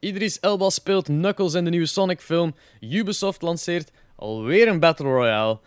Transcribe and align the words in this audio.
Idris 0.00 0.40
Elba 0.40 0.70
speelt 0.70 1.04
Knuckles 1.04 1.54
in 1.54 1.64
de 1.64 1.70
nieuwe 1.70 1.86
Sonic-film. 1.86 2.54
Ubisoft 2.80 3.42
lanceert 3.42 3.90
alweer 4.16 4.68
een 4.68 4.80
Battle 4.80 5.06
Royale. 5.06 5.58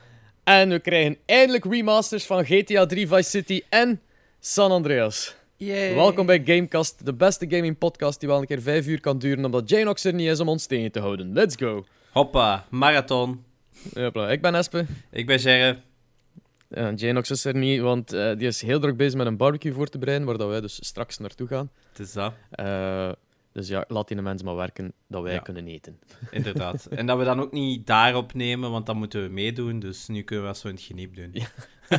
En 0.43 0.69
we 0.69 0.79
krijgen 0.79 1.17
eindelijk 1.25 1.65
remasters 1.65 2.25
van 2.25 2.45
GTA 2.45 2.85
3 2.85 3.07
Vice 3.07 3.29
City 3.29 3.61
en 3.69 4.01
San 4.39 4.71
Andreas. 4.71 5.35
Yay. 5.57 5.95
Welkom 5.95 6.25
bij 6.25 6.41
Gamecast, 6.45 7.05
de 7.05 7.13
beste 7.13 7.45
gaming 7.49 7.77
podcast 7.77 8.19
die 8.19 8.29
wel 8.29 8.39
een 8.39 8.45
keer 8.47 8.61
vijf 8.61 8.87
uur 8.87 8.99
kan 8.99 9.19
duren 9.19 9.45
omdat 9.45 9.69
Janox 9.69 10.03
er 10.03 10.13
niet 10.13 10.27
is 10.29 10.39
om 10.39 10.49
ons 10.49 10.65
tegen 10.65 10.91
te 10.91 10.99
houden. 10.99 11.33
Let's 11.33 11.55
go! 11.55 11.85
Hoppa, 12.11 12.65
marathon. 12.69 13.43
Hopla, 13.93 14.29
ik 14.29 14.41
ben 14.41 14.55
Espe. 14.55 14.85
Ik 15.11 15.25
ben 15.25 15.39
Gerre. 15.39 15.79
Ja, 16.69 16.91
Janox 16.91 17.29
is 17.31 17.45
er 17.45 17.55
niet, 17.55 17.81
want 17.81 18.13
eh, 18.13 18.37
die 18.37 18.47
is 18.47 18.61
heel 18.61 18.79
druk 18.79 18.97
bezig 18.97 19.17
met 19.17 19.27
een 19.27 19.37
barbecue 19.37 19.73
voor 19.73 19.87
te 19.87 19.97
bereiden, 19.97 20.27
waar 20.27 20.37
dat 20.37 20.47
wij 20.49 20.61
dus 20.61 20.85
straks 20.85 21.17
naartoe 21.17 21.47
gaan. 21.47 21.71
Het 21.89 21.99
is 21.99 22.13
dat, 22.13 22.33
Eh, 22.51 23.11
dus 23.53 23.67
ja, 23.67 23.85
laat 23.87 24.07
die 24.07 24.21
mensen 24.21 24.45
maar 24.45 24.55
werken, 24.55 24.93
dat 25.07 25.23
wij 25.23 25.33
Ja. 25.33 25.39
kunnen 25.39 25.67
eten. 25.67 25.99
inderdaad. 26.31 26.85
en 26.85 27.05
dat 27.05 27.17
we 27.17 27.23
dan 27.23 27.39
ook 27.41 27.51
niet 27.51 27.87
daarop 27.87 28.33
nemen, 28.33 28.71
want 28.71 28.85
dan 28.85 28.97
moeten 28.97 29.23
we 29.23 29.29
meedoen. 29.29 29.79
Dus 29.79 30.07
nu 30.07 30.21
kunnen 30.21 30.45
we 30.45 30.51
dat 30.51 30.59
zo 30.61 30.67
in 30.67 30.73
het 30.73 30.83
geniep 30.83 31.15
doen. 31.15 31.33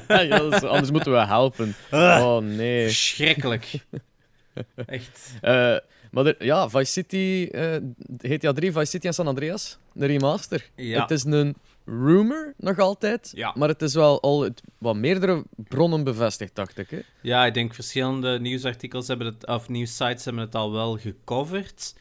ja, 0.09 0.39
anders 0.69 0.91
moeten 0.91 1.13
we 1.13 1.19
helpen. 1.27 1.75
Oh 1.91 2.39
nee. 2.39 2.85
Verschrikkelijk. 2.87 3.73
Echt. 4.87 5.35
Eh, 5.41 5.77
maar 6.11 6.27
er- 6.27 6.45
ja, 6.45 6.69
Vice 6.69 6.93
City, 6.93 7.49
eh, 7.53 7.77
GTA 8.19 8.53
3, 8.53 8.73
Vice 8.73 8.85
City 8.85 9.07
en 9.07 9.15
San 9.15 9.27
Andreas, 9.27 9.79
de 9.93 10.07
remaster. 10.07 10.71
Ja. 10.77 11.01
Het 11.01 11.11
is 11.11 11.25
een 11.25 11.55
rumor 11.85 12.55
nog 12.57 12.79
altijd, 12.79 13.33
Ja. 13.35 13.53
maar 13.57 13.69
het 13.69 13.83
is 13.83 13.95
wel 13.95 14.21
al 14.21 14.49
wat 14.79 14.97
meerdere 14.97 15.45
bronnen 15.57 16.05
bevestigd, 16.05 16.55
dacht 16.55 16.79
ik. 16.79 16.91
Hè? 16.91 17.01
Ja, 17.23 17.47
ik 17.47 17.55
denk 17.55 17.75
verschillende 17.75 18.41
nieuwsartikels 18.41 19.09
hebben 19.09 19.27
het, 19.27 19.47
of 19.47 19.69
nieuwssites 19.69 20.25
hebben 20.25 20.43
het 20.43 20.55
al 20.55 20.73
wel 20.73 20.99
gecoverd. 20.99 21.95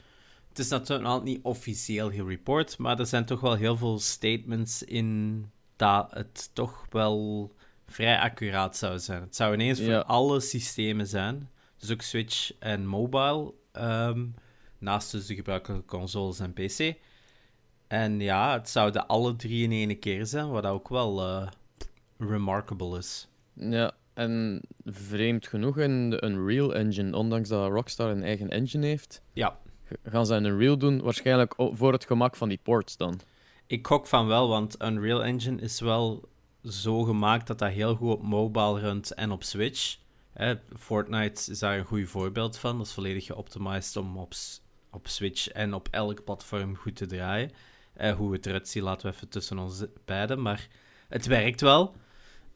Het 0.49 0.59
is 0.59 0.67
natuurlijk 0.69 1.09
nog 1.09 1.23
niet 1.23 1.39
officieel 1.43 2.11
gereport, 2.11 2.77
maar 2.77 2.99
er 2.99 3.05
zijn 3.05 3.25
toch 3.25 3.39
wel 3.39 3.55
heel 3.55 3.77
veel 3.77 3.99
statements 3.99 4.83
in 4.83 5.45
dat 5.75 6.07
het 6.11 6.49
toch 6.53 6.85
wel 6.89 7.51
vrij 7.87 8.19
accuraat 8.19 8.77
zou 8.77 8.99
zijn. 8.99 9.21
Het 9.21 9.35
zou 9.35 9.53
ineens 9.53 9.79
Ja. 9.79 9.85
voor 9.85 10.03
alle 10.03 10.39
systemen 10.39 11.07
zijn, 11.07 11.49
dus 11.77 11.91
ook 11.91 12.01
Switch 12.01 12.51
en 12.59 12.85
mobile, 12.85 13.53
ehm, 13.71 14.25
naast 14.77 15.11
dus 15.11 15.25
de 15.25 15.35
gebruikelijke 15.35 15.85
consoles 15.85 16.39
en 16.39 16.53
PC. 16.53 16.95
En 17.91 18.19
ja, 18.19 18.53
het 18.53 18.69
zouden 18.69 19.07
alle 19.07 19.35
drie 19.35 19.63
in 19.63 19.71
één 19.71 19.99
keer 19.99 20.25
zijn, 20.25 20.49
wat 20.49 20.65
ook 20.65 20.89
wel 20.89 21.21
eh, 21.21 21.47
remarkable 22.17 22.97
is. 22.97 23.27
Ja, 23.53 23.91
en 24.13 24.61
vreemd 24.85 25.47
genoeg 25.47 25.77
in 25.77 26.09
de 26.09 26.23
Unreal 26.23 26.75
Engine, 26.75 27.17
ondanks 27.17 27.49
dat 27.49 27.71
Rockstar 27.71 28.09
een 28.09 28.23
eigen 28.23 28.49
engine 28.49 28.85
heeft, 28.85 29.21
Ja, 29.33 29.57
gaan 30.03 30.25
ze 30.25 30.33
een 30.33 30.45
Unreal 30.45 30.77
doen, 30.77 31.01
waarschijnlijk 31.01 31.53
voor 31.57 31.91
het 31.93 32.05
gemak 32.05 32.35
van 32.35 32.49
die 32.49 32.59
ports 32.63 32.97
dan. 32.97 33.19
Ik 33.67 33.87
gok 33.87 34.07
van 34.07 34.27
wel, 34.27 34.47
want 34.47 34.81
Unreal 34.83 35.23
Engine 35.23 35.61
is 35.61 35.79
wel 35.79 36.29
zo 36.63 37.03
gemaakt 37.03 37.47
dat 37.47 37.59
dat 37.59 37.71
heel 37.71 37.95
goed 37.95 38.11
op 38.11 38.21
mobile 38.21 38.79
runt 38.79 39.13
en 39.13 39.31
op 39.31 39.43
Switch. 39.43 39.97
Hè, 40.33 40.55
Fortnite 40.77 41.51
is 41.51 41.59
daar 41.59 41.77
een 41.77 41.85
goed 41.85 42.09
voorbeeld 42.09 42.57
van. 42.57 42.77
Dat 42.77 42.85
is 42.85 42.93
volledig 42.93 43.25
geoptimized 43.25 43.95
om 43.95 44.17
op, 44.17 44.33
op 44.91 45.07
Switch 45.07 45.47
en 45.47 45.73
op 45.73 45.87
elk 45.91 46.23
platform 46.23 46.75
goed 46.75 46.95
te 46.95 47.05
draaien. 47.05 47.51
Eh, 47.93 48.15
hoe 48.15 48.33
het 48.33 48.45
eruit 48.45 48.67
ziet, 48.67 48.83
laten 48.83 49.09
we 49.09 49.15
even 49.15 49.29
tussen 49.29 49.59
ons 49.59 49.85
beiden. 50.05 50.41
Maar 50.41 50.67
het 51.07 51.25
werkt 51.25 51.61
wel. 51.61 51.95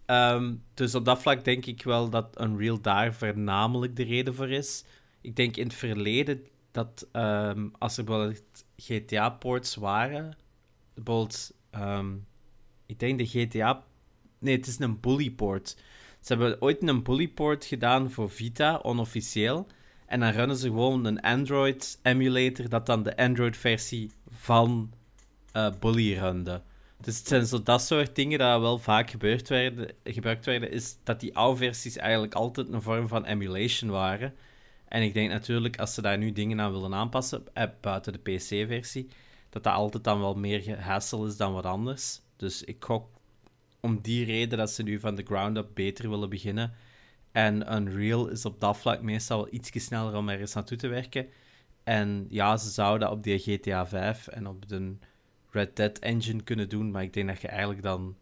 Ehm, 0.06 0.56
dus 0.74 0.96
op 0.96 1.06
dat 1.06 1.22
vlak 1.22 1.44
denk 1.44 1.66
ik 1.66 1.84
wel 1.84 2.10
dat 2.10 2.42
Unreal 2.42 2.82
daar 2.82 3.14
voornamelijk 3.14 3.96
de 3.96 4.04
reden 4.04 4.36
voor 4.36 4.50
is. 4.50 4.84
Ik 5.22 5.36
denk 5.36 5.58
in 5.58 5.64
het 5.64 5.76
verleden 5.76 6.46
dat 6.72 7.08
ehm, 7.12 7.68
als 7.78 7.98
er 7.98 8.04
bijvoorbeeld 8.04 8.66
GTA-ports 8.78 9.76
waren, 9.76 10.38
bijvoorbeeld, 10.94 11.54
ehm, 11.70 12.16
ik 12.86 13.00
denk 13.00 13.18
de 13.18 13.26
GTA. 13.26 13.84
Nee, 14.40 14.56
het 14.56 14.68
is 14.68 14.80
een 14.80 15.00
bully 15.00 15.32
port. 15.32 15.78
Ze 16.20 16.34
hebben 16.34 16.62
ooit 16.62 16.88
een 16.88 17.04
bully 17.04 17.28
port 17.28 17.66
gedaan 17.66 18.12
voor 18.12 18.30
Vita, 18.30 18.80
onofficieel. 18.84 19.68
En 20.06 20.20
dan 20.20 20.32
runnen 20.32 20.58
ze 20.58 20.68
gewoon 20.68 21.06
een 21.06 21.22
Android 21.22 22.00
emulator, 22.02 22.70
dat 22.70 22.86
dan 22.86 23.04
de 23.04 23.18
Android-versie 23.18 24.12
van 24.30 24.94
eh, 25.56 25.72
Bully 25.80 26.18
runde. 26.18 26.62
Dus 27.02 27.18
het 27.18 27.28
zijn 27.28 27.46
zo 27.46 27.64
dat 27.64 27.82
soort 27.82 28.16
dingen 28.16 28.40
dat 28.40 28.62
wel 28.62 28.78
vaak 28.78 29.10
gebeurd 29.10 29.50
werden, 29.50 29.92
gebruikt 30.04 30.46
werden, 30.46 30.72
is 30.72 30.98
dat 31.04 31.20
die 31.20 31.36
oude 31.36 31.58
versies 31.58 31.98
eigenlijk 31.98 32.34
altijd 32.34 32.70
een 32.70 32.82
vorm 32.82 33.08
van 33.08 33.26
emulation 33.26 33.90
waren. 33.90 34.34
En 34.88 35.02
ik 35.02 35.14
denk 35.14 35.32
natuurlijk, 35.32 35.80
als 35.80 35.94
ze 35.94 36.02
daar 36.02 36.18
nu 36.18 36.32
dingen 36.32 36.62
aan 36.62 36.72
willen 36.72 36.94
aanpassen, 36.94 37.44
eh, 37.54 37.64
buiten 37.82 38.14
de 38.14 38.20
PC-versie, 38.20 39.08
dat 39.50 39.64
dat 39.64 39.74
altijd 39.74 40.04
dan 40.04 40.20
wel 40.20 40.36
meer 40.36 40.62
gehassel 40.62 41.26
is 41.26 41.38
dan 41.38 41.54
wat 41.54 41.66
anders. 41.66 42.22
Dus 42.36 42.64
ik 42.64 42.84
gok 42.84 43.08
om 43.80 44.02
die 44.02 44.26
reden 44.26 44.58
dat 44.58 44.72
ze 44.72 44.84
nu 44.84 45.00
van 45.00 45.16
de 45.16 45.24
ground 45.24 45.58
up 45.58 45.70
beter 45.74 46.10
willen 46.10 46.30
beginnen. 46.30 46.74
En 47.32 47.74
Unreal 47.74 48.28
is 48.28 48.46
op 48.46 48.60
dat 48.60 48.78
vlak 48.78 49.02
meestal 49.02 49.38
wel 49.38 49.54
iets 49.54 49.86
sneller 49.86 50.16
om 50.16 50.30
ergens 50.30 50.54
naartoe 50.54 50.78
te 50.78 50.88
werken. 50.88 51.28
En 51.84 52.26
ja, 52.30 52.58
ze 52.58 52.70
zouden 52.70 53.12
op 53.12 53.24
die 53.24 53.40
GTA 53.40 53.88
5 53.88 54.28
en 54.28 54.48
op 54.48 54.68
de 54.68 54.98
Red 55.56 55.76
Dead 55.76 56.00
engine 56.00 56.44
kunnen 56.44 56.70
doen, 56.70 56.92
maar 56.92 57.04
ik 57.04 57.14
denk 57.14 57.28
dat 57.28 57.42
je 57.42 57.48
eigenlijk 57.48 57.82
dan 57.82 58.16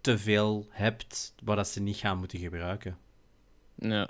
te 0.00 0.18
veel 0.18 0.66
hebt 0.70 1.34
waar 1.44 1.56
dat 1.56 1.68
ze 1.68 1.80
niet 1.80 1.96
gaan 1.96 2.18
moeten 2.18 2.38
gebruiken. 2.38 2.96
Ja. 3.74 4.08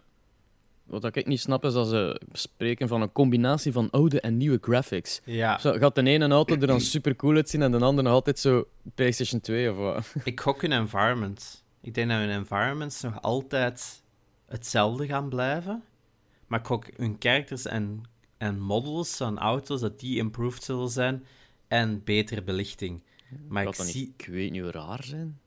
Wat 0.84 1.16
ik 1.16 1.26
niet 1.26 1.40
snap 1.40 1.64
is 1.64 1.72
dat 1.72 1.88
ze 1.88 2.20
spreken 2.32 2.88
van 2.88 3.02
een 3.02 3.12
combinatie 3.12 3.72
van 3.72 3.90
oude 3.90 4.20
en 4.20 4.36
nieuwe 4.36 4.58
graphics. 4.60 5.20
Ja, 5.24 5.58
Zo, 5.58 5.72
gaat 5.72 5.94
de 5.94 6.02
ene 6.02 6.28
auto 6.28 6.54
er 6.54 6.66
dan 6.66 6.80
super 6.80 7.16
cool 7.16 7.34
uitzien 7.34 7.62
en 7.62 7.70
de 7.70 7.78
andere 7.78 8.02
nog 8.02 8.12
altijd 8.16 8.38
zo 8.38 8.68
PlayStation 8.94 9.40
2 9.40 9.70
of 9.70 9.76
wat? 9.76 10.14
ik 10.24 10.40
gok 10.40 10.62
hun 10.62 10.72
environment. 10.72 11.64
Ik 11.80 11.94
denk 11.94 12.08
dat 12.08 12.18
hun 12.18 12.30
environments 12.30 13.00
nog 13.00 13.22
altijd 13.22 14.02
hetzelfde 14.46 15.06
gaan 15.06 15.28
blijven. 15.28 15.82
Maar 16.46 16.60
ik 16.60 16.66
gok 16.66 16.86
hun 16.96 17.16
characters 17.18 17.64
en, 17.64 18.02
en 18.36 18.60
models 18.60 19.16
van 19.16 19.38
auto's, 19.38 19.80
dat 19.80 20.00
die 20.00 20.16
improved 20.18 20.62
zullen 20.62 20.88
zijn. 20.88 21.26
En 21.68 22.04
betere 22.04 22.42
belichting. 22.42 23.02
Maar 23.48 23.66
ik 23.66 23.74
zie... 23.74 24.00
niet, 24.00 24.14
ik 24.16 24.26
weet 24.26 24.50
niet, 24.50 24.64
raar 24.64 25.04
zijn? 25.04 25.40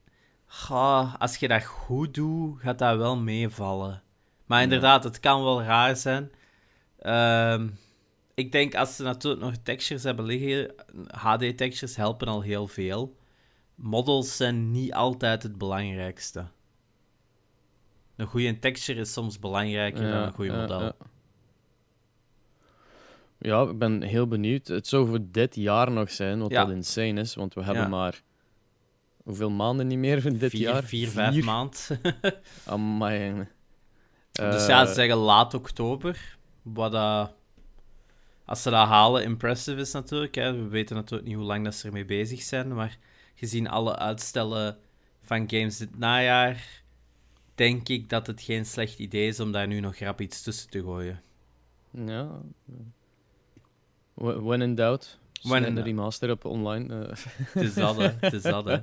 Ga, 0.46 1.16
als 1.18 1.36
je 1.36 1.48
dat 1.48 1.64
goed 1.64 2.14
doet, 2.14 2.60
gaat 2.60 2.78
dat 2.78 2.96
wel 2.96 3.16
meevallen. 3.16 4.02
Maar 4.46 4.62
inderdaad, 4.62 5.04
het 5.04 5.20
kan 5.20 5.42
wel 5.42 5.62
raar 5.62 5.96
zijn. 5.96 6.30
Ehm, 6.98 7.68
ik 8.34 8.52
denk 8.52 8.74
als 8.74 8.96
ze 8.96 9.02
natuurlijk 9.02 9.42
nog 9.42 9.56
textures 9.62 10.02
hebben 10.02 10.24
liggen, 10.24 10.74
HD-textures 11.06 11.96
helpen 11.96 12.28
al 12.28 12.40
heel 12.40 12.66
veel. 12.66 13.16
Models 13.74 14.36
zijn 14.36 14.70
niet 14.70 14.92
altijd 14.92 15.42
het 15.42 15.58
belangrijkste. 15.58 16.46
Een 18.16 18.26
goede 18.26 18.58
texture 18.58 19.00
is 19.00 19.12
soms 19.12 19.38
belangrijker 19.38 20.10
dan 20.10 20.22
een 20.22 20.32
goed 20.32 20.48
model. 20.48 20.82
Ja. 20.82 20.94
Ja, 23.42 23.62
ik 23.62 23.78
ben 23.78 24.02
heel 24.02 24.26
benieuwd. 24.26 24.66
Het 24.68 24.86
zou 24.86 25.08
voor 25.08 25.18
dit 25.22 25.54
jaar 25.54 25.90
nog 25.90 26.10
zijn, 26.10 26.38
wat 26.40 26.50
Ja. 26.50 26.64
dat 26.64 26.74
insane 26.74 27.20
is, 27.20 27.34
want 27.34 27.54
we 27.54 27.62
hebben 27.62 27.82
Ja. 27.82 27.88
maar 27.88 28.22
hoeveel 29.22 29.50
maanden 29.50 29.86
niet 29.86 29.98
meer 29.98 30.20
van 30.22 30.32
dit 30.36 30.50
vier, 30.50 30.60
jaar? 30.60 30.82
vier, 30.84 31.08
vijf 31.08 31.44
maand. 31.44 31.90
Amai. 32.64 33.46
dus 34.32 34.62
Eh, 34.62 34.68
ja, 34.68 34.86
ze 34.86 34.94
zeggen 34.94 35.16
laat 35.16 35.54
oktober. 35.54 36.36
Wat 36.62 36.92
dat, 36.92 37.34
als 38.44 38.62
ze 38.62 38.70
dat 38.70 38.86
halen, 38.88 39.24
impressive 39.24 39.80
is 39.80 39.92
natuurlijk. 39.92 40.34
Hè. 40.34 40.52
We 40.52 40.68
weten 40.68 40.96
natuurlijk 40.96 41.28
niet 41.28 41.36
hoe 41.36 41.46
lang 41.46 41.64
dat 41.64 41.74
ze 41.74 41.86
ermee 41.86 42.04
bezig 42.04 42.42
zijn. 42.42 42.74
Maar 42.74 42.98
gezien 43.34 43.68
alle 43.68 43.96
uitstellen 43.98 44.78
van 45.20 45.50
games 45.50 45.76
dit 45.76 45.98
najaar, 45.98 46.82
denk 47.54 47.88
ik 47.88 48.08
dat 48.08 48.26
het 48.26 48.40
geen 48.42 48.66
slecht 48.66 48.98
idee 48.98 49.28
is 49.28 49.40
om 49.40 49.52
daar 49.52 49.66
nu 49.66 49.80
nog 49.80 49.96
rap 49.98 50.20
iets 50.20 50.42
tussen 50.42 50.70
te 50.70 50.82
gooien. 50.82 51.20
Ja. 51.90 52.40
Wh- 54.14 54.38
When 54.46 54.62
in 54.62 54.74
doubt. 54.74 55.18
When 55.42 55.64
in 55.64 55.74
de 55.74 55.82
remaster 55.82 56.30
op 56.30 56.44
online. 56.44 56.94
eh. 57.06 57.16
Het 57.52 57.62
is 57.62 57.74
dat. 57.74 57.96
Het 58.20 58.32
is 58.32 58.42
dat. 58.42 58.66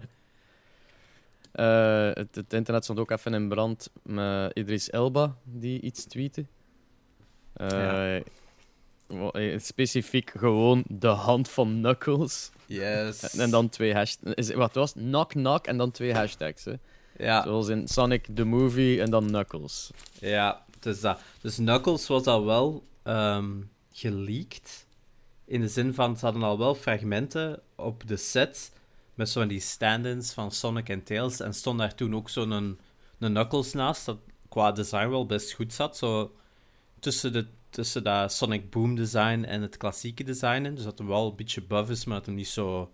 Eh, 1.52 2.10
het, 2.14 2.36
het 2.36 2.54
internet 2.54 2.84
stond 2.84 3.00
ook 3.00 3.12
even 3.12 3.34
in 3.34 3.50
brand 3.50 3.90
met 4.04 4.52
Idris 4.58 4.90
Elba, 4.90 5.36
die 5.44 5.82
iets 5.82 6.06
tweette. 6.06 6.46
Eh, 7.54 8.18
Ja. 8.18 9.58
Specifiek 9.60 10.32
gewoon 10.38 10.84
de 10.88 11.08
hand 11.08 11.50
van 11.50 11.68
Knuckles. 11.82 12.52
Yes. 12.66 13.34
En, 13.34 13.40
en 13.40 13.50
dan 13.50 13.70
twee 13.70 13.94
hashtags. 13.94 14.34
Is, 14.36 14.54
wat 14.54 14.74
was 14.74 14.94
het? 14.94 15.04
Knock 15.04 15.30
Knock 15.30 15.66
en 15.68 15.78
dan 15.78 15.92
twee 15.92 16.14
hashtags. 16.14 16.66
Hè. 16.66 16.74
Ja. 17.18 17.44
Zoals 17.44 17.68
in 17.68 17.88
Sonic 17.88 18.28
the 18.36 18.44
Movie 18.44 19.02
en 19.02 19.10
dan 19.12 19.26
Knuckles. 19.28 19.90
Ja, 20.20 20.66
is 20.82 21.02
dat. 21.02 21.20
Dus 21.42 21.56
Knuckles 21.56 22.08
was 22.08 22.26
al 22.26 22.46
wel 22.46 22.84
ehm 23.04 23.52
geleakt. 23.92 24.86
In 25.50 25.62
de 25.62 25.68
zin 25.68 25.94
van, 25.94 26.18
ze 26.18 26.26
hadden 26.26 26.44
al 26.44 26.58
wel 26.58 26.76
fragmenten 26.76 27.60
op 27.76 28.08
de 28.08 28.18
set 28.18 28.72
met 29.14 29.30
zo'n 29.30 29.48
die 29.48 29.60
stand-ins 29.60 30.34
van 30.34 30.52
Sonic 30.52 30.90
en 30.90 31.04
Tails. 31.04 31.40
En 31.40 31.54
stond 31.54 31.80
daar 31.80 31.96
toen 31.96 32.16
ook 32.16 32.30
zo'n 32.30 32.52
een, 32.52 32.80
een 33.20 33.34
Knuckles 33.34 33.74
naast, 33.74 34.06
dat 34.06 34.18
qua 34.50 34.72
design 34.72 35.10
wel 35.10 35.26
best 35.26 35.54
goed 35.54 35.74
zat. 35.74 35.98
Zo 35.98 36.36
tussen, 37.00 37.34
de, 37.34 37.48
tussen 37.70 38.04
dat 38.04 38.34
Sonic 38.34 38.70
Boom 38.70 38.96
design 38.96 39.44
en 39.44 39.62
het 39.62 39.78
klassieke 39.78 40.24
design 40.24 40.66
in. 40.66 40.76
Dus 40.76 40.84
dat 40.84 40.98
hem 40.98 41.08
wel 41.08 41.30
een 41.30 41.36
beetje 41.36 41.62
buff 41.62 41.90
is, 41.90 42.06
maar 42.06 42.18
dat 42.18 42.26
hem 42.26 42.36
niet 42.36 42.48
zo 42.48 42.92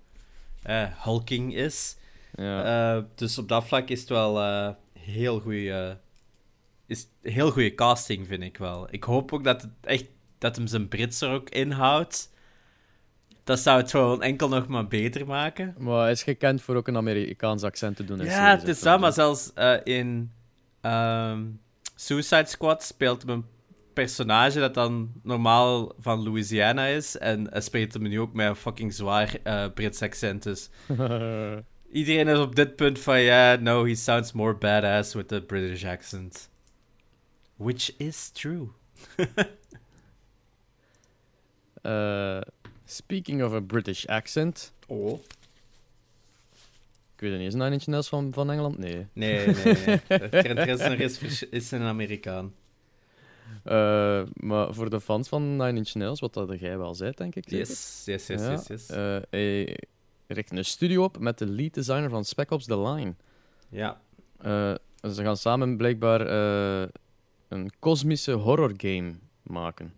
eh, 0.63 0.87
hulking 1.03 1.55
is. 1.55 1.97
Ja. 2.35 2.95
Eh, 2.95 3.03
dus 3.15 3.37
op 3.37 3.47
dat 3.47 3.65
vlak 3.65 3.89
is 3.89 3.99
het 3.99 4.09
wel 4.09 4.39
eh, 4.41 4.69
heel 4.99 5.39
goede 5.39 5.97
is 6.85 7.07
heel 7.21 7.51
goede 7.51 7.75
casting, 7.75 8.27
vind 8.27 8.43
ik 8.43 8.57
wel. 8.57 8.87
Ik 8.91 9.03
hoop 9.03 9.33
ook 9.33 9.43
dat 9.43 9.61
het 9.61 9.71
echt 9.81 10.05
dat 10.37 10.55
hem 10.55 10.67
zijn 10.67 10.87
Brits 10.87 11.21
er 11.21 11.31
ook 11.31 11.49
inhoudt. 11.49 12.33
Dat 13.45 13.59
zou 13.59 13.77
het 13.77 13.89
gewoon 13.89 14.21
enkel 14.21 14.49
nog 14.49 14.67
maar 14.67 14.87
beter 14.87 15.25
maken. 15.25 15.75
Maar 15.77 16.01
hij 16.01 16.11
is 16.11 16.23
gekend 16.23 16.61
voor 16.61 16.75
ook 16.75 16.87
een 16.87 16.97
Amerikaans 16.97 17.63
accent 17.63 17.95
te 17.95 18.05
doen. 18.05 18.23
Ja, 18.23 18.57
het 18.57 18.67
is 18.67 18.79
dat, 18.79 18.99
maar 18.99 19.13
zelfs 19.13 19.53
eh, 19.53 19.77
in 19.83 20.31
ehm, 20.81 21.43
Suicide 21.95 22.45
Squad 22.45 22.83
speelt 22.83 23.21
hem 23.21 23.31
een 23.31 23.45
personage 23.93 24.59
dat 24.59 24.73
dan 24.73 25.11
normaal 25.23 25.93
van 25.99 26.23
Louisiana 26.23 26.85
is. 26.85 27.17
En 27.17 27.47
hij 27.49 27.61
spreekt 27.61 27.93
hem 27.93 28.01
nu 28.01 28.19
ook 28.19 28.33
met 28.33 28.47
een 28.47 28.55
fucking 28.55 28.93
zwaar 28.93 29.37
eh, 29.43 29.65
Brits 29.73 30.01
accent. 30.01 30.43
Dus 30.43 30.69
iedereen 31.91 32.27
is 32.27 32.37
op 32.37 32.55
dit 32.55 32.75
punt 32.75 32.99
van, 32.99 33.19
ja, 33.19 33.55
no, 33.55 33.85
he 33.85 33.95
sounds 33.95 34.31
more 34.31 34.55
badass 34.55 35.13
with 35.13 35.27
the 35.27 35.41
British 35.41 35.85
accent. 35.85 36.49
Which 37.55 37.93
is 37.97 38.29
true. 38.29 38.67
Eh, 41.85 42.41
speaking 42.85 43.43
of 43.43 43.53
a 43.53 43.59
British 43.59 44.05
accent. 44.05 44.73
Oh. 44.87 45.19
Ik 47.15 47.21
weet 47.21 47.31
het 47.31 47.39
niet, 47.39 47.47
is 47.47 47.53
Nine 47.53 47.71
Inch 47.71 47.85
Nails 47.85 48.09
van, 48.09 48.33
van 48.33 48.51
Engeland? 48.51 48.77
Nee. 48.77 49.07
Nee, 49.13 49.47
nee, 49.47 49.73
nee. 49.85 50.29
Trent 50.29 50.59
Reznor 50.69 50.99
is, 50.99 51.43
is 51.43 51.71
een 51.71 51.81
Amerikaan. 51.81 52.53
Eh, 53.63 54.23
maar 54.33 54.73
voor 54.73 54.89
de 54.89 55.01
fans 55.01 55.27
van 55.27 55.55
Nine 55.55 55.73
Inch 55.77 55.93
Nails, 55.93 56.19
wat 56.19 56.33
dat 56.33 56.59
jij 56.59 56.77
wel 56.77 56.95
zei, 56.95 57.11
denk 57.15 57.35
ik. 57.35 57.43
zeker? 57.43 57.67
Yes, 57.67 58.01
yes, 58.05 58.27
yes, 58.27 58.41
Ja, 58.41 58.51
yes, 58.51 58.67
yes. 58.67 58.89
eh, 58.89 59.17
hij 59.29 59.77
richt 60.27 60.51
een 60.51 60.65
studio 60.65 61.03
op 61.03 61.19
met 61.19 61.37
de 61.37 61.45
lead 61.47 61.73
designer 61.73 62.09
van 62.09 62.25
Spec 62.25 62.51
Ops 62.51 62.65
The 62.65 62.79
Line. 62.79 63.13
ja. 63.69 64.01
Eh, 64.37 64.73
ze 65.13 65.23
gaan 65.23 65.37
samen 65.37 65.77
blijkbaar 65.77 66.21
een 67.47 67.71
kosmische 67.79 68.31
horror 68.31 68.73
game 68.77 69.13
maken. 69.43 69.93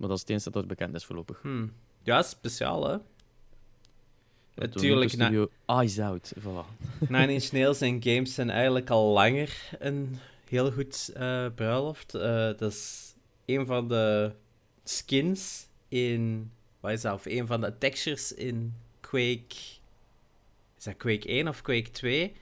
Maar 0.00 0.08
dat 0.08 0.16
is 0.16 0.20
het 0.20 0.30
enige 0.30 0.50
dat 0.50 0.66
bekend 0.66 0.94
is 0.94 1.04
voorlopig. 1.04 1.40
Hm. 1.42 1.66
Ja, 2.02 2.22
speciaal, 2.22 2.90
hè? 2.90 2.96
Natuurlijk, 4.54 5.10
studio 5.10 5.50
Eyes 5.66 5.98
Out. 5.98 6.32
Voilà. 6.38 6.84
Nine 7.08 7.32
Inch 7.32 7.52
Nails 7.52 7.80
en 7.88 8.02
games 8.02 8.34
zijn 8.34 8.50
eigenlijk 8.50 8.90
al 8.90 9.12
langer 9.12 9.68
een 9.78 10.18
heel 10.48 10.72
goed 10.72 11.10
eh, 11.14 11.46
bruiloft. 11.54 12.14
Eh, 12.14 12.22
dat 12.56 12.62
is 12.62 13.14
een 13.46 13.66
van 13.66 13.88
de 13.88 14.32
skins 14.84 15.66
in... 15.88 16.50
Wat 16.80 16.92
is 16.92 17.00
dat? 17.00 17.14
Of 17.14 17.26
een 17.26 17.46
van 17.46 17.60
de 17.60 17.78
textures 17.78 18.34
in 18.34 18.74
Quake... 19.00 19.56
Is 20.78 20.84
dat 20.84 20.96
Quake 20.96 21.28
1 21.28 21.48
of 21.48 21.62
Quake 21.62 21.90
2? 21.90 22.32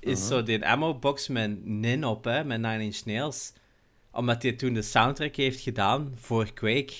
Is 0.00 0.18
Aha. 0.18 0.26
zo 0.26 0.42
die 0.42 0.66
ammo-box 0.66 1.28
met 1.28 1.64
Nin 1.64 2.04
op, 2.04 2.24
hè? 2.24 2.44
Met 2.44 2.60
Nine 2.60 2.82
Inch 2.82 3.04
Nails. 3.04 3.52
Omdat 4.16 4.42
hij 4.42 4.52
toen 4.52 4.72
de 4.72 4.82
soundtrack 4.82 5.36
heeft 5.36 5.60
gedaan 5.60 6.12
voor 6.16 6.52
Quake. 6.52 6.94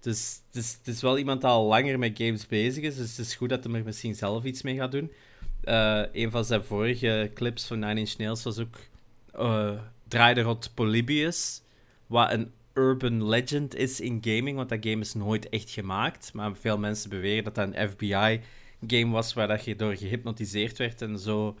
Dus 0.00 0.40
het 0.46 0.64
is, 0.64 0.72
het 0.72 0.94
is 0.94 1.02
wel 1.02 1.18
iemand 1.18 1.40
die 1.40 1.50
al 1.50 1.66
langer 1.66 1.98
met 1.98 2.18
games 2.18 2.46
bezig 2.46 2.84
is. 2.84 2.96
Dus 2.96 3.16
het 3.16 3.26
is 3.26 3.34
goed 3.34 3.48
dat 3.48 3.64
hij 3.64 3.74
er 3.74 3.84
misschien 3.84 4.14
zelf 4.14 4.44
iets 4.44 4.62
mee 4.62 4.76
gaat 4.76 4.92
doen. 4.92 5.12
Eh, 5.64 6.02
een 6.12 6.30
van 6.30 6.44
zijn 6.44 6.62
vorige 6.62 7.30
clips 7.34 7.66
van 7.66 7.78
Nine 7.78 8.00
Inch 8.00 8.16
Nails 8.16 8.42
was 8.42 8.58
ook... 8.58 8.76
eh 9.32 9.78
draaide 10.08 10.40
rond 10.40 10.70
Polybius. 10.74 11.62
Wat 12.06 12.32
een 12.32 12.52
urban 12.74 13.28
legend 13.28 13.74
is 13.74 14.00
in 14.00 14.18
gaming. 14.22 14.56
Want 14.56 14.68
dat 14.68 14.86
game 14.86 15.00
is 15.00 15.14
nooit 15.14 15.48
echt 15.48 15.70
gemaakt. 15.70 16.32
Maar 16.32 16.56
veel 16.56 16.78
mensen 16.78 17.10
beweren 17.10 17.44
dat 17.44 17.54
dat 17.54 17.68
een 17.74 17.88
FBI-game 17.88 19.12
was... 19.12 19.32
waar 19.32 19.48
dat 19.48 19.64
je 19.64 19.76
door 19.76 19.96
gehypnotiseerd 19.96 20.78
werd 20.78 21.02
en 21.02 21.18
zo... 21.18 21.56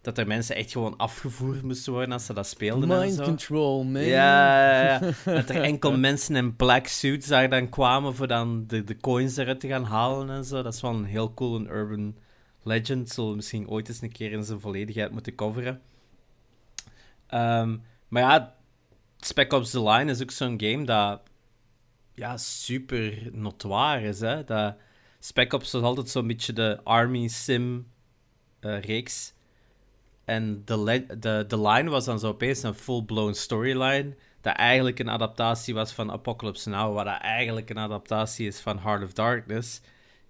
Dat 0.00 0.18
er 0.18 0.26
mensen 0.26 0.56
echt 0.56 0.72
gewoon 0.72 0.96
afgevoerd 0.96 1.62
moesten 1.62 1.92
worden 1.92 2.12
als 2.12 2.26
ze 2.26 2.32
dat 2.32 2.46
speelden 2.46 2.90
en 2.90 2.98
Mind 2.98 3.14
zo. 3.14 3.22
control, 3.22 3.84
man. 3.84 4.02
Ja, 4.02 4.72
ja, 4.72 4.82
ja. 4.84 5.00
dat 5.34 5.48
er 5.48 5.62
enkel 5.62 5.98
mensen 5.98 6.36
in 6.36 6.56
black 6.56 6.86
suits 6.86 7.26
daar 7.26 7.48
dan 7.48 7.68
kwamen 7.68 8.14
voor 8.14 8.26
dan 8.26 8.64
de, 8.66 8.84
de 8.84 8.96
coins 8.96 9.36
eruit 9.36 9.60
te 9.60 9.68
gaan 9.68 9.84
halen 9.84 10.30
en 10.30 10.44
zo. 10.44 10.62
Dat 10.62 10.74
is 10.74 10.80
wel 10.80 10.94
een 10.94 11.04
heel 11.04 11.34
cool 11.34 11.54
een 11.54 11.70
urban 11.70 12.16
legend. 12.62 13.10
Zullen 13.10 13.30
we 13.30 13.36
misschien 13.36 13.68
ooit 13.68 13.88
eens 13.88 14.02
een 14.02 14.12
keer 14.12 14.32
in 14.32 14.44
zijn 14.44 14.60
volledigheid 14.60 15.10
moeten 15.10 15.34
coveren. 15.34 15.80
Ehm, 17.26 17.76
maar 18.08 18.22
ja, 18.22 18.54
Spec 19.18 19.52
Ops 19.52 19.70
The 19.70 19.82
Line 19.82 20.10
is 20.10 20.22
ook 20.22 20.30
zo'n 20.30 20.60
game 20.60 20.84
dat 20.84 21.20
ja, 22.14 22.36
super 22.36 23.28
notoire 23.32 24.08
is. 24.08 24.20
Hè? 24.20 24.44
Dat 24.44 24.76
Spec 25.18 25.52
Ops 25.52 25.72
was 25.72 25.82
altijd 25.82 26.08
zo'n 26.08 26.26
beetje 26.26 26.52
de 26.52 26.80
Army 26.84 27.28
Sim 27.28 27.86
eh, 28.60 28.80
reeks. 28.80 29.32
En 30.30 30.62
de, 30.64 31.04
de, 31.18 31.44
de 31.48 31.60
line 31.60 31.90
was 31.90 32.04
dan 32.04 32.18
zo 32.18 32.28
opeens 32.28 32.62
een 32.62 32.74
full-blown 32.74 33.32
storyline. 33.32 34.14
Dat 34.40 34.54
eigenlijk 34.56 34.98
een 34.98 35.10
adaptatie 35.10 35.74
was 35.74 35.92
van 35.92 36.10
Apocalypse 36.10 36.68
Now. 36.68 36.94
Wat 36.94 37.04
dat 37.04 37.20
eigenlijk 37.20 37.70
een 37.70 37.78
adaptatie 37.78 38.46
is 38.46 38.60
van 38.60 38.78
Heart 38.78 39.02
of 39.02 39.12
Darkness. 39.12 39.80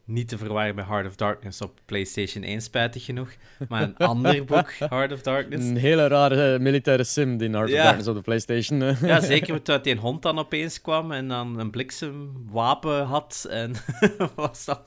Niet 0.04 0.28
te 0.28 0.38
verwarren 0.38 0.74
met 0.74 0.86
Heart 0.86 1.06
of 1.06 1.16
Darkness 1.16 1.60
op 1.60 1.80
PlayStation 1.84 2.42
1, 2.44 2.62
spijtig 2.62 3.04
genoeg. 3.04 3.30
Maar 3.68 3.82
een 3.82 3.96
ander 4.12 4.44
boek, 4.44 4.72
Heart 4.78 5.12
of 5.12 5.22
Darkness. 5.22 5.66
Een 5.68 5.76
hele 5.76 6.06
rare 6.06 6.54
eh, 6.54 6.60
militaire 6.60 7.04
sim 7.04 7.36
die 7.36 7.50
Heart 7.50 7.68
of. 7.70 7.76
Darkness 7.76 8.08
op 8.08 8.14
de 8.14 8.20
PlayStation. 8.20 8.82
eh. 8.82 9.02
Ja, 9.02 9.20
zeker 9.34 9.52
met 9.52 9.66
dat 9.66 9.84
die 9.84 9.96
hond 9.96 10.22
dan 10.22 10.38
opeens 10.38 10.80
kwam 10.80 11.12
en 11.12 11.28
dan 11.28 11.58
een 11.58 11.70
bliksemwapen 11.70 13.04
had. 13.04 13.46
En 13.50 13.72
wat 14.18 14.32
was 14.34 14.64
dat? 14.64 14.82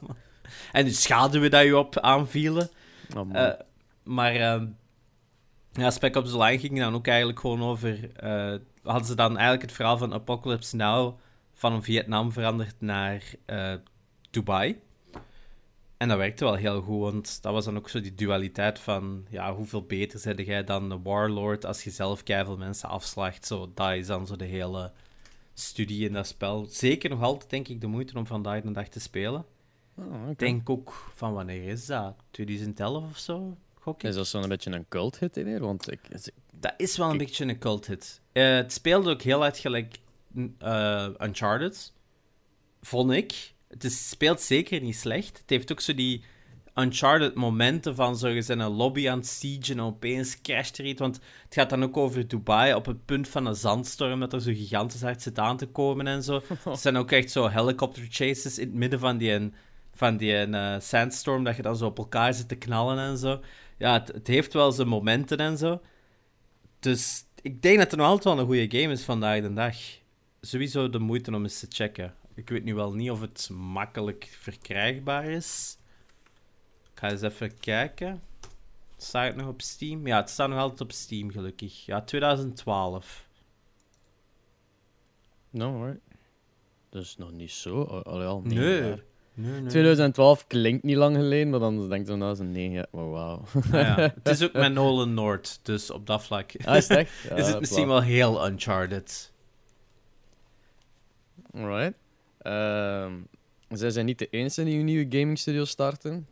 En 0.71 0.85
de 0.85 0.91
schaduwen 0.91 1.51
dat 1.51 1.63
je 1.63 1.77
op 1.77 1.99
aanvielen. 1.99 2.69
Oh. 3.17 3.29
Eh, 3.33 3.53
maar 4.03 4.35
ehm 4.35 4.65
ja, 5.73 5.91
Spec 5.91 6.15
Ops 6.15 6.31
The 6.31 6.37
Line 6.37 6.59
ging 6.59 6.79
dan 6.79 6.93
ook 6.93 7.07
eigenlijk 7.07 7.39
gewoon 7.39 7.61
over... 7.61 8.15
eh, 8.15 8.55
hadden 8.83 9.07
ze 9.07 9.15
dan 9.15 9.31
eigenlijk 9.31 9.61
het 9.61 9.71
verhaal 9.71 9.97
van 9.97 10.13
Apocalypse 10.13 10.75
Now 10.75 11.19
van 11.53 11.83
Vietnam 11.83 12.31
veranderd 12.31 12.75
naar 12.79 13.23
eh, 13.45 13.73
Dubai. 14.29 14.81
En 15.97 16.09
dat 16.09 16.17
werkte 16.17 16.43
wel 16.43 16.55
heel 16.55 16.81
goed, 16.81 16.99
want 16.99 17.41
dat 17.41 17.53
was 17.53 17.65
dan 17.65 17.77
ook 17.77 17.89
zo 17.89 18.01
die 18.01 18.15
dualiteit 18.15 18.79
van... 18.79 19.25
Ja, 19.29 19.55
hoeveel 19.55 19.85
beter 19.85 20.19
zet 20.19 20.45
jij 20.45 20.63
dan 20.63 20.89
de 20.89 20.99
Warlord 21.03 21.65
als 21.65 21.83
je 21.83 21.89
zelf 21.89 22.23
keiveel 22.23 22.57
mensen 22.57 22.89
afslacht? 22.89 23.45
Zo, 23.45 23.71
dat 23.73 23.91
is 23.91 24.07
dan 24.07 24.27
zo 24.27 24.35
de 24.35 24.45
hele 24.45 24.91
studie 25.53 26.07
in 26.07 26.13
dat 26.13 26.27
spel. 26.27 26.65
Zeker 26.69 27.09
nog 27.09 27.21
altijd, 27.21 27.49
denk 27.49 27.67
ik, 27.67 27.81
de 27.81 27.87
moeite 27.87 28.17
om 28.17 28.25
vandaag 28.25 28.61
de 28.61 28.71
dag 28.71 28.87
te 28.87 28.99
spelen. 28.99 29.45
Oh, 29.95 30.29
denk 30.37 30.69
ook, 30.69 31.11
van 31.13 31.33
wanneer 31.33 31.63
is 31.63 31.85
dat? 31.85 32.15
2011 32.31 33.09
of 33.09 33.17
zo? 33.17 33.57
Gok 33.83 34.03
ik. 34.03 34.09
Is 34.09 34.15
dat 34.15 34.27
zo'n 34.27 34.47
beetje 34.47 34.71
een 34.71 34.85
cult 34.89 35.19
hit 35.19 35.37
in 35.37 35.47
hier? 35.47 35.59
Want 35.59 35.91
ik, 35.91 35.99
is- 36.09 36.29
Dat 36.51 36.73
is 36.77 36.97
wel 36.97 37.09
een 37.09 37.17
beetje 37.17 37.45
een 37.45 37.59
cult 37.59 37.87
hit. 37.87 38.21
Eh, 38.31 38.55
het 38.55 38.73
speelde 38.73 39.09
ook 39.11 39.21
heel 39.21 39.43
uit 39.43 39.57
gelijk 39.57 39.95
eh, 40.59 41.07
Uncharted, 41.21 41.93
vond 42.81 43.11
ik. 43.11 43.53
Het 43.67 43.83
is, 43.83 44.09
speelt 44.09 44.41
zeker 44.41 44.81
niet 44.81 44.95
slecht. 44.95 45.37
Het 45.37 45.49
heeft 45.49 45.71
ook 45.71 45.79
zo 45.81 45.93
die 45.95 46.23
Uncharted 46.75 47.35
momenten 47.35 47.95
van 47.95 48.17
zo, 48.17 48.27
je 48.27 48.43
bent 48.47 48.59
een 48.61 48.67
lobby 48.67 49.09
aan 49.09 49.17
het 49.17 49.27
siegen 49.27 49.77
en 49.77 49.83
opeens 49.83 50.41
crasht 50.41 50.77
er 50.77 50.85
iets. 50.85 50.99
Want 50.99 51.15
het 51.43 51.53
gaat 51.53 51.69
dan 51.69 51.83
ook 51.83 51.97
over 51.97 52.27
Dubai 52.27 52.73
op 52.73 52.85
het 52.85 53.05
punt 53.05 53.27
van 53.27 53.45
een 53.45 53.55
zandstorm, 53.55 54.19
dat 54.19 54.33
er 54.33 54.41
zo 54.41 54.51
gigantisch 54.53 55.01
hard 55.01 55.21
zit 55.21 55.39
aan 55.39 55.57
te 55.57 55.65
komen 55.67 56.07
en 56.07 56.23
zo. 56.23 56.41
Het 56.63 56.79
zijn 56.85 56.97
ook 56.97 57.11
echt 57.11 57.31
zo 57.31 57.47
helicopter 57.49 58.07
chases 58.09 58.57
in 58.57 58.67
het 58.67 58.75
midden 58.75 58.99
van 58.99 59.17
die, 59.17 59.51
van 59.93 60.17
die 60.17 60.35
eh, 60.35 60.79
sandstorm, 60.79 61.43
dat 61.43 61.55
je 61.55 61.61
dan 61.61 61.75
zo 61.77 61.85
op 61.85 61.97
elkaar 61.97 62.33
zit 62.33 62.47
te 62.47 62.55
knallen 62.55 62.97
en 62.97 63.17
zo. 63.17 63.39
Ja, 63.77 63.93
het, 63.93 64.07
het 64.07 64.27
heeft 64.27 64.53
wel 64.53 64.71
zijn 64.71 64.87
momenten 64.87 65.37
en 65.37 65.57
zo. 65.57 65.81
Dus 66.79 67.25
ik 67.41 67.61
denk 67.61 67.77
dat 67.77 67.91
het 67.91 67.99
nog 67.99 68.07
altijd 68.07 68.23
wel 68.35 68.39
een 68.39 68.45
goede 68.45 68.79
game 68.79 68.93
is 68.93 69.03
vandaag 69.03 69.41
de 69.41 69.53
dag. 69.53 69.75
Sowieso 70.41 70.89
de 70.89 70.99
moeite 70.99 71.35
om 71.35 71.43
eens 71.43 71.59
te 71.59 71.65
checken. 71.69 72.15
Ik 72.35 72.49
weet 72.49 72.63
nu 72.63 72.75
wel 72.75 72.93
niet 72.93 73.11
of 73.11 73.21
het 73.21 73.49
makkelijk 73.51 74.35
verkrijgbaar 74.39 75.25
is. 75.25 75.77
Ik 76.93 76.99
ga 76.99 77.09
eens 77.11 77.21
even 77.21 77.59
kijken. 77.59 78.21
Staat 78.97 79.25
het 79.27 79.35
nog 79.35 79.47
op 79.47 79.61
Steam? 79.61 80.07
Ja, 80.07 80.17
het 80.17 80.29
staat 80.29 80.49
nog 80.49 80.59
altijd 80.59 80.81
op 80.81 80.91
Steam, 80.91 81.31
gelukkig. 81.31 81.85
Ja, 81.85 82.01
2012. 82.01 83.27
No, 85.49 85.83
right. 85.85 85.99
Dus 86.89 87.17
nog 87.17 87.31
niet 87.31 87.51
zo. 87.51 87.83
Al- 87.83 88.03
Allee, 88.03 88.27
al 88.27 88.41
Nee. 88.41 88.81
jaar. 88.81 89.03
Nee, 89.35 89.61
nee. 89.61 89.69
2012 89.69 90.47
klinkt 90.47 90.83
niet 90.83 90.95
lang 90.95 91.15
geleden, 91.15 91.49
maar 91.49 91.59
dan 91.59 91.89
denk 91.89 92.01
ik 92.01 92.07
zo, 92.07 92.15
nou, 92.15 92.29
dat 92.29 92.39
is 92.39 92.45
een 92.45 92.51
9 92.51 92.71
jaar. 92.71 92.87
Maar 92.91 93.09
wauw. 93.09 93.43
Ah, 93.53 93.71
ja. 93.71 93.95
Het 94.23 94.27
is 94.29 94.43
ook 94.43 94.53
met 94.63 94.73
Nolan 94.73 95.13
North, 95.13 95.59
dus 95.63 95.91
op 95.91 96.07
dat 96.07 96.23
vlak 96.23 96.51
Ah, 96.65 96.75
is 96.75 96.87
het 96.87 96.97
echt? 96.97 97.11
Ja, 97.29 97.35
is 97.41 97.47
het 97.47 97.59
misschien 97.59 97.87
wel 97.87 98.01
heel 98.01 98.47
Uncharted. 98.47 99.31
Alright. 101.53 101.93
Ehm, 102.37 103.13
zij 103.69 103.89
zijn 103.89 104.05
niet 104.05 104.19
de 104.19 104.27
enige 104.29 104.63
die 104.63 104.79
een 104.79 104.85
nieuwe 104.85 105.17
gaming 105.19 105.39
studio 105.39 105.65
starten. 105.65 106.27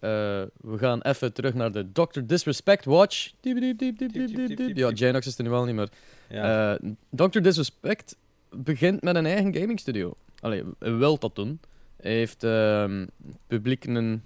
we 0.00 0.76
gaan 0.76 1.00
even 1.02 1.32
terug 1.32 1.54
naar 1.54 1.72
de 1.72 1.92
Dr. 1.92 2.20
Disrespect 2.24 2.84
Watch. 2.84 3.32
Diep, 3.40 3.78
diep, 3.78 3.98
diep. 3.98 4.76
Ja, 4.76 4.90
Janox 4.90 5.26
is 5.26 5.38
er 5.38 5.44
nu 5.44 5.50
wel 5.50 5.64
niet 5.64 5.74
meer. 5.74 5.88
Ja. 6.28 6.74
Eh, 6.74 6.90
Dr. 7.10 7.40
Disrespect 7.40 8.16
begint 8.50 9.02
met 9.02 9.16
een 9.16 9.26
eigen 9.26 9.54
gaming 9.54 9.80
studio. 9.80 10.14
Allee, 10.40 10.62
wil 10.78 11.18
dat 11.18 11.34
doen. 11.34 11.60
Hij 12.04 12.12
heeft 12.12 12.44
ehm, 12.44 13.06
publiek 13.46 13.84
een, 13.84 14.22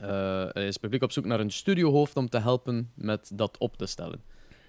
eh, 0.00 0.48
is 0.54 0.76
publiek 0.76 1.02
op 1.02 1.12
zoek 1.12 1.24
naar 1.24 1.40
een 1.40 1.50
studiohoofd 1.50 2.16
om 2.16 2.28
te 2.28 2.38
helpen 2.38 2.90
met 2.94 3.30
dat 3.34 3.58
op 3.58 3.76
te 3.76 3.86
stellen. 3.86 4.20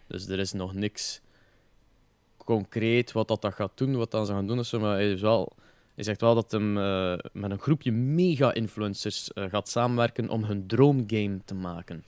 Dus 0.08 0.28
er 0.28 0.40
is 0.40 0.52
nog 0.52 0.74
niks 0.74 1.22
concreet 2.38 3.12
wat 3.12 3.28
dat, 3.28 3.42
dat 3.42 3.54
gaat 3.54 3.72
doen, 3.78 3.96
wat 3.96 4.12
dan 4.12 4.26
ze 4.26 4.32
gaan 4.32 4.48
doen. 4.48 4.66
zo, 4.66 4.80
Maar 4.80 4.94
hij, 4.96 5.12
is 5.12 5.22
wel, 5.22 5.52
hij 5.96 6.04
zegt 6.04 6.22
wel 6.22 6.36
dat 6.36 6.52
hij 6.52 6.60
met 7.34 7.52
een 7.52 7.60
groepje 7.60 7.92
mega-influencers 7.92 9.34
eh, 9.34 9.50
gaat 9.50 9.70
samenwerken 9.70 10.30
om 10.30 10.44
hun 10.44 10.68
droomgame 10.68 11.40
te 11.46 11.54
maken. 11.54 12.04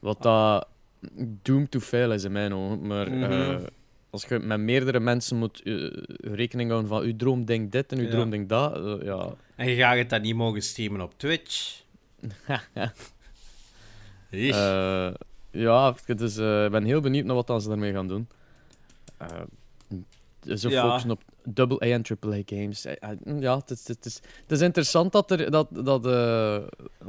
Wat 0.00 0.22
dat 0.22 0.66
doomed 1.42 1.70
to 1.70 1.80
fail 1.80 2.12
is 2.12 2.24
in 2.24 2.32
mijn 2.32 2.54
ogen. 2.54 2.86
Maar 2.86 3.10
Mhm. 3.10 3.22
eh, 3.22 3.56
als 4.10 4.24
je 4.24 4.38
met 4.38 4.60
meerdere 4.60 5.00
mensen 5.00 5.36
moet 5.36 5.62
eh, 5.64 5.74
rekening 6.20 6.70
houden 6.70 6.90
van 6.90 7.02
uw 7.02 7.16
droom 7.16 7.44
denkt 7.44 7.72
dit 7.72 7.92
en 7.92 7.98
uw 7.98 8.04
Ja. 8.04 8.10
droom 8.10 8.30
denkt 8.30 8.48
dat, 8.48 8.76
eh, 8.76 9.06
ja. 9.06 9.34
En 9.56 9.68
je 9.68 9.76
gaat 9.76 9.96
het 9.96 10.10
dan 10.10 10.20
niet 10.22 10.34
mogen 10.34 10.62
streamen 10.62 11.00
op 11.00 11.12
Twitch. 11.16 11.80
Eh, 14.30 15.10
ja, 15.50 15.94
dus, 16.16 16.36
ik 16.36 16.70
ben 16.70 16.84
heel 16.84 17.00
benieuwd 17.00 17.24
naar 17.24 17.34
wat 17.34 17.46
dan 17.46 17.60
ze 17.60 17.68
daarmee 17.68 17.92
gaan 17.92 18.08
doen. 18.08 18.28
Ze 20.56 20.68
Ja. 20.68 20.82
focussen 20.86 21.10
op 21.10 21.22
AA 21.80 21.86
en 21.86 22.02
AAA 22.20 22.42
games. 22.46 22.84
Eh, 22.84 23.10
eh, 23.10 23.40
ja, 23.40 23.56
het 23.56 23.70
is, 23.70 23.88
het, 23.88 24.04
is, 24.06 24.14
het 24.42 24.50
is 24.50 24.60
interessant 24.60 25.12
dat, 25.12 25.30
er, 25.30 25.50
dat, 25.50 25.68
dat, 25.70 26.02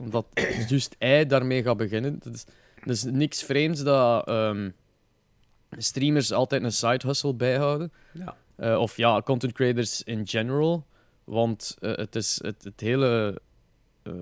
dat 0.10 0.25
juist 0.70 0.96
hij 1.00 1.25
daarmee 1.25 1.63
gaat 1.63 1.77
beginnen. 1.77 2.20
Het 2.24 2.34
is, 2.36 2.46
het 2.79 2.89
is 2.89 3.03
niks 3.03 3.44
vreemds 3.44 3.84
dat 3.84 4.27
ehm, 4.27 4.70
streamers 5.78 6.32
altijd 6.32 6.64
een 6.64 6.72
side 6.72 7.08
hustle 7.08 7.34
bijhouden. 7.34 7.92
ja. 8.14 8.36
Eh, 8.56 8.78
of 8.80 8.98
ja, 8.98 9.22
content 9.22 9.54
creators 9.54 10.04
in 10.04 10.28
general. 10.28 10.86
Want 11.24 11.76
eh, 11.80 11.96
het, 11.96 12.16
is, 12.16 12.40
het, 12.44 12.64
het 12.64 12.80
hele 12.80 13.42
eh, 14.04 14.14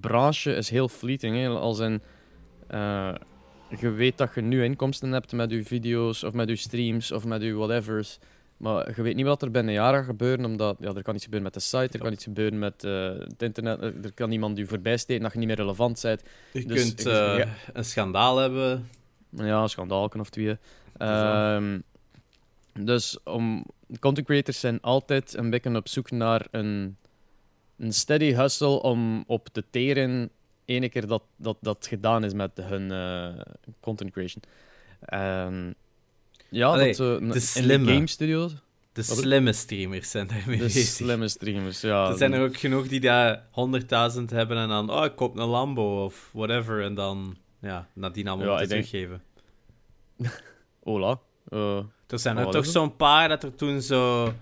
branche 0.00 0.54
is 0.54 0.70
heel 0.70 0.88
fleeting. 0.88 1.36
Hè? 1.36 1.48
Als 1.48 1.78
in, 1.78 2.02
je 3.80 3.90
weet 3.90 4.18
dat 4.18 4.30
je 4.34 4.40
nu 4.40 4.64
inkomsten 4.64 5.12
hebt 5.12 5.32
met 5.32 5.50
je 5.50 5.64
video's, 5.64 6.22
of 6.22 6.32
met 6.32 6.48
je 6.48 6.56
streams, 6.56 7.12
of 7.12 7.24
met 7.24 7.42
je 7.42 7.54
whatevers. 7.54 8.18
Maar 8.56 8.92
je 8.96 9.02
weet 9.02 9.14
niet 9.14 9.26
wat 9.26 9.42
er 9.42 9.50
binnen 9.50 9.74
een 9.74 9.80
jaar 9.80 9.94
gaat 9.94 10.04
gebeuren, 10.04 10.44
omdat 10.44 10.76
ja, 10.80 10.94
er 10.94 11.02
kan 11.02 11.14
iets 11.14 11.24
gebeuren 11.24 11.48
met 11.52 11.54
de 11.62 11.68
site, 11.68 11.88
er 11.92 11.98
kan 12.04 12.12
iets 12.12 12.24
gebeuren 12.24 12.58
met 12.58 12.82
het 12.82 13.42
internet, 13.42 13.80
er 13.82 14.12
kan 14.14 14.30
iemand 14.32 14.58
je 14.58 14.66
voorbij 14.66 14.96
steken 14.96 15.22
dat 15.22 15.32
je 15.32 15.38
niet 15.38 15.46
meer 15.48 15.56
relevant 15.56 16.00
bent. 16.02 16.22
Je 16.52 16.64
Dus 16.64 16.82
kunt 16.82 17.00
ik- 17.00 17.06
ja. 17.06 17.48
een 17.72 17.84
schandaal 17.84 18.36
hebben. 18.36 18.88
Ja, 19.30 19.62
een 19.62 19.68
schandaalken 19.68 20.20
of 20.20 20.30
twee. 20.30 20.56
Ehm, 20.98 21.78
dus 22.80 23.18
om, 23.24 23.64
content 24.00 24.26
creators 24.26 24.60
zijn 24.60 24.80
altijd 24.80 25.34
een 25.36 25.50
beetje 25.50 25.76
op 25.76 25.88
zoek 25.88 26.10
naar 26.10 26.46
een, 26.50 26.96
een 27.78 27.92
steady 27.92 28.32
hustle 28.34 28.82
om 28.82 29.24
op 29.26 29.48
te 29.52 29.64
teren 29.70 30.30
ene 30.64 30.88
keer 30.88 31.06
dat 31.06 31.22
dat, 31.36 31.56
dat 31.60 31.86
gedaan 31.86 32.24
is 32.24 32.32
met 32.34 32.50
hun 32.60 32.90
eh, 32.92 33.40
content 33.80 34.10
creation. 34.10 34.42
En 35.00 35.74
ja, 36.48 36.66
Allee, 36.66 36.94
dat 36.96 37.18
de 37.18 37.24
in 37.24 37.28
de 37.28 37.40
slimme. 37.40 37.92
game 37.92 38.06
studios, 38.06 38.54
De 38.92 39.02
slimme 39.02 39.52
streamers 39.52 40.10
zijn 40.10 40.26
daarmee 40.26 40.58
de 40.58 40.68
slimme 40.68 41.28
streamers, 41.28 41.80
ja. 41.80 42.08
Er 42.10 42.16
zijn 42.16 42.32
er 42.32 42.42
ook 42.42 42.56
genoeg 42.56 42.88
die 42.88 43.00
daar 43.00 43.42
100.000 44.16 44.22
hebben 44.26 44.56
en 44.56 44.68
dan, 44.68 44.90
oh, 44.90 45.04
ik 45.04 45.16
koop 45.16 45.36
een 45.36 45.46
Lambo 45.46 46.04
of 46.04 46.30
whatever. 46.32 46.82
En 46.82 46.94
dan, 46.94 47.36
ja, 47.60 47.88
nadien 47.92 48.28
allemaal 48.28 48.46
Ja, 48.46 48.52
moeten 48.52 48.68
denk- 48.68 48.84
teruggeven. 48.86 49.22
Hola. 50.86 51.18
Eh, 51.48 51.78
Er 52.06 52.18
zijn 52.18 52.36
er 52.36 52.50
toch 52.50 52.66
zo'n 52.66 52.96
paar 52.96 53.28
dat 53.28 53.42
er 53.42 53.54
toen 53.54 53.82
zo 53.82 54.32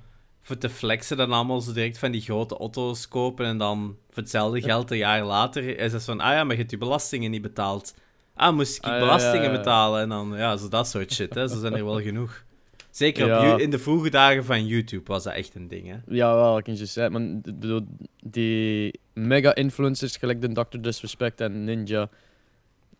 voor 0.41 0.59
te 0.59 0.69
flexen 0.69 1.17
dan 1.17 1.33
allemaal 1.33 1.61
zo 1.61 1.73
direct 1.73 1.99
van 1.99 2.11
die 2.11 2.21
grote 2.21 2.57
auto's 2.59 3.09
kopen 3.09 3.47
en 3.47 3.59
dan 3.59 3.97
voor 4.11 4.23
hetzelfde 4.23 4.61
geld 4.63 4.91
een 4.91 4.97
jaar 4.97 5.25
later 5.25 5.79
is 5.79 5.93
het 5.93 6.05
van, 6.05 6.21
ah 6.21 6.33
ja, 6.33 6.43
maar 6.45 6.53
je 6.53 6.59
hebt 6.59 6.71
je 6.71 6.79
belastingen 6.79 7.31
niet 7.31 7.43
betaald. 7.43 7.95
Ah, 8.35 8.55
moest 8.55 8.77
ik 8.77 8.85
Ah, 8.85 8.99
belastingen 8.99 9.43
ja, 9.45 9.51
ja. 9.51 9.57
betalen? 9.57 10.01
En 10.03 10.09
dan, 10.09 10.33
ja, 10.37 10.57
zo 10.57 10.69
dat 10.69 10.89
soort 10.89 11.13
shit, 11.13 11.35
hè. 11.35 11.49
Zo 11.49 11.59
zijn 11.59 11.75
er 11.77 11.85
wel 11.85 12.01
genoeg. 12.11 12.45
Zeker 12.91 13.25
op 13.25 13.29
Ja. 13.31 13.59
In 13.59 13.71
de 13.71 13.79
vroege 13.79 14.11
dagen 14.11 14.45
van 14.45 14.67
YouTube 14.67 15.13
was 15.13 15.23
dat 15.25 15.33
echt 15.33 15.55
een 15.55 15.69
ding, 15.69 15.89
hè. 15.89 15.97
Ja, 16.07 16.35
wel, 16.35 16.59
ik 16.59 16.65
kan 16.65 16.77
je 16.77 16.87
zeggen. 16.87 17.13
Maar 17.13 17.41
bedoel, 17.55 17.81
die 18.25 19.01
mega-influencers, 19.13 20.17
gelijk 20.17 20.41
de 20.41 20.53
Dr. 20.53 20.79
Disrespect 20.81 21.41
en 21.41 21.65
Ninja, 21.65 22.09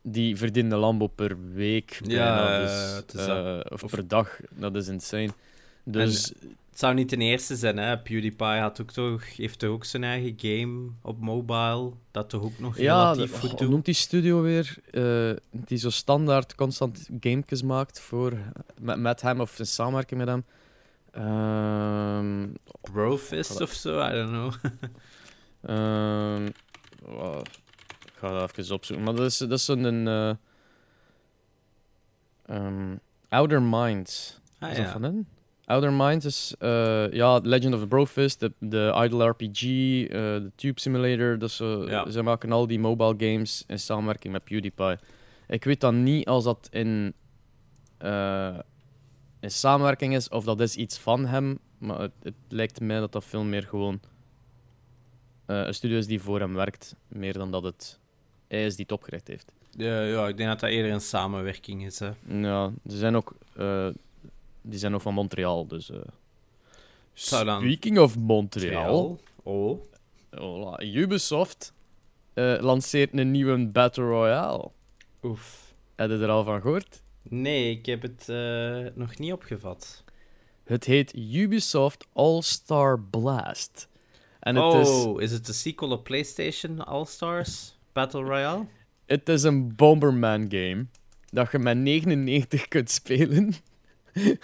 die 0.07 0.37
verdienen 0.37 0.73
een 0.73 0.79
Lambo 0.79 1.07
per 1.07 1.37
week. 1.53 2.01
Bijna, 2.07 2.61
eh, 2.61 2.99
dus, 3.07 3.27
eh, 3.27 3.61
of, 3.69 3.83
Of- 3.83 3.91
per 3.91 4.09
dag. 4.09 4.41
Dat 4.51 4.77
is 4.77 4.89
insane. 4.89 5.31
Dus 5.85 6.33
Het 6.71 6.83
zou 6.83 6.95
niet 6.95 7.11
de 7.11 7.17
eerste 7.17 7.57
zijn, 7.57 7.77
hè. 7.77 7.99
PewDiePie 7.99 8.47
had 8.47 8.81
ook 8.81 8.91
toch, 8.91 9.37
heeft 9.37 9.59
toch 9.59 9.71
ook 9.71 9.85
zijn 9.85 10.05
eigen 10.05 10.35
game 10.37 10.89
op 11.03 11.21
mobile, 11.21 11.91
dat 12.11 12.29
toch 12.31 12.43
ook 12.43 12.59
nog 12.59 12.79
ja, 12.79 13.13
relatief 13.13 13.39
goed 13.39 13.59
doet. 13.59 13.69
noemt 13.69 13.85
die 13.85 13.95
studio 13.95 14.43
weer? 14.43 14.77
Eh, 14.91 15.31
die 15.51 15.79
zo 15.79 15.91
standaard 15.91 16.55
constant 16.55 17.09
gamekes 17.21 17.63
maakt 17.63 18.01
voor, 18.01 18.33
met, 18.81 18.99
met 18.99 19.21
hem 19.21 19.41
of 19.41 19.59
in 19.59 19.67
samenwerking 19.67 20.21
met 20.25 20.29
hem. 20.29 20.45
Ehm 21.13 22.47
Brofist 22.93 23.61
of 23.61 23.73
zo, 23.73 24.01
I 24.09 24.11
don't 24.13 24.31
know. 24.31 24.53
Wow, 27.07 27.43
ik 28.15 28.21
ga 28.21 28.39
dat 28.39 28.59
even 28.59 28.75
opzoeken. 28.75 29.05
Maar 29.05 29.15
dat 29.15 29.27
is, 29.27 29.39
dat 29.39 29.51
is 29.51 29.65
zo'n... 29.65 30.07
eh 30.09 30.35
ehm, 32.47 32.97
Outer 33.29 33.63
Minds. 33.63 34.41
Ah, 34.59 34.71
is 34.71 34.77
dat 34.77 34.87
ja. 34.87 34.93
van 34.93 35.03
hen? 35.03 35.29
Outer 35.65 35.93
Minds 35.93 36.25
is... 36.25 36.55
eh, 36.59 37.13
ja, 37.13 37.41
Legend 37.43 37.75
of 37.75 37.81
the 37.81 37.87
Brofist, 37.87 38.41
de, 38.41 38.53
de 38.59 39.01
Idle 39.05 39.29
RPG, 39.29 39.63
eh, 39.63 40.09
de 40.09 40.51
Tube 40.55 40.81
Simulator. 40.81 41.39
Dat 41.39 41.57
Ja. 41.57 42.11
Ze 42.11 42.23
maken 42.23 42.53
al 42.53 42.67
die 42.67 42.79
mobile 42.79 43.15
games 43.19 43.65
in 43.67 43.79
samenwerking 43.79 44.33
met 44.33 44.45
PewDiePie. 44.45 44.97
Ik 45.47 45.65
weet 45.65 45.81
dan 45.81 46.03
niet 46.03 46.27
als 46.27 46.45
dat 46.45 46.69
in, 46.71 47.15
in 49.41 49.51
samenwerking 49.51 50.15
is 50.15 50.29
of 50.29 50.45
dat 50.45 50.61
is 50.61 50.77
iets 50.77 50.99
van 50.99 51.27
hem. 51.27 51.59
Maar 51.79 52.01
het, 52.01 52.13
het 52.23 52.35
lijkt 52.49 52.81
mij 52.81 52.99
dat 52.99 53.13
dat 53.13 53.25
veel 53.25 53.45
meer 53.45 53.63
gewoon 53.63 54.01
een 55.47 55.75
studio 55.75 55.99
is 55.99 56.07
die 56.07 56.21
voor 56.21 56.41
hem 56.41 56.55
werkt. 56.55 56.97
Meer 57.09 57.33
dan 57.33 57.51
dat 57.51 57.63
het 57.63 58.01
is 58.61 58.75
die 58.77 58.85
het 58.85 58.93
opgericht 58.95 59.29
heeft. 59.29 59.53
Ja, 59.71 60.03
ja, 60.03 60.29
ik 60.29 60.37
denk 60.37 60.49
dat 60.49 60.61
dat 60.61 60.71
eerder 60.71 60.93
een 60.93 61.01
samenwerking 61.01 61.85
is, 61.85 61.99
hè. 61.99 62.11
Ja, 62.27 62.73
ze 62.89 62.97
zijn 62.97 63.17
ook, 63.17 63.35
eh, 63.57 63.89
die 64.63 64.79
zijn 64.79 64.95
ook 64.95 65.01
van 65.01 65.15
Montreal. 65.15 65.67
Dus, 65.67 65.87
dan- 65.87 67.61
Speaking 67.61 67.99
of 67.99 68.17
Montreal, 68.19 69.21
Oh. 69.43 69.81
Hola, 70.37 70.81
Ubisoft 70.83 71.73
eh, 72.35 72.57
lanceert 72.61 73.19
een 73.19 73.31
nieuwe 73.31 73.67
Battle 73.67 74.05
Royale. 74.05 74.71
Oef. 75.23 75.75
Heb 75.97 76.11
je 76.11 76.17
er 76.19 76.29
al 76.29 76.45
van 76.45 76.61
gehoord? 76.61 77.03
Nee, 77.23 77.71
ik 77.71 77.87
heb 77.87 78.03
het 78.03 78.27
nog 78.97 79.19
niet 79.19 79.33
opgevat. 79.33 80.05
Het 80.65 80.85
heet 80.85 81.17
Ubisoft 81.17 82.07
All-Star 82.13 83.01
Blast. 83.01 83.89
En 84.41 84.57
het, 84.57 84.75
is, 84.75 84.89
oh, 84.89 85.23
is 85.23 85.31
het 85.33 85.47
de 85.47 85.53
sequel 85.53 85.91
op 85.91 86.05
PlayStation 86.05 86.85
All-Stars 86.85 87.74
Battle 87.95 88.23
Royale? 88.23 88.67
het 89.07 89.29
is 89.29 89.43
een 89.43 89.77
Bomberman 89.77 90.41
game 90.49 90.87
dat 91.31 91.51
je 91.53 91.59
met 91.59 91.77
99 91.79 92.69
kunt 92.69 92.91
spelen. 92.91 93.55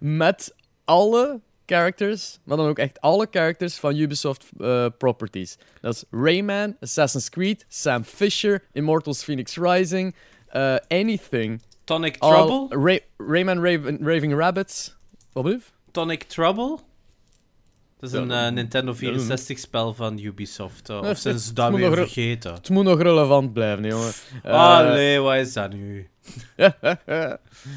met 0.00 0.54
alle 0.84 1.40
characters, 1.66 2.38
maar 2.44 2.56
dan 2.56 2.66
ook 2.68 2.78
echt 2.78 3.00
alle 3.00 3.26
characters 3.30 3.78
van 3.78 3.96
Ubisoft 3.96 4.46
eh, 4.60 4.86
properties. 4.98 5.58
Dat 5.80 5.94
is 5.94 6.04
Rayman, 6.10 6.76
Assassin's 6.80 7.28
Creed, 7.30 7.64
Sam 7.68 8.04
Fisher, 8.04 8.64
Immortals 8.72 9.24
Phoenix 9.24 9.56
Rising, 9.56 10.14
eh, 10.48 10.76
anything. 10.88 11.62
Tonic 11.84 12.16
All- 12.18 12.30
Trouble? 12.46 12.82
Ray- 12.84 13.04
Rayman 13.16 13.64
Raven, 13.64 13.98
Raving 14.02 14.34
Rabbits. 14.34 14.96
Wat 15.32 15.44
bedoel? 15.44 15.60
Tonic 15.90 16.22
Trouble? 16.22 16.78
Dat 18.00 18.10
is 18.12 18.16
een 18.16 18.30
eh, 18.30 18.50
Nintendo 18.50 18.92
dat 18.92 19.00
doen 19.00 19.26
we. 19.26 19.38
64-spel 19.38 19.94
van 19.94 20.18
Ubisoft. 20.18 20.88
eh, 20.88 20.96
of 20.96 21.16
zijn 21.18 21.34
het- 21.34 21.42
ze 21.42 21.48
het 21.48 21.56
dat 21.56 21.74
weer 21.74 21.92
vergeten? 21.92 22.52
Het 22.54 22.68
moet 22.70 22.84
nog 22.84 23.02
relevant 23.02 23.52
blijven, 23.52 23.84
jongen. 23.84 24.12
Eh, 24.42 24.52
Allee, 24.76 25.18
wat 25.20 25.34
is 25.36 25.52
dat 25.52 25.72
nu? 25.72 26.08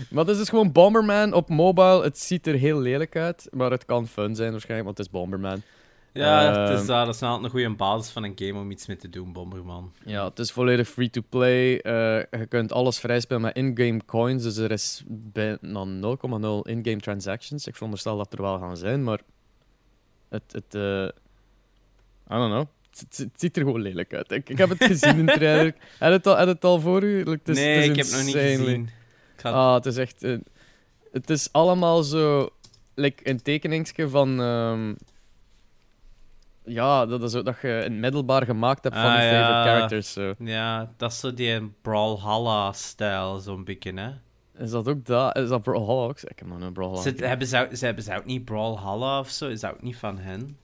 maar 0.10 0.24
het 0.26 0.28
is 0.30 0.38
dus 0.38 0.50
gewoon 0.50 0.72
Bomberman 0.72 1.34
op 1.34 1.50
mobile. 1.50 2.04
Het 2.04 2.20
ziet 2.20 2.48
er 2.48 2.56
heel 2.56 2.80
lelijk 2.80 3.16
uit, 3.16 3.48
maar 3.52 3.72
het 3.72 3.86
kan 3.86 4.08
fun 4.08 4.36
zijn 4.36 4.52
waarschijnlijk, 4.52 4.86
want 4.86 4.98
het 4.98 5.08
is 5.08 5.14
Bomberman. 5.14 5.62
Ja, 6.14 6.42
het 6.42 6.52
is, 6.80 6.88
Ehm. 6.88 7.06
dat. 7.06 7.16
is 7.16 7.22
altijd 7.22 7.44
een 7.44 7.50
goede 7.50 7.70
basis 7.76 8.12
van 8.12 8.24
een 8.24 8.32
game 8.36 8.60
om 8.60 8.72
iets 8.72 8.88
mee 8.88 8.98
te 8.98 9.10
doen, 9.10 9.34
Bomberman. 9.34 9.92
Ja, 10.06 10.26
het 10.28 10.40
is 10.40 10.52
volledig 10.52 10.88
free-to-play. 10.90 11.68
Je 12.32 12.46
kunt 12.50 12.72
alles 12.72 13.00
vrijspelen 13.00 13.42
met 13.42 13.56
in-game 13.56 14.00
coins, 14.06 14.44
dus 14.44 14.58
er 14.58 14.72
is 14.72 15.04
bijna 15.08 15.86
0,0 15.86 16.62
in-game 16.68 17.00
transactions. 17.00 17.68
Ik 17.68 17.74
veronderstel 17.76 18.18
dat 18.18 18.34
er 18.34 18.42
wel 18.42 18.60
gaan 18.60 18.78
zijn, 18.78 19.04
maar 19.04 19.20
het... 20.32 20.44
het 20.52 20.76
eh, 20.76 21.08
I 22.32 22.34
don't 22.38 22.52
know. 22.52 22.66
het, 23.00 23.18
het 23.18 23.40
ziet 23.40 23.58
er 23.58 23.64
gewoon 23.64 23.82
lelijk 23.82 24.14
uit. 24.14 24.32
Ik, 24.32 24.50
ik 24.50 24.58
heb 24.58 24.70
het 24.70 24.84
gezien 24.84 25.18
in 25.18 25.26
de 25.26 25.32
trailer. 25.34 25.66
Je 26.00 26.06
het 26.06 26.28
al, 26.28 26.38
heb 26.38 26.48
je 26.48 26.54
het 26.54 26.64
al 26.64 26.80
voor 26.80 27.04
u? 27.04 27.40
Is, 27.44 27.56
nee, 27.58 27.90
ik 27.90 27.96
heb 27.96 28.06
het 28.06 28.16
nog 28.16 28.24
niet 28.26 28.36
gezien. 28.36 28.90
Ah, 29.42 29.74
het 29.74 29.86
is 29.86 29.98
echt... 29.98 30.24
eh, 30.24 30.38
het 31.12 31.30
is 31.30 31.50
allemaal 31.52 32.04
zo... 32.04 32.50
Like 32.96 33.30
een 33.30 33.42
tekeningsje 33.42 34.10
van... 34.10 34.42
ehm, 34.42 34.94
ja, 36.66 37.06
dat 37.06 37.24
is 37.24 37.36
ook 37.36 37.46
dat 37.46 37.58
je 37.62 37.68
het 37.68 37.92
middelbaar 37.92 38.46
gemaakt 38.46 38.84
hebt 38.84 38.96
van 38.96 39.06
Ah, 39.06 39.18
je 39.18 39.24
ja. 39.24 39.42
favorite 39.46 39.70
characters. 39.70 40.12
Zo. 40.14 40.34
Ja, 40.40 40.94
dat 40.98 41.12
is 41.12 41.20
zo 41.20 41.34
die 41.34 41.72
Brawlhalla-stijl, 41.82 43.40
zo'n 43.40 43.64
beetje, 43.64 43.94
hè. 43.94 44.12
Is 44.62 44.72
dat 44.72 44.88
ook 44.88 45.06
dat? 45.06 45.38
Is 45.38 45.50
dat 45.50 45.62
Brawlhalla 45.62 46.08
ook? 46.08 46.20
Ik 46.20 46.40
heb 46.40 46.48
nog 46.48 46.62
een 46.62 46.74
Brawlhalla. 46.74 47.02
Ze, 47.02 47.14
hebben, 47.26 47.48
ze, 47.48 47.70
ze 47.74 47.86
hebben 47.86 48.04
ze 48.04 48.16
ook 48.16 48.26
niet 48.26 48.46
Brawlhalla 48.46 49.20
of 49.20 49.30
zo? 49.30 49.48
Is 49.48 49.60
dat 49.60 49.72
ook 49.72 49.82
niet 49.82 49.96
van 49.96 50.18
hen? 50.18 50.58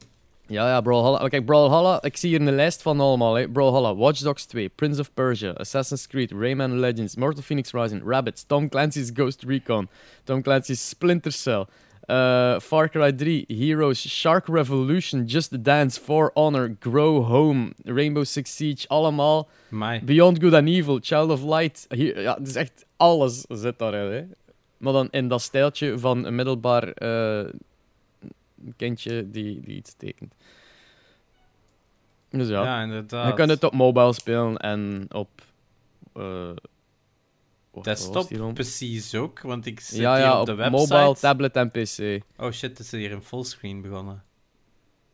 Ja, 0.48 0.68
ja, 0.68 0.82
Brawlhalla. 0.82 1.28
Kijk, 1.28 1.46
Brawlhalla, 1.46 2.02
ik 2.04 2.18
zie 2.18 2.30
hier 2.30 2.48
een 2.48 2.56
lijst 2.56 2.82
van 2.82 3.00
allemaal. 3.00 3.36
Hè. 3.36 3.50
Brawlhalla, 3.50 3.96
Watch 3.96 4.20
Dogs 4.20 4.46
2, 4.46 4.70
Prince 4.70 5.00
of 5.00 5.14
Persia, 5.14 5.52
Assassin's 5.52 6.08
Creed, 6.08 6.32
Rayman 6.32 6.80
Legends, 6.80 7.16
Mortal 7.16 7.44
Phoenix 7.44 7.72
Rising, 7.72 8.02
Rabbids, 8.06 8.44
Tom 8.44 8.70
Clancy's 8.70 9.12
Ghost 9.14 9.44
Recon, 9.44 9.90
Tom 10.24 10.42
Clancy's 10.42 10.90
Splinter 10.90 11.32
Cell, 11.32 11.68
eh, 12.08 12.60
Far 12.60 12.90
Cry 12.90 13.12
3, 13.12 13.46
Heroes, 13.48 14.00
Shark 14.20 14.48
Revolution, 14.48 15.26
Just 15.26 15.64
Dance, 15.64 16.00
For 16.00 16.32
Honor, 16.34 16.76
Grow 16.80 17.24
Home, 17.26 17.74
Rainbow 17.86 18.24
Six 18.24 18.56
Siege, 18.56 18.88
allemaal. 18.88 19.48
Mai. 19.70 20.02
Beyond 20.04 20.40
Good 20.42 20.54
and 20.54 20.68
Evil, 20.68 21.00
Child 21.02 21.30
of 21.30 21.44
Light. 21.44 21.86
Hier, 21.90 22.22
ja, 22.22 22.34
het 22.38 22.48
is 22.48 22.56
echt 22.56 22.86
alles 22.98 23.46
zit 23.50 23.80
daarin. 23.80 24.12
Hè. 24.12 24.24
Maar 24.78 24.94
dan 24.94 25.08
in 25.12 25.28
dat 25.28 25.42
stijltje 25.42 26.00
van 26.00 26.26
een 26.26 26.36
middelbaar 26.36 26.92
eh, 26.92 27.46
kindje 28.78 29.30
die, 29.32 29.60
die 29.62 29.76
iets 29.76 29.94
tekent. 29.98 30.34
Dus 32.30 32.48
ja, 32.48 32.64
Ja, 32.64 32.82
inderdaad. 32.82 33.28
je 33.28 33.34
kunt 33.34 33.50
het 33.50 33.64
op 33.64 33.74
mobile 33.74 34.14
spelen 34.14 34.58
en 34.58 35.06
op... 35.12 35.30
eh, 36.14 36.50
Desktop 37.84 38.28
die 38.28 38.54
precies 38.54 39.16
ook, 39.16 39.42
want 39.42 39.66
ik 39.66 39.80
zit 39.80 40.00
Ja, 40.00 40.16
hier 40.16 40.24
ja, 40.24 40.40
op 40.40 40.46
de 40.46 40.52
op 40.52 40.58
website. 40.58 40.94
mobile, 40.94 41.16
tablet 41.16 41.56
en 41.56 41.72
pc. 41.72 42.24
Oh 42.38 42.52
shit, 42.52 42.78
het 42.78 42.80
is 42.80 42.92
hier 42.92 43.12
in 43.12 43.22
fullscreen 43.22 43.82
begonnen. 43.82 44.24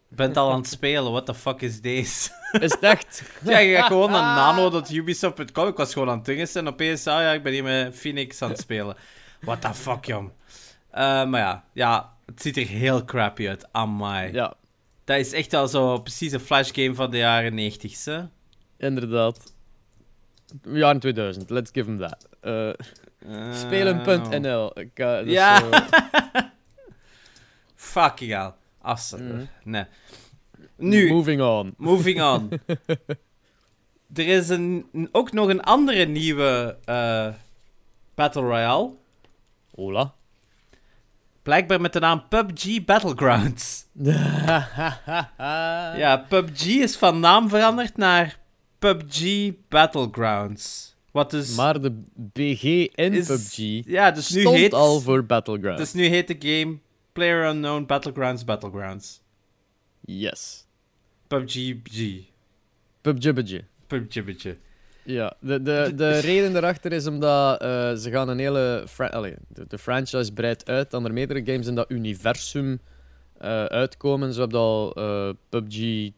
Je 0.09 0.15
bent 0.15 0.37
al 0.37 0.51
aan 0.51 0.57
het 0.59 0.67
spelen, 0.67 1.11
what 1.11 1.25
the 1.25 1.33
fuck 1.33 1.61
is 1.61 1.81
deze? 1.81 2.29
Is 2.51 2.71
het 2.71 2.79
echt? 2.83 3.23
ja, 3.43 3.57
je 3.57 3.75
gaat 3.75 3.87
gewoon 3.87 4.11
naar 4.11 4.35
nano.ubisoft.com. 4.55 5.67
Ik 5.67 5.75
was 5.77 5.93
gewoon 5.93 6.09
aan 6.09 6.17
het 6.17 6.25
dingen 6.25 6.47
en 6.53 6.67
opeens, 6.67 7.07
ah 7.07 7.21
ja, 7.21 7.31
ik 7.31 7.43
ben 7.43 7.53
hier 7.53 7.63
met 7.63 7.95
Phoenix 7.95 8.41
aan 8.41 8.49
het 8.49 8.59
spelen. 8.59 8.95
What 9.41 9.61
the 9.61 9.73
fuck, 9.73 10.05
jong. 10.05 10.31
Eh, 10.91 11.01
maar 11.25 11.39
ja, 11.39 11.63
ja, 11.73 12.13
het 12.25 12.41
ziet 12.41 12.57
er 12.57 12.67
heel 12.67 13.05
crappy 13.05 13.47
uit, 13.47 13.67
amai. 13.71 14.31
Ja, 14.33 14.53
Dat 15.03 15.17
is 15.17 15.33
echt 15.33 15.53
al 15.53 15.67
zo 15.67 15.99
precies 15.99 16.31
een 16.31 16.39
flashgame 16.39 16.95
van 16.95 17.11
de 17.11 17.17
jaren 17.17 17.53
90, 17.53 18.05
hè? 18.05 18.21
inderdaad. 18.77 19.52
Jaren 20.61 20.99
2000, 20.99 21.49
let's 21.49 21.71
give 21.73 21.89
him 21.89 21.99
that. 21.99 22.27
Eh, 22.41 22.69
Eh, 23.29 23.53
Spelen.nl. 23.53 24.79
Ik, 24.79 24.99
eh, 24.99 25.25
Ja. 25.25 25.59
zo- 25.59 25.69
Fucking 27.75 28.31
hell. 28.31 28.51
Assen. 28.81 29.27
Mhm. 29.27 29.43
Nee. 29.63 29.85
Nu, 30.77 31.09
Moving 31.09 31.41
on. 31.41 31.73
moving 31.77 32.21
on. 32.21 32.49
er 34.15 34.27
is 34.27 34.49
een, 34.49 34.85
ook 35.11 35.31
nog 35.31 35.49
een 35.49 35.61
andere 35.63 36.05
nieuwe 36.05 36.77
Battle 38.15 38.41
Royale. 38.41 38.91
Hola. 39.75 40.13
Blijkbaar 41.41 41.81
met 41.81 41.93
de 41.93 41.99
naam 41.99 42.27
PUBG 42.27 42.83
Battlegrounds. 42.85 43.85
Ja, 45.97 46.25
PUBG 46.29 46.65
is 46.65 46.97
van 46.97 47.19
naam 47.19 47.49
veranderd 47.49 47.97
naar 47.97 48.37
PUBG 48.83 49.53
Battlegrounds. 49.69 50.95
Wat 51.11 51.31
dus... 51.31 51.55
Maar 51.55 51.81
de 51.81 52.01
BG 52.15 52.63
in 52.95 53.13
is- 53.13 53.27
PUBG 53.27 53.81
ja, 53.85 54.11
dus 54.11 54.29
nu 54.29 54.41
stond 54.41 54.55
heet... 54.55 54.73
al 54.73 54.99
voor 54.99 55.25
Battlegrounds. 55.25 55.81
Dus 55.81 55.93
nu 55.93 56.05
heet 56.05 56.27
de 56.27 56.35
game 56.39 56.77
Player 57.11 57.49
Unknown 57.49 57.85
Battlegrounds 57.85 58.43
Battlegrounds. 58.43 59.21
Yes. 60.01 60.65
PUBG 61.27 61.81
BG. 61.83 62.19
PUBG. 63.01 63.33
BG. 63.33 63.59
PUBG 63.87 64.23
BG. 64.23 64.55
Ja, 65.03 65.35
de, 65.39 65.61
de, 65.61 65.91
de 65.95 66.19
reden 66.29 66.53
daarachter 66.53 66.91
is 66.91 67.07
omdat 67.07 67.61
eh, 67.61 67.93
ze 67.93 68.11
gaan 68.11 68.29
een 68.29 68.39
hele... 68.39 68.85
Allee, 68.97 69.35
de, 69.47 69.65
de 69.67 69.77
franchise 69.77 70.33
breidt 70.33 70.69
uit 70.69 70.91
dan 70.91 71.05
er 71.05 71.13
meerdere 71.13 71.45
games 71.45 71.67
in 71.67 71.75
dat 71.75 71.91
universum 71.91 72.79
eh, 73.37 73.65
uitkomen. 73.65 74.33
Zo 74.33 74.41
heb 74.41 74.51
je 74.51 74.57
al 74.57 74.93
eh, 74.93 75.29
PUBG 75.49 76.09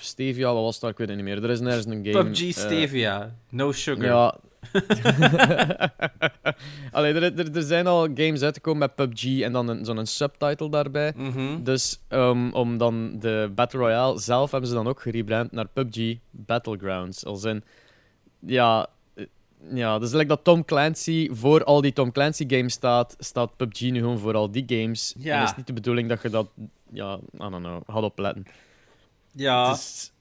Stevia, 0.00 0.52
wat 0.52 0.62
was 0.62 0.72
het 0.72 0.80
daar? 0.82 0.90
Ik 0.90 0.98
weet 0.98 1.08
het 1.08 1.16
niet 1.16 1.26
meer. 1.26 1.44
Er 1.44 1.50
is 1.50 1.60
nergens 1.60 1.86
een 1.86 2.06
game... 2.06 2.24
PUBG 2.24 2.40
eh, 2.42 2.50
Stevia. 2.50 3.34
No 3.48 3.72
sugar. 3.72 4.04
Ja. 4.04 4.36
Allee, 6.92 7.12
er, 7.14 7.38
er, 7.38 7.56
er 7.56 7.62
zijn 7.62 7.86
al 7.86 8.00
games 8.14 8.42
uitgekomen 8.42 8.78
met 8.78 8.94
PUBG 8.94 9.40
en 9.40 9.52
dan 9.52 9.68
een- 9.68 9.84
zo'n 9.84 10.06
subtitle 10.06 10.70
daarbij. 10.70 11.12
Mhm. 11.16 11.62
Dus 11.62 12.00
um, 12.08 12.52
om 12.52 12.78
dan 12.78 13.18
de 13.18 13.50
Battle 13.54 13.80
Royale 13.80 14.18
zelf 14.20 14.50
hebben 14.50 14.68
ze 14.68 14.74
dan 14.76 14.86
ook 14.88 15.00
gerebrand 15.00 15.52
naar 15.52 15.68
PUBG 15.68 16.16
Battlegrounds. 16.30 17.24
Als 17.24 17.44
in, 17.44 17.64
ja, 18.38 18.86
eh, 19.14 19.24
ja, 19.74 19.98
dus 19.98 20.12
like 20.12 20.26
dat 20.26 20.44
Tom 20.44 20.64
Clancy 20.64 21.28
voor 21.32 21.64
al 21.64 21.80
die 21.80 21.92
Tom 21.92 22.12
Clancy 22.12 22.44
games 22.48 22.72
staat, 22.72 23.16
staat 23.18 23.56
PUBG 23.56 23.80
nu 23.80 23.98
gewoon 23.98 24.18
voor 24.18 24.34
al 24.34 24.50
die 24.50 24.64
games. 24.66 25.14
Ja. 25.18 25.34
En 25.34 25.40
het 25.40 25.50
is 25.50 25.56
niet 25.56 25.66
de 25.66 25.72
bedoeling 25.72 26.08
dat 26.08 26.22
je 26.22 26.28
dat, 26.30 26.48
ja, 26.92 27.14
I 27.34 27.38
don't 27.38 27.56
know, 27.56 27.80
had 27.86 28.02
opletten. 28.02 28.46
Ja, 29.38 29.68
Het, 29.68 29.78
is, 29.78 30.12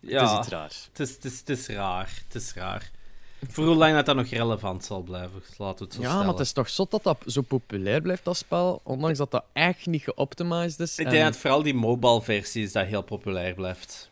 het 0.00 0.10
is 0.10 0.10
ja. 0.10 0.38
iets 0.38 0.48
raars. 0.48 0.88
Het 0.90 1.00
is, 1.00 1.14
het, 1.14 1.24
is, 1.24 1.38
het 1.38 1.48
is 1.48 1.66
raar. 1.68 2.22
Het 2.24 2.34
is 2.34 2.54
raar. 2.54 2.90
Voor 3.48 3.64
hoe 3.66 3.74
lang 3.74 3.94
dat 3.94 4.06
dat 4.06 4.16
nog 4.16 4.26
relevant 4.28 4.84
zal 4.84 5.02
blijven, 5.02 5.42
laten 5.58 5.78
we 5.78 5.84
het 5.84 5.94
zo 5.94 6.00
Ja, 6.00 6.06
stellen. 6.06 6.24
maar 6.26 6.34
het 6.34 6.44
is 6.44 6.52
toch 6.52 6.68
zot 6.68 6.90
dat 6.90 7.02
dat 7.02 7.18
zo 7.26 7.40
populair 7.42 8.00
blijft, 8.00 8.24
dat 8.24 8.36
spel, 8.36 8.80
ondanks 8.84 9.18
dat 9.18 9.30
dat 9.30 9.44
echt 9.52 9.86
niet 9.86 10.02
geoptimized 10.02 10.80
is. 10.80 10.98
Ik 10.98 11.04
en- 11.06 11.12
denk 11.12 11.24
dat 11.24 11.36
vooral 11.36 11.62
die 11.62 11.74
mobile 11.74 12.22
versie 12.22 12.62
is 12.62 12.72
dat 12.72 12.86
heel 12.86 13.02
populair 13.02 13.54
blijft. 13.54 14.10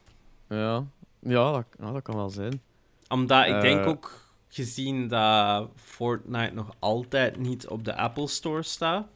Ja, 0.49 0.85
ja, 1.21 1.53
dat, 1.53 1.65
ja, 1.81 1.93
dat 1.93 2.03
kan 2.03 2.17
wel 2.17 2.31
zijn. 2.31 2.63
Omdat 3.09 3.47
ik 3.47 3.61
denk 3.61 3.81
Eh. 3.81 3.87
ook, 3.89 4.23
gezien 4.49 5.09
dat 5.09 5.69
Fortnite 5.77 6.55
nog 6.55 6.75
altijd 6.79 7.37
niet 7.37 7.69
op 7.69 7.85
de 7.85 7.97
Apple 7.97 8.29
Store 8.29 8.63
staat, 8.63 9.07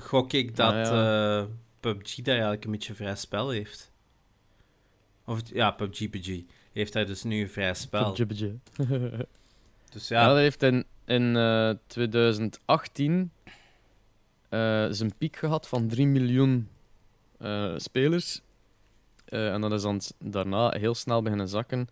gok 0.00 0.32
ik 0.32 0.56
dat 0.56 0.74
Ah, 0.74 0.80
ja. 0.86 1.38
eh, 1.40 1.44
PUBG 1.82 2.14
daar 2.16 2.32
eigenlijk 2.34 2.64
een 2.64 2.70
beetje 2.70 2.94
vrij 2.94 3.16
spel 3.16 3.50
heeft. 3.50 3.92
Of 5.24 5.40
ja, 5.44 5.70
PUBG 5.70 6.10
PG 6.10 6.40
heeft 6.72 6.94
hij 6.94 7.04
dus 7.04 7.22
nu 7.22 7.40
een 7.40 7.48
vrij 7.48 7.74
spel. 7.74 8.12
PUBG, 8.12 8.38
PUBG. 8.72 9.20
Dus 9.92 10.08
Ja, 10.08 10.28
dat 10.28 10.36
heeft 10.36 10.62
in, 10.62 10.84
in 11.04 11.36
eh, 11.36 11.70
2018 11.86 13.30
eh, 14.48 14.86
zijn 14.90 15.14
piek 15.18 15.36
gehad 15.36 15.68
van 15.68 15.88
3 15.88 16.06
miljoen 16.06 16.68
eh, 17.38 17.72
spelers. 17.76 18.40
Eh, 19.24 19.52
en 19.52 19.60
dat 19.60 19.72
is 19.72 19.82
dan 19.82 20.00
daarna 20.18 20.70
heel 20.70 20.94
snel 20.94 21.22
beginnen 21.22 21.48
zakken. 21.48 21.88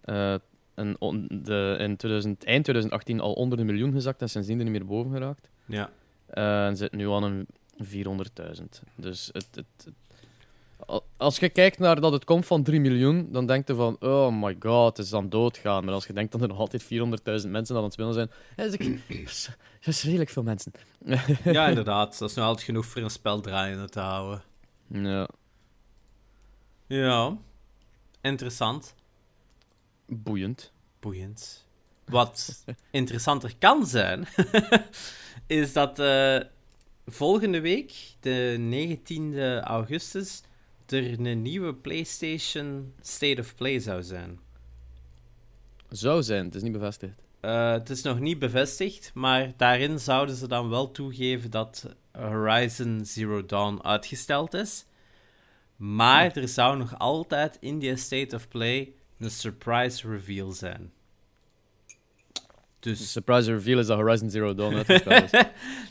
Eh, 0.00 0.34
en 0.74 0.96
on- 1.00 1.28
de, 1.42 1.76
in 1.80 1.96
2000, 1.96 2.44
eind 2.44 2.64
2018 2.64 3.20
al 3.20 3.32
onder 3.32 3.58
de 3.58 3.64
miljoen 3.64 3.92
gezakt 3.92 4.22
en 4.22 4.28
sindsdien 4.28 4.58
er 4.58 4.64
niet 4.64 4.72
meer 4.72 4.86
boven 4.86 5.12
geraakt. 5.12 5.48
ja. 5.66 5.90
Eh, 6.26 6.66
en 6.66 6.76
zit 6.76 6.92
nu 6.92 7.10
aan 7.10 7.22
een 7.22 7.46
400.000. 7.84 8.62
Dus 8.94 9.26
het, 9.32 9.46
het, 9.54 9.66
het- 9.84 9.94
al- 10.86 11.06
als 11.16 11.38
je 11.38 11.48
kijkt 11.48 11.78
naar 11.78 12.00
dat 12.00 12.12
het 12.12 12.24
komt 12.24 12.46
van 12.46 12.62
3 12.62 12.80
miljoen, 12.80 13.28
dan 13.32 13.46
denk 13.46 13.68
je 13.68 13.74
van, 13.74 13.96
oh 14.00 14.42
my 14.42 14.56
god, 14.60 14.96
het 14.96 15.04
is 15.06 15.10
dan 15.10 15.28
doodgaan. 15.28 15.84
Maar 15.84 15.94
als 15.94 16.06
je 16.06 16.12
denkt 16.12 16.32
dat 16.32 16.40
er 16.42 16.48
nog 16.48 16.58
altijd 16.58 16.82
400.000 16.84 17.50
mensen 17.50 17.76
aan 17.76 17.82
het 17.84 17.92
spelen 17.92 18.14
zijn, 18.14 18.30
dat 18.56 18.78
is, 19.08 19.44
dat 19.84 19.94
is 19.94 20.02
redelijk 20.02 20.30
veel 20.30 20.42
mensen. 20.42 20.72
ja, 21.44 21.68
inderdaad. 21.68 22.18
Dat 22.18 22.30
is 22.30 22.36
nu 22.36 22.42
altijd 22.42 22.64
genoeg 22.66 22.86
voor 22.86 23.02
een 23.02 23.10
spel 23.10 23.40
draaiende 23.40 23.88
te 23.88 24.00
houden. 24.00 24.42
Ja, 24.88 25.28
Ja, 26.86 27.36
interessant. 28.20 28.94
boeiend. 30.06 30.72
Boeiend. 31.00 31.64
Wat 32.04 32.64
interessanter 32.90 33.52
kan 33.58 33.86
zijn, 33.86 34.26
is 35.46 35.72
dat 35.72 35.98
eh, 35.98 36.38
volgende 37.06 37.60
week, 37.60 37.94
de 38.20 38.56
19e 38.58 39.64
augustus, 39.64 40.42
er 40.86 41.20
een 41.20 41.42
nieuwe 41.42 41.74
PlayStation 41.74 42.94
State 43.00 43.40
of 43.40 43.54
Play 43.54 43.78
zou 43.78 44.02
zijn. 44.02 44.40
Zou 45.88 46.22
zijn, 46.22 46.44
het 46.44 46.54
is 46.54 46.62
niet 46.62 46.72
bevestigd. 46.72 47.22
Eh, 47.40 47.72
het 47.72 47.90
is 47.90 48.02
nog 48.02 48.20
niet 48.20 48.38
bevestigd, 48.38 49.10
maar 49.14 49.52
daarin 49.56 49.98
zouden 49.98 50.36
ze 50.36 50.48
dan 50.48 50.68
wel 50.68 50.90
toegeven 50.90 51.50
dat 51.50 51.94
Horizon 52.12 53.04
Zero 53.04 53.46
Dawn 53.46 53.78
uitgesteld 53.82 54.54
is. 54.54 54.86
Maar 55.76 56.36
er 56.36 56.48
zou 56.48 56.76
nog 56.76 56.98
altijd 56.98 57.56
in 57.60 57.78
die 57.78 57.96
State 57.96 58.36
of 58.36 58.48
Play 58.48 58.92
een 59.18 59.30
surprise 59.30 60.08
reveal 60.08 60.52
zijn. 60.52 60.92
Dus 62.86 63.12
surprise 63.12 63.52
reveal 63.52 63.78
is 63.78 63.86
dat 63.86 63.98
Horizon 63.98 64.30
Zero 64.30 64.54
Dawn 64.54 64.74
uitgesteld 64.74 65.22
is. 65.32 65.40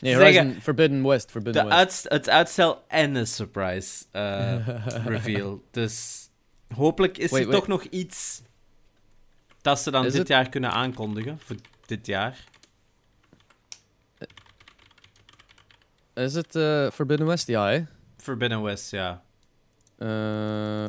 Nee, 0.00 0.14
Horizon 0.14 0.56
Forbidden 0.60 1.06
West. 1.06 1.30
Forbidden 1.30 1.68
de 1.68 1.74
West. 1.74 2.06
het 2.08 2.28
uitstel 2.28 2.84
en 2.88 3.14
een 3.14 3.26
surprise 3.26 4.04
eh, 4.10 4.68
reveal. 5.06 5.62
Dus 5.70 6.28
hopelijk 6.74 7.18
is 7.18 7.30
Wait, 7.30 7.42
er 7.42 7.48
wait. 7.48 7.60
toch 7.60 7.68
nog 7.68 7.82
iets 7.82 8.42
dat 9.62 9.78
ze 9.78 9.90
dan 9.90 10.04
Is 10.04 10.12
dit 10.12 10.28
jaar 10.28 10.48
kunnen 10.48 10.70
aankondigen. 10.70 11.38
Voor 11.38 11.56
dit 11.86 12.06
jaar. 12.06 12.44
Is 16.14 16.34
het 16.34 16.54
eh, 16.54 16.90
Forbidden 16.90 17.26
West? 17.26 17.46
Ja, 17.46 17.68
hè? 17.68 17.84
Forbidden 18.16 18.62
West, 18.62 18.90
ja. 18.90 19.22
Eh, 19.98 20.84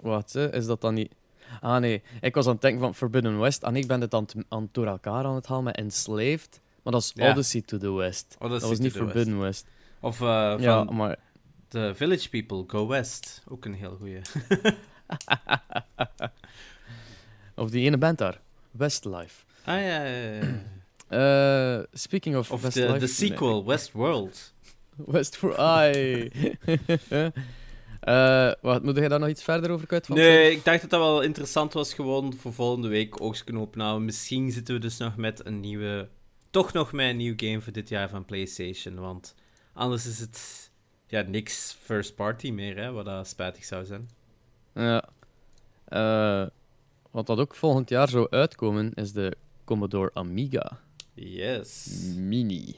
wat, 0.00 0.34
is 0.34 0.66
dat 0.66 0.80
dan 0.80 0.94
niet... 0.94 1.14
Ah, 1.60 1.80
nee. 1.80 2.02
Ik 2.20 2.34
was 2.34 2.46
aan 2.46 2.52
het 2.52 2.60
denken 2.60 2.80
van 2.80 2.94
Forbidden 2.94 3.40
West. 3.40 3.62
En 3.62 3.76
ik 3.76 3.86
ben 3.86 4.00
het 4.00 4.14
aan 4.14 4.22
het, 4.22 4.34
aan 4.48 4.62
het 4.62 4.74
door 4.74 4.86
elkaar 4.86 5.24
aan 5.24 5.34
het 5.34 5.46
halen 5.46 5.64
met 5.64 5.76
Enslaved. 5.76 6.60
Maar 6.82 6.92
dat 6.92 7.02
is 7.02 7.10
Ja. 7.14 7.30
Odyssey 7.30 7.60
to 7.60 7.78
the 7.78 7.92
West. 7.92 8.36
Odyssey 8.38 8.60
dat 8.60 8.68
was 8.68 8.78
niet 8.78 8.92
Forbidden 8.92 9.40
West. 9.40 9.66
Of 10.00 10.20
eh, 10.20 10.50
van 10.50 10.60
Ja, 10.60 10.84
maar... 10.84 11.16
The 11.68 11.92
Village 11.94 12.28
People, 12.28 12.64
Go 12.66 12.86
West. 12.86 13.42
Ook 13.48 13.64
een 13.64 13.74
heel 13.74 13.96
goeie. 13.96 14.20
Of 17.54 17.70
die 17.70 17.84
ene 17.84 17.98
band 17.98 18.18
daar. 18.18 18.40
Westlife. 18.70 19.44
Ah 19.64 19.80
ja, 19.80 20.04
ja, 20.04 20.32
ja. 20.32 20.40
Eh, 21.08 21.82
speaking 21.92 22.36
of, 22.36 22.50
Of 22.50 22.62
Westlife... 22.62 22.98
de, 22.98 23.06
sequel, 23.06 23.64
Westworld. 23.64 24.52
West 24.96 25.36
for 25.36 25.54
Eh, 28.04 28.50
wat, 28.60 28.82
moet 28.82 28.96
jij 28.96 29.08
daar 29.08 29.18
nog 29.18 29.28
iets 29.28 29.42
verder 29.42 29.70
over 29.70 29.86
kwijt 29.86 30.06
van? 30.06 30.16
Nee, 30.16 30.50
ik 30.52 30.64
dacht 30.64 30.80
dat 30.80 30.90
dat 30.90 31.00
wel 31.00 31.20
interessant 31.20 31.72
was 31.72 31.94
gewoon 31.94 32.34
voor 32.34 32.52
volgende 32.52 32.88
week 32.88 33.20
oogsknoop. 33.20 33.76
Nou, 33.76 34.00
misschien 34.00 34.50
zitten 34.50 34.74
we 34.74 34.80
dus 34.80 34.96
nog 34.96 35.16
met 35.16 35.46
een 35.46 35.60
nieuwe... 35.60 36.08
Toch 36.50 36.72
nog 36.72 36.92
met 36.92 37.10
een 37.10 37.16
nieuw 37.16 37.32
game 37.36 37.60
voor 37.60 37.72
dit 37.72 37.88
jaar 37.88 38.08
van 38.08 38.24
PlayStation. 38.24 38.94
Want 38.94 39.34
anders 39.72 40.06
is 40.06 40.18
het 40.20 40.70
ja, 41.06 41.20
niks 41.22 41.76
first 41.80 42.14
party 42.14 42.50
meer, 42.50 42.76
hè, 42.76 42.92
wat 42.92 43.04
dat 43.04 43.28
spijtig 43.28 43.64
zou 43.64 43.84
zijn. 43.84 44.08
Ja. 44.74 45.04
Eh, 45.84 46.46
wat 47.10 47.26
dat 47.26 47.38
ook 47.38 47.54
volgend 47.54 47.88
jaar 47.88 48.08
zou 48.08 48.26
uitkomen, 48.30 48.92
is 48.94 49.12
de 49.12 49.36
Commodore 49.64 50.10
Amiga 50.14 50.80
Yes. 51.14 51.88
Mini. 52.16 52.74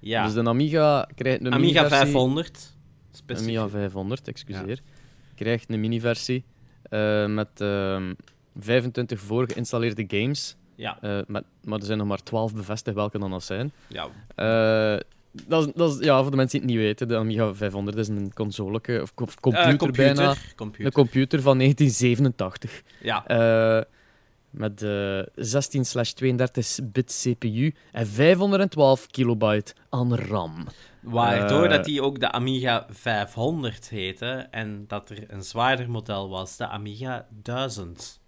Ja, 0.00 0.24
Dus 0.24 0.34
de 0.34 0.44
Amiga 0.44 1.08
krijgt 1.14 1.40
een 1.40 1.52
Amiga 1.52 1.80
mini-versie- 1.80 1.96
500. 2.12 2.76
Specifiek. 3.18 3.56
Amiga 3.56 3.68
500, 3.68 4.28
excuseer. 4.28 4.80
Krijgt 5.34 5.68
een 5.70 5.80
mini-versie 5.80 6.44
eh, 6.82 7.26
met 7.26 7.48
ehm 7.60 8.12
25 8.60 9.20
voorgeïnstalleerde 9.20 10.04
games. 10.08 10.56
Ja, 10.74 10.98
Eh, 11.00 11.18
met, 11.26 11.44
maar 11.64 11.78
er 11.78 11.84
zijn 11.84 11.98
nog 11.98 12.06
maar 12.06 12.22
12 12.22 12.54
bevestigd 12.54 12.96
welke 12.96 13.18
dan 13.18 13.30
dat 13.30 13.42
zijn. 13.42 13.72
ja. 13.88 14.06
Eh, 14.34 15.00
dat 15.46 15.66
is, 15.66 15.72
dat 15.74 15.90
is, 15.98 16.04
ja, 16.04 16.20
voor 16.22 16.30
de 16.30 16.36
mensen 16.36 16.58
die 16.60 16.68
het 16.68 16.76
niet 16.76 16.86
weten, 16.86 17.08
de 17.08 17.16
Amiga 17.16 17.54
500 17.54 17.96
is 17.96 18.08
een 18.08 18.32
consoleke, 18.34 18.98
of, 19.02 19.14
computer, 19.14 19.76
computer. 19.76 20.14
bijna. 20.14 20.34
computer. 20.56 20.86
Een 20.86 20.92
computer 20.92 21.42
van 21.42 21.58
1987. 21.58 22.82
Ja, 23.02 23.24
met 24.50 24.78
de 24.78 25.28
16-32-bit 25.36 27.18
CPU 27.22 27.74
en 27.92 28.06
512 28.06 29.06
kilobyte 29.06 29.74
aan 29.88 30.14
RAM. 30.14 30.66
waardoor 31.00 31.64
eh, 31.64 31.70
dat 31.70 31.84
die 31.84 32.02
ook 32.02 32.20
de 32.20 32.30
Amiga 32.32 32.86
500 32.90 33.88
heette 33.88 34.46
en 34.50 34.84
dat 34.86 35.10
er 35.10 35.24
een 35.32 35.42
zwaarder 35.42 35.90
model 35.90 36.28
was, 36.28 36.56
de 36.56 36.66
Amiga 36.66 37.26
1000. 37.42 38.20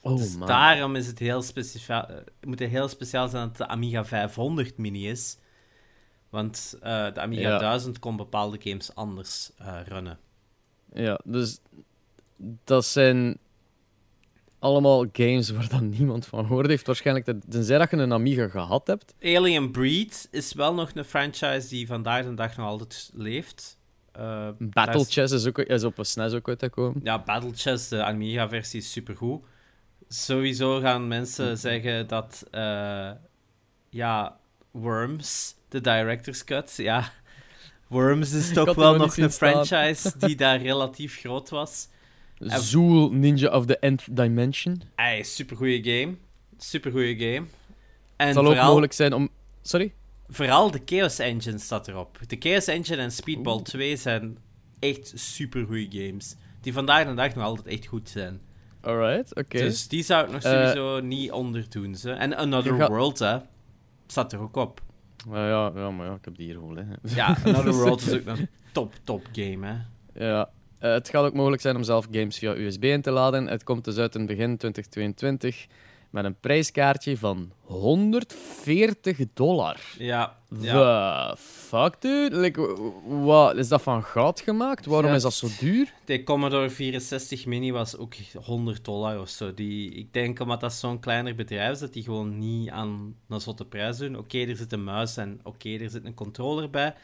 Oh 0.00 0.16
dus 0.16 0.36
man. 0.36 0.48
daarom 0.48 0.96
is 0.96 1.06
het 1.06 1.18
heel 1.18 1.42
speciaal, 1.42 2.06
eh, 2.08 2.16
moet 2.40 2.58
het 2.58 2.70
heel 2.70 2.88
speciaal 2.88 3.28
zijn 3.28 3.42
dat 3.48 3.58
het 3.58 3.68
de 3.68 3.74
Amiga 3.74 4.04
500 4.04 4.76
mini 4.78 5.08
is. 5.08 5.38
Want 6.30 6.76
eh, 6.82 7.12
de 7.14 7.20
Amiga 7.20 7.48
Ja. 7.48 7.58
1000 7.58 7.98
kon 7.98 8.16
bepaalde 8.16 8.56
games 8.60 8.94
anders 8.94 9.50
runnen. 9.84 10.18
Ja, 10.94 11.20
dus 11.24 11.60
dat 12.64 12.84
zijn 12.84 13.38
allemaal 14.62 15.06
games 15.12 15.50
waar 15.50 15.68
dan 15.68 15.88
niemand 15.88 16.26
van 16.26 16.46
gehoord 16.46 16.66
heeft. 16.66 16.86
Waarschijnlijk, 16.86 17.26
ten- 17.26 17.42
tenzij 17.48 17.78
dat 17.78 17.90
je 17.90 17.96
een 17.96 18.12
Amiga 18.12 18.48
gehad 18.48 18.86
hebt. 18.86 19.14
Alien 19.22 19.70
Breed 19.70 20.28
is 20.30 20.52
wel 20.54 20.74
nog 20.74 20.90
een 20.94 21.04
franchise 21.04 21.68
die 21.68 21.86
vandaag 21.86 22.24
de 22.24 22.34
dag 22.34 22.56
nog 22.56 22.66
altijd 22.66 23.10
leeft. 23.14 23.78
Eh, 24.12 24.48
Battle 24.58 25.00
is- 25.00 25.12
Chess 25.14 25.32
is, 25.34 25.46
ook, 25.46 25.58
is 25.58 25.84
op 25.84 25.98
een 25.98 26.04
SNES 26.04 26.32
ook 26.32 26.48
uitgekomen. 26.48 27.00
Ja, 27.04 27.18
Battle 27.22 27.52
Chess, 27.54 27.88
de 27.88 28.04
Amiga-versie, 28.04 28.80
is 28.80 28.92
supergoed. 28.92 29.44
Sowieso 30.08 30.80
gaan 30.80 31.08
mensen 31.08 31.58
zeggen 31.58 32.06
dat... 32.06 32.44
eh, 32.50 33.10
ja, 33.90 34.36
Worms, 34.70 35.54
de 35.68 35.80
Director's 35.80 36.44
Cut, 36.44 36.74
ja... 36.76 37.10
Worms 37.88 38.32
is 38.32 38.52
toch 38.64 38.74
wel 38.74 38.96
nog 38.96 39.16
een 39.16 39.30
franchise 39.30 40.12
die 40.18 40.36
daar 40.36 40.62
relatief 40.70 41.18
groot 41.18 41.48
was. 41.50 41.88
Zool 42.50 43.10
Ninja 43.12 43.48
of 43.48 43.66
the 43.66 43.76
Nth 43.80 44.16
Dimension. 44.16 44.82
Ey, 44.94 45.22
supergoeie 45.22 45.82
game. 45.82 46.14
Supergoeie 46.58 47.16
game. 47.16 47.46
En 48.16 48.26
Het 48.26 48.34
zal 48.34 48.44
ook 48.44 48.50
vooral, 48.50 48.66
mogelijk 48.68 48.92
zijn 48.92 49.12
om... 49.12 49.28
Sorry? 49.62 49.92
vooral 50.28 50.70
de 50.70 50.80
Chaos 50.84 51.18
Engine 51.18 51.58
staat 51.58 51.88
erop. 51.88 52.18
De 52.26 52.36
Chaos 52.38 52.66
Engine 52.66 53.02
en 53.02 53.12
Speedball 53.12 53.54
Oeh. 53.54 53.62
2 53.62 53.96
zijn 53.96 54.38
echt 54.78 55.12
supergoeie 55.14 55.88
games. 55.90 56.36
Die 56.60 56.72
vandaag 56.72 57.06
de 57.06 57.14
dag 57.14 57.34
nog 57.34 57.44
altijd 57.44 57.66
echt 57.66 57.86
goed 57.86 58.08
zijn. 58.08 58.40
Alright, 58.80 59.34
oké. 59.36 59.58
Dus 59.58 59.88
die 59.88 60.02
zou 60.02 60.24
ik 60.24 60.32
nog 60.32 60.42
Eh, 60.42 60.50
sowieso 60.52 61.00
niet 61.00 61.30
onderdoen. 61.30 61.94
Ze. 61.94 62.10
En 62.10 62.36
Another 62.36 62.76
World, 62.88 63.18
hè. 63.18 63.38
Staat 64.06 64.32
er 64.32 64.40
ook 64.40 64.56
op. 64.56 64.82
Nou 65.28 65.48
ja, 65.48 65.80
ja, 65.82 65.90
maar 65.90 66.06
ja, 66.06 66.14
ik 66.14 66.24
heb 66.24 66.36
die 66.36 66.44
hier 66.46 66.54
gewoon. 66.54 66.76
Hè. 66.76 66.84
Ja, 67.14 67.36
Another 67.44 67.72
World 67.82 68.00
is 68.06 68.12
ook 68.12 68.26
een 68.26 68.48
top, 68.72 68.94
top 69.04 69.26
game, 69.32 69.66
hè. 69.66 69.76
Ja, 70.28 70.50
eh, 70.82 70.92
het 70.92 71.08
gaat 71.08 71.24
ook 71.24 71.34
mogelijk 71.34 71.62
zijn 71.62 71.76
om 71.76 71.82
zelf 71.82 72.06
games 72.10 72.38
via 72.38 72.54
USB 72.54 72.84
in 72.84 73.02
te 73.02 73.10
laden. 73.10 73.46
Het 73.46 73.64
komt 73.64 73.84
dus 73.84 73.96
uit 73.96 74.14
in 74.14 74.26
begin 74.26 74.56
2022 74.56 75.66
met 76.10 76.24
een 76.24 76.40
prijskaartje 76.40 77.18
van 77.18 77.52
140 77.62 79.18
dollar. 79.34 79.80
Ja, 79.98 80.36
ja. 80.60 81.30
The 81.30 81.36
fuck, 81.36 82.00
dude? 82.00 82.36
Like, 82.36 82.76
wat, 83.04 83.56
is 83.56 83.68
dat 83.68 83.82
van 83.82 84.04
goud 84.04 84.40
gemaakt? 84.40 84.86
Waarom 84.86 85.10
Ja, 85.10 85.16
is 85.16 85.22
dat 85.22 85.34
zo 85.34 85.48
duur? 85.58 85.92
De 86.04 86.22
Commodore 86.22 86.70
64 86.70 87.46
Mini 87.46 87.72
was 87.72 87.96
ook 87.96 88.14
100 88.44 88.84
dollar 88.84 89.20
of 89.20 89.28
zo. 89.28 89.54
Die, 89.54 89.90
ik 89.90 90.12
denk 90.12 90.40
omdat 90.40 90.60
dat 90.60 90.72
zo'n 90.72 91.00
kleiner 91.00 91.34
bedrijf 91.34 91.72
is, 91.72 91.78
dat 91.78 91.92
die 91.92 92.02
gewoon 92.02 92.38
niet 92.38 92.70
aan 92.70 93.14
een 93.28 93.40
zotte 93.40 93.64
prijs 93.64 93.96
doen. 93.96 94.18
Oké, 94.18 94.38
er 94.38 94.56
zit 94.56 94.72
een 94.72 94.84
muis 94.84 95.16
en 95.16 95.40
oké, 95.42 95.68
er 95.68 95.90
zit 95.90 96.04
een 96.04 96.14
controller 96.14 96.70
bij. 96.70 96.94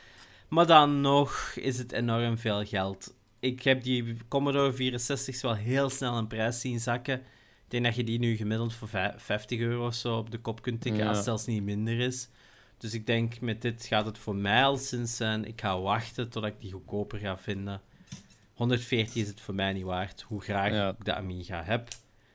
Maar 0.48 0.66
dan 0.66 1.00
nog 1.00 1.52
is 1.54 1.78
het 1.78 1.92
enorm 1.92 2.38
veel 2.38 2.64
geld. 2.64 3.16
Ik 3.40 3.62
heb 3.62 3.82
die 3.82 4.16
Commodore 4.28 4.72
64 4.72 5.40
wel 5.40 5.54
heel 5.54 5.90
snel 5.90 6.16
een 6.16 6.26
prijs 6.26 6.60
zien 6.60 6.80
zakken. 6.80 7.14
Ik 7.64 7.74
denk 7.74 7.84
dat 7.84 7.94
je 7.96 8.04
die 8.04 8.18
nu 8.18 8.36
gemiddeld 8.36 8.74
voor 8.74 8.88
vij- 8.88 9.14
50 9.16 9.58
euro 9.60 9.86
of 9.86 9.94
zo 9.94 10.16
op 10.16 10.30
de 10.30 10.38
kop 10.38 10.62
kunt 10.62 10.80
tikken, 10.80 11.00
Ja. 11.02 11.06
als 11.08 11.16
het 11.16 11.26
zelfs 11.26 11.46
niet 11.46 11.62
minder 11.62 11.98
is. 12.00 12.28
Dus 12.78 12.94
ik 12.94 13.06
denk, 13.06 13.40
met 13.40 13.62
dit 13.62 13.84
gaat 13.84 14.04
het 14.06 14.18
voor 14.18 14.36
mij 14.36 14.64
al 14.64 14.76
sinds 14.76 15.16
zijn. 15.16 15.44
Ik 15.44 15.60
ga 15.60 15.80
wachten 15.80 16.28
totdat 16.30 16.52
ik 16.52 16.60
die 16.60 16.72
goedkoper 16.72 17.18
ga 17.18 17.38
vinden. 17.38 17.80
140 18.54 19.14
is 19.14 19.28
het 19.28 19.40
voor 19.40 19.54
mij 19.54 19.72
niet 19.72 19.82
waard, 19.84 20.20
hoe 20.22 20.40
graag 20.42 20.72
Ja. 20.72 20.88
ik 20.88 21.04
de 21.04 21.14
Amiga 21.14 21.62
heb. 21.64 21.88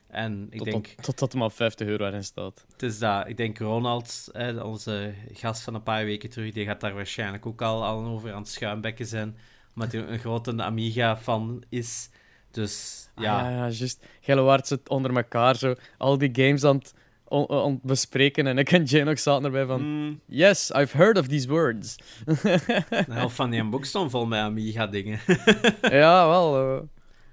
En 0.08 0.48
ik 0.50 0.58
Tot, 0.58 0.66
denk, 0.68 0.88
tot, 0.88 1.04
totdat 1.04 1.34
er 1.34 1.40
maar 1.40 1.52
50 1.52 1.88
euro 1.88 2.06
erin 2.08 2.24
staat. 2.24 2.66
het 2.72 2.84
is 2.84 3.00
dat, 3.00 3.28
ik 3.28 3.38
denk 3.38 3.58
Ronald, 3.58 4.32
onze 4.64 5.14
gast 5.32 5.62
van 5.62 5.74
een 5.74 5.84
paar 5.84 6.06
weken 6.06 6.30
terug, 6.30 6.52
die 6.54 6.66
gaat 6.66 6.80
daar 6.82 6.94
waarschijnlijk 6.94 7.46
ook 7.46 7.62
al, 7.62 7.84
al 7.86 8.06
over 8.06 8.32
aan 8.34 8.42
het 8.42 8.52
schuimbekken 8.52 9.06
zijn. 9.06 9.38
Omdat 9.76 9.92
hij 9.92 10.02
een 10.08 10.20
grote 10.20 10.64
Amiga-fan 10.64 11.64
is. 11.70 12.10
Dus 12.52 13.08
Ja, 13.16 13.24
ja, 13.24 13.38
ah, 13.38 13.52
ja 13.70 13.76
juist. 13.78 14.06
Gellewaard 14.22 14.68
zit 14.68 14.90
onder 14.90 15.16
elkaar 15.16 15.56
zo 15.56 15.76
al 15.98 16.18
die 16.18 16.30
games 16.34 16.64
aan 16.64 16.76
het, 16.78 16.94
on- 17.28 17.80
bespreken. 17.84 18.48
En 18.48 18.58
ik 18.58 18.72
en 18.72 18.84
Jay 18.84 19.02
nog 19.04 19.20
zaten 19.20 19.46
erbij 19.46 19.66
van... 19.66 19.82
mm, 19.82 20.20
Yes, 20.26 20.72
I've 20.76 20.98
heard 20.98 21.18
of 21.18 21.28
these 21.28 21.48
words. 21.48 21.96
de 22.26 23.06
helft 23.10 23.36
van 23.36 23.50
die 23.50 23.64
boek 23.64 23.86
stond 23.86 24.12
vol 24.12 24.26
met 24.26 24.40
Amiga-dingen. 24.40 25.20
ja, 25.82 26.28
wel. 26.28 26.76
eh. 26.78 26.82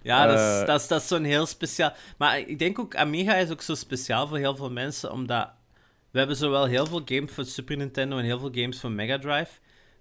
Ja, 0.03 0.27
dat 0.27 0.39
is, 0.39 0.61
Eh. 0.61 0.67
dat, 0.67 0.81
is, 0.81 0.87
dat 0.89 1.01
is 1.03 1.09
zo'n 1.09 1.25
heel 1.25 1.47
speciaal. 1.47 1.93
Maar 2.19 2.39
ik 2.39 2.59
denk 2.59 2.79
ook, 2.79 2.95
Amiga 2.97 3.35
is 3.35 3.51
ook 3.51 3.63
zo 3.63 3.75
speciaal 3.75 4.27
voor 4.29 4.39
heel 4.39 4.57
veel 4.57 4.71
mensen, 4.71 5.13
omdat 5.13 5.51
we 6.11 6.19
hebben 6.19 6.37
zowel 6.37 6.65
heel 6.67 6.87
veel 6.87 7.03
games 7.05 7.33
voor 7.33 7.45
Super 7.45 7.77
Nintendo 7.77 8.19
en 8.19 8.25
heel 8.25 8.39
veel 8.39 8.51
games 8.53 8.81
voor 8.81 8.91
Mega 8.91 9.19
Drive, 9.19 9.51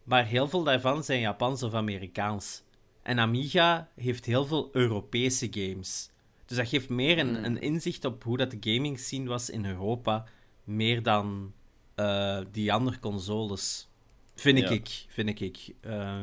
maar 0.09 0.25
heel 0.25 0.47
veel 0.47 0.63
daarvan 0.63 1.03
zijn 1.03 1.19
Japans 1.19 1.63
of 1.63 1.73
Amerikaans. 1.73 2.63
En 3.01 3.19
Amiga 3.19 3.89
heeft 3.95 4.25
heel 4.25 4.45
veel 4.45 4.69
Europese 4.71 5.47
games. 5.51 6.09
Dus 6.45 6.57
dat 6.57 6.67
geeft 6.67 6.89
meer 6.89 7.19
een, 7.19 7.35
Hmm. 7.35 7.43
een 7.45 7.61
inzicht 7.61 8.05
op 8.05 8.23
hoe 8.23 8.37
dat 8.37 8.51
de 8.51 8.57
gaming 8.59 8.99
scene 8.99 9.29
was 9.29 9.49
in 9.49 9.65
Europa, 9.65 10.25
meer 10.63 11.03
dan 11.03 11.53
eh, 11.95 12.39
die 12.51 12.73
andere 12.73 12.99
consoles. 12.99 13.89
Vind 14.35 14.57
ik, 14.57 14.63
Ja. 14.67 14.69
ik 14.69 15.05
vind 15.09 15.41
ik. 15.41 15.73
Eh, 15.81 16.17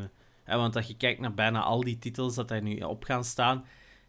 hè, 0.44 0.56
want 0.56 0.76
als 0.76 0.86
je 0.86 0.96
kijkt 0.96 1.20
naar 1.20 1.34
bijna 1.34 1.62
al 1.62 1.80
die 1.84 1.98
titels 1.98 2.34
dat 2.34 2.48
daar 2.48 2.62
nu 2.62 2.78
op 2.80 3.04
gaan 3.04 3.24
staan, 3.24 3.64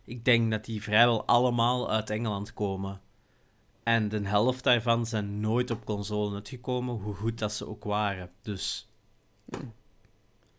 ik 0.06 0.26
denk 0.26 0.52
dat 0.52 0.66
die 0.66 0.84
vrijwel 0.84 1.26
allemaal 1.26 1.92
uit 1.92 2.10
Engeland 2.10 2.54
komen. 2.54 3.02
En 3.84 4.10
de 4.10 4.28
helft 4.28 4.64
daarvan 4.64 5.06
zijn 5.06 5.40
nooit 5.40 5.72
op 5.72 5.86
console 5.86 6.36
uitgekomen, 6.36 6.96
hoe 6.96 7.14
goed 7.14 7.40
dat 7.40 7.54
ze 7.54 7.68
ook 7.68 7.84
waren. 7.84 8.32
Dus 8.42 8.90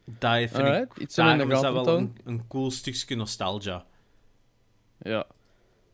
dat 0.05 0.35
vind 0.35 0.53
Alright, 0.53 0.97
ik, 0.97 1.03
iets 1.03 1.15
daarom 1.15 1.51
is 1.51 1.61
dat 1.61 1.73
wel 1.73 1.97
een, 1.97 2.17
een 2.25 2.47
cool 2.49 2.71
stukje 2.71 3.17
nostalgia. 3.17 3.85
Ja. 4.99 5.27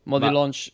Maar 0.03 0.19
die 0.19 0.31
launch 0.31 0.69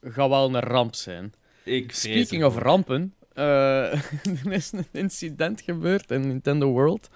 gaat 0.00 0.28
wel 0.28 0.54
een 0.54 0.60
ramp 0.60 0.94
zijn. 0.94 1.34
Ik 1.64 1.92
Speaking 1.92 2.44
of 2.44 2.58
rampen, 2.58 3.14
eh, 3.32 3.92
er 4.44 4.52
is 4.52 4.72
een 4.72 4.86
incident 4.90 5.60
gebeurd 5.60 6.10
in 6.10 6.26
Nintendo 6.26 6.70
World. 6.70 7.08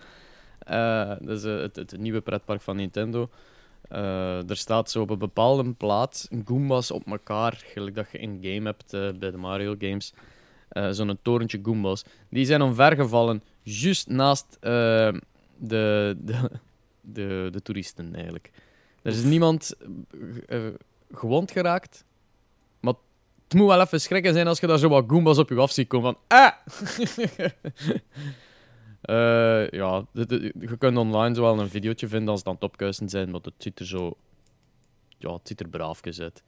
Eh, 0.58 1.12
dat 1.20 1.36
is 1.36 1.44
eh, 1.44 1.56
het, 1.56 1.76
het 1.76 1.98
nieuwe 1.98 2.20
pretpark 2.20 2.60
van 2.60 2.76
Nintendo. 2.76 3.30
Er 3.88 4.56
staat 4.56 4.90
zo 4.90 5.00
op 5.00 5.10
een 5.10 5.18
bepaalde 5.18 5.72
plaats 5.72 6.28
Goombas 6.44 6.90
op 6.90 7.06
elkaar, 7.06 7.62
gelijk 7.66 7.94
dat 7.94 8.06
je 8.12 8.18
in 8.18 8.38
game 8.42 8.66
hebt 8.66 9.18
bij 9.18 9.30
de 9.30 9.36
Mario 9.36 9.74
games. 9.78 10.12
Eh, 10.70 10.88
Zo'n 10.90 11.18
torentje 11.22 11.60
Goombas. 11.62 12.04
Die 12.28 12.44
zijn 12.44 12.62
omvergevallen, 12.62 13.42
juist 13.62 14.08
naast 14.08 14.56
eh, 14.60 14.70
de, 15.56 16.16
de, 16.18 16.50
de, 17.00 17.48
de 17.52 17.62
toeristen 17.62 18.14
eigenlijk. 18.14 18.50
Er 19.02 19.12
is 19.12 19.22
niemand 19.22 19.74
eh, 20.46 20.58
gewond 21.12 21.50
geraakt, 21.50 22.04
maar 22.80 22.94
het 23.44 23.54
moet 23.54 23.66
wel 23.66 23.80
even 23.80 24.00
schrikken 24.00 24.32
zijn 24.32 24.46
als 24.46 24.60
je 24.60 24.66
daar 24.66 24.78
zo 24.78 24.88
wat 24.88 25.04
Goombas 25.08 25.38
op 25.38 25.48
je 25.48 25.56
af 25.56 25.70
ziet 25.70 25.88
komen 25.88 26.12
van 26.12 26.38
ah! 26.38 26.52
Eh, 29.00 29.68
ja, 29.68 30.04
je 30.12 30.76
kunt 30.78 30.96
online 30.96 31.34
zo 31.34 31.42
wel 31.42 31.60
een 31.60 31.68
videootje 31.68 32.08
vinden 32.08 32.28
als 32.28 32.38
het 32.38 32.48
aan 32.48 32.54
het 32.54 32.62
opkuisen 32.62 33.08
zijn, 33.08 33.30
maar 33.30 33.40
het 33.40 33.52
ziet 33.58 33.78
er 33.78 33.86
zo... 33.86 34.16
Ja, 35.18 35.32
het 35.32 35.48
ziet 35.48 35.60
er 35.60 35.68
braafjes 35.68 36.20
uit. 36.20 36.42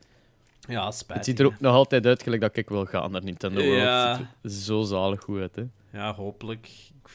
Ja, 0.68 0.90
spijtig. 0.90 1.16
Het 1.16 1.24
ziet 1.24 1.38
er 1.38 1.46
ook 1.46 1.60
nog 1.60 1.74
altijd 1.74 2.06
uit 2.06 2.22
gelijk 2.22 2.40
dat 2.40 2.56
ik 2.56 2.68
wil 2.68 2.84
gaan 2.84 3.10
naar 3.10 3.24
Nintendo 3.24 3.60
World. 3.60 3.80
Ja. 3.82 4.08
Het 4.08 4.16
ziet 4.16 4.26
er 4.42 4.50
zo 4.50 4.82
zalig 4.82 5.22
goed 5.22 5.40
uit, 5.40 5.56
hè. 5.56 5.64
Ja, 5.92 6.14
hopelijk. 6.14 6.66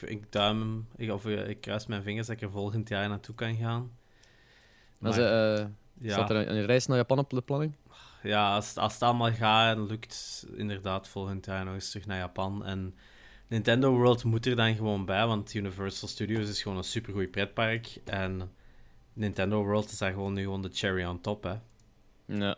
Ik, 0.02 0.10
ik 0.10 0.32
duim 0.32 0.60
hem, 0.60 0.88
ik, 0.96 1.12
of 1.12 1.26
eh, 1.26 1.50
ik 1.50 1.62
kruis 1.62 1.86
mijn 1.86 2.04
vingers 2.04 2.28
dat 2.28 2.36
ik 2.36 2.42
er 2.42 2.52
volgend 2.52 2.90
jaar 2.90 3.10
naartoe 3.10 3.36
kan 3.36 3.56
gaan. 3.56 3.92
Maar 5.00 5.10
Maar, 5.10 5.14
ze, 5.14 5.24
eh, 5.26 5.66
ja, 6.08 6.14
Staat 6.14 6.30
er 6.30 6.36
een, 6.36 6.56
een 6.56 6.66
reis 6.66 6.86
naar 6.88 6.98
Japan 6.98 7.20
op 7.20 7.30
de 7.30 7.42
planning? 7.42 7.74
ja 8.24 8.56
als, 8.56 8.76
als 8.76 8.94
het 8.94 9.02
allemaal 9.02 9.32
gaat, 9.32 9.78
lukt 9.78 10.48
inderdaad 10.56 11.08
volgend 11.08 11.46
jaar 11.46 11.66
nog 11.66 11.74
eens 11.74 11.90
terug 11.90 12.06
naar 12.06 12.18
Japan. 12.18 12.66
En 12.66 12.96
Nintendo 13.48 13.92
World 13.92 14.24
moet 14.24 14.46
er 14.46 14.56
dan 14.56 14.76
gewoon 14.76 15.06
bij, 15.06 15.28
want 15.28 15.54
Universal 15.54 16.08
Studios 16.08 16.50
is 16.50 16.62
gewoon 16.62 16.78
een 16.78 16.84
supergoed 16.84 17.32
pretpark. 17.32 17.98
En 18.06 18.52
Nintendo 19.14 19.64
World 19.64 19.92
is 19.92 19.98
daar 19.98 20.12
gewoon 20.12 20.34
nu 20.34 20.42
gewoon 20.44 20.62
de 20.62 20.70
cherry 20.72 21.06
on 21.06 21.22
top, 21.22 21.44
hè. 21.44 21.56
Ja. 22.26 22.56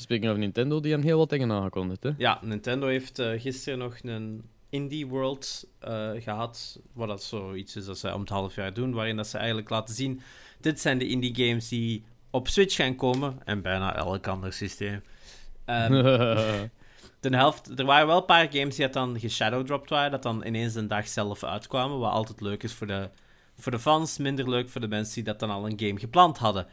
Speaking 0.00 0.30
of 0.30 0.36
Nintendo, 0.36 0.80
die 0.80 0.90
hebben 0.90 1.08
heel 1.08 1.18
wat 1.18 1.30
dingen 1.30 1.52
aangekondigd, 1.52 2.02
hè. 2.02 2.10
Ja, 2.16 2.38
Nintendo 2.42 2.86
heeft 2.86 3.18
eh, 3.18 3.40
gisteren 3.40 3.78
nog 3.78 3.96
een 4.02 4.42
Indie 4.68 5.06
World 5.06 5.66
eh, 5.78 6.10
gehad. 6.18 6.80
Wat 6.92 7.08
dat 7.08 7.22
zoiets 7.22 7.76
is 7.76 7.84
dat 7.84 7.98
ze 7.98 8.14
om 8.14 8.20
het 8.20 8.28
half 8.28 8.54
jaar 8.54 8.74
doen. 8.74 8.92
Waarin 8.92 9.16
dat 9.16 9.26
ze 9.26 9.38
eigenlijk 9.38 9.70
laten 9.70 9.94
zien: 9.94 10.20
dit 10.60 10.80
zijn 10.80 10.98
de 10.98 11.08
indie 11.08 11.34
games 11.34 11.68
die 11.68 12.04
op 12.30 12.48
Switch 12.48 12.74
gaan 12.74 12.96
komen. 12.96 13.38
En 13.44 13.62
bijna 13.62 13.96
elk 13.96 14.26
ander 14.26 14.52
systeem. 14.52 15.02
Ehm, 15.64 15.92
de 17.20 17.36
helft, 17.36 17.78
er 17.78 17.84
waren 17.84 18.06
wel 18.06 18.16
een 18.16 18.24
paar 18.24 18.48
games 18.52 18.76
die 18.76 18.84
dat 18.84 18.94
dan 18.94 19.20
geshadowdropped 19.20 19.90
waren. 19.90 20.10
Dat 20.10 20.22
dan 20.22 20.46
ineens 20.46 20.74
een 20.74 20.88
dag 20.88 21.08
zelf 21.08 21.44
uitkwamen. 21.44 21.98
Wat 21.98 22.12
altijd 22.12 22.40
leuk 22.40 22.62
is 22.62 22.72
voor 22.72 22.86
de, 22.86 23.08
voor 23.56 23.72
de 23.72 23.78
fans. 23.78 24.18
Minder 24.18 24.50
leuk 24.50 24.68
voor 24.68 24.80
de 24.80 24.88
mensen 24.88 25.14
die 25.14 25.24
dat 25.24 25.40
dan 25.40 25.50
al 25.50 25.66
een 25.66 25.78
game 25.78 25.98
gepland 25.98 26.38
hadden. 26.38 26.66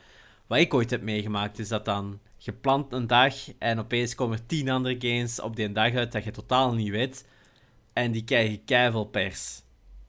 Wat 0.47 0.57
ik 0.59 0.73
ooit 0.73 0.89
heb 0.89 1.01
meegemaakt 1.01 1.59
is 1.59 1.67
dat 1.67 1.85
dan 1.85 2.19
gepland 2.37 2.93
een 2.93 3.07
dag 3.07 3.35
en 3.59 3.79
opeens 3.79 4.15
komen 4.15 4.37
er 4.37 4.45
tien 4.45 4.69
andere 4.69 4.95
games 4.99 5.39
op 5.41 5.55
die 5.55 5.71
dag 5.71 5.93
uit 5.93 6.11
dat 6.11 6.23
je 6.23 6.31
totaal 6.31 6.73
niet 6.73 6.89
weet. 6.89 7.27
En 7.93 8.11
die 8.11 8.23
krijgen 8.23 8.63
keiveel 8.65 9.05
pers. 9.05 9.61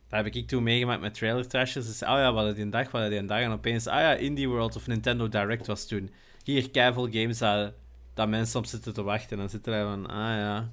Dat 0.09 0.24
heb 0.24 0.35
ik 0.35 0.48
toen 0.48 0.62
meegemaakt 0.62 1.01
met 1.01 1.14
Trailer 1.14 1.48
Trashers. 1.48 1.87
Dus, 1.87 2.03
oh 2.03 2.09
ja, 2.09 2.31
we 2.31 2.37
hadden 2.37 2.55
die 2.55 2.64
een 2.64 2.70
dag, 2.70 2.85
we 2.85 2.90
hadden 2.90 3.11
die 3.11 3.18
een 3.18 3.27
dag. 3.27 3.40
En 3.40 3.51
opeens, 3.51 3.87
ah 3.87 4.01
ja, 4.01 4.14
Indie 4.14 4.48
World 4.48 4.77
of 4.77 4.87
Nintendo 4.87 5.29
Direct 5.29 5.66
was 5.66 5.87
toen. 5.87 6.11
Hier, 6.44 6.70
keiveel 6.70 7.09
games 7.11 7.38
dat, 7.38 7.72
dat 8.14 8.29
mensen 8.29 8.59
op 8.59 8.66
zitten 8.66 8.94
te 8.94 9.03
wachten. 9.03 9.31
En 9.31 9.37
dan 9.37 9.48
zitten 9.48 9.72
wij 9.72 9.83
van, 9.83 10.07
ah 10.07 10.16
ja, 10.16 10.70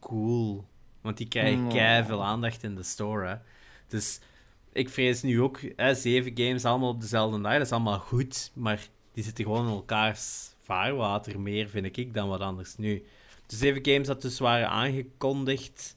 cool. 0.00 0.64
Want 1.00 1.16
die 1.16 1.28
krijgen 1.28 1.64
Oh. 1.64 1.72
keiveel 1.72 2.24
aandacht 2.24 2.62
in 2.62 2.74
de 2.74 2.82
store, 2.82 3.26
hè. 3.26 3.34
Dus 3.88 4.20
ik 4.72 4.88
vrees 4.88 5.22
nu 5.22 5.40
ook, 5.40 5.60
hè, 5.76 5.94
zeven 5.94 6.32
games 6.34 6.64
allemaal 6.64 6.88
op 6.88 7.00
dezelfde 7.00 7.40
dag. 7.40 7.52
Dat 7.52 7.60
is 7.60 7.72
allemaal 7.72 7.98
goed, 7.98 8.50
maar 8.54 8.88
die 9.12 9.24
zitten 9.24 9.44
gewoon 9.44 9.66
in 9.66 9.72
elkaars 9.72 10.50
vaarwater 10.62 11.40
meer, 11.40 11.68
vind 11.68 11.96
ik, 11.96 12.14
dan 12.14 12.28
wat 12.28 12.40
anders 12.40 12.76
nu. 12.76 13.04
De 13.46 13.56
zeven 13.56 13.84
games 13.84 14.06
dat 14.06 14.22
dus 14.22 14.38
waren 14.38 14.68
aangekondigd, 14.68 15.96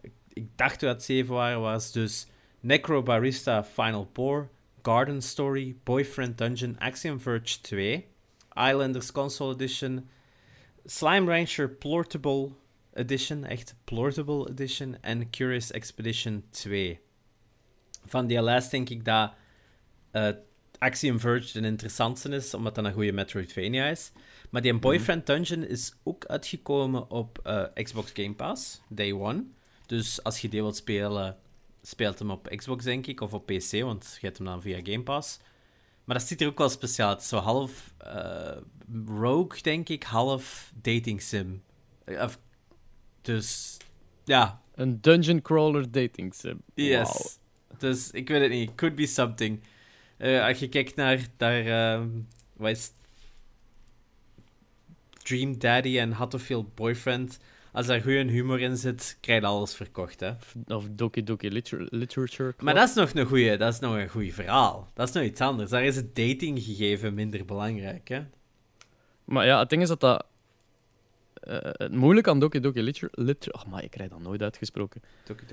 ik, 0.00 0.12
ik 0.32 0.46
dacht 0.56 0.80
dat 0.80 0.94
het 0.94 1.04
zeven 1.04 1.34
waren, 1.34 1.60
was 1.60 1.92
dus 1.92 2.26
Necro 2.60 3.02
Barista 3.02 3.64
Final 3.64 4.04
Pour, 4.04 4.48
Garden 4.82 5.22
Story, 5.22 5.76
Boyfriend 5.84 6.38
Dungeon, 6.38 6.78
Axiom 6.78 7.20
Verge 7.20 7.60
2, 7.60 8.06
Islanders 8.54 9.12
Console 9.12 9.54
Edition, 9.54 10.08
Slime 10.84 11.36
Rancher 11.36 11.68
Portable 11.68 12.50
Edition, 12.92 13.44
echt 13.44 13.74
Portable 13.84 14.48
Edition, 14.50 14.96
en 15.00 15.30
Curious 15.30 15.70
Expedition 15.70 16.44
2. 16.50 17.00
Van 18.04 18.26
die 18.26 18.42
lijst 18.42 18.70
denk 18.70 18.88
ik 18.88 19.04
dat 19.04 19.32
eh, 20.10 20.28
Axiom 20.78 21.20
Verge 21.20 21.60
de 21.60 21.66
interessantste 21.66 22.28
is, 22.28 22.54
omdat 22.54 22.74
dat 22.74 22.84
een 22.84 22.92
goede 22.92 23.12
Metroidvania 23.12 23.86
is. 23.88 24.12
Maar 24.50 24.62
die 24.62 24.78
Boyfriend 24.78 25.26
Dungeon 25.26 25.64
is 25.64 25.94
ook 26.02 26.24
uitgekomen 26.26 27.10
op 27.10 27.38
eh, 27.42 27.64
Xbox 27.74 28.10
Game 28.14 28.34
Pass, 28.34 28.80
day 28.88 29.12
one. 29.12 29.44
Dus 29.86 30.22
als 30.22 30.40
je 30.40 30.48
die 30.48 30.62
wilt 30.62 30.76
spelen, 30.76 31.36
speelt 31.82 32.18
hem 32.18 32.30
op 32.30 32.48
Xbox, 32.56 32.84
denk 32.84 33.06
ik, 33.06 33.20
of 33.20 33.34
op 33.34 33.46
PC, 33.46 33.70
want 33.82 34.16
je 34.20 34.26
hebt 34.26 34.36
hem 34.38 34.46
dan 34.46 34.62
via 34.62 34.80
Game 34.82 35.02
Pass. 35.02 35.38
Maar 36.04 36.18
dat 36.18 36.26
ziet 36.28 36.40
er 36.40 36.46
ook 36.46 36.58
wel 36.58 36.68
speciaal 36.68 37.08
uit. 37.08 37.22
Zo 37.22 37.36
half 37.38 37.94
eh, 37.98 38.56
rogue, 39.06 39.62
denk 39.62 39.88
ik, 39.88 40.02
half 40.02 40.72
dating 40.82 41.22
sim. 41.22 41.62
Of- 42.06 42.38
dus, 43.20 43.76
ja, 44.24 44.62
Een 44.74 45.00
dungeon 45.00 45.42
crawler 45.42 45.90
dating 45.90 46.34
sim. 46.34 46.62
Yes. 46.74 47.38
Dus 47.78 48.10
ik 48.10 48.28
weet 48.28 48.40
het 48.40 48.50
niet. 48.50 48.74
Could 48.74 48.94
be 48.94 49.06
something. 49.06 49.60
Eh, 50.16 50.44
als 50.46 50.58
je 50.58 50.68
kijkt 50.68 50.96
naar, 50.96 51.26
naar 51.38 51.66
ehm, 51.66 52.08
wat 52.56 52.70
is? 52.70 52.92
Dream 55.22 55.58
Daddy 55.58 55.98
en 55.98 56.16
Feel 56.40 56.70
Boyfriend. 56.74 57.38
Als 57.72 57.86
daar 57.86 58.00
goede 58.00 58.24
humor 58.30 58.60
in 58.60 58.76
zit, 58.76 59.16
krijg 59.20 59.40
je 59.40 59.46
alles 59.46 59.74
verkocht, 59.74 60.20
hè. 60.20 60.32
Of 60.66 60.86
Doki 60.90 61.24
Doki 61.24 61.50
liter- 61.50 61.86
Literature 61.90 62.48
Club. 62.50 62.62
Maar 62.62 62.74
dat 62.74 62.88
is 62.88 62.94
nog 62.94 63.14
een 63.14 63.26
goeie, 63.26 63.56
dat 63.56 63.72
is 63.74 63.80
nog 63.80 63.94
een 63.94 64.08
goed 64.08 64.32
verhaal. 64.32 64.88
Dat 64.94 65.08
is 65.08 65.14
nog 65.14 65.24
iets 65.24 65.40
anders. 65.40 65.70
Daar 65.70 65.84
is 65.84 65.96
het 65.96 66.14
datinggegeven 66.14 67.14
minder 67.14 67.44
belangrijk, 67.44 68.08
hè. 68.08 68.22
Maar 69.24 69.46
ja, 69.46 69.58
het 69.58 69.68
ding 69.70 69.82
is 69.82 69.88
dat 69.88 70.00
dat... 70.00 70.24
eh, 71.40 71.56
het 71.62 71.92
moeilijke 71.92 72.30
aan 72.30 72.40
Doki 72.40 72.60
Doki 72.60 72.82
Liter... 72.82 73.08
liter 73.12 73.52
oh, 73.52 73.64
maar 73.64 73.82
ik 73.84 73.90
krijg 73.90 74.10
dat 74.10 74.20
nooit 74.22 74.42
uitgesproken. 74.42 75.02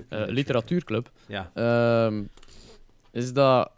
Eh, 0.08 0.22
literatuurclub. 0.26 1.10
Ja. 1.26 1.50
ehm, 1.54 2.22
is 3.10 3.32
dat... 3.32 3.70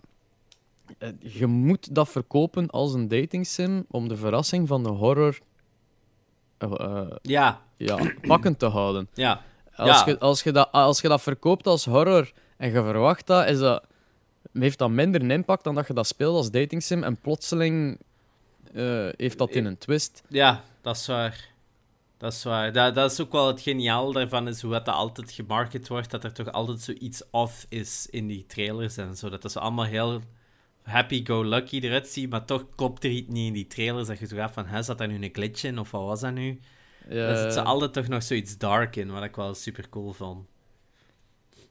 eh, 0.99 1.09
je 1.19 1.47
moet 1.47 1.95
dat 1.95 2.09
verkopen 2.09 2.71
als 2.71 2.95
een 2.95 3.09
dating 3.09 3.47
sim 3.47 3.85
om 3.91 4.09
de 4.09 4.17
verrassing 4.17 4.69
van 4.69 4.83
de 4.83 4.89
horror 4.89 5.39
eh, 6.59 6.73
eh, 6.81 7.11
Ja, 7.23 7.61
ja, 7.77 8.13
pakkend 8.27 8.59
te 8.59 8.67
houden. 8.67 9.09
ja. 9.15 9.43
Als, 9.75 9.99
Ja. 9.99 10.07
je, 10.07 10.19
als, 10.19 10.43
je 10.43 10.53
dat, 10.53 10.69
als 10.73 11.01
je 11.01 11.09
dat 11.09 11.23
verkoopt 11.23 11.67
als 11.67 11.85
horror 11.85 12.33
en 12.57 12.69
je 12.69 12.75
verwacht 12.83 13.27
dat, 13.27 13.49
is 13.49 13.59
dat, 13.59 13.85
heeft 14.53 14.79
dat 14.79 14.91
minder 14.91 15.21
een 15.23 15.31
impact 15.31 15.65
dan 15.65 15.75
dat 15.75 15.87
je 15.87 15.93
dat 15.95 16.07
speelt 16.07 16.37
als 16.37 16.51
dating 16.51 16.83
sim 16.83 17.03
en 17.03 17.17
plotseling 17.17 18.01
eh, 18.75 19.09
heeft 19.17 19.39
dat 19.39 19.51
in 19.51 19.65
een 19.65 19.79
twist. 19.79 20.23
Ja, 20.29 20.63
dat 20.83 20.97
is 20.97 21.07
waar. 21.07 21.49
Dat 22.21 22.33
is 22.33 22.43
waar. 22.43 22.73
Dat, 22.73 22.95
dat 22.95 23.13
is 23.13 23.21
ook 23.21 23.33
wel 23.33 23.47
het 23.47 23.61
geniaal 23.61 24.13
daarvan, 24.13 24.49
is 24.49 24.63
hoe 24.63 24.71
dat 24.71 24.89
altijd 24.89 25.33
gemarket 25.33 25.89
wordt, 25.89 26.11
dat 26.11 26.25
er 26.25 26.33
toch 26.33 26.53
altijd 26.53 26.81
zoiets 26.81 27.23
off 27.31 27.67
is 27.69 28.07
in 28.11 28.27
die 28.27 28.47
trailers 28.47 28.97
en 28.97 29.17
zo. 29.17 29.29
Dat 29.29 29.45
is 29.45 29.57
allemaal 29.57 29.85
heel 29.85 30.21
happy-go-lucky 30.83 31.79
eruit 31.79 32.09
ziet, 32.09 32.31
maar 32.31 32.45
toch 32.45 32.67
klopt 32.75 33.05
er 33.05 33.11
iets 33.11 33.29
niet 33.29 33.47
in 33.47 33.53
die 33.53 33.67
trailers. 33.67 34.09
Dat 34.09 34.19
je 34.19 34.27
zo 34.27 34.37
gaat 34.37 34.53
van, 34.53 34.67
hè, 34.67 34.83
zat 34.83 34.99
daar 34.99 35.09
nu 35.09 35.23
een 35.23 35.31
glitch 35.33 35.65
in, 35.65 35.79
of 35.79 35.91
wat 35.91 36.05
was 36.05 36.21
dat 36.21 36.33
nu? 36.33 36.61
Daar 37.09 37.37
zit 37.37 37.53
ze 37.53 37.63
altijd 37.63 37.93
toch 37.93 38.09
nog 38.09 38.23
zoiets 38.23 38.59
dark 38.59 38.97
in, 38.97 39.11
wat 39.11 39.25
ik 39.25 39.37
wel 39.37 39.55
super 39.55 39.89
cool 39.89 40.13
vond. 40.13 40.47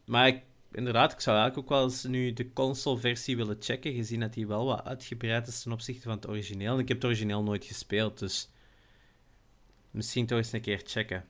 Maar 0.05 0.27
ik, 0.27 0.41
inderdaad, 0.71 1.11
ik 1.11 1.19
zou 1.19 1.37
eigenlijk 1.37 1.71
ook 1.71 1.77
wel 1.77 1.87
eens 1.87 2.03
nu 2.03 2.33
de 2.33 2.53
console-versie 2.53 3.37
willen 3.37 3.57
checken, 3.59 3.93
gezien 3.93 4.19
dat 4.19 4.33
die 4.33 4.47
wel 4.47 4.65
wat 4.65 4.85
uitgebreid 4.85 5.47
is 5.47 5.61
ten 5.61 5.71
opzichte 5.71 6.01
van 6.01 6.15
het 6.15 6.27
origineel. 6.27 6.73
En 6.73 6.79
ik 6.79 6.87
heb 6.87 6.97
het 6.97 7.05
origineel 7.05 7.43
nooit 7.43 7.65
gespeeld, 7.65 8.19
dus 8.19 8.49
misschien 9.91 10.25
toch 10.25 10.37
eens 10.37 10.51
een 10.51 10.61
keer 10.61 10.81
checken. 10.85 11.25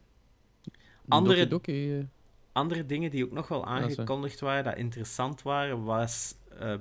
andere- 1.08 1.36
eh, 1.44 1.50
Andere 2.52 2.86
dingen 2.86 3.12
die 3.12 3.26
ook 3.26 3.32
nog 3.32 3.48
wel 3.48 3.66
aangekondigd 3.66 4.40
waren, 4.40 4.64
dat 4.64 4.78
interessant 4.78 5.42
waren, 5.42 5.84
was 5.84 6.36
eh, 6.60 6.76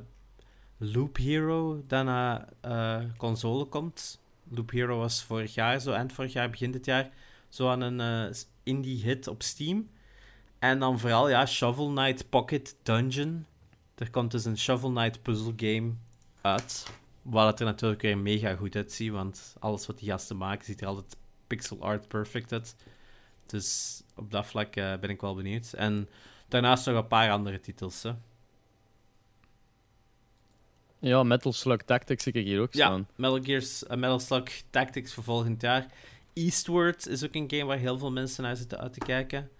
Loop 0.76 1.16
Hero, 1.16 1.82
dat 1.86 2.04
naar 2.04 2.48
eh, 2.60 3.02
console 3.16 3.64
komt. 3.64 4.20
Loop 4.50 4.70
Hero 4.70 4.98
was 4.98 5.22
vorig 5.24 5.54
jaar, 5.54 5.80
zo 5.80 5.92
eind 5.92 6.12
vorig 6.12 6.32
jaar, 6.32 6.50
begin 6.50 6.70
dit 6.70 6.84
jaar, 6.84 7.10
Zo 7.48 7.68
aan 7.68 7.80
een 7.80 8.26
uh, 8.28 8.34
indie 8.62 9.02
hit 9.02 9.26
op 9.26 9.42
Steam. 9.42 9.88
En 10.58 10.78
dan 10.78 10.98
vooral, 10.98 11.28
ja, 11.28 11.46
Shovel 11.46 11.88
Knight 11.88 12.28
Pocket 12.28 12.76
Dungeon. 12.82 13.46
Er 13.94 14.10
komt 14.10 14.30
dus 14.30 14.44
een 14.44 14.58
Shovel 14.58 14.90
Knight 14.90 15.22
puzzle 15.22 15.52
game 15.56 15.92
uit. 16.40 16.86
Waar 17.22 17.46
het 17.46 17.60
er 17.60 17.66
natuurlijk 17.66 18.02
weer 18.02 18.18
mega 18.18 18.54
goed 18.54 18.76
uitziet, 18.76 19.10
want 19.12 19.56
alles 19.58 19.86
wat 19.86 19.98
die 19.98 20.08
gasten 20.08 20.36
maken 20.36 20.64
ziet 20.64 20.80
er 20.80 20.86
altijd 20.86 21.16
pixel 21.48 21.80
art 21.80 22.08
perfect 22.08 22.52
uit. 22.52 22.76
Dus 23.46 24.00
op 24.14 24.30
dat 24.30 24.46
vlak 24.46 24.76
uh, 24.76 24.96
ben 24.96 25.10
ik 25.10 25.20
wel 25.20 25.34
benieuwd. 25.34 25.72
En 25.72 26.08
daarnaast 26.48 26.86
nog 26.86 26.96
een 26.96 27.06
paar 27.06 27.30
andere 27.30 27.60
titels. 27.60 28.02
Hè. 28.02 28.12
Ja, 30.98 31.22
Metal 31.22 31.52
Slug 31.52 31.82
Tactics 31.82 32.22
zie 32.22 32.32
ik 32.32 32.44
hier 32.44 32.60
ook 32.60 32.74
staan. 32.74 32.98
Ja, 32.98 33.14
Metal, 33.16 33.42
Gears, 33.42 33.82
uh, 33.82 33.88
Metal 33.90 34.20
Slug 34.20 34.62
Tactics 34.70 35.14
voor 35.14 35.24
volgend 35.24 35.62
jaar. 35.62 35.86
Eastward 36.32 37.06
is 37.06 37.24
ook 37.24 37.34
een 37.34 37.50
game 37.50 37.64
waar 37.64 37.78
heel 37.78 37.98
veel 37.98 38.12
mensen 38.12 38.42
naar 38.42 38.56
zitten 38.56 38.78
uit 38.78 38.92
te 38.92 38.98
kijken. 38.98 39.50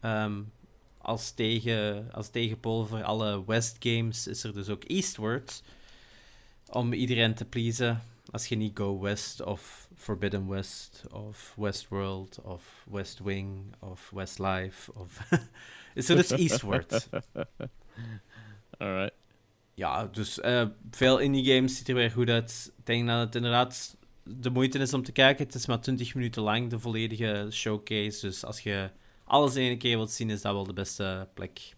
Um, 0.00 0.52
als, 0.98 1.30
tegen, 1.30 2.08
als 2.12 2.28
tegenpool 2.28 2.86
voor 2.86 3.02
alle 3.02 3.44
West 3.44 3.76
games 3.78 4.26
is 4.26 4.44
er 4.44 4.54
dus 4.54 4.68
ook 4.68 4.84
Eastward. 4.84 5.62
Om 6.70 6.92
iedereen 6.92 7.34
te 7.34 7.44
pleasen. 7.44 8.02
Als 8.34 8.46
je 8.46 8.56
niet 8.56 8.78
Go 8.78 9.00
West 9.00 9.42
of 9.42 9.88
Forbidden 9.96 10.48
West 10.48 11.04
of 11.12 11.54
Westworld 11.56 12.40
of 12.42 12.86
West 12.90 13.18
Wing 13.18 13.74
of 13.78 14.10
Westlife 14.14 14.92
of... 14.92 15.18
is 15.94 16.08
er 16.08 16.16
dus 16.16 16.30
Eastward. 16.30 17.08
Alright. 18.78 19.14
Ja, 19.74 20.06
dus 20.06 20.38
uh, 20.38 20.66
veel 20.90 21.18
indie 21.18 21.54
games 21.54 21.76
ziet 21.76 21.88
er 21.88 21.94
weer 21.94 22.10
goed 22.10 22.28
uit. 22.28 22.72
Ik 22.78 22.86
denk 22.86 23.06
dat 23.06 23.18
het 23.18 23.34
inderdaad 23.34 23.96
de 24.22 24.50
moeite 24.50 24.78
is 24.78 24.94
om 24.94 25.02
te 25.02 25.12
kijken. 25.12 25.44
Het 25.44 25.54
is 25.54 25.66
maar 25.66 25.80
20 25.80 26.14
minuten 26.14 26.42
lang, 26.42 26.70
de 26.70 26.78
volledige 26.78 27.48
showcase. 27.50 28.20
Dus 28.20 28.44
als 28.44 28.60
je 28.60 28.90
alles 29.24 29.54
in 29.54 29.62
één 29.62 29.78
keer 29.78 29.96
wilt 29.96 30.10
zien, 30.10 30.30
is 30.30 30.42
dat 30.42 30.52
wel 30.52 30.64
de 30.64 30.72
beste 30.72 31.28
plek. 31.34 31.74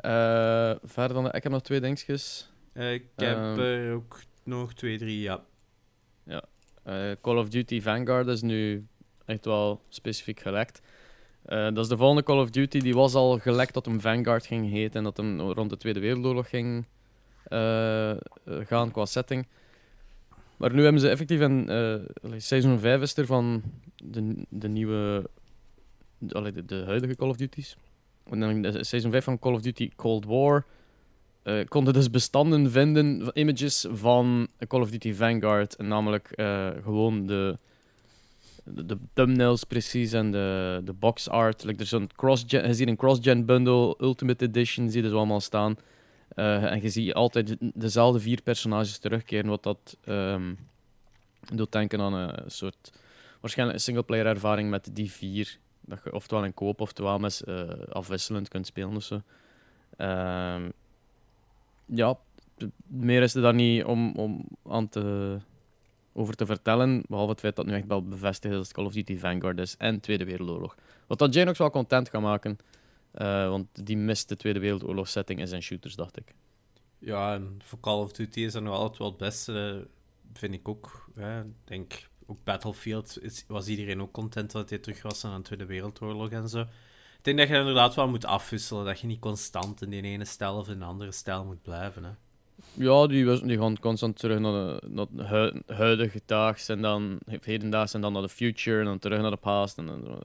Uh, 0.00 0.74
verder 0.82 1.14
dan... 1.14 1.32
Ik 1.32 1.42
heb 1.42 1.52
nog 1.52 1.62
twee 1.62 1.80
dingetjes. 1.80 2.52
Uh, 2.74 2.92
ik 2.92 3.04
heb 3.16 3.36
um, 3.36 3.58
er 3.58 3.94
ook 3.94 4.20
nog 4.44 4.74
twee, 4.74 4.98
drie, 4.98 5.20
ja. 5.20 5.44
Ja. 6.24 6.44
Uh, 6.86 7.16
Call 7.20 7.36
of 7.36 7.48
Duty 7.48 7.80
Vanguard 7.80 8.26
is 8.26 8.42
nu 8.42 8.86
echt 9.24 9.44
wel 9.44 9.80
specifiek 9.88 10.40
gelekt. 10.40 10.80
dat 11.44 11.78
is 11.78 11.88
de 11.88 11.96
volgende 11.96 12.22
Call 12.22 12.40
of 12.40 12.50
Duty. 12.50 12.78
Die 12.78 12.94
was 12.94 13.14
al 13.14 13.38
gelekt 13.38 13.74
dat 13.74 13.86
hem 13.86 14.00
Vanguard 14.00 14.46
ging 14.46 14.70
heten 14.70 14.98
en 14.98 15.04
dat 15.04 15.16
hem 15.16 15.40
rond 15.40 15.70
de 15.70 15.76
Tweede 15.76 16.00
Wereldoorlog 16.00 16.48
ging 16.48 16.86
gaan 18.44 18.90
qua 18.90 19.04
setting. 19.04 19.46
Maar 20.56 20.74
nu 20.74 20.82
hebben 20.82 21.00
ze 21.00 21.08
effectief 21.08 21.40
een 21.40 21.70
uh, 21.70 22.32
seizoen 22.36 22.78
5 22.78 23.00
is 23.00 23.16
er 23.16 23.26
van 23.26 23.62
de, 23.96 24.44
de 24.48 24.68
nieuwe, 24.68 25.30
de, 26.18 26.52
de, 26.52 26.64
de, 26.64 26.82
huidige 26.86 27.16
Call 27.16 27.28
of 27.28 27.36
Duty's. 27.36 27.76
En 28.30 28.40
dan 28.40 28.84
seizoen 28.84 29.10
5 29.10 29.24
van 29.24 29.38
Call 29.38 29.52
of 29.52 29.60
Duty 29.60 29.90
Cold 29.96 30.24
War 30.24 30.64
uh, 31.44 31.64
konden 31.68 31.92
dus 31.92 32.10
bestanden 32.10 32.70
vinden, 32.70 33.30
images 33.32 33.86
van 33.92 34.48
Call 34.66 34.80
of 34.80 34.90
Duty 34.90 35.14
Vanguard. 35.14 35.76
En 35.76 35.88
namelijk 35.88 36.32
uh, 36.36 36.68
gewoon 36.82 37.26
de, 37.26 37.58
de, 38.64 38.98
thumbnails 39.12 39.64
precies 39.64 40.12
en 40.12 40.30
de, 40.30 40.80
de 40.84 40.92
box 40.92 41.28
art. 41.28 41.62
Er 41.62 41.80
is 41.80 41.92
een 41.92 42.10
cross-gen, 42.16 42.66
je 42.66 42.74
ziet 42.74 42.88
een 42.88 42.96
cross-gen 42.96 43.44
bundle, 43.44 43.96
Ultimate 44.00 44.44
Edition, 44.44 44.90
zie 44.90 45.02
je 45.02 45.08
dus 45.08 45.16
allemaal 45.16 45.40
staan. 45.40 45.76
Uh, 46.36 46.64
en 46.64 46.82
je 46.82 46.88
ziet 46.88 47.14
altijd 47.14 47.56
dezelfde 47.60 48.20
vier 48.20 48.42
personages 48.42 48.98
terugkeren, 48.98 49.46
wat 49.46 49.62
dat 49.62 49.96
um, 50.08 50.58
doet 51.54 51.72
denken 51.72 52.00
aan 52.00 52.12
een 52.12 52.50
soort 52.50 52.92
waarschijnlijk 53.40 53.78
een 53.78 53.84
singleplayer 53.84 54.26
ervaring 54.26 54.70
met 54.70 54.90
die 54.92 55.10
vier. 55.10 55.58
Dat 55.80 55.98
je 56.04 56.12
oftewel 56.12 56.44
in 56.44 56.54
koop, 56.54 56.80
oftewel 56.80 57.18
met, 57.18 57.44
afwisselend 57.88 58.48
kunt 58.48 58.66
spelen. 58.66 58.94
Dus, 58.94 59.10
uh, 59.98 60.56
ja, 61.86 62.18
meer 62.86 63.22
is 63.22 63.34
er 63.34 63.42
daar 63.42 63.54
niet 63.54 63.84
om, 63.84 64.14
om 64.16 64.44
aan 64.68 64.88
te, 64.88 65.38
over 66.12 66.34
te 66.34 66.46
vertellen. 66.46 67.02
Behalve 67.08 67.30
het 67.30 67.40
feit 67.40 67.56
dat 67.56 67.66
nu 67.66 67.72
echt 67.72 67.86
wel 67.86 68.02
bevestigd 68.02 68.54
is 68.54 68.60
dat 68.60 68.72
Call 68.72 68.84
of 68.84 68.92
Duty 68.92 69.18
Vanguard 69.18 69.58
is 69.58 69.76
en 69.76 70.00
Tweede 70.00 70.24
Wereldoorlog. 70.24 70.76
Wat 71.06 71.18
dat 71.18 71.34
Jane 71.34 71.52
wel 71.52 71.70
content 71.70 72.08
gaat 72.08 72.22
maken. 72.22 72.58
Uh, 73.14 73.48
want 73.48 73.86
die 73.86 73.96
mist 73.96 74.28
de 74.28 74.36
Tweede 74.36 74.58
Wereldoorlog 74.58 75.08
setting 75.08 75.40
in 75.40 75.48
zijn 75.48 75.62
shooters, 75.62 75.94
dacht 75.94 76.16
ik. 76.16 76.34
Ja, 76.98 77.34
en 77.34 77.58
voor 77.64 77.80
Call 77.80 77.98
of 77.98 78.12
Duty 78.12 78.40
is 78.40 78.52
dat 78.52 78.62
nog 78.62 78.74
altijd 78.74 78.98
wel 78.98 79.08
het 79.08 79.16
beste, 79.16 79.86
vind 80.32 80.54
ik 80.54 80.68
ook. 80.68 81.08
Ik 81.16 81.52
denk, 81.64 82.08
ook 82.26 82.44
Battlefield 82.44 83.22
is, 83.22 83.44
was 83.48 83.68
iedereen 83.68 84.02
ook 84.02 84.12
content 84.12 84.50
dat 84.50 84.70
hij 84.70 84.78
terug 84.78 85.02
was 85.02 85.24
aan 85.24 85.36
de 85.36 85.42
Tweede 85.42 85.66
Wereldoorlog 85.66 86.30
en 86.30 86.48
zo. 86.48 86.66
Ik 87.24 87.36
denk 87.36 87.48
dat 87.48 87.56
je 87.56 87.62
inderdaad 87.62 87.94
wel 87.94 88.08
moet 88.08 88.24
afwisselen, 88.24 88.84
dat 88.84 89.00
je 89.00 89.06
niet 89.06 89.20
constant 89.20 89.82
in 89.82 89.90
die 89.90 90.02
ene 90.02 90.24
stijl 90.24 90.56
of 90.56 90.68
in 90.68 90.74
een 90.74 90.82
andere 90.82 91.12
stijl 91.12 91.44
moet 91.44 91.62
blijven. 91.62 92.04
Hè. 92.04 92.10
Ja, 92.72 93.06
die, 93.06 93.46
die 93.46 93.58
gaan 93.58 93.78
constant 93.78 94.18
terug 94.18 94.38
naar 94.38 94.52
de, 94.52 94.82
naar 94.88 95.06
de 95.10 95.62
huidige 95.74 96.20
daags 96.26 96.68
en 96.68 96.82
dan 96.82 97.18
hedendaags 97.40 97.94
en 97.94 98.00
dan 98.00 98.12
naar 98.12 98.22
de 98.22 98.28
future 98.28 98.78
en 98.78 98.84
dan 98.84 98.98
terug 98.98 99.20
naar 99.20 99.30
de 99.30 99.36
past. 99.36 99.78
En 99.78 99.86
dan, 99.86 100.22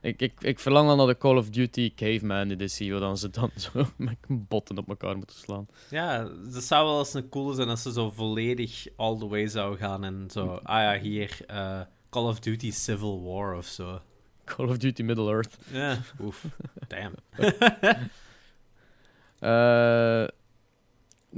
ik, 0.00 0.20
ik, 0.20 0.32
ik 0.40 0.58
verlang 0.58 0.88
dan 0.88 0.96
naar 0.96 1.06
de 1.06 1.18
Call 1.18 1.36
of 1.36 1.50
Duty 1.50 1.94
Caveman 1.94 2.50
editie, 2.50 2.90
waar 2.90 3.00
dan 3.00 3.18
ze 3.18 3.30
dan 3.30 3.50
zo 3.72 3.86
met 3.96 4.16
botten 4.28 4.78
op 4.78 4.88
elkaar 4.88 5.16
moeten 5.16 5.36
slaan. 5.36 5.66
Ja, 5.90 6.28
dat 6.52 6.62
zou 6.62 6.86
wel 6.86 6.98
eens 6.98 7.14
een 7.14 7.28
cool 7.28 7.52
zijn 7.52 7.68
als 7.68 7.82
ze 7.82 7.92
zo 7.92 8.10
volledig 8.10 8.86
all 8.96 9.18
the 9.18 9.28
way 9.28 9.46
zou 9.46 9.76
gaan 9.76 10.04
en 10.04 10.26
zo, 10.30 10.60
ah 10.62 10.80
ja, 10.80 10.98
hier, 10.98 11.38
uh, 11.50 11.80
Call 12.10 12.24
of 12.24 12.40
Duty 12.40 12.70
Civil 12.70 13.22
War 13.22 13.56
of 13.56 13.66
zo. 13.66 14.00
Call 14.56 14.68
of 14.68 14.78
Duty 14.78 15.02
Middle 15.02 15.30
Earth. 15.30 15.56
Ja, 15.72 15.98
oef, 16.22 16.44
damn. 16.88 17.14
uh, 19.40 20.28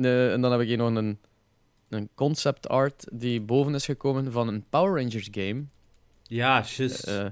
nee, 0.02 0.30
en 0.30 0.40
dan 0.40 0.52
heb 0.52 0.60
ik 0.60 0.66
hier 0.66 0.76
nog 0.76 0.94
een, 0.94 1.18
een 1.88 2.08
concept 2.14 2.68
art 2.68 3.06
die 3.12 3.40
boven 3.40 3.74
is 3.74 3.84
gekomen 3.84 4.32
van 4.32 4.48
een 4.48 4.64
Power 4.68 5.02
Rangers 5.02 5.28
game. 5.30 5.64
Ja, 6.22 6.64
juist. 6.76 7.08
Uh, 7.08 7.26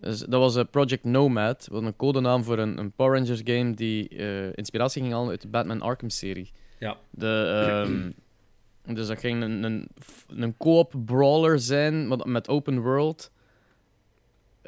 dus 0.00 0.18
dat 0.18 0.40
was 0.40 0.56
uh, 0.56 0.64
Project 0.70 1.04
Nomad, 1.04 1.68
wat 1.70 1.82
een 1.82 1.96
codenaam 1.96 2.44
voor 2.44 2.58
een, 2.58 2.78
een 2.78 2.92
Power 2.92 3.18
Rangers 3.18 3.40
game 3.44 3.74
die 3.74 4.10
uh, 4.10 4.52
inspiratie 4.52 5.02
ging 5.02 5.14
halen 5.14 5.30
uit 5.30 5.42
de 5.42 5.48
Batman 5.48 5.80
Arkham-serie. 5.80 6.50
Ja. 6.78 6.96
De, 7.10 7.84
um, 7.86 8.14
dus 8.96 9.06
dat 9.06 9.18
ging 9.18 9.42
een, 9.42 9.62
een, 9.62 9.88
een 10.26 10.56
co-op 10.56 10.94
brawler 11.04 11.60
zijn, 11.60 12.22
met 12.24 12.48
open 12.48 12.80
world. 12.80 13.30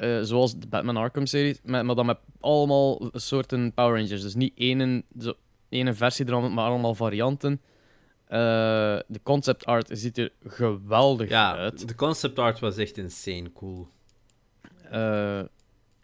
Uh, 0.01 0.19
zoals 0.21 0.59
de 0.59 0.67
Batman 0.67 0.97
Arkham-serie, 0.97 1.59
maar, 1.63 1.85
maar 1.85 1.95
dan 1.95 2.05
met 2.05 2.17
allemaal 2.39 3.09
soorten 3.13 3.73
Power 3.73 3.99
Rangers. 3.99 4.21
Dus 4.21 4.35
niet 4.35 4.53
één, 4.55 5.03
zo, 5.19 5.33
ene 5.69 5.93
versie 5.93 6.25
ervan, 6.25 6.53
maar 6.53 6.65
allemaal 6.65 6.95
varianten. 6.95 7.61
de 8.27 9.19
concept 9.23 9.65
art 9.65 9.89
ziet 9.91 10.17
er 10.17 10.31
geweldig 10.47 11.29
ja, 11.29 11.55
uit. 11.55 11.87
De 11.87 11.95
concept 11.95 12.39
art 12.39 12.59
was 12.59 12.77
echt 12.77 12.97
insane 12.97 13.51
cool. 13.53 13.87
Uh, 14.93 15.41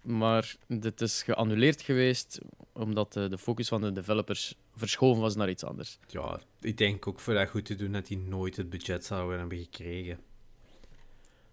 maar 0.01 0.55
dit 0.67 1.01
is 1.01 1.23
geannuleerd 1.23 1.81
geweest 1.81 2.39
omdat 2.73 3.13
de, 3.13 3.27
de, 3.29 3.37
focus 3.37 3.67
van 3.67 3.81
de 3.81 3.91
developers 3.91 4.55
verschoven 4.75 5.21
was 5.21 5.35
naar 5.35 5.49
iets 5.49 5.63
anders. 5.63 5.99
Ja, 6.07 6.39
ik 6.59 6.77
denk 6.77 7.07
ook 7.07 7.19
voor 7.19 7.33
dat 7.33 7.49
goed 7.49 7.65
te 7.65 7.75
doen 7.75 7.91
dat 7.91 8.07
die 8.07 8.17
nooit 8.17 8.55
het 8.55 8.69
budget 8.69 9.05
zouden 9.05 9.39
hebben 9.39 9.57
gekregen. 9.57 10.19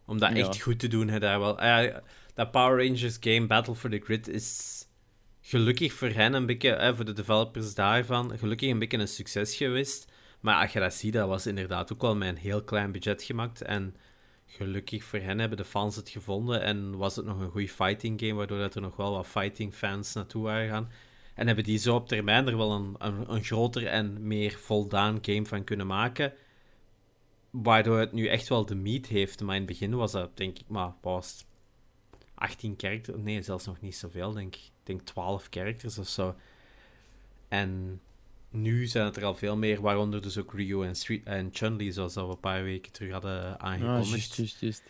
Om 0.06 0.18
dat 0.18 0.32
echt 0.32 0.60
goed 0.60 0.78
te 0.78 0.88
doen, 0.88 1.08
hè, 1.08 1.18
daar 1.18 1.40
wel. 1.40 1.62
Uh, 1.62 1.96
dat 2.34 2.50
Power 2.50 2.86
Rangers 2.86 3.16
game 3.20 3.46
Battle 3.46 3.74
for 3.74 3.90
the 3.90 4.00
Grid 4.04 4.28
is 4.28 4.82
gelukkig 5.40 5.92
voor 5.92 6.08
hen 6.08 6.32
een 6.32 6.46
beetje, 6.46 6.92
voor 6.96 7.04
de 7.04 7.12
developers 7.12 7.74
daarvan, 7.74 8.38
gelukkig 8.38 8.70
een 8.70 8.78
beetje 8.78 8.98
een 8.98 9.08
succes 9.08 9.56
geweest. 9.56 10.12
Maar 10.40 10.62
als 10.62 10.72
je 10.72 10.80
dat 10.80 10.94
ziet, 10.94 11.12
dat 11.12 11.28
was 11.28 11.46
inderdaad 11.46 11.92
ook 11.92 12.00
wel 12.00 12.16
met 12.16 12.28
een 12.28 12.36
heel 12.36 12.62
klein 12.62 12.92
budget 12.92 13.22
gemaakt. 13.22 13.62
En 13.62 13.96
gelukkig 14.46 15.04
voor 15.04 15.18
hen 15.18 15.38
hebben 15.38 15.58
de 15.58 15.64
fans 15.64 15.96
het 15.96 16.08
gevonden 16.08 16.62
en 16.62 16.96
was 16.96 17.16
het 17.16 17.24
nog 17.24 17.40
een 17.40 17.50
goede 17.50 17.68
fighting 17.68 18.20
game, 18.20 18.34
waardoor 18.34 18.58
dat 18.58 18.74
er 18.74 18.80
nog 18.80 18.96
wel 18.96 19.12
wat 19.12 19.26
fighting 19.26 19.74
fans 19.74 20.12
naartoe 20.12 20.42
waren 20.42 20.68
gaan. 20.68 20.90
En 21.34 21.46
hebben 21.46 21.64
die 21.64 21.78
zo 21.78 21.94
op 21.94 22.08
termijn 22.08 22.46
er 22.46 22.56
wel 22.56 22.72
een, 22.72 22.94
een, 22.98 23.32
een 23.32 23.44
groter 23.44 23.86
en 23.86 24.26
meer 24.26 24.52
voldaan 24.52 25.18
game 25.22 25.46
van 25.46 25.64
kunnen 25.64 25.86
maken. 25.86 26.32
Waardoor 27.62 27.98
het 27.98 28.12
nu 28.12 28.26
echt 28.26 28.48
wel 28.48 28.66
de 28.66 28.74
meat 28.74 29.06
heeft. 29.06 29.40
Maar 29.40 29.54
in 29.54 29.60
het 29.60 29.70
begin 29.70 29.94
was 29.94 30.12
dat, 30.12 30.36
denk 30.36 30.58
ik, 30.58 30.68
maar 30.68 30.92
was 31.00 31.44
18 32.34 32.74
characters. 32.76 33.16
Nee, 33.22 33.42
zelfs 33.42 33.66
nog 33.66 33.80
niet 33.80 33.96
zoveel, 33.96 34.32
denk 34.32 34.54
ik. 34.54 34.60
Ik 34.60 34.70
denk 34.82 35.00
12 35.00 35.46
characters 35.50 35.98
of 35.98 36.08
zo. 36.08 36.34
En 37.48 38.00
nu 38.50 38.86
zijn 38.86 39.04
het 39.04 39.16
er 39.16 39.24
al 39.24 39.34
veel 39.34 39.56
meer, 39.56 39.80
waaronder 39.80 40.22
dus 40.22 40.38
ook 40.38 40.52
Ryu 40.52 40.84
en, 40.84 40.94
en 41.24 41.48
Chun-Li, 41.52 41.92
zoals 41.92 42.14
we 42.14 42.20
een 42.20 42.40
paar 42.40 42.62
weken 42.62 42.92
terug 42.92 43.12
hadden 43.12 43.60
aangekondigd. 43.60 44.06
Ah, 44.06 44.14
just, 44.14 44.36
just, 44.36 44.60
just. 44.60 44.82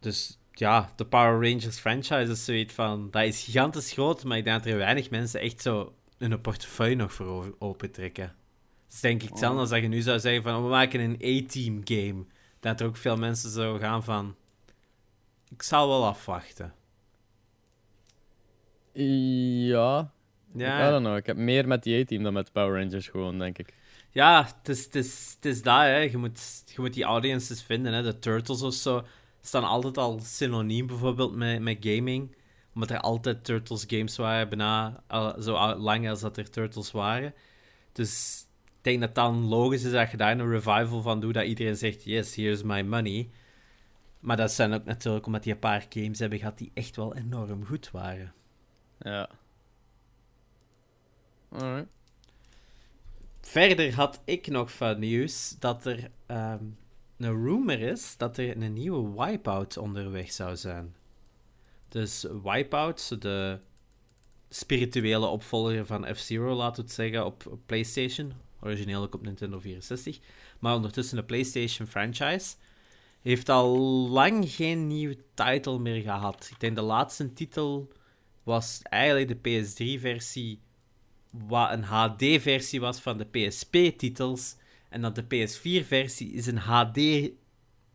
Dus 0.00 0.38
ja, 0.52 0.92
de 0.96 1.06
Power 1.06 1.50
Rangers 1.50 1.78
franchise 1.78 2.30
is 2.30 2.44
zoiets 2.44 2.74
van... 2.74 3.10
Dat 3.10 3.22
is 3.22 3.44
gigantisch 3.44 3.92
groot, 3.92 4.24
maar 4.24 4.38
ik 4.38 4.44
denk 4.44 4.62
dat 4.62 4.72
er 4.72 4.78
weinig 4.78 5.10
mensen 5.10 5.40
echt 5.40 5.62
zo 5.62 5.94
hun 6.18 6.40
portefeuille 6.40 6.96
nog 6.96 7.12
voor 7.12 7.56
opentrekken. 7.58 8.34
Denk 9.00 9.22
ik 9.22 9.28
hetzelfde 9.28 9.56
oh. 9.56 9.60
als 9.60 9.70
dat 9.70 9.80
je 9.80 9.88
nu 9.88 10.00
zou 10.00 10.18
zeggen 10.20 10.42
van... 10.42 10.62
We 10.62 10.68
maken 10.68 11.00
een 11.00 11.14
A-team 11.14 11.80
game. 11.84 12.24
Dat 12.60 12.80
er 12.80 12.86
ook 12.86 12.96
veel 12.96 13.16
mensen 13.16 13.50
zo 13.50 13.78
gaan 13.78 14.04
van... 14.04 14.36
ik 15.50 15.62
zal 15.62 15.88
wel 15.88 16.06
afwachten. 16.06 16.74
Ja, 18.92 20.12
Ja, 20.54 20.88
I 20.88 20.90
don't 20.90 21.04
know. 21.04 21.16
Ik 21.16 21.26
heb 21.26 21.36
meer 21.36 21.68
met 21.68 21.82
die 21.82 22.02
A-team 22.02 22.22
dan 22.22 22.32
met 22.32 22.52
Power 22.52 22.80
Rangers 22.80 23.08
gewoon, 23.08 23.38
denk 23.38 23.58
ik. 23.58 23.74
Ja, 24.10 24.44
het 24.44 24.68
is, 24.68 24.84
het 24.84 24.94
is, 24.94 25.32
het 25.34 25.44
is 25.44 25.62
dat, 25.62 25.80
hè. 25.80 25.96
Je 25.96 26.16
moet, 26.16 26.62
je 26.66 26.80
moet 26.80 26.94
die 26.94 27.04
audiences 27.04 27.62
vinden, 27.62 27.92
hè. 27.92 28.02
De 28.02 28.18
Turtles 28.18 28.62
of 28.62 28.74
zo 28.74 29.04
staan 29.40 29.64
altijd 29.64 29.98
al 29.98 30.20
synoniem 30.22 30.86
bijvoorbeeld 30.86 31.34
met, 31.34 31.60
met 31.60 31.76
gaming. 31.80 32.36
Omdat 32.74 32.90
er 32.90 33.00
altijd 33.00 33.44
Turtles 33.44 33.84
games 33.86 34.16
waren, 34.16 34.48
bijna 34.48 35.02
al, 35.06 35.42
zo 35.42 35.74
lang 35.74 36.08
als 36.08 36.20
dat 36.20 36.36
er 36.36 36.50
Turtles 36.50 36.90
waren. 36.90 37.34
Dus 37.92 38.43
denk 38.84 39.00
dat 39.00 39.14
dan 39.14 39.44
logisch 39.44 39.84
is 39.84 39.92
dat 39.92 40.10
je 40.10 40.16
daar 40.16 40.38
een 40.38 40.50
revival 40.50 41.02
van 41.02 41.20
doet, 41.20 41.34
dat 41.34 41.44
iedereen 41.44 41.76
zegt, 41.76 42.04
yes, 42.04 42.34
here's 42.34 42.62
my 42.62 42.82
money. 42.82 43.30
Maar 44.20 44.36
dat 44.36 44.52
zijn 44.52 44.72
ook 44.72 44.84
natuurlijk 44.84 45.26
omdat 45.26 45.42
die 45.42 45.52
een 45.52 45.58
paar 45.58 45.86
games 45.88 46.18
hebben 46.18 46.38
gehad 46.38 46.58
die 46.58 46.70
echt 46.74 46.96
wel 46.96 47.14
enorm 47.14 47.66
goed 47.66 47.90
waren. 47.90 48.34
Ja. 48.98 49.28
Alright. 51.48 51.88
Verder 53.40 53.94
had 53.94 54.20
ik 54.24 54.46
nog 54.46 54.72
van 54.72 54.98
nieuws 54.98 55.56
dat 55.58 55.86
er 55.86 56.10
ehm, 56.26 56.64
een 57.16 57.44
rumor 57.44 57.80
is 57.80 58.16
dat 58.16 58.36
er 58.36 58.62
een 58.62 58.72
nieuwe 58.72 59.24
Wipeout 59.24 59.76
onderweg 59.76 60.32
zou 60.32 60.56
zijn. 60.56 60.94
Dus 61.88 62.26
Wipeout, 62.42 63.22
de 63.22 63.58
spirituele 64.48 65.26
opvolger 65.26 65.86
van 65.86 66.14
F-Zero, 66.14 66.54
laten 66.54 66.76
we 66.76 66.82
het 66.82 66.92
zeggen, 66.92 67.24
op, 67.24 67.46
op 67.46 67.60
PlayStation. 67.66 68.32
Origineel 68.64 69.02
op 69.02 69.22
Nintendo 69.22 69.58
64. 69.58 70.18
Maar 70.58 70.74
ondertussen 70.74 71.16
de 71.16 71.24
PlayStation 71.24 71.86
franchise. 71.86 72.54
Heeft 73.22 73.48
al 73.48 73.78
lang 74.08 74.50
geen 74.50 74.86
nieuwe 74.86 75.16
title 75.34 75.78
meer 75.78 76.02
gehad. 76.02 76.48
Ik 76.50 76.60
denk 76.60 76.76
de 76.76 76.82
laatste 76.82 77.32
titel 77.32 77.92
was 78.42 78.80
eigenlijk 78.82 79.28
de 79.28 79.62
PS3-versie 79.62 80.58
wat 81.30 81.70
een 81.70 81.82
HD-versie 81.82 82.80
was 82.80 83.00
van 83.00 83.18
de 83.18 83.24
PSP-titels. 83.24 84.56
En 84.88 85.00
dat 85.00 85.14
de 85.14 85.24
PS4-versie 85.24 86.32
is 86.32 86.46
een 86.46 86.58
HD 86.58 87.30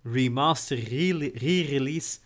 remaster 0.03 0.77
re-release 1.33 2.19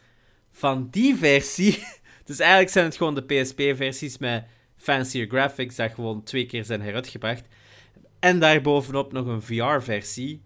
van 0.52 0.88
die 0.90 1.16
versie. 1.16 1.84
dus 2.26 2.40
eigenlijk 2.40 2.72
zijn 2.72 2.86
het 2.86 2.96
gewoon 2.96 3.16
de 3.16 3.24
PSP-versies 3.24 4.18
met 4.18 4.46
fancier 4.76 5.28
graphics 5.28 5.76
dat 5.76 5.92
gewoon 5.92 6.24
twee 6.24 6.46
keer 6.46 6.66
zijn 6.66 6.82
heruitgebracht. 6.82 7.46
En 8.24 8.40
daarbovenop 8.40 9.12
nog 9.12 9.26
een 9.26 9.42
VR-versie 9.42 10.42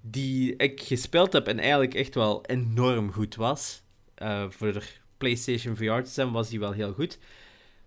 die 0.00 0.56
ik 0.56 0.80
gespeeld 0.80 1.32
heb 1.32 1.46
en 1.46 1.58
eigenlijk 1.58 1.94
echt 1.94 2.14
wel 2.14 2.44
enorm 2.46 3.12
goed 3.12 3.34
was. 3.34 3.82
Uh, 4.22 4.44
voor 4.48 4.72
de 4.72 4.82
PlayStation 5.16 5.76
VR 5.76 6.00
te 6.00 6.10
zijn 6.10 6.32
was 6.32 6.48
die 6.48 6.58
wel 6.58 6.72
heel 6.72 6.92
goed. 6.92 7.18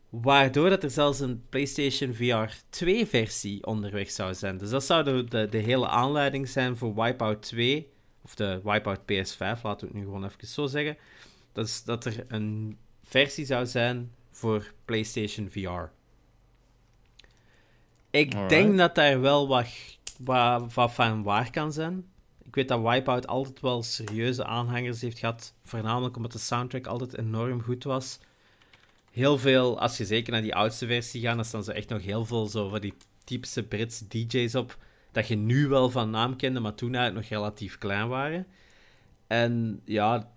Waardoor 0.10 0.70
dat 0.70 0.84
er 0.84 0.90
zelfs 0.90 1.20
een 1.20 1.44
PlayStation 1.50 2.14
VR 2.14 2.56
2-versie 2.84 3.66
onderweg 3.66 4.12
zou 4.12 4.34
zijn. 4.34 4.58
Dus 4.58 4.70
dat 4.70 4.84
zou 4.84 5.04
de, 5.04 5.24
de, 5.24 5.48
de, 5.50 5.58
hele 5.58 5.88
aanleiding 5.88 6.50
zijn 6.50 6.78
voor 6.78 6.96
Wipeout 7.04 7.42
2. 7.42 7.92
Of 8.24 8.36
de 8.36 8.62
Wipeout 8.64 9.00
PS5, 9.00 9.38
laten 9.38 9.80
we 9.80 9.86
het 9.86 9.94
nu 9.94 10.04
gewoon 10.04 10.26
even 10.26 10.48
zo 10.48 10.66
zeggen. 10.68 10.98
Dat, 11.52 11.66
is 11.66 11.84
dat 11.84 12.06
er 12.06 12.26
een 12.28 12.78
versie 13.04 13.46
zou 13.46 13.66
zijn 13.66 14.12
voor 14.32 14.74
PlayStation 14.86 15.50
VR. 15.50 15.95
Ik 18.16 18.50
denk 18.50 18.78
dat 18.78 18.96
daar 18.96 19.22
wel 19.22 19.48
wat, 19.48 19.68
wat, 20.20 20.74
wat 20.74 20.94
van 20.94 21.24
waar 21.24 21.52
kan 21.52 21.74
zijn. 21.74 22.06
Ik 22.44 22.56
weet 22.56 22.68
dat 22.68 22.82
Wipeout 22.82 23.28
altijd 23.28 23.60
wel 23.60 23.84
serieuze 23.84 24.46
aanhangers 24.46 25.02
heeft 25.02 25.20
gehad. 25.20 25.54
Voornamelijk 25.64 26.16
omdat 26.16 26.32
de 26.32 26.40
soundtrack 26.40 26.88
altijd 26.88 27.18
enorm 27.18 27.62
goed 27.62 27.84
was 27.84 28.20
heel 29.16 29.38
veel, 29.38 29.80
als 29.80 29.98
je 29.98 30.06
zeker 30.06 30.32
naar 30.32 30.42
die 30.42 30.56
oudste 30.56 30.86
versie 30.86 31.22
gaat, 31.22 31.36
dan 31.36 31.46
staan 31.46 31.64
ze 31.64 31.74
echt 31.74 31.90
nog 31.90 32.02
heel 32.02 32.26
veel 32.26 32.48
zo 32.48 32.70
van 32.70 32.82
die 32.82 32.94
typische 33.24 33.64
Britse 33.64 34.08
DJ's 34.08 34.56
op. 34.56 34.78
Dat 35.12 35.28
je 35.28 35.36
nu 35.36 35.68
wel 35.68 35.90
van 35.90 36.10
naam 36.10 36.36
kende, 36.36 36.60
maar 36.60 36.76
toen 36.76 36.96
eigenlijk 36.96 37.30
nog 37.30 37.40
relatief 37.40 37.78
klein 37.78 38.08
waren. 38.08 38.48
En 39.28 39.82
ja, 39.86 40.32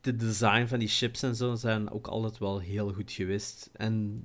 de 0.00 0.16
design 0.16 0.66
van 0.66 0.78
die 0.78 0.88
chips 0.88 1.22
en 1.22 1.36
zo 1.36 1.54
zijn 1.54 1.90
ook 1.90 2.06
altijd 2.06 2.38
wel 2.38 2.58
heel 2.58 2.92
goed 2.92 3.12
geweest. 3.12 3.70
En 3.72 4.24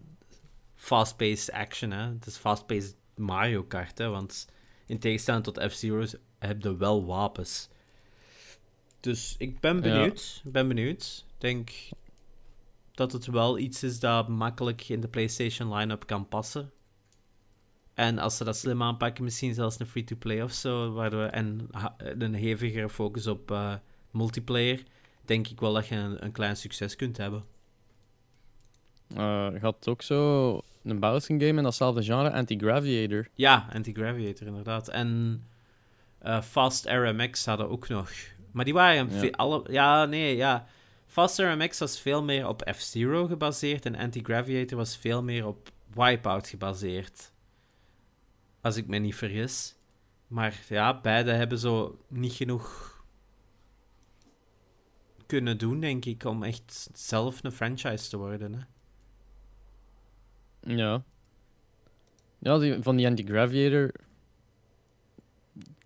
fast-paced 0.83 1.51
action, 1.51 1.91
hè. 1.91 2.07
Het 2.07 2.25
is 2.25 2.37
fast-paced 2.37 2.95
Mario 3.15 3.63
Kart, 3.63 3.97
hè. 3.97 4.09
Want 4.09 4.47
in 4.85 4.99
tegenstelling 4.99 5.43
tot 5.43 5.63
F-Zero's 5.71 6.15
heb 6.39 6.61
je 6.61 6.77
wel 6.77 7.05
wapens. 7.05 7.69
Dus 8.99 9.35
ik 9.37 9.59
ben 9.59 9.81
benieuwd. 9.81 10.41
Ik 10.45 10.51
ben 10.51 10.67
benieuwd. 10.67 11.25
Ik 11.27 11.41
denk 11.41 11.71
dat 12.91 13.11
het 13.11 13.25
wel 13.25 13.57
iets 13.57 13.83
is 13.83 13.99
dat 13.99 14.27
makkelijk 14.27 14.89
in 14.89 15.01
de 15.01 15.07
PlayStation 15.07 15.73
line-up 15.73 16.05
kan 16.05 16.27
passen. 16.27 16.71
En 17.93 18.17
als 18.19 18.37
ze 18.37 18.43
dat 18.43 18.57
slim 18.57 18.83
aanpakken, 18.83 19.23
misschien 19.23 19.53
zelfs 19.53 19.79
een 19.79 19.87
free-to-play 19.87 20.41
of 20.41 20.51
zo, 20.51 20.91
waardoor, 20.91 21.25
en 21.25 21.69
een 21.97 22.33
hevigere 22.33 22.89
focus 22.89 23.27
op 23.27 23.51
uh, 23.51 23.75
multiplayer, 24.11 24.83
denk 25.25 25.47
ik 25.47 25.59
wel 25.59 25.73
dat 25.73 25.87
je 25.87 25.95
een, 25.95 26.23
een 26.25 26.31
klein 26.31 26.57
succes 26.57 26.95
kunt 26.95 27.17
hebben. 27.17 27.43
Uh, 29.11 29.47
je 29.51 29.59
had 29.61 29.87
ook 29.87 30.01
zo 30.01 30.61
een 30.83 30.99
bouncing 30.99 31.41
game 31.41 31.57
in 31.57 31.63
datzelfde 31.63 32.03
genre, 32.03 32.31
Anti-Graviator. 32.31 33.27
Ja, 33.33 33.67
Anti-Graviator, 33.73 34.47
inderdaad. 34.47 34.87
En 34.87 35.41
uh, 36.25 36.41
Fast 36.41 36.85
RMX 36.85 37.45
hadden 37.45 37.69
ook 37.69 37.87
nog. 37.87 38.11
Maar 38.51 38.65
die 38.65 38.73
waren 38.73 39.21
ja. 39.21 39.29
alle... 39.29 39.63
Ja, 39.69 40.05
nee, 40.05 40.35
ja. 40.35 40.65
Faster 41.07 41.57
MX 41.57 41.79
was 41.79 41.99
veel 41.99 42.23
meer 42.23 42.47
op 42.47 42.71
F-Zero 42.75 43.25
gebaseerd 43.25 43.85
en 43.85 43.95
Anti-Graviator 43.95 44.77
was 44.77 44.97
veel 44.97 45.23
meer 45.23 45.47
op 45.47 45.71
Wipeout 45.93 46.47
gebaseerd. 46.47 47.31
Als 48.61 48.75
ik 48.75 48.87
me 48.87 48.97
niet 48.97 49.15
vergis. 49.15 49.75
Maar 50.27 50.61
ja, 50.69 50.99
beide 51.01 51.31
hebben 51.31 51.57
zo 51.57 51.99
niet 52.07 52.33
genoeg 52.33 52.93
kunnen 55.25 55.57
doen, 55.57 55.79
denk 55.79 56.05
ik, 56.05 56.23
om 56.23 56.43
echt 56.43 56.89
zelf 56.93 57.43
een 57.43 57.51
franchise 57.51 58.09
te 58.09 58.17
worden. 58.17 58.53
Hè? 58.53 58.59
Ja. 60.65 61.03
Ja, 62.39 62.81
van 62.81 62.95
die 62.95 63.07
Anti-Graviator... 63.07 63.91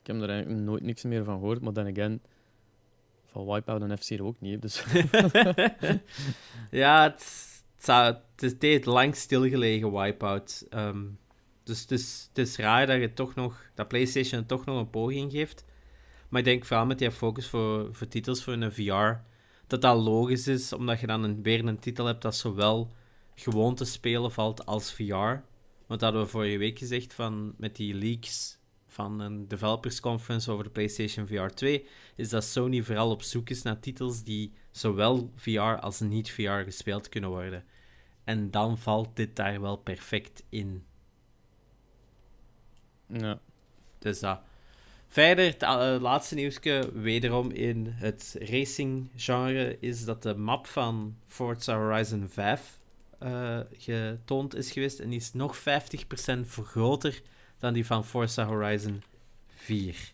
Ik 0.02 0.14
heb 0.14 0.22
er 0.22 0.30
eigenlijk 0.30 0.62
nooit 0.62 0.84
niks 0.84 1.04
meer 1.04 1.24
van 1.24 1.40
gehoord, 1.40 1.62
maar 1.62 1.74
dan 1.74 1.88
again 1.88 2.22
van 3.26 3.46
Wipeout 3.46 3.82
en 3.82 3.98
FC 3.98 4.22
ook 4.22 4.42
niet. 4.42 4.62
Dus. 4.62 4.84
ja, 6.72 7.04
het, 7.04 7.48
het, 7.86 8.22
het, 8.36 8.62
het 8.62 8.86
lang 8.86 9.16
stilgelegen 9.16 9.92
Wipeout. 9.92 10.66
Um, 10.70 11.20
dus 11.64 11.82
het 11.82 11.92
is, 11.92 12.26
het 12.28 12.38
is 12.38 12.58
raar 12.58 12.88
dat 12.88 13.00
je 13.00 13.14
toch 13.14 13.36
nog 13.36 13.70
dat 13.74 13.88
PlayStation 13.88 14.46
toch 14.46 14.66
nog 14.66 14.80
een 14.80 14.90
poging 14.90 15.32
geeft. 15.32 15.66
Maar 16.30 16.40
ik 16.40 16.46
denk 16.46 16.66
vooral 16.66 16.86
met 16.86 17.00
die 17.00 17.12
focus 17.12 17.48
voor, 17.48 17.96
voor 17.96 18.08
titels 18.08 18.44
voor 18.44 18.54
een 18.54 18.72
VR, 18.72 19.22
dat 19.68 19.82
dat 19.82 20.04
logisch 20.04 20.48
is, 20.48 20.74
omdat 20.74 21.00
je 21.00 21.08
dan 21.08 21.24
een, 21.24 21.44
weer 21.44 21.66
een 21.66 21.80
titel 21.80 22.06
hebt 22.06 22.22
dat 22.22 22.36
zowel 22.36 22.92
gewoon 23.40 23.76
te 23.76 23.86
spelen 23.86 24.32
valt 24.32 24.66
als 24.66 24.94
VR. 24.94 25.14
Want 25.88 26.00
dat 26.00 26.02
hadden 26.02 26.22
we 26.22 26.28
vorige 26.28 26.58
week 26.58 26.78
gezegd 26.78 27.14
van 27.14 27.54
met 27.58 27.76
die 27.76 27.94
leaks 27.94 28.60
van 28.88 29.20
een 29.20 29.48
developers 29.48 30.00
conference 30.00 30.52
over 30.52 30.64
de 30.64 30.70
PlayStation 30.70 31.28
VR 31.28 31.54
2 31.54 31.88
is 32.16 32.30
dat 32.30 32.44
Sony 32.44 32.84
vooral 32.84 33.12
op 33.12 33.22
zoek 33.22 33.50
is 33.50 33.62
naar 33.62 33.80
titels 33.80 34.24
die 34.24 34.54
zowel 34.72 35.32
VR 35.36 35.60
als 35.60 36.00
niet 36.00 36.32
VR 36.32 36.64
gespeeld 36.64 37.10
kunnen 37.10 37.30
worden. 37.30 37.64
En 38.24 38.52
dan 38.52 38.78
valt 38.78 39.16
dit 39.16 39.36
daar 39.36 39.62
wel 39.62 39.78
perfect 39.78 40.44
in. 40.50 40.86
Ja. 43.08 43.40
Dus 44.00 44.20
dat. 44.20 44.42
Verder, 45.08 45.46
het 45.46 45.64
uh, 45.64 45.96
laatste 46.00 46.36
nieuwsje, 46.36 46.90
wederom 46.94 47.52
in 47.52 47.86
het 47.88 48.36
racing 48.40 49.10
genre, 49.16 49.78
is 49.80 50.06
dat 50.06 50.24
de 50.24 50.36
map 50.36 50.68
van 50.68 51.18
Forza 51.26 51.78
Horizon 51.78 52.28
5 52.30 52.78
uh, 53.24 53.60
getoond 53.72 54.56
is 54.56 54.72
geweest. 54.72 55.00
En 55.00 55.10
die 55.10 55.20
is 55.20 55.34
nog 55.34 55.58
50% 55.58 55.62
groter 56.64 57.22
dan 57.60 57.74
die 57.74 57.86
van 57.86 58.06
Forza 58.06 58.46
Horizon 58.46 59.04
4. 59.48 60.14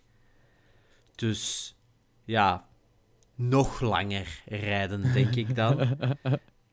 Dus 1.16 1.76
ja, 2.24 2.68
nog 3.36 3.82
langer 3.82 4.42
rijden, 4.46 5.14
denk 5.14 5.36
ik 5.36 5.56
dan. 5.56 5.78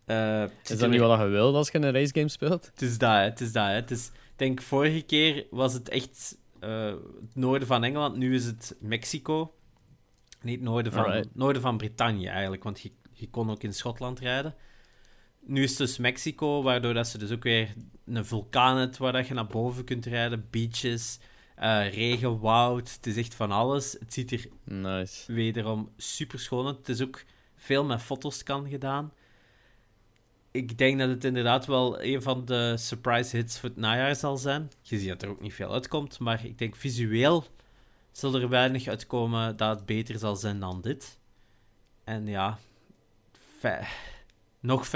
Uh, 0.06 0.42
is 0.42 0.78
dat 0.78 0.90
niet 0.90 1.00
wat 1.00 1.18
je 1.18 1.24
wilt 1.24 1.54
als 1.54 1.70
je 1.70 1.78
een 1.78 1.92
racegame 1.92 2.28
speelt? 2.28 2.66
Het 2.66 2.82
is 2.82 2.98
dat, 2.98 3.22
het 3.22 3.40
is 3.40 3.52
dat. 3.52 3.70
Het 3.70 3.90
is, 3.90 4.06
ik 4.06 4.12
denk, 4.36 4.62
vorige 4.62 5.00
keer 5.00 5.46
was 5.50 5.72
het 5.72 5.88
echt 5.88 6.38
uh, 6.60 6.86
het 7.20 7.34
noorden 7.34 7.68
van 7.68 7.84
Engeland, 7.84 8.16
nu 8.16 8.34
is 8.34 8.44
het 8.44 8.76
Mexico. 8.80 9.54
Niet 10.42 10.54
het 10.54 10.64
noorden 10.64 10.92
van, 10.92 11.26
noorden 11.32 11.62
van 11.62 11.76
Brittannië 11.76 12.26
eigenlijk, 12.26 12.64
want 12.64 12.80
je, 12.80 12.90
je 13.12 13.30
kon 13.30 13.50
ook 13.50 13.62
in 13.62 13.74
Schotland 13.74 14.18
rijden. 14.18 14.54
Nu 15.40 15.62
is 15.62 15.70
het 15.70 15.78
dus 15.78 15.98
Mexico, 15.98 16.62
waardoor 16.62 16.94
dat 16.94 17.08
ze 17.08 17.18
dus 17.18 17.30
ook 17.30 17.42
weer 17.42 17.74
een 18.04 18.24
vulkaan 18.24 18.76
hebt 18.76 18.96
waar 18.96 19.12
dat 19.12 19.26
je 19.26 19.34
naar 19.34 19.46
boven 19.46 19.84
kunt 19.84 20.06
rijden. 20.06 20.46
Beaches, 20.50 21.18
uh, 21.58 21.92
regen, 21.94 22.38
woud. 22.38 22.92
Het 22.92 23.06
is 23.06 23.16
echt 23.16 23.34
van 23.34 23.50
alles. 23.50 23.92
Het 23.92 24.12
ziet 24.12 24.32
er 24.32 24.48
nice. 24.64 25.32
wederom 25.32 25.90
super 25.96 26.38
schoon 26.38 26.66
uit. 26.66 26.76
Het 26.76 26.88
is 26.88 27.02
ook 27.02 27.24
veel 27.56 27.84
met 27.84 28.02
foto's 28.02 28.42
kan 28.42 28.68
gedaan. 28.68 29.12
Ik 30.50 30.78
denk 30.78 30.98
dat 30.98 31.08
het 31.08 31.24
inderdaad 31.24 31.66
wel 31.66 32.02
een 32.02 32.22
van 32.22 32.44
de 32.44 32.76
surprise 32.76 33.36
hits 33.36 33.58
voor 33.58 33.68
het 33.68 33.78
najaar 33.78 34.16
zal 34.16 34.36
zijn. 34.36 34.70
Je 34.82 34.98
ziet 34.98 35.08
dat 35.08 35.22
er 35.22 35.28
ook 35.28 35.40
niet 35.40 35.54
veel 35.54 35.72
uitkomt, 35.72 36.18
maar 36.18 36.44
ik 36.44 36.58
denk 36.58 36.76
visueel 36.76 37.44
zal 38.12 38.34
er 38.34 38.48
weinig 38.48 38.86
uitkomen 38.86 39.56
dat 39.56 39.76
het 39.76 39.86
beter 39.86 40.18
zal 40.18 40.36
zijn 40.36 40.60
dan 40.60 40.80
dit. 40.80 41.18
En 42.04 42.26
ja, 42.26 42.58
nog 44.60 44.86
50% 44.86 44.90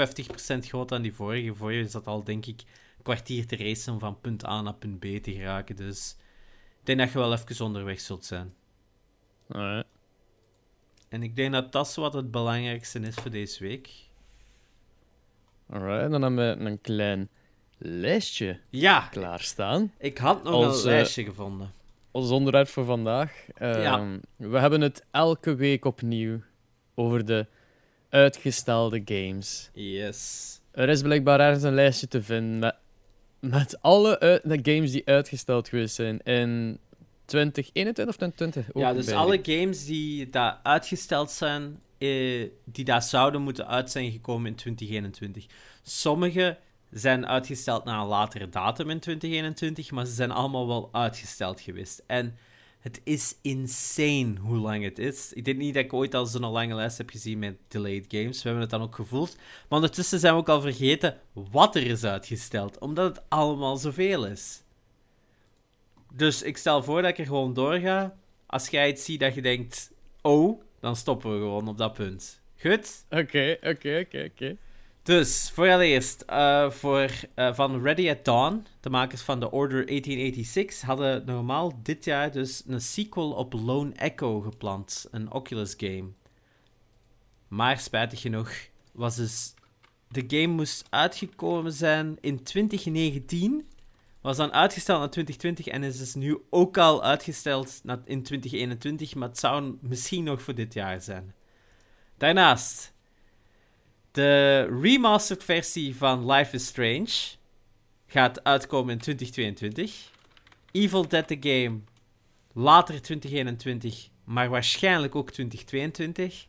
groter 0.59 0.87
dan 0.87 1.01
die 1.01 1.13
vorige. 1.13 1.53
Vorige 1.53 1.79
is 1.79 1.91
dat 1.91 2.07
al, 2.07 2.23
denk 2.23 2.45
ik, 2.45 2.61
een 2.97 3.03
kwartier 3.03 3.47
te 3.47 3.55
racen 3.55 3.93
om 3.93 3.99
van 3.99 4.19
punt 4.21 4.45
A 4.45 4.61
naar 4.61 4.73
punt 4.73 4.99
B 4.99 5.03
te 5.03 5.31
geraken. 5.31 5.75
Dus 5.75 6.15
ik 6.79 6.85
denk 6.85 6.99
dat 6.99 7.11
je 7.11 7.17
wel 7.17 7.33
even 7.33 7.65
onderweg 7.65 7.99
zult 7.99 8.25
zijn. 8.25 8.53
Alright. 9.49 9.87
En 11.09 11.23
ik 11.23 11.35
denk 11.35 11.53
dat 11.53 11.71
dat 11.71 11.95
wat 11.95 12.13
het 12.13 12.31
belangrijkste 12.31 12.99
is 12.99 13.15
voor 13.15 13.31
deze 13.31 13.63
week. 13.63 13.89
Alright, 15.69 16.11
dan 16.11 16.21
hebben 16.21 16.57
we 16.59 16.65
een 16.69 16.81
klein 16.81 17.29
lijstje 17.77 18.59
Ja, 18.69 19.07
klaarstaan. 19.11 19.91
ik 19.97 20.17
had 20.17 20.43
nog 20.43 20.53
Als, 20.53 20.83
een 20.83 20.89
eh, 20.89 20.95
lijstje 20.95 21.23
gevonden. 21.23 21.73
Ons 22.11 22.29
onderwerp 22.29 22.67
voor 22.67 22.85
vandaag. 22.85 23.47
Ehm, 23.53 23.79
Ja. 23.81 24.19
We 24.37 24.59
hebben 24.59 24.81
het 24.81 25.05
elke 25.11 25.55
week 25.55 25.85
opnieuw 25.85 26.39
over 26.95 27.25
de 27.25 27.47
uitgestelde 28.09 29.01
games. 29.05 29.69
Yes. 29.73 30.53
Er 30.71 30.89
is 30.89 31.01
blijkbaar 31.01 31.39
ergens 31.39 31.63
een 31.63 31.73
lijstje 31.73 32.07
te 32.07 32.21
vinden 32.23 32.59
met, 32.59 32.75
met 33.39 33.81
alle 33.81 34.19
uit- 34.19 34.41
games 34.61 34.91
die 34.91 35.05
uitgesteld 35.05 35.69
geweest 35.69 35.95
zijn 35.95 36.19
in 36.19 36.79
2021 37.25 38.07
of 38.07 38.15
2020. 38.15 38.75
Ook 38.75 38.81
Ja, 38.81 38.93
dus 38.93 39.11
alle 39.11 39.39
games 39.43 39.85
die 39.85 40.29
daar 40.29 40.59
uitgesteld 40.63 41.31
zijn, 41.31 41.79
eh, 41.97 42.49
die 42.63 42.85
daar 42.85 43.01
zouden 43.01 43.41
moeten 43.41 43.67
uit 43.67 43.91
zijn 43.91 44.11
gekomen 44.11 44.47
in 44.47 44.55
2021. 44.55 45.45
Sommige 45.83 46.57
zijn 46.91 47.27
uitgesteld 47.27 47.83
naar 47.83 47.99
een 47.99 48.07
latere 48.07 48.49
datum 48.49 48.89
in 48.89 48.99
2021, 48.99 49.91
maar 49.91 50.05
ze 50.05 50.13
zijn 50.13 50.31
allemaal 50.31 50.67
wel 50.67 50.89
uitgesteld 50.91 51.61
geweest. 51.61 52.03
En 52.07 52.35
het 52.85 53.01
is 53.03 53.35
insane 53.41 54.35
hoe 54.39 54.57
lang 54.57 54.83
het 54.83 54.99
is. 54.99 55.33
Ik 55.33 55.45
denk 55.45 55.57
niet 55.57 55.73
dat 55.73 55.83
ik 55.83 55.93
ooit 55.93 56.13
al 56.13 56.25
zo'n 56.25 56.45
lange 56.45 56.75
lijst 56.75 56.97
heb 56.97 57.09
gezien 57.09 57.39
met 57.39 57.57
delayed 57.67 58.05
games. 58.07 58.37
We 58.37 58.43
hebben 58.43 58.61
het 58.61 58.69
dan 58.69 58.81
ook 58.81 58.95
gevoeld. 58.95 59.35
Maar 59.35 59.79
ondertussen 59.79 60.19
zijn 60.19 60.33
we 60.33 60.39
ook 60.39 60.49
al 60.49 60.61
vergeten 60.61 61.19
wat 61.33 61.75
er 61.75 61.85
is 61.85 62.03
uitgesteld, 62.03 62.79
omdat 62.79 63.15
het 63.15 63.25
allemaal 63.27 63.77
zoveel 63.77 64.25
is. 64.25 64.63
Dus 66.13 66.41
ik 66.41 66.57
stel 66.57 66.83
voor 66.83 67.01
dat 67.01 67.11
ik 67.11 67.17
er 67.17 67.25
gewoon 67.25 67.53
doorga. 67.53 68.17
Als 68.45 68.67
jij 68.67 68.89
iets 68.89 69.05
ziet 69.05 69.19
dat 69.19 69.35
je 69.35 69.41
denkt, 69.41 69.91
oh, 70.21 70.61
dan 70.79 70.95
stoppen 70.95 71.31
we 71.31 71.37
gewoon 71.37 71.67
op 71.67 71.77
dat 71.77 71.93
punt. 71.93 72.41
Goed? 72.57 73.05
Oké, 73.09 73.57
oké, 73.61 73.99
oké, 74.05 74.31
oké. 74.33 74.57
Dus, 75.05 75.51
voor 75.53 75.69
allereerst, 75.69 76.21
eh, 76.21 76.69
voor, 76.69 77.09
eh, 77.33 77.53
van 77.53 77.81
Ready 77.81 78.09
at 78.09 78.25
Dawn, 78.25 78.65
de 78.79 78.89
makers 78.89 79.21
van 79.21 79.39
The 79.39 79.51
Order 79.51 79.89
1886, 79.89 80.81
hadden 80.81 81.25
normaal 81.25 81.79
dit 81.83 82.05
jaar 82.05 82.31
dus 82.31 82.63
een 82.67 82.81
sequel 82.81 83.31
op 83.31 83.53
Lone 83.53 83.93
Echo 83.93 84.41
gepland, 84.41 85.07
een 85.11 85.31
Oculus 85.31 85.73
game. 85.77 86.09
Maar 87.47 87.79
spijtig 87.79 88.21
genoeg 88.21 88.51
was 88.91 89.15
dus... 89.15 89.53
De 90.07 90.23
game 90.27 90.53
moest 90.53 90.85
uitgekomen 90.89 91.73
zijn 91.73 92.17
in 92.21 92.43
2019, 92.43 93.67
was 94.21 94.37
dan 94.37 94.53
uitgesteld 94.53 94.99
naar 94.99 95.09
2020 95.09 95.67
en 95.73 95.83
is 95.83 95.97
dus 95.97 96.13
nu 96.13 96.37
ook 96.49 96.77
al 96.77 97.03
uitgesteld 97.03 97.81
in 98.05 98.23
2021, 98.23 99.15
maar 99.15 99.27
het 99.27 99.39
zou 99.39 99.77
misschien 99.81 100.23
nog 100.23 100.41
voor 100.41 100.55
dit 100.55 100.73
jaar 100.73 101.01
zijn. 101.01 101.33
Daarnaast... 102.17 102.93
De 104.15 104.61
remastered 104.81 105.43
versie 105.43 105.95
van 105.95 106.31
Life 106.31 106.55
is 106.55 106.65
Strange 106.65 107.09
gaat 108.07 108.43
uitkomen 108.43 108.93
in 108.93 108.99
2022. 108.99 110.11
Evil 110.71 111.07
Dead 111.07 111.27
the 111.27 111.37
Game 111.39 111.79
later 112.53 113.01
2021, 113.01 114.09
maar 114.23 114.49
waarschijnlijk 114.49 115.15
ook 115.15 115.31
2022. 115.31 116.47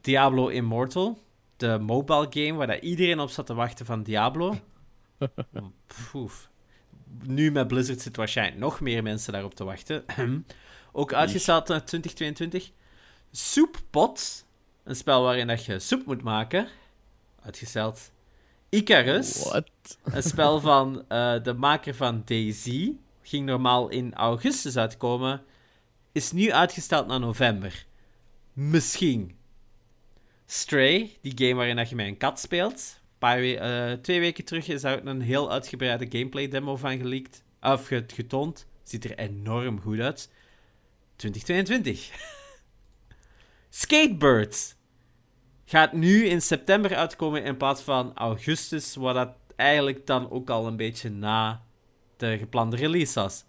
Diablo 0.00 0.48
Immortal, 0.48 1.22
de 1.56 1.78
mobile 1.78 2.26
game 2.30 2.52
waar 2.52 2.66
dat 2.66 2.82
iedereen 2.82 3.20
op 3.20 3.30
zat 3.30 3.46
te 3.46 3.54
wachten 3.54 3.86
van 3.86 4.02
Diablo. 4.02 4.58
Nu 7.24 7.50
met 7.50 7.68
Blizzard 7.68 8.00
zitten 8.00 8.20
waarschijnlijk 8.20 8.58
nog 8.58 8.80
meer 8.80 9.02
mensen 9.02 9.32
daarop 9.32 9.54
te 9.54 9.64
wachten. 9.64 10.04
ook 10.92 11.12
uitgesteld 11.12 11.68
naar 11.68 11.84
2022. 11.84 12.70
Soeppot, 13.30 14.44
een 14.84 14.96
spel 14.96 15.22
waarin 15.22 15.46
dat 15.46 15.64
je 15.64 15.78
soep 15.78 16.06
moet 16.06 16.22
maken. 16.22 16.68
Uitgesteld. 17.42 18.10
Icarus, 18.68 19.42
What? 19.42 19.70
een 20.04 20.22
spel 20.22 20.60
van 20.60 21.04
eh, 21.08 21.42
de 21.42 21.52
maker 21.52 21.94
van 21.94 22.22
Daisy. 22.24 22.92
Ging 23.22 23.46
normaal 23.46 23.88
in 23.88 24.14
augustus 24.14 24.76
uitkomen. 24.76 25.42
Is 26.12 26.32
nu 26.32 26.52
uitgesteld 26.52 27.06
naar 27.06 27.20
november. 27.20 27.86
Misschien. 28.52 29.36
Stray, 30.46 31.16
die 31.20 31.32
game 31.36 31.54
waarin 31.54 31.76
dat 31.76 31.88
je 31.88 31.94
met 31.94 32.06
een 32.06 32.16
kat 32.16 32.40
speelt. 32.40 32.72
Een 32.74 33.18
Paar 33.18 33.40
we- 33.40 33.58
eh, 33.58 33.92
twee 33.92 34.20
weken 34.20 34.44
terug 34.44 34.68
is 34.68 34.80
daar 34.80 35.06
een 35.06 35.20
heel 35.20 35.50
uitgebreide 35.52 36.06
gameplay 36.08 36.48
demo 36.48 36.76
van 36.76 36.98
geleakt. 36.98 37.42
Of 37.60 37.86
ge- 37.86 38.04
getoond. 38.14 38.66
Ziet 38.82 39.04
er 39.04 39.18
enorm 39.18 39.80
goed 39.80 39.98
uit. 40.00 40.30
2022. 41.16 42.10
Skatebird 43.74 44.76
gaat 45.64 45.92
nu 45.92 46.26
in 46.26 46.42
september 46.42 46.96
uitkomen 46.96 47.44
in 47.44 47.56
plaats 47.56 47.82
van 47.82 48.14
augustus, 48.14 48.94
wat 48.94 49.14
dat 49.14 49.34
eigenlijk 49.56 50.06
dan 50.06 50.30
ook 50.30 50.50
al 50.50 50.66
een 50.66 50.76
beetje 50.76 51.10
na 51.10 51.62
de 52.16 52.38
geplande 52.38 52.76
release 52.76 53.20
was. 53.20 53.44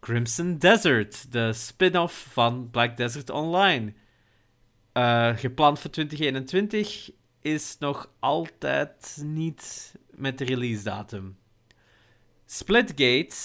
Crimson 0.00 0.58
Desert, 0.58 1.32
de 1.32 1.52
spin-off 1.52 2.26
van 2.30 2.70
Black 2.70 2.96
Desert 2.96 3.30
Online. 3.30 3.92
Eh, 4.92 5.36
gepland 5.36 5.78
voor 5.78 5.90
2021 5.90 7.10
is 7.40 7.76
nog 7.78 8.12
altijd 8.18 9.20
niet 9.24 9.94
met 10.10 10.38
de 10.38 10.44
release 10.44 10.82
datum. 10.82 11.38
Splitgate 12.46 13.36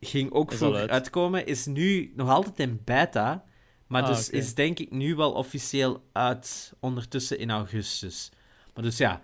ging 0.00 0.32
ook 0.32 0.52
uit. 0.52 0.90
uitkomen, 0.90 1.46
is 1.46 1.66
nu 1.66 2.12
nog 2.16 2.28
altijd 2.28 2.58
in 2.58 2.80
beta, 2.84 3.44
maar 3.86 4.02
Ah, 4.02 4.08
dus 4.08 4.30
is 4.30 4.54
denk 4.54 4.78
ik 4.78 4.90
nu 4.90 5.14
wel 5.14 5.32
officieel 5.32 6.02
uit 6.12 6.72
ondertussen 6.80 7.38
in 7.38 7.50
augustus. 7.50 8.30
Maar 8.74 8.84
dus 8.84 8.96
ja, 8.96 9.20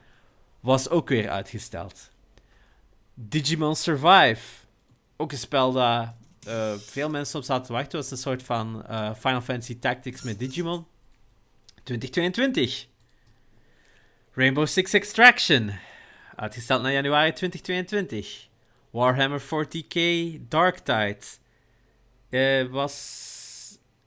was 0.60 0.88
ook 0.88 1.08
weer 1.08 1.30
uitgesteld. 1.30 2.10
Digimon 3.14 3.76
Survive. 3.76 4.40
Ook 5.16 5.32
een 5.32 5.38
spel 5.38 5.72
dat 5.72 6.14
eh, 6.46 6.74
veel 6.74 7.10
mensen 7.10 7.38
op 7.38 7.44
zaten 7.44 7.66
te 7.66 7.72
wachten. 7.72 7.98
was 7.98 8.10
een 8.10 8.16
soort 8.16 8.42
van 8.42 8.86
eh, 8.86 9.14
Final 9.14 9.40
Fantasy 9.40 9.78
Tactics 9.78 10.22
met 10.22 10.38
Digimon. 10.38 10.86
2022. 11.82 12.86
Rainbow 14.32 14.66
Six 14.66 14.92
Extraction. 14.92 15.72
Uitgesteld 16.36 16.82
naar 16.82 16.92
januari 16.92 17.32
2022. 17.32 18.48
Warhammer 18.90 19.42
40k 19.42 19.98
Darktide. 20.48 21.18
Eh 22.28 22.66
was 22.66 23.31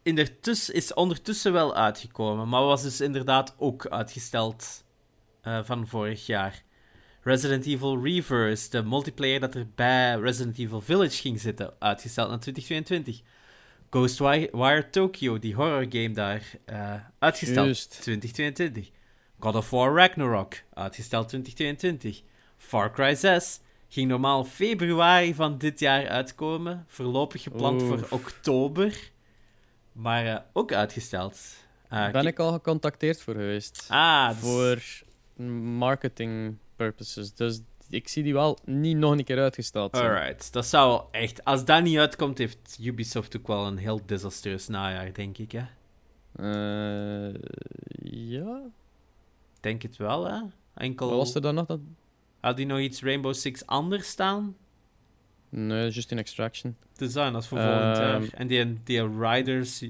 ondertussen, 0.09 0.73
is 0.73 0.93
ondertussen 0.93 1.53
wel 1.53 1.75
uitgekomen, 1.75 2.49
maar 2.49 2.63
was 2.63 2.81
dus 2.81 3.01
inderdaad 3.01 3.55
ook 3.57 3.87
uitgesteld 3.87 4.83
eh, 5.41 5.59
van 5.63 5.87
vorig 5.87 6.25
jaar. 6.25 6.63
Resident 7.21 7.65
Evil 7.65 8.03
Reverse, 8.03 8.69
de 8.69 8.83
multiplayer 8.83 9.39
dat 9.39 9.55
er 9.55 9.67
bij 9.75 10.15
Resident 10.19 10.57
Evil 10.57 10.81
Village 10.81 11.17
ging 11.17 11.39
zitten, 11.39 11.73
uitgesteld 11.79 12.29
naar 12.29 12.39
2022. 12.39 13.21
Ghostwire 13.89 14.89
Tokyo, 14.89 15.39
die 15.39 15.55
horror 15.55 15.85
game 15.89 16.11
daar, 16.11 16.43
eh, 16.65 16.93
uitgesteld 17.19 17.65
Juist. 17.65 18.01
2022. 18.01 18.89
God 19.39 19.55
of 19.55 19.69
War 19.69 19.93
Ragnarok, 19.95 20.53
uitgesteld 20.73 21.27
2022. 21.27 22.21
Far 22.57 22.91
Cry 22.91 23.15
6 23.15 23.59
ging 23.89 24.09
normaal 24.09 24.43
februari 24.43 25.33
van 25.33 25.57
dit 25.57 25.79
jaar 25.79 26.07
uitkomen, 26.07 26.85
voorlopig 26.87 27.41
gepland 27.41 27.81
Oef. 27.81 27.87
voor 27.87 28.07
oktober, 28.09 29.11
maar 29.95 30.25
eh, 30.25 30.39
ook 30.53 30.73
uitgesteld. 30.73 31.39
Eh, 31.89 32.11
ben 32.11 32.25
ik 32.25 32.39
al 32.39 32.51
gecontacteerd 32.51 33.21
voor 33.21 33.33
geweest. 33.33 33.85
Ah, 33.89 34.29
dus- 34.29 34.37
Voor 34.39 34.83
marketing 35.53 36.57
purposes. 36.75 37.33
Dus 37.33 37.61
ik 37.89 38.07
zie 38.07 38.23
die 38.23 38.33
wel 38.33 38.57
niet 38.65 38.97
nog 38.97 39.11
een 39.11 39.23
keer 39.23 39.39
uitgesteld 39.39 39.95
zijn. 39.95 40.09
Alright, 40.09 40.53
dat 40.53 40.65
zou 40.65 40.89
wel 40.89 41.07
echt... 41.11 41.43
Als 41.43 41.65
dat 41.65 41.83
niet 41.83 41.97
uitkomt, 41.97 42.37
heeft 42.37 42.77
Ubisoft 42.81 43.37
ook 43.37 43.47
wel 43.47 43.67
een 43.67 43.77
heel 43.77 44.01
desastreus 44.05 44.67
najaar, 44.67 45.13
denk 45.13 45.37
ik, 45.37 45.51
hè? 45.51 45.65
Eh, 46.35 47.33
ja. 48.11 48.61
Denk 49.59 49.81
het 49.81 49.97
wel, 49.97 50.25
hè? 50.25 50.41
Enkel... 50.73 51.09
Wat 51.09 51.17
was 51.17 51.35
er 51.35 51.41
dan 51.41 51.55
nog? 51.55 51.65
Dat... 51.65 51.79
Had 52.39 52.57
die 52.57 52.65
nog 52.65 52.79
iets 52.79 53.01
Rainbow 53.03 53.33
Six 53.33 53.65
anders 53.65 54.07
staan? 54.07 54.55
Nee, 55.57 55.89
just 55.89 56.11
in 56.11 56.17
Extraction. 56.17 56.75
Design, 56.97 57.31
dat 57.31 57.41
is 57.41 57.47
voor 57.47 57.57
volgend 57.59 57.97
jaar. 57.97 58.13
Ehm. 58.13 58.25
En 58.33 58.47
die, 58.47 58.77
die 58.83 59.17
Riders... 59.19 59.83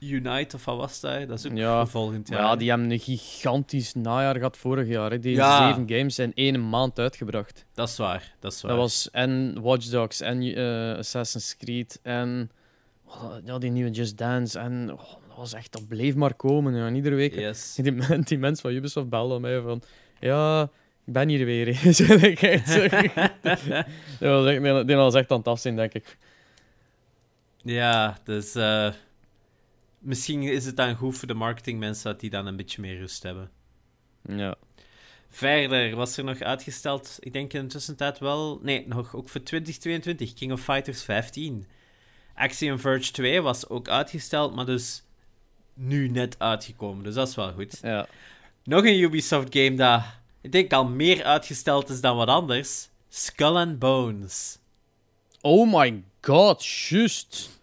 Unite 0.00 0.56
of 0.56 0.64
wat 0.64 0.76
was 0.76 1.00
dat? 1.00 1.28
Dat 1.28 1.38
is 1.38 1.46
ook 1.46 1.56
Ja, 1.56 1.78
voor 1.78 1.88
volgend 1.88 2.28
jaar. 2.28 2.40
ja, 2.40 2.56
die 2.56 2.68
hebben 2.68 2.90
een 2.90 2.98
gigantisch 2.98 3.94
najaar 3.94 4.34
gehad 4.36 4.56
vorig 4.56 4.88
jaar. 4.88 5.10
Hè. 5.10 5.18
Die 5.18 5.34
Ja. 5.34 5.68
zeven 5.68 5.88
games 5.96 6.18
in 6.18 6.32
één 6.34 6.68
maand 6.68 6.98
uitgebracht. 6.98 7.64
Dat 7.74 7.88
is 7.88 7.96
waar, 7.96 8.34
dat 8.40 8.52
is 8.52 8.62
waar. 8.62 8.70
Dat 8.70 8.80
was 8.80 9.10
en 9.10 9.60
Watch 9.62 9.86
Dogs 9.86 10.20
en 10.20 10.40
eh, 10.42 10.98
Assassin's 10.98 11.56
Creed 11.56 11.98
en 12.02 12.50
oh, 13.06 13.34
ja, 13.44 13.58
die 13.58 13.70
nieuwe 13.70 13.90
Just 13.90 14.18
Dance. 14.18 14.58
En 14.58 14.92
oh, 14.92 14.98
dat 15.28 15.36
was 15.36 15.52
echt, 15.52 15.72
dat 15.72 15.88
bleef 15.88 16.14
maar 16.14 16.34
komen. 16.34 16.74
Ja. 16.74 16.86
En 16.86 16.94
iedere 16.94 17.14
week. 17.14 17.34
Yes. 17.34 17.74
Die, 17.82 18.22
die 18.24 18.38
mensen 18.38 18.62
van 18.62 18.72
Ubisoft 18.78 19.08
belden 19.08 19.40
mij 19.40 19.60
van. 19.60 19.82
Ja, 20.20 20.70
ik 21.06 21.12
ben 21.12 21.28
hier 21.28 21.44
weer. 21.44 21.76
hè." 21.80 21.92
Zo, 21.92 22.04
ik 22.14 22.42
echt 22.42 22.68
zo- 22.68 22.80
Die 24.18 24.28
was 24.28 24.46
echt- 24.46 24.62
die- 24.62 24.84
die 24.84 24.96
was 24.96 25.14
echt 25.14 25.30
aan 25.30 25.38
het 25.38 25.48
afzien, 25.48 25.76
denk 25.76 25.92
ik. 25.94 26.16
Ja, 27.62 28.18
dus 28.24 28.54
eh, 28.54 28.92
misschien 29.98 30.42
is 30.42 30.64
het 30.66 30.76
dan 30.76 30.94
goed 30.94 31.18
voor 31.18 31.28
de 31.28 31.34
marketingmensen 31.34 32.10
dat 32.10 32.20
die 32.20 32.30
dan 32.30 32.46
een 32.46 32.56
beetje 32.56 32.80
meer 32.80 32.98
rust 32.98 33.22
hebben. 33.22 33.50
Ja. 34.22 34.54
Verder 35.28 35.96
was 35.96 36.16
er 36.16 36.24
nog 36.24 36.40
uitgesteld, 36.40 37.16
ik 37.20 37.32
denk 37.32 37.52
in 37.52 37.60
de 37.62 37.66
tussentijd 37.66 38.18
wel, 38.18 38.58
nee, 38.62 38.84
nog 38.88 39.14
ook 39.14 39.28
voor 39.28 39.42
2022, 39.42 40.34
King 40.34 40.52
of 40.52 40.60
Fighters 40.60 41.02
15. 41.02 41.66
Axiom 42.34 42.78
Verge 42.78 43.12
2 43.12 43.40
was 43.42 43.68
ook 43.68 43.88
uitgesteld, 43.88 44.54
maar 44.54 44.66
dus 44.66 45.04
nu 45.74 46.08
net 46.08 46.38
uitgekomen, 46.38 47.04
dus 47.04 47.14
dat 47.14 47.28
is 47.28 47.34
wel 47.34 47.52
goed. 47.52 47.78
ja. 47.82 48.06
Nog 48.64 48.84
een 48.84 49.00
Ubisoft 49.00 49.56
game 49.56 49.74
dat 49.74 50.02
ik 50.46 50.52
denk 50.52 50.72
al 50.72 50.84
meer 50.88 51.24
uitgesteld 51.24 51.88
is 51.88 52.00
dan 52.00 52.16
wat 52.16 52.28
anders. 52.28 52.88
Skull 53.08 53.56
and 53.56 53.78
Bones. 53.78 54.58
Oh 55.40 55.72
my 55.80 56.02
god, 56.20 56.66
juist. 56.66 57.60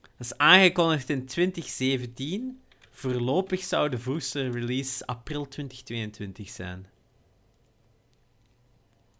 Dat 0.00 0.26
is 0.26 0.36
aangekondigd 0.36 1.08
in 1.10 1.26
2017. 1.26 2.60
Voorlopig 2.90 3.62
zou 3.62 3.88
de 3.88 3.98
vroegste 3.98 4.50
release 4.50 5.06
april 5.06 5.48
2022 5.48 6.48
zijn. 6.50 6.86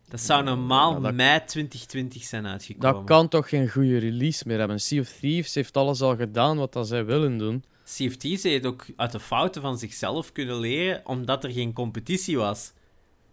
Dat 0.09 0.21
zou 0.21 0.45
normaal 0.45 0.93
Ja, 0.95 1.01
dat- 1.01 1.15
mei 1.15 1.45
2020 1.45 2.23
zijn 2.23 2.47
uitgekomen. 2.47 2.93
Dat 2.95 3.05
kan 3.05 3.29
toch 3.29 3.49
geen 3.49 3.69
goede 3.71 3.99
release 3.99 4.43
meer 4.47 4.59
hebben. 4.59 4.81
Sea 4.81 5.01
of 5.01 5.09
Thieves 5.09 5.55
heeft 5.55 5.77
alles 5.77 6.01
al 6.01 6.17
gedaan 6.17 6.57
wat 6.57 6.73
dat 6.73 6.89
zij 6.89 7.05
willen 7.05 7.39
doen. 7.39 7.65
CFT's 7.85 8.43
heeft 8.43 8.67
ook 8.67 8.87
uit 8.97 9.13
de 9.13 9.21
fouten 9.21 9.63
van 9.63 9.79
zichzelf 9.79 10.33
kunnen 10.33 10.59
leren, 10.59 11.07
omdat 11.07 11.45
er 11.45 11.51
geen 11.51 11.73
competitie 11.73 12.37
was. 12.39 12.73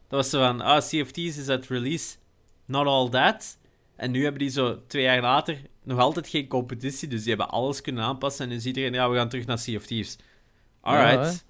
Dat 0.09 0.19
was 0.19 0.29
zo 0.29 0.39
van, 0.39 0.61
ah, 0.61 0.77
CFT's 0.81 1.37
is 1.37 1.49
uit 1.49 1.67
release, 1.67 2.15
not 2.65 2.85
all 2.87 3.09
that. 3.09 3.57
En 3.95 4.11
nu 4.11 4.21
hebben 4.23 4.39
die 4.39 4.49
zo 4.49 4.85
twee 4.87 5.03
jaar 5.03 5.21
later 5.21 5.61
nog 5.83 5.99
altijd 5.99 6.27
geen 6.27 6.47
competitie, 6.47 7.07
dus 7.07 7.19
die 7.23 7.29
hebben 7.35 7.49
alles 7.49 7.81
kunnen 7.81 8.03
aanpassen. 8.03 8.45
En 8.45 8.51
nu 8.51 8.55
ziet 8.59 8.65
iedereen, 8.77 8.93
ja, 8.93 9.09
we 9.09 9.15
gaan 9.15 9.29
terug 9.29 9.45
naar 9.45 9.57
CFT's. 9.57 10.17
Alright. 10.81 11.25
Ja, 11.33 11.47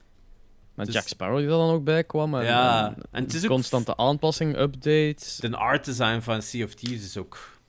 Met 0.76 0.86
Dus- 0.86 0.96
Jack 0.96 1.08
Sparrow 1.08 1.38
die 1.38 1.46
er 1.46 1.52
dan 1.52 1.70
ook 1.70 1.84
bij 1.84 2.04
kwam. 2.04 2.36
En, 2.36 2.44
Ja, 2.46 2.88
en 2.88 3.04
en 3.12 3.24
het 3.24 3.34
is 3.34 3.44
ook- 3.44 3.50
constante 3.50 3.98
aanpassingen, 3.98 4.62
updates. 4.62 5.36
De 5.38 5.56
art 5.58 5.86
design 5.86 6.20
van 6.20 6.42
Sea 6.42 6.66
of 6.66 6.74
Thieves 6.74 7.04
is 7.06 7.18
ook 7.18 7.60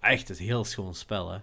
echt 0.00 0.28
een 0.28 0.36
heel 0.36 0.64
schoon 0.64 0.94
spel, 0.94 1.30
hè. 1.30 1.38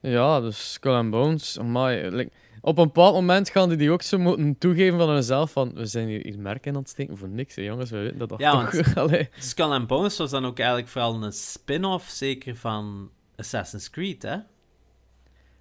Ja, 0.00 0.40
dus 0.40 0.72
Skull 0.72 0.92
and 0.94 1.10
Bones. 1.10 1.58
amai, 1.58 2.10
like, 2.10 2.30
op 2.64 2.78
een 2.78 2.84
bepaald 2.84 3.14
moment 3.14 3.48
gaan 3.48 3.68
die 3.68 3.78
die 3.78 3.90
ook 3.90 4.02
zo 4.02 4.18
moeten 4.18 4.58
toegeven 4.58 4.98
van 4.98 5.08
hunzelf 5.08 5.52
van 5.52 5.74
we 5.74 5.86
zijn 5.86 6.08
hier, 6.08 6.22
hier 6.22 6.38
merken 6.38 6.74
aan 6.74 6.80
het 6.80 6.88
steken 6.88 7.16
voor 7.16 7.28
niks, 7.28 7.54
hè, 7.54 7.62
jongens. 7.62 7.90
We 7.90 7.98
weten 7.98 8.18
dat 8.18 8.28
dat 8.28 8.38
Ja, 8.38 8.66
toch... 8.66 8.96
Allee. 8.96 9.28
Skull 9.38 9.70
and 9.70 9.86
Bones 9.86 10.16
was 10.16 10.30
dan 10.30 10.44
ook 10.44 10.58
eigenlijk 10.58 10.88
vooral 10.88 11.22
een 11.22 11.32
spin-off, 11.32 12.08
zeker, 12.08 12.56
van 12.56 13.10
Assassin's 13.36 13.90
Creed, 13.90 14.22
hè. 14.22 14.36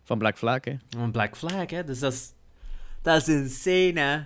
Van 0.04 0.18
Black 0.18 0.38
Flag, 0.38 0.66
hè. 0.66 0.76
Een 0.90 1.12
Black 1.12 1.38
Flag, 1.38 1.70
hè. 1.70 1.84
Dus 1.84 2.00
dat 2.00 2.14
is, 2.14 2.34
dat 3.02 3.28
is 3.28 3.28
insane, 3.28 4.00
hè. 4.00 4.22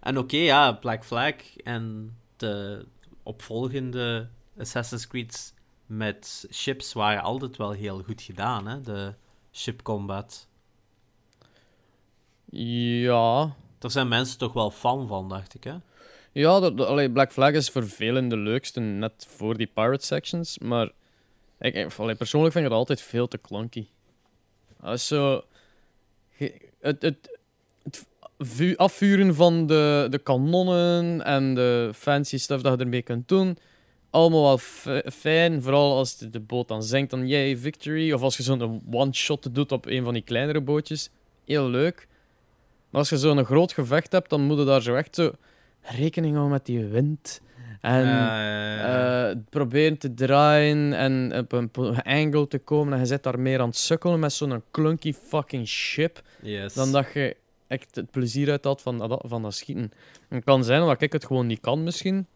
En 0.00 0.18
oké, 0.18 0.36
ja, 0.36 0.72
Black 0.72 1.04
Flag 1.04 1.34
en 1.56 2.16
de 2.36 2.86
opvolgende 3.22 4.28
Assassin's 4.58 5.06
Creed 5.06 5.54
met 5.86 6.46
ships 6.52 6.92
waren 6.92 7.22
altijd 7.22 7.56
wel 7.56 7.70
heel 7.70 8.02
goed 8.02 8.22
gedaan, 8.22 8.66
hè. 8.66 8.80
De 8.80 9.14
ship 9.52 9.82
combat. 9.82 10.50
Ja... 12.60 13.54
Daar 13.78 13.90
zijn 13.90 14.08
mensen 14.08 14.38
toch 14.38 14.52
wel 14.52 14.70
fan 14.70 15.06
van, 15.06 15.28
dacht 15.28 15.54
ik, 15.54 15.64
hè. 15.64 15.74
Ja, 16.32 16.60
dat- 16.60 16.80
allee, 16.80 17.10
Black 17.10 17.32
Flag 17.32 17.52
is 17.52 17.68
voor 17.70 17.88
velen 17.88 18.28
de 18.28 18.36
leukste, 18.36 18.80
net 18.80 19.26
voor 19.28 19.56
die 19.56 19.66
pirate 19.74 20.04
sections. 20.06 20.58
Maar 20.58 20.90
ik, 21.60 21.86
allee, 21.96 22.14
persoonlijk 22.14 22.52
vind 22.52 22.64
ik 22.64 22.70
het 22.70 22.78
altijd 22.80 23.00
veel 23.00 23.28
te 23.28 23.40
clunky. 23.40 23.86
Ge- 26.36 26.60
Het, 26.80 27.02
het, 27.02 27.38
het 27.82 28.06
vu- 28.38 28.76
afvuren 28.76 29.34
van 29.34 29.66
de, 29.66 30.06
de 30.10 30.18
kanonnen 30.18 31.24
en 31.24 31.54
de 31.54 31.90
fancy 31.94 32.38
stuff 32.38 32.62
dat 32.62 32.78
je 32.78 32.84
ermee 32.84 33.02
kunt 33.02 33.28
doen, 33.28 33.58
allemaal 34.10 34.42
wel 34.42 34.58
fi- 34.58 35.10
fijn. 35.10 35.62
Vooral 35.62 35.96
als 35.96 36.16
de, 36.18 36.30
de 36.30 36.40
boot 36.40 36.68
dan 36.68 36.82
zinkt, 36.82 37.10
dan 37.10 37.28
jij 37.28 37.56
victory. 37.56 38.12
Of 38.12 38.22
als 38.22 38.36
je 38.36 38.42
zo'n 38.42 38.82
one-shot 38.92 39.54
doet 39.54 39.72
op 39.72 39.86
een 39.86 40.04
van 40.04 40.12
die 40.12 40.22
kleinere 40.22 40.60
bootjes. 40.60 41.10
Heel 41.44 41.68
leuk. 41.68 42.08
Maar 42.92 43.00
als 43.00 43.08
je 43.10 43.18
zo'n 43.18 43.44
groot 43.44 43.72
gevecht 43.72 44.12
hebt, 44.12 44.30
dan 44.30 44.40
moet 44.42 44.58
je 44.58 44.64
daar 44.64 44.82
zo 44.82 44.94
echt 44.94 45.14
zo 45.14 45.32
rekening 45.80 46.32
houden 46.34 46.52
met 46.52 46.66
die 46.66 46.84
wind. 46.84 47.40
En 47.80 48.06
Eh, 48.06 49.36
proberen 49.50 49.98
te 49.98 50.14
draaien 50.14 50.92
en 50.92 51.32
op 51.38 51.52
een 51.52 51.70
angle 52.04 52.48
te 52.48 52.58
komen. 52.58 52.92
En 52.92 52.98
je 52.98 53.06
zit 53.06 53.22
daar 53.22 53.40
meer 53.40 53.60
aan 53.60 53.66
het 53.68 53.76
sukkelen 53.76 54.20
met 54.20 54.32
zo'n 54.32 54.62
clunky 54.70 55.12
fucking 55.12 55.66
ship. 55.68 56.22
yes. 56.42 56.74
Dan 56.74 56.92
dat 56.92 57.06
je 57.14 57.36
echt 57.66 57.94
het 57.94 58.10
plezier 58.10 58.50
uit 58.50 58.64
had 58.64 58.82
van 58.82 58.98
dat, 58.98 59.22
van 59.26 59.42
dat 59.42 59.54
schieten. 59.54 59.92
Het 60.28 60.44
kan 60.44 60.64
zijn 60.64 60.80
dat 60.80 61.02
ik 61.02 61.12
het 61.12 61.26
gewoon 61.26 61.46
niet 61.46 61.60
kan, 61.60 61.82
misschien. 61.82 62.26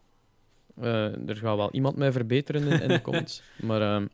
Eh, 0.81 1.03
er 1.29 1.35
gaat 1.35 1.55
wel 1.57 1.71
iemand 1.71 1.95
mij 1.95 2.11
verbeteren 2.11 2.67
in, 2.67 2.81
in 2.81 2.87
de 2.87 3.01
comments. 3.01 3.41
maar 3.67 3.81
ehm, 3.81 4.05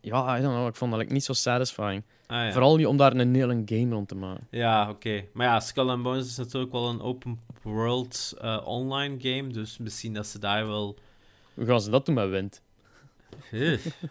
ja, 0.00 0.38
I 0.38 0.42
don't 0.42 0.54
know, 0.54 0.66
ik 0.68 0.74
vond 0.76 0.90
dat 0.90 1.00
like, 1.00 1.12
niet 1.12 1.24
zo 1.24 1.32
satisfying. 1.32 2.02
Ah, 2.26 2.36
ja. 2.44 2.52
Vooral 2.52 2.76
niet 2.76 2.86
om 2.86 2.96
daar 2.96 3.12
een 3.16 3.34
hele 3.34 3.62
game 3.64 3.90
rond 3.94 4.08
te 4.08 4.14
maken. 4.14 4.46
Ja, 4.50 4.90
oké. 4.90 5.24
Maar 5.32 5.46
ja, 5.46 5.60
Skull 5.60 5.88
and 5.88 6.02
Bones 6.02 6.26
is 6.26 6.36
natuurlijk 6.36 6.72
wel 6.72 6.88
een 6.88 7.00
open 7.00 7.40
world 7.62 8.34
eh, 8.40 8.60
online 8.64 9.16
game, 9.20 9.52
dus 9.52 9.78
misschien 9.78 10.14
dat 10.14 10.26
ze 10.26 10.38
daar 10.38 10.66
wel... 10.66 10.96
Hoe 11.54 11.66
gaan 11.66 11.80
ze 11.80 11.90
dat 11.90 12.06
doen 12.06 12.14
met 12.14 12.28
wind? 12.28 12.62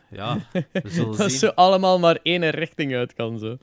Ja, 0.10 0.38
we 0.54 0.66
zullen 0.90 1.18
Dat 1.18 1.30
zien. 1.30 1.40
ze 1.40 1.56
allemaal 1.56 2.00
maar 2.00 2.20
één 2.24 2.50
richting 2.50 2.96
uit 2.96 3.14
kan, 3.14 3.40
zo. 3.40 3.58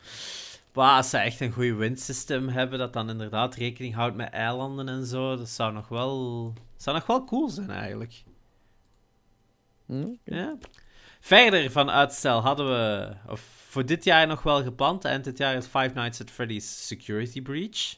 Maar 0.72 0.96
als 0.96 1.10
ze 1.10 1.18
echt 1.18 1.40
een 1.40 1.52
goed 1.52 1.76
windsysteem 1.76 2.48
hebben, 2.48 2.78
dat 2.78 2.92
dan 2.92 3.10
inderdaad 3.10 3.54
rekening 3.54 3.94
houdt 3.94 4.16
met 4.16 4.30
eilanden 4.30 4.88
en 4.88 5.06
zo, 5.06 5.36
dat 5.36 5.48
zou 5.48 5.72
nog 5.72 5.88
wel, 5.88 6.52
zou 6.76 6.96
nog 6.96 7.06
wel 7.06 7.24
cool 7.24 7.48
zijn 7.48 7.70
eigenlijk. 7.70 8.22
Hm? 9.86 10.06
Ja. 10.24 10.56
Verder 11.26 11.70
van 11.70 11.90
uitstel 11.90 12.40
hadden 12.40 12.66
we, 12.66 13.12
voor 13.68 13.86
dit 13.86 14.04
jaar 14.04 14.26
nog 14.26 14.42
wel 14.42 14.62
gepland, 14.62 15.04
eind 15.04 15.24
dit 15.24 15.38
jaar 15.38 15.54
is 15.56 15.66
Five 15.66 15.90
Nights 15.94 16.20
at 16.20 16.30
Freddy's 16.30 16.86
Security 16.86 17.42
Breach. 17.42 17.96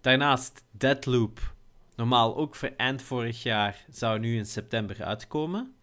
Daarnaast 0.00 0.64
Deadloop, 0.70 1.54
normaal 1.96 2.36
ook 2.36 2.54
voor 2.54 2.72
eind 2.76 3.02
vorig 3.02 3.42
jaar, 3.42 3.84
zou 3.90 4.18
nu 4.18 4.36
in 4.36 4.46
september 4.46 5.04
uitkomen. 5.04 5.74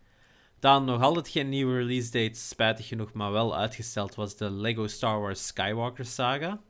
Dan 0.59 0.85
nog 0.85 1.01
altijd 1.01 1.27
geen 1.27 1.49
nieuwe 1.49 1.77
release 1.77 2.11
date, 2.11 2.39
spijtig 2.39 2.87
genoeg, 2.87 3.13
maar 3.13 3.31
wel 3.31 3.55
uitgesteld 3.55 4.15
was 4.15 4.37
de 4.37 4.51
Lego 4.51 4.87
Star 4.87 5.19
Wars 5.19 5.47
Skywalker 5.47 6.05
Saga. 6.05 6.61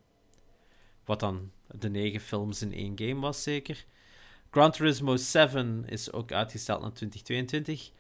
Wat 1.06 1.20
dan 1.20 1.52
de 1.68 1.90
negen 1.90 2.22
films 2.22 2.62
in 2.62 2.74
één 2.74 2.94
game 2.96 3.20
was, 3.20 3.44
zeker. 3.44 3.86
Gran 4.50 4.72
Turismo 4.72 5.16
7 5.16 5.84
is 5.88 6.12
ook 6.12 6.32
uitgesteld 6.32 6.82
naar 6.82 6.94
2022. 6.94 7.92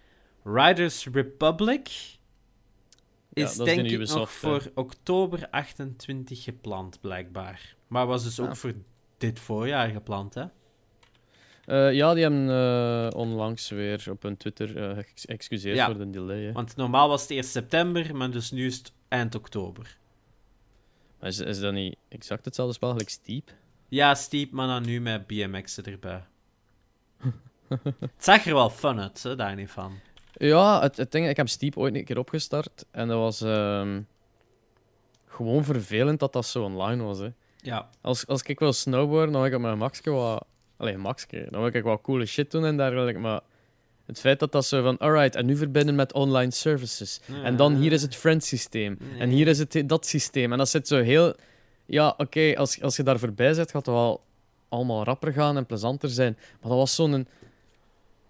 Riders 0.46 1.08
Republic 1.08 1.89
is 3.34 3.56
denk 3.56 3.89
ik 3.89 4.00
nog 4.00 4.20
hè. 4.20 4.26
voor 4.26 4.72
oktober 4.76 5.48
28 5.50 6.43
gepland, 6.43 7.02
blijkbaar. 7.02 7.76
Maar 7.88 8.06
was 8.08 8.24
dus 8.24 8.39
ook 8.39 8.50
Ah. 8.50 8.56
voor 8.56 8.74
dit 9.18 9.39
voorjaar 9.39 9.89
gepland, 9.89 10.34
hè? 10.34 10.46
Eh, 11.66 11.93
ja, 11.93 12.14
die 12.14 12.24
hebben 12.24 12.50
eh, 12.50 13.18
onlangs 13.20 13.70
weer 13.70 14.06
op 14.10 14.22
hun 14.22 14.38
Twitter 14.38 14.78
eh 14.98 15.04
excuseerd 15.26 15.76
Ja. 15.76 15.86
voor 15.86 15.98
de 15.98 16.10
delay. 16.10 16.41
Hè. 16.43 16.52
Want 16.52 16.76
normaal 16.76 17.08
was 17.10 17.22
het 17.22 17.32
eerst 17.32 17.50
september, 17.50 18.16
maar 18.16 18.32
dus 18.32 18.52
nu 18.52 18.66
is 18.66 18.78
het 18.78 18.93
eind 19.08 19.36
oktober. 19.36 19.98
Maar 21.20 21.30
Is, 21.30 21.39
is 21.39 21.60
dat 21.60 21.74
niet 21.74 21.96
exact 22.08 22.46
hetzelfde 22.46 22.74
spel 22.74 22.93
als 22.93 23.04
Steep? 23.06 23.52
Ja, 23.89 24.16
Steep, 24.16 24.52
maar 24.52 24.68
dan 24.68 24.86
nu 24.86 25.02
met 25.02 25.28
BMX'en 25.28 25.84
erbij. 25.84 26.24
het 28.00 28.12
zag 28.18 28.46
er 28.46 28.54
wel 28.54 28.70
fun 28.70 29.00
uit, 29.00 29.24
hè, 29.24 29.36
daar 29.36 29.56
niet 29.56 29.72
van. 29.72 30.00
Ja, 30.38 30.82
het, 30.82 30.98
het 30.98 31.12
ding, 31.12 31.28
ik 31.28 31.38
heb 31.38 31.50
Steep 31.50 31.78
ooit 31.78 31.96
een 31.96 32.04
keer 32.04 32.18
opgestart 32.18 32.86
en 32.92 33.08
dat 33.08 33.18
was 33.18 33.42
ehm, 33.42 34.02
gewoon 35.28 35.64
vervelend 35.64 36.20
dat 36.20 36.34
dat 36.34 36.46
zo 36.46 36.64
online 36.64 37.04
was. 37.04 37.20
Hè. 37.20 37.30
Ja, 37.58 37.90
Als, 38.02 38.28
als 38.28 38.42
ik 38.42 38.60
wil 38.60 38.74
snowboarden, 38.74 39.32
dan 39.32 39.42
wil 39.42 39.50
ik 39.50 39.56
op 39.56 39.62
mijn 39.62 39.78
maxke 39.78 40.12
wat... 40.12 40.46
Allee, 40.78 40.98
maxke. 40.98 41.48
Dan 41.50 41.62
wil 41.62 41.74
ik 41.74 41.84
wat 41.84 42.02
coole 42.02 42.26
shit 42.26 42.52
doen 42.52 42.66
en 42.66 42.78
dergelijke, 42.78 43.20
maar... 43.20 43.42
Het 44.06 44.20
feit 44.20 44.40
dat 44.40 44.52
dat 44.52 44.66
zo 44.66 44.82
van, 44.82 44.98
alright, 44.98 45.36
en 45.36 45.46
nu 45.46 45.56
verbinden 45.56 45.96
met 45.96 46.14
online 46.14 46.52
services. 46.52 47.22
En 47.44 47.56
dan 47.56 47.76
hier 47.76 47.92
is 47.92 48.02
het 48.02 48.16
friend 48.16 48.44
systeem. 48.44 48.98
En 49.20 49.30
hier 49.30 49.48
is 49.48 49.60
het 49.60 49.84
dat 49.86 50.06
systeem. 50.06 50.52
En 50.52 50.58
dat 50.58 50.70
zit 50.70 50.88
zo 50.88 51.02
heel... 51.02 51.36
Ja, 51.86 52.14
oké, 52.18 52.54
als, 52.58 52.82
als 52.82 52.96
je 52.96 53.04
daar 53.04 53.20
voorbij 53.20 53.54
zit, 53.54 53.72
gaat 53.72 53.86
het 53.86 53.96
wel 53.96 54.24
allemaal 54.70 55.04
rapper 55.04 55.34
gaan 55.34 55.58
en 55.58 55.66
plezanter 55.66 56.10
zijn. 56.10 56.38
Maar 56.62 56.70
dat 56.70 56.80
was 56.80 56.96
zo'n... 56.96 57.28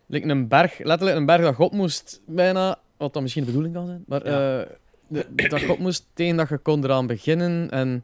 Like 0.07 0.27
een 0.27 0.47
berg, 0.47 0.77
letterlijk 0.83 1.17
een 1.17 1.25
berg 1.25 1.41
dat 1.41 1.55
God 1.55 1.71
moest 1.71 2.21
bijna... 2.27 2.79
Wat 2.97 3.13
dan 3.13 3.21
misschien 3.21 3.43
de 3.43 3.49
bedoeling 3.51 3.75
kan 3.75 3.85
zijn. 3.85 4.03
Maar 4.07 4.27
Ja. 4.27 4.61
eh, 4.61 4.69
de- 5.07 5.47
dat 5.47 5.63
God 5.63 5.79
moest 5.79 6.07
tegen 6.13 6.35
dat 6.37 6.49
je 6.49 6.57
kon 6.57 6.83
eraan 6.83 7.07
beginnen. 7.07 7.69
En 7.71 8.03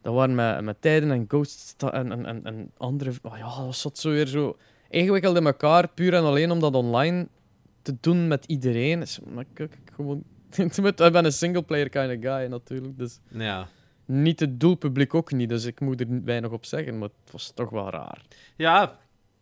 dat 0.00 0.14
waren 0.14 0.34
met, 0.34 0.60
met 0.60 0.76
tijden 0.80 1.10
en 1.10 1.24
ghosts 1.28 1.74
en, 1.78 2.12
en, 2.12 2.26
en, 2.26 2.40
en 2.44 2.70
andere... 2.76 3.12
Oh 3.22 3.36
ja, 3.38 3.64
dat 3.64 3.76
zat 3.76 3.98
zo 3.98 4.10
weer 4.10 4.26
zo 4.26 4.56
ingewikkeld 4.90 5.36
in 5.36 5.46
elkaar. 5.46 5.88
Puur 5.88 6.14
en 6.14 6.22
alleen 6.22 6.50
om 6.50 6.60
dat 6.60 6.74
online 6.74 7.28
te 7.82 7.96
doen 8.00 8.28
met 8.28 8.44
iedereen. 8.44 9.00
Is, 9.02 9.18
maar 9.34 9.44
ik, 9.52 9.58
ik, 9.58 9.72
ik 9.84 9.92
gewoon... 9.94 10.22
ik 10.56 11.12
ben 11.12 11.24
een 11.24 11.32
singleplayer 11.32 11.88
kind 11.88 12.10
of 12.16 12.30
guy 12.32 12.46
natuurlijk. 12.46 12.98
Dus 12.98 13.18
Ja. 13.28 13.68
niet 14.04 14.40
het 14.40 14.60
doelpubliek 14.60 15.14
ook 15.14 15.32
niet. 15.32 15.48
Dus 15.48 15.64
ik 15.64 15.80
moet 15.80 16.00
er 16.00 16.06
weinig 16.24 16.50
op 16.50 16.64
zeggen. 16.64 16.98
Maar 16.98 17.08
het 17.24 17.32
was 17.32 17.52
toch 17.54 17.70
wel 17.70 17.90
raar. 17.90 18.22
Ja, 18.56 18.98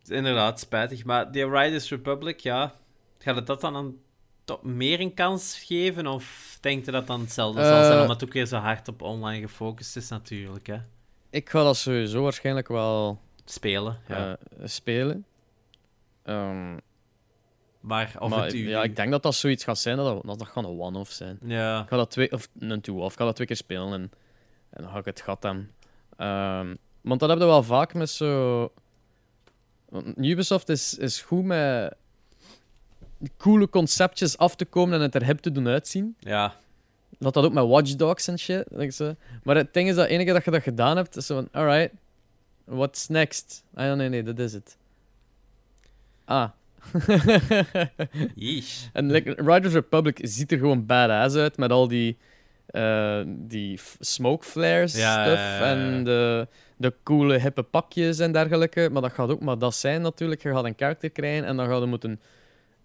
inderdaad, 0.07 0.59
spijtig. 0.59 1.03
Maar 1.05 1.31
The 1.31 1.49
Riders 1.49 1.89
Republic, 1.89 2.39
ja. 2.39 2.75
Gaat 3.19 3.35
het 3.35 3.47
dat 3.47 3.61
dan 3.61 3.97
meer 4.61 4.99
een 4.99 5.13
kans 5.13 5.59
geven? 5.65 6.07
Of 6.07 6.57
denkt 6.61 6.85
je 6.85 6.91
dat 6.91 7.07
dan 7.07 7.19
hetzelfde 7.21 7.61
zal 7.65 7.77
Eh, 7.79 7.85
zijn? 7.85 8.01
Omdat 8.01 8.19
het 8.19 8.29
ook 8.29 8.33
weer 8.35 8.45
zo 8.45 8.57
hard 8.57 8.87
op 8.87 9.01
online 9.01 9.41
gefocust 9.47 9.95
is, 9.95 10.09
natuurlijk. 10.09 10.67
Hè? 10.67 10.77
Ik 11.29 11.49
ga 11.49 11.63
dat 11.63 11.77
sowieso 11.77 12.21
waarschijnlijk 12.23 12.67
wel 12.67 13.19
Spelen, 13.45 13.99
ja. 14.07 14.37
eh, 14.37 14.67
spelen. 14.67 15.25
Ehm, 16.23 16.77
maar 17.79 18.15
of 18.19 18.29
maar 18.29 18.43
het 18.43 18.53
u... 18.53 18.69
ja, 18.69 18.83
ik 18.83 18.95
denk 18.95 19.11
dat 19.11 19.23
dat 19.23 19.35
zoiets 19.35 19.63
gaat 19.63 19.77
zijn. 19.79 19.97
Dat 19.97 20.23
dat, 20.25 20.39
dat 20.39 20.47
gaat 20.47 20.63
een 20.63 20.79
one-off 20.79 21.11
zijn. 21.11 21.39
Ja, 21.43 21.81
Ik 21.81 21.87
ga 21.87 21.97
dat 21.97 22.11
twee, 22.11 22.31
of 22.31 22.47
een 22.59 22.81
two-off. 22.81 23.13
Ik 23.13 23.19
ga 23.19 23.25
dat 23.25 23.35
twee 23.35 23.47
keer 23.47 23.55
spelen 23.55 23.93
en, 23.93 24.11
en 24.69 24.83
dan 24.83 24.91
ga 24.91 24.97
ik 24.97 25.05
het 25.05 25.21
gat 25.21 25.43
hebben. 25.43 25.71
Ehm, 26.17 26.75
want 27.01 27.19
dat 27.19 27.29
heb 27.29 27.39
je 27.39 27.45
wel 27.45 27.63
vaak 27.63 27.93
met 27.93 28.09
zo. 28.09 28.71
Want 29.91 30.17
Ubisoft 30.17 30.69
is, 30.69 30.97
is 30.97 31.21
goed 31.21 31.43
met 31.43 31.93
coole 33.37 33.69
conceptjes 33.69 34.37
af 34.37 34.55
te 34.55 34.65
komen 34.65 34.95
en 34.95 35.01
het 35.01 35.15
er 35.15 35.25
hip 35.25 35.39
te 35.39 35.51
doen 35.51 35.67
uitzien. 35.67 36.15
ja. 36.19 36.55
Dat 37.19 37.33
dat 37.33 37.43
ook 37.45 37.53
met 37.53 37.67
Watch 37.67 37.95
Dogs 37.95 38.27
en 38.27 38.39
shit. 38.39 38.65
denk 38.69 38.81
ik 38.81 38.91
zo. 38.91 39.15
Maar 39.43 39.55
het 39.55 39.73
ding 39.73 39.89
is 39.89 39.95
dat 39.95 40.07
enige 40.07 40.33
dat 40.33 40.45
je 40.45 40.51
dat 40.51 40.63
gedaan 40.63 40.97
hebt, 40.97 41.15
is 41.15 41.25
zo 41.25 41.35
van, 41.35 41.47
alright, 41.51 41.93
what's 42.63 43.07
next? 43.07 43.63
Ah 43.73 43.85
ja, 43.85 43.95
nee, 43.95 44.09
nee, 44.09 44.23
dat 44.23 44.39
is 44.39 44.53
het. 44.53 44.77
Ah. 46.25 46.49
Yeesh. 48.35 48.85
En 48.93 49.11
like, 49.11 49.33
Riders 49.37 49.73
Republic 49.73 50.19
ziet 50.21 50.51
er 50.51 50.57
gewoon 50.57 50.85
badass 50.85 51.35
uit 51.35 51.57
met 51.57 51.71
al 51.71 51.87
die, 51.87 52.17
eh, 52.65 53.21
die 53.27 53.79
smoke 53.99 54.45
flares 54.45 54.95
Ja, 54.95 55.23
stuff 55.25 55.39
ja, 55.39 55.57
ja, 55.57 55.65
ja. 55.65 55.71
en 55.75 56.03
de, 56.03 56.47
de 56.81 56.93
coole 57.03 57.39
hippe 57.39 57.63
pakjes 57.63 58.19
en 58.19 58.31
dergelijke. 58.31 58.89
Maar 58.91 59.01
dat 59.01 59.11
gaat 59.11 59.29
ook 59.29 59.41
maar 59.41 59.57
dat 59.57 59.75
zijn 59.75 60.01
natuurlijk. 60.01 60.41
Je 60.43 60.49
gaat 60.49 60.65
een 60.65 60.75
karakter 60.75 61.09
krijgen 61.09 61.45
en 61.45 61.57
dan 61.57 61.67
ga 61.67 61.75
je 61.75 61.85
moeten 61.85 62.19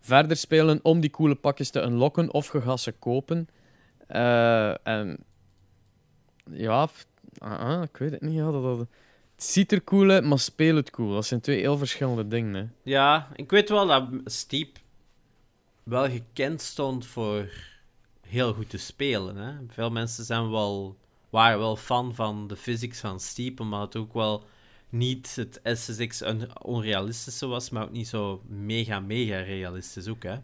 verder 0.01 0.37
spelen 0.37 0.81
om 0.83 1.01
die 1.01 1.11
coole 1.11 1.35
pakjes 1.35 1.71
te 1.71 1.83
unlocken 1.83 2.33
of 2.33 2.53
je 2.53 2.61
gaat 2.61 2.81
ze 2.81 2.93
kopen. 2.93 3.49
Eh, 4.07 4.87
en 4.87 5.19
ja, 6.51 6.89
ah, 7.39 7.59
ah, 7.61 7.83
ik 7.83 7.97
weet 7.97 8.11
het 8.11 8.21
niet. 8.21 8.35
Ja, 8.35 8.51
dat, 8.51 8.79
het 8.79 8.89
ziet 9.37 9.73
er 9.73 9.85
cool 9.85 10.11
uit, 10.11 10.25
maar 10.25 10.39
speel 10.39 10.77
het 10.77 10.91
cool. 10.91 11.13
Dat 11.13 11.27
zijn 11.27 11.41
twee 11.41 11.61
heel 11.61 11.79
verschillende 11.79 12.29
dingen. 12.29 12.75
Ja, 12.83 13.29
ik 13.35 13.51
weet 13.51 13.69
wel 13.69 13.87
dat 13.87 14.09
Steep 14.25 14.79
wel 15.83 16.09
gekend 16.09 16.61
stond 16.61 17.07
voor 17.07 17.49
heel 18.29 18.53
goed 18.53 18.71
te 18.71 18.79
spelen. 18.79 19.37
Hè? 19.37 19.53
Veel 19.69 19.91
mensen 19.91 20.25
zijn 20.25 20.51
wel, 20.51 20.97
waren 21.37 21.59
wel 21.59 21.77
fan 21.77 22.15
van 22.15 22.47
de 22.47 22.57
physics 22.57 23.01
van 23.01 23.21
Steep, 23.21 23.61
omdat 23.61 23.81
het 23.81 23.97
ook 23.97 24.13
wel 24.13 24.45
niet 24.89 25.37
het 25.37 25.61
SSX 25.79 26.21
een 26.21 26.63
onrealistische 26.65 27.47
was, 27.47 27.71
maar 27.71 27.83
ook 27.83 27.91
niet 27.91 28.09
zo 28.09 28.43
mega, 28.47 29.01
mega 29.01 29.39
realistisch 29.41 30.09
ook, 30.09 30.23
hè? 30.23 30.37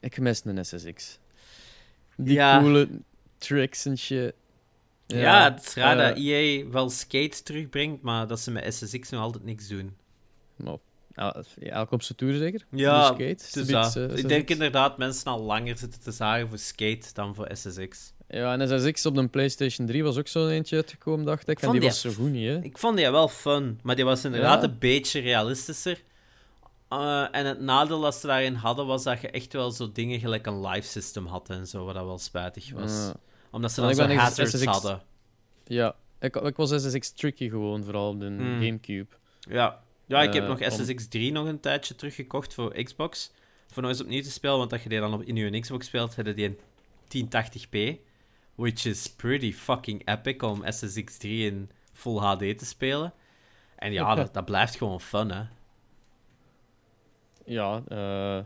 Ik 0.00 0.18
mis 0.20 0.44
een 0.44 0.64
SSX. 0.64 1.18
Die 2.16 2.34
Ja. 2.34 2.60
coole 2.60 2.88
tricks 3.38 3.84
en 3.84 3.98
shit. 3.98 4.32
Ja, 5.06 5.52
het 5.54 5.66
is 5.66 5.74
raar 5.74 5.98
eh, 5.98 6.08
dat 6.08 6.16
EA 6.16 6.68
wel 6.68 6.90
skate 6.90 7.42
terugbrengt, 7.42 8.02
maar 8.02 8.26
dat 8.26 8.40
ze 8.40 8.50
met 8.50 8.74
SSX 8.74 9.10
nog 9.10 9.20
altijd 9.20 9.44
niks 9.44 9.68
doen. 9.68 9.96
maar, 10.56 10.76
ja, 11.14 11.42
ja, 11.60 11.70
elk 11.70 11.90
op 11.90 12.02
zijn 12.02 12.18
tour 12.18 12.36
zeker? 12.36 12.66
Ja, 12.70 13.12
De 13.12 13.34
skate, 13.38 14.06
eh, 14.06 14.16
ik 14.16 14.28
denk 14.28 14.48
inderdaad 14.48 14.98
mensen 14.98 15.30
al 15.32 15.40
langer 15.40 15.78
zitten 15.78 16.00
te 16.00 16.12
zagen 16.12 16.48
voor 16.48 16.58
skate 16.58 17.08
dan 17.12 17.34
voor 17.34 17.48
SSX. 17.52 18.12
Ja, 18.28 18.56
en 18.58 18.80
SSX 18.80 19.06
op 19.06 19.14
de 19.14 19.28
PlayStation 19.28 19.86
3 19.86 20.02
was 20.04 20.16
ook 20.16 20.28
zo'n 20.28 20.48
eentje 20.48 20.76
uitgekomen, 20.76 21.24
dacht 21.26 21.48
ik. 21.48 21.60
En 21.60 21.70
die 21.70 21.80
die 21.80 21.88
was 21.88 22.00
zo 22.00 22.10
goed 22.10 22.30
niet, 22.30 22.46
hè? 22.48 22.58
Ik 22.62 22.78
vond 22.78 22.96
die 22.96 23.10
wel 23.10 23.28
fun, 23.28 23.80
maar 23.82 23.96
die 23.96 24.04
was 24.04 24.24
inderdaad 24.24 24.62
Ja. 24.62 24.68
een 24.68 24.78
beetje 24.78 25.20
realistischer. 25.20 26.02
Eh, 26.88 27.26
en 27.30 27.46
het 27.46 27.60
nadeel 27.60 28.00
dat 28.00 28.14
ze 28.14 28.26
daarin 28.26 28.54
hadden, 28.54 28.86
was 28.86 29.02
dat 29.04 29.20
je 29.20 29.30
echt 29.30 29.52
wel 29.52 29.70
zo 29.70 29.92
dingen 29.92 30.20
gelijk 30.20 30.46
een 30.46 30.66
live 30.66 30.86
system 30.88 31.26
had 31.26 31.48
en 31.50 31.66
zo, 31.66 31.84
wat 31.84 31.94
dat 31.94 32.04
wel 32.04 32.18
spijtig 32.18 32.70
was. 32.72 33.12
Omdat 33.50 33.72
ze 33.72 33.80
dan 33.80 33.90
ik 33.90 33.96
zo 33.96 34.02
ben 34.02 34.10
echt 34.10 34.20
hazards 34.20 34.50
SSX 34.50 34.64
hadden. 34.64 35.02
ja, 35.66 35.94
ik, 36.20 36.36
ik 36.36 36.56
was 36.56 36.70
SSX 36.70 37.10
tricky 37.12 37.48
gewoon, 37.48 37.84
vooral 37.84 38.08
op 38.08 38.20
de 38.20 38.26
Hmm. 38.26 38.62
Gamecube. 38.62 39.14
Ja, 39.40 39.80
ja 40.06 40.22
ik 40.22 40.32
heb 40.32 40.42
Eh, 40.42 40.48
nog 40.48 40.72
SSX 40.72 41.08
3 41.08 41.32
nog 41.32 41.46
een 41.46 41.60
tijdje 41.60 41.94
teruggekocht 41.94 42.54
voor 42.54 42.82
Xbox. 42.82 43.30
Voor 43.70 43.82
nog 43.82 43.90
eens 43.90 44.00
opnieuw 44.00 44.22
te 44.22 44.30
spelen, 44.30 44.56
want 44.58 44.72
als 44.72 44.82
je 44.82 44.88
die 44.88 45.00
dan 45.00 45.14
op, 45.14 45.22
in 45.22 45.36
je 45.36 45.60
Xbox 45.60 45.86
speelt, 45.86 46.14
je 46.14 46.34
die 46.34 46.44
in 46.44 46.58
1080p. 47.08 47.98
Which 48.58 48.86
is 48.86 49.06
pretty 49.06 49.52
fucking 49.52 50.02
epic 50.04 50.42
om 50.42 50.62
SSX 50.64 51.16
3 51.18 51.46
in 51.46 51.70
full 51.92 52.18
HD 52.18 52.58
te 52.58 52.64
spelen. 52.64 53.12
En 53.76 53.92
ja, 53.92 54.14
dat, 54.14 54.34
dat 54.34 54.44
blijft 54.44 54.76
gewoon 54.76 55.00
fun, 55.00 55.30
hè. 55.30 55.42
Ja, 57.44 57.82
eh 57.88 58.44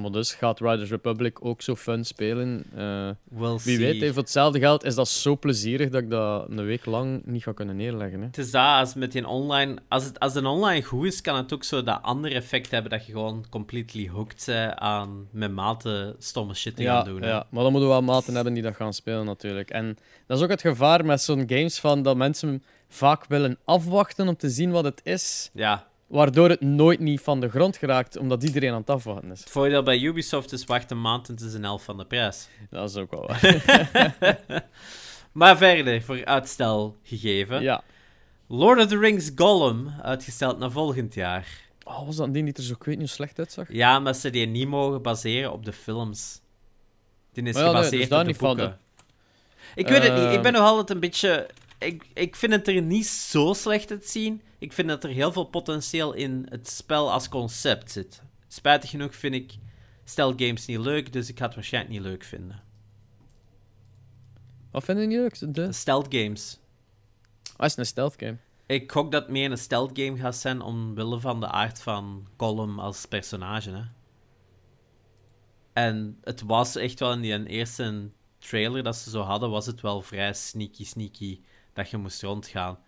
maar 0.00 0.10
dus 0.10 0.34
gaat 0.34 0.60
Riders 0.60 0.90
Republic 0.90 1.44
ook 1.44 1.62
zo 1.62 1.76
fun 1.76 2.04
spelen. 2.04 2.64
Eh, 2.76 3.08
We'll 3.28 3.48
wie 3.50 3.58
see. 3.58 3.78
weet, 3.78 4.12
voor 4.12 4.22
hetzelfde 4.22 4.58
geld 4.58 4.84
is 4.84 4.94
dat 4.94 5.08
zo 5.08 5.36
plezierig 5.36 5.90
dat 5.90 6.02
ik 6.02 6.10
dat 6.10 6.48
een 6.50 6.64
week 6.64 6.86
lang 6.86 7.22
niet 7.24 7.42
ga 7.42 7.52
kunnen 7.52 7.76
neerleggen. 7.76 8.20
Hè. 8.20 8.26
Het 8.26 8.38
is 8.38 8.50
dat, 8.50 8.62
als, 8.64 8.94
met 8.94 9.12
die 9.12 9.26
online, 9.28 9.76
als, 9.88 10.04
het, 10.04 10.18
als 10.20 10.34
een 10.34 10.46
online 10.46 10.82
goed 10.82 11.06
is, 11.06 11.20
kan 11.20 11.36
het 11.36 11.52
ook 11.52 11.64
zo 11.64 11.82
dat 11.82 11.98
andere 12.02 12.34
effect 12.34 12.70
hebben 12.70 12.90
dat 12.90 13.06
je 13.06 13.12
gewoon 13.12 13.44
completely 13.50 14.08
hooked 14.08 14.42
bent 14.46 14.74
aan 14.74 15.28
met 15.30 15.52
maten 15.52 16.14
stomme 16.18 16.54
shit 16.54 16.76
te 16.76 16.82
Ja, 16.82 16.94
gaan 16.96 17.04
doen. 17.04 17.22
hè. 17.22 17.28
ja, 17.28 17.46
maar 17.50 17.62
dan 17.62 17.72
moeten 17.72 17.90
we 17.90 17.94
wel 17.94 18.04
maten 18.04 18.34
hebben 18.34 18.54
die 18.54 18.62
dat 18.62 18.76
gaan 18.76 18.92
spelen 18.94 19.24
natuurlijk. 19.24 19.70
En 19.70 19.96
dat 20.26 20.36
is 20.38 20.44
ook 20.44 20.50
het 20.50 20.60
gevaar 20.60 21.04
met 21.04 21.20
zo'n 21.22 21.44
games 21.46 21.80
van 21.80 22.02
dat 22.02 22.16
mensen 22.16 22.62
vaak 22.88 23.26
willen 23.26 23.58
afwachten 23.64 24.28
om 24.28 24.36
te 24.36 24.48
zien 24.50 24.70
wat 24.70 24.84
het 24.84 25.00
is, 25.04 25.50
ja. 25.52 25.86
Waardoor 26.08 26.48
het 26.48 26.60
nooit 26.60 27.00
niet 27.00 27.20
van 27.20 27.40
de 27.40 27.48
grond 27.48 27.76
geraakt, 27.76 28.16
omdat 28.16 28.42
iedereen 28.42 28.72
aan 28.72 28.80
het 28.80 28.90
afwachten 28.90 29.30
is. 29.30 29.40
Het 29.40 29.50
voordeel 29.50 29.82
bij 29.82 29.98
Ubisoft 30.00 30.52
is 30.52 30.64
wacht 30.64 30.90
een 30.90 31.00
maand 31.00 31.28
en 31.28 31.34
het 31.34 31.42
is 31.42 31.54
een 31.54 31.62
helft 31.62 31.84
van 31.84 31.96
de 31.96 32.04
prijs. 32.04 32.48
Dat 32.70 32.90
is 32.90 32.96
ook 32.96 33.10
wel 33.10 33.26
waar. 33.28 34.38
Maar 35.32 35.56
verder, 35.56 36.02
voor 36.02 36.24
uitstel 36.24 36.96
gegeven. 37.02 37.62
ja. 37.62 37.82
Lord 38.50 38.78
of 38.80 38.86
the 38.86 38.98
Rings 38.98 39.30
Gollum, 39.34 39.88
uitgesteld 40.02 40.58
naar 40.58 40.70
volgend 40.70 41.14
jaar. 41.14 41.46
Oh, 41.84 42.06
was 42.06 42.16
dat 42.16 42.34
die 42.34 42.44
die 42.44 42.52
er 42.52 42.62
zo, 42.62 42.72
ik 42.72 42.82
weet 42.82 42.98
niet 42.98 43.06
hoe 43.06 43.14
slecht 43.16 43.38
uitzag? 43.38 43.66
Ja, 43.72 43.98
maar 43.98 44.14
ze 44.14 44.30
die 44.30 44.46
niet 44.46 44.68
mogen 44.68 45.02
baseren 45.02 45.52
op 45.52 45.64
de 45.64 45.72
films. 45.72 46.40
Die 47.32 47.44
is 47.44 47.54
nee, 47.54 47.64
gebaseerd 47.64 48.00
dus 48.00 48.08
daar 48.08 48.18
op 48.18 48.24
de 48.24 48.30
niet 48.30 48.40
van, 48.40 48.56
boeken. 48.56 48.78
Ik 49.74 49.88
weet 49.88 50.02
het 50.02 50.12
niet. 50.14 50.24
Ik 50.24 50.32
Ehm. 50.32 50.42
ben 50.42 50.52
nog 50.52 50.62
altijd 50.62 50.90
een 50.90 51.00
beetje... 51.00 51.46
Ik, 51.78 52.06
ik 52.14 52.36
vind 52.36 52.52
het 52.52 52.68
er 52.68 52.82
niet 52.82 53.06
zo 53.06 53.52
slecht 53.52 53.90
uit 53.90 54.06
zien. 54.06 54.42
Ik 54.58 54.72
vind 54.72 54.88
dat 54.88 55.04
er 55.04 55.10
heel 55.10 55.32
veel 55.32 55.44
potentieel 55.44 56.12
in 56.12 56.46
het 56.48 56.68
spel 56.68 57.12
als 57.12 57.28
concept 57.28 57.90
zit. 57.90 58.22
Spijtig 58.48 58.90
genoeg 58.90 59.14
vind 59.14 59.34
ik 59.34 59.54
stealth 60.04 60.42
games 60.42 60.66
niet 60.66 60.78
leuk, 60.78 61.12
dus 61.12 61.28
ik 61.28 61.38
ga 61.38 61.44
het 61.44 61.54
waarschijnlijk 61.54 61.94
niet 61.94 62.02
leuk 62.02 62.24
vinden. 62.24 62.62
Wat 64.70 64.84
vind 64.84 64.98
je 64.98 65.06
niet 65.06 65.18
leuk? 65.18 65.54
De... 65.54 65.72
Stealth 65.72 66.06
games. 66.14 66.58
Ah, 67.56 67.66
is 67.66 67.76
een 67.76 67.86
stealth 67.86 68.14
game. 68.16 68.36
Ik 68.66 68.92
gok 68.92 69.12
dat 69.12 69.22
het 69.22 69.30
meer 69.30 69.50
een 69.50 69.58
stealth 69.58 69.90
game 69.98 70.16
gaat 70.16 70.36
zijn 70.36 70.60
omwille 70.60 71.20
van 71.20 71.40
de 71.40 71.48
aard 71.48 71.80
van 71.80 72.28
Gollum 72.36 72.78
als 72.78 73.06
personage. 73.06 73.70
Hè? 73.70 73.82
En 75.72 76.18
het 76.22 76.40
was 76.42 76.76
echt 76.76 77.00
wel 77.00 77.12
in 77.12 77.20
die 77.20 77.46
eerste 77.46 78.10
trailer 78.38 78.82
dat 78.82 78.96
ze 78.96 79.10
zo 79.10 79.20
hadden, 79.20 79.50
was 79.50 79.66
het 79.66 79.80
wel 79.80 80.02
vrij 80.02 80.34
sneaky 80.34 80.84
sneaky 80.84 81.40
dat 81.78 81.90
je 81.90 81.96
moest 81.96 82.22
rondgaan. 82.22 82.78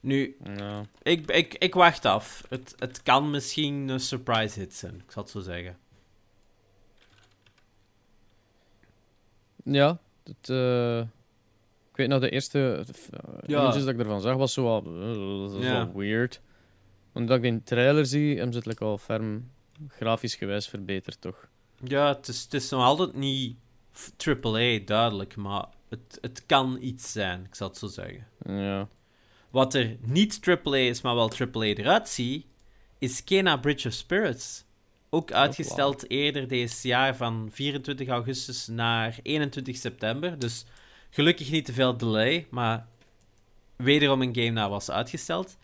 Nu, 0.00 0.36
Ja. 0.56 0.84
ik, 1.02 1.30
ik, 1.30 1.54
ik 1.54 1.74
wacht 1.74 2.04
af. 2.04 2.42
Het, 2.48 2.74
het 2.78 3.02
kan 3.02 3.30
misschien 3.30 3.88
een 3.88 4.00
surprise 4.00 4.58
hit 4.60 4.74
zijn, 4.74 4.94
ik 4.94 5.10
zal 5.10 5.22
het 5.22 5.30
zo 5.32 5.40
zeggen. 5.40 5.78
Ja, 9.64 9.98
het, 10.24 10.48
eh, 10.48 10.98
ik 11.90 11.96
weet 11.96 12.08
nog, 12.08 12.20
de 12.20 12.30
eerste 12.30 12.84
uh, 12.88 13.20
Ja. 13.46 13.60
images 13.60 13.84
dat 13.84 13.94
ik 13.94 13.98
ervan 14.00 14.20
zag, 14.20 14.36
was 14.36 14.52
zo 14.52 14.62
wel, 14.62 14.78
eh, 14.84 15.50
dat 15.50 15.58
is 15.62 15.66
Ja. 15.68 15.72
wel 15.72 15.92
weird. 15.94 16.40
Want 17.12 17.28
dat 17.28 17.36
ik 17.36 17.42
die 17.42 17.62
trailer 17.62 18.06
zie, 18.06 18.38
hem 18.38 18.52
zit 18.52 18.66
like 18.66 18.84
al 18.84 18.98
ferm 18.98 19.50
grafisch 19.88 20.34
gewijs 20.34 20.68
verbeterd, 20.68 21.20
toch? 21.20 21.48
Ja, 21.84 22.08
het 22.08 22.28
is, 22.28 22.42
het 22.42 22.54
is 22.54 22.68
nog 22.70 22.82
altijd 22.82 23.14
niet 23.14 23.56
AAA, 24.16 24.78
duidelijk, 24.84 25.36
maar 25.36 25.66
het, 25.88 26.18
het 26.20 26.46
kan 26.46 26.78
iets 26.80 27.12
zijn, 27.12 27.44
ik 27.44 27.54
zal 27.54 27.68
het 27.68 27.78
zo 27.78 27.86
zeggen. 27.86 28.26
Ja. 28.46 28.88
Wat 29.50 29.74
er 29.74 29.96
niet 30.00 30.40
AAA 30.46 30.76
is, 30.76 31.00
maar 31.00 31.14
wel 31.14 31.30
AAA 31.30 31.62
eruit 31.62 32.08
ziet, 32.08 32.46
is 32.98 33.24
Kena 33.24 33.56
Bridge 33.56 33.88
of 33.88 33.94
Spirits. 33.94 34.64
Ook 35.10 35.32
uitgesteld 35.32 36.10
eerder 36.10 36.48
deze 36.48 36.88
jaar 36.88 37.16
van 37.16 37.48
24 37.52 38.08
augustus 38.08 38.66
naar 38.66 39.18
21 39.22 39.76
september. 39.76 40.38
Dus 40.38 40.64
gelukkig 41.10 41.50
niet 41.50 41.64
te 41.64 41.72
veel 41.72 41.96
delay, 41.96 42.46
maar 42.50 42.86
wederom 43.76 44.22
een 44.22 44.34
game 44.34 44.52
dat 44.52 44.70
was 44.70 44.90
uitgesteld. 44.90 45.56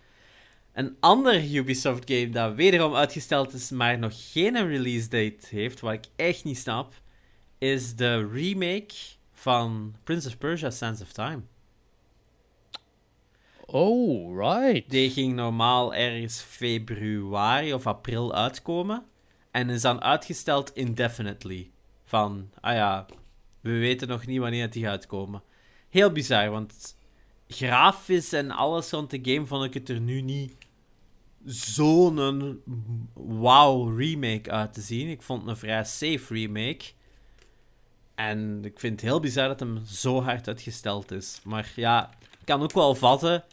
Een 0.73 0.97
ander 1.01 1.55
Ubisoft 1.55 2.11
game 2.11 2.29
dat 2.29 2.55
wederom 2.55 2.95
uitgesteld 2.95 3.53
is, 3.53 3.71
maar 3.71 3.99
nog 3.99 4.13
geen 4.33 4.69
release 4.69 5.09
date 5.09 5.47
heeft, 5.49 5.81
wat 5.81 5.93
ik 5.93 6.05
echt 6.17 6.45
niet 6.45 6.59
snap, 6.59 6.95
is 7.59 7.97
de 7.97 8.29
remake 8.29 8.95
van 9.43 9.95
Prince 10.05 10.29
of 10.29 10.39
Persia 10.39 10.71
Sands 10.71 11.01
of 11.01 11.13
Time. 11.13 11.43
Oh, 13.67 14.37
right. 14.39 14.91
Die 14.91 15.11
ging 15.11 15.35
normaal 15.35 15.95
ergens 15.95 16.41
februari 16.41 17.73
of 17.73 17.87
april 17.87 18.35
uitkomen. 18.35 19.05
En 19.51 19.71
is 19.71 19.81
dan 19.81 20.03
uitgesteld 20.03 20.75
indefinitely. 20.75 21.71
Van, 22.05 22.51
ah 22.61 22.75
ja, 22.75 23.07
we 23.61 23.71
weten 23.71 24.09
nog 24.09 24.27
niet 24.27 24.39
wanneer 24.39 24.71
die 24.71 24.85
gaat 24.85 25.07
komen. 25.07 25.43
Heel 25.89 26.13
bizar, 26.13 26.51
want 26.51 26.97
grafisch 27.49 28.33
en 28.33 28.51
alles 28.51 28.91
rond 28.91 29.11
de 29.11 29.19
game 29.23 29.47
vond 29.47 29.65
ik 29.65 29.75
het 29.75 29.89
er 29.89 30.01
nu 30.01 30.21
niet 30.21 30.55
zo'n 31.45 32.61
wow 33.15 33.99
remake 33.99 34.51
uit 34.51 34.73
te 34.73 34.81
zien. 34.81 35.09
Ik 35.09 35.23
vond 35.23 35.41
het 35.41 35.51
een 35.51 35.57
vrij 35.57 35.85
safe 35.85 36.35
remake. 36.35 36.85
En 38.15 38.65
ik 38.65 38.79
vind 38.81 38.93
het 39.01 39.11
heel 39.11 39.21
bizar 39.21 39.49
dat 39.49 39.61
hem 39.61 39.85
zo 39.87 40.23
hard 40.23 40.49
uitgesteld 40.49 41.11
is. 41.11 41.41
Maar 41.45 41.73
ja, 41.77 42.11
ik 42.21 42.45
kan 42.47 42.63
ook 42.63 42.73
wel 42.73 42.95
vatten. 42.95 43.45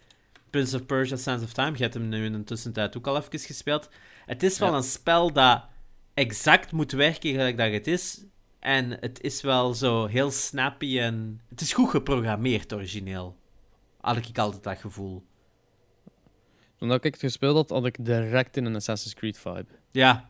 Prince 0.50 0.76
of 0.76 0.86
Persia 0.86 1.18
Sands 1.18 1.44
of 1.44 1.54
Time. 1.54 1.72
Je 1.78 1.82
hebt 1.84 1.94
hem 1.94 2.10
nu 2.10 2.26
in 2.26 2.32
de 2.34 2.44
tussentijd 2.44 2.98
ook 2.98 3.08
al 3.08 3.18
even 3.18 3.40
gespeeld. 3.40 3.90
Het 4.26 4.44
is 4.44 4.60
wel 4.60 4.70
Ja. 4.70 4.76
een 4.76 4.84
spel 4.84 5.34
dat 5.34 5.64
exact 6.14 6.72
moet 6.72 6.92
werken 6.92 7.32
gelijk 7.32 7.58
dat 7.58 7.72
het 7.72 7.88
is. 7.88 8.24
En 8.60 8.92
het 9.00 9.22
is 9.22 9.42
wel 9.42 9.74
zo 9.74 10.06
heel 10.06 10.32
snappy 10.32 11.00
en... 11.00 11.42
Het 11.50 11.62
is 11.62 11.74
goed 11.74 11.90
geprogrammeerd, 11.90 12.74
origineel. 12.74 13.38
Had 14.02 14.18
ik 14.18 14.38
altijd 14.38 14.64
dat 14.64 14.78
gevoel. 14.78 15.24
Toen 16.78 16.92
ik 16.92 17.04
het 17.04 17.18
gespeeld 17.18 17.56
had, 17.56 17.70
had 17.70 17.86
ik 17.86 18.06
direct 18.06 18.58
in 18.58 18.66
een 18.66 18.76
Assassin's 18.76 19.14
Creed 19.16 19.38
vibe. 19.38 19.66
Ja, 19.92 20.30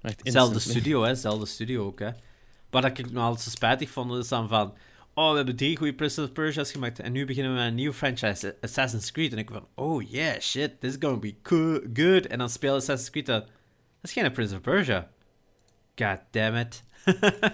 Echt 0.00 0.20
Zelfde 0.22 0.58
studio, 0.58 1.02
hè? 1.02 1.14
Zelfde 1.14 1.46
studio 1.46 1.86
ook, 1.86 1.98
hè? 1.98 2.10
Wat 2.70 2.84
ik 2.84 3.10
nog 3.10 3.24
altijd 3.24 3.42
zo 3.42 3.50
spijtig 3.50 3.90
vond, 3.90 4.12
is 4.12 4.28
dan 4.28 4.48
van... 4.48 4.74
Oh, 5.14 5.30
we 5.30 5.36
hebben 5.36 5.56
drie 5.56 5.76
goede 5.76 5.94
Prince 5.94 6.22
of 6.22 6.32
Persia's 6.32 6.72
gemaakt 6.72 6.98
en 7.00 7.12
nu 7.12 7.24
beginnen 7.26 7.52
we 7.52 7.58
met 7.58 7.68
een 7.68 7.74
nieuwe 7.74 7.94
franchise, 7.94 8.56
Assassin's 8.60 9.12
Creed. 9.12 9.32
En 9.32 9.38
ik 9.38 9.50
van, 9.50 9.66
oh 9.74 10.10
yeah, 10.10 10.40
shit, 10.40 10.80
this 10.80 10.90
is 10.90 10.96
gonna 11.00 11.18
be 11.18 11.34
co- 11.42 11.80
good. 11.94 12.26
En 12.26 12.38
dan 12.38 12.50
speel 12.50 12.74
Assassin's 12.74 13.10
Creed, 13.10 13.26
dat, 13.26 13.44
dat 13.46 13.52
is 14.02 14.12
geen 14.12 14.32
Prince 14.32 14.54
of 14.54 14.60
Persia. 14.60 15.10
God 15.96 16.18
damn 16.30 16.56
it. 16.56 16.82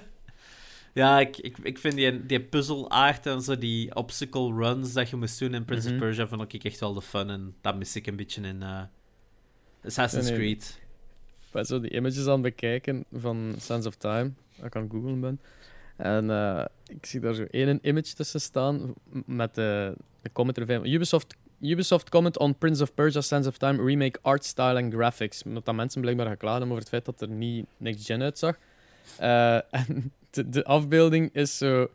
ja, 0.94 1.20
ik, 1.20 1.36
ik, 1.36 1.56
ik 1.62 1.78
vind 1.78 1.94
die, 1.94 2.26
die 2.26 2.40
puzzelaard 2.40 3.26
en 3.26 3.42
zo, 3.42 3.58
die 3.58 3.94
obstacle 3.94 4.52
runs 4.54 4.92
dat 4.92 5.10
je 5.10 5.16
moest 5.16 5.38
doen 5.38 5.54
in 5.54 5.64
Prince 5.64 5.86
Mhm. 5.86 5.96
of 5.96 6.02
Persia, 6.02 6.26
vond 6.26 6.52
ik 6.52 6.64
echt 6.64 6.80
wel 6.80 6.94
de 6.94 7.02
fun. 7.02 7.30
En 7.30 7.54
dat 7.60 7.76
mis 7.76 7.96
ik 7.96 8.06
een 8.06 8.16
beetje 8.16 8.42
in 8.42 8.62
eh, 8.62 8.82
Assassin's 9.84 10.28
Nee, 10.28 10.38
nee. 10.38 10.46
Creed. 10.56 10.80
Ik 11.46 11.52
ben 11.52 11.64
zo 11.64 11.80
die 11.80 11.90
images 11.90 12.24
aan 12.26 12.32
het 12.32 12.42
bekijken 12.42 13.04
van 13.12 13.54
Sands 13.58 13.86
of 13.86 13.94
Time, 13.96 14.32
ik 14.62 14.76
aan 14.76 14.82
het 14.82 14.90
googlen 14.90 15.20
ben. 15.20 15.40
En 15.96 16.30
eh, 16.30 16.64
ik 16.86 17.06
zie 17.06 17.20
daar 17.20 17.34
zo 17.34 17.46
één 17.50 17.78
image 17.82 18.14
tussen 18.14 18.40
staan 18.40 18.94
met 19.26 19.54
de, 19.54 19.94
de 20.22 20.30
comment 20.32 20.58
erbij. 20.58 20.80
Ubisoft, 20.82 21.36
Ubisoft 21.60 22.08
comment 22.08 22.38
on 22.38 22.58
Prince 22.58 22.82
of 22.82 22.94
Persia 22.94 23.20
Sands 23.20 23.48
of 23.48 23.58
Time 23.58 23.84
remake 23.84 24.18
art 24.22 24.44
style 24.44 24.78
en 24.78 24.92
graphics. 24.92 25.42
Omdat 25.42 25.64
dat 25.64 25.74
mensen 25.74 26.00
blijkbaar 26.00 26.26
geklaagd 26.26 26.58
hebben 26.58 26.76
over 26.76 26.82
het 26.82 26.92
feit 26.92 27.04
dat 27.04 27.20
er 27.20 27.36
niet 27.36 27.66
next 27.76 28.06
gen 28.06 28.22
uitzag. 28.22 28.56
Eh, 29.18 29.54
en 29.80 30.12
de, 30.30 30.64
afbeelding 30.64 31.34
is 31.34 31.58
zo... 31.58 31.90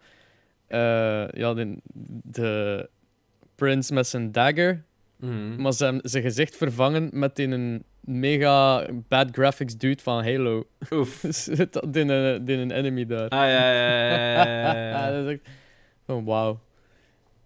eh, 0.68 1.30
ja, 1.30 1.54
de, 1.54 1.78
de 2.24 2.90
Prince 3.56 3.94
met 3.94 4.08
zijn 4.08 4.32
dagger 4.32 4.84
Mhm. 5.22 5.62
maar 5.62 5.74
ze 5.74 5.84
hebben 5.84 6.10
zijn 6.10 6.24
gezicht 6.24 6.56
vervangen 6.56 7.10
met 7.14 7.40
in 7.40 7.52
een 7.52 7.84
mega 8.00 8.86
bad 9.08 9.28
graphics 9.32 9.78
dude 9.78 10.02
van 10.02 10.24
Halo. 10.24 10.68
Oef. 10.92 11.24
Zit 11.30 11.76
in 11.92 12.10
een, 12.10 12.48
in 12.48 12.60
een 12.60 12.72
enemy 12.72 13.06
daar. 13.06 13.30
Ah, 13.30 13.40
ja, 13.40 13.48
ja, 13.48 13.74
ja, 13.74 14.46
ja, 14.46 14.74
ja, 14.74 14.90
ja. 14.90 15.12
dat 15.12 15.26
is 15.26 15.32
echt... 15.32 15.42
Oh, 16.06 16.26
wauw. 16.26 16.60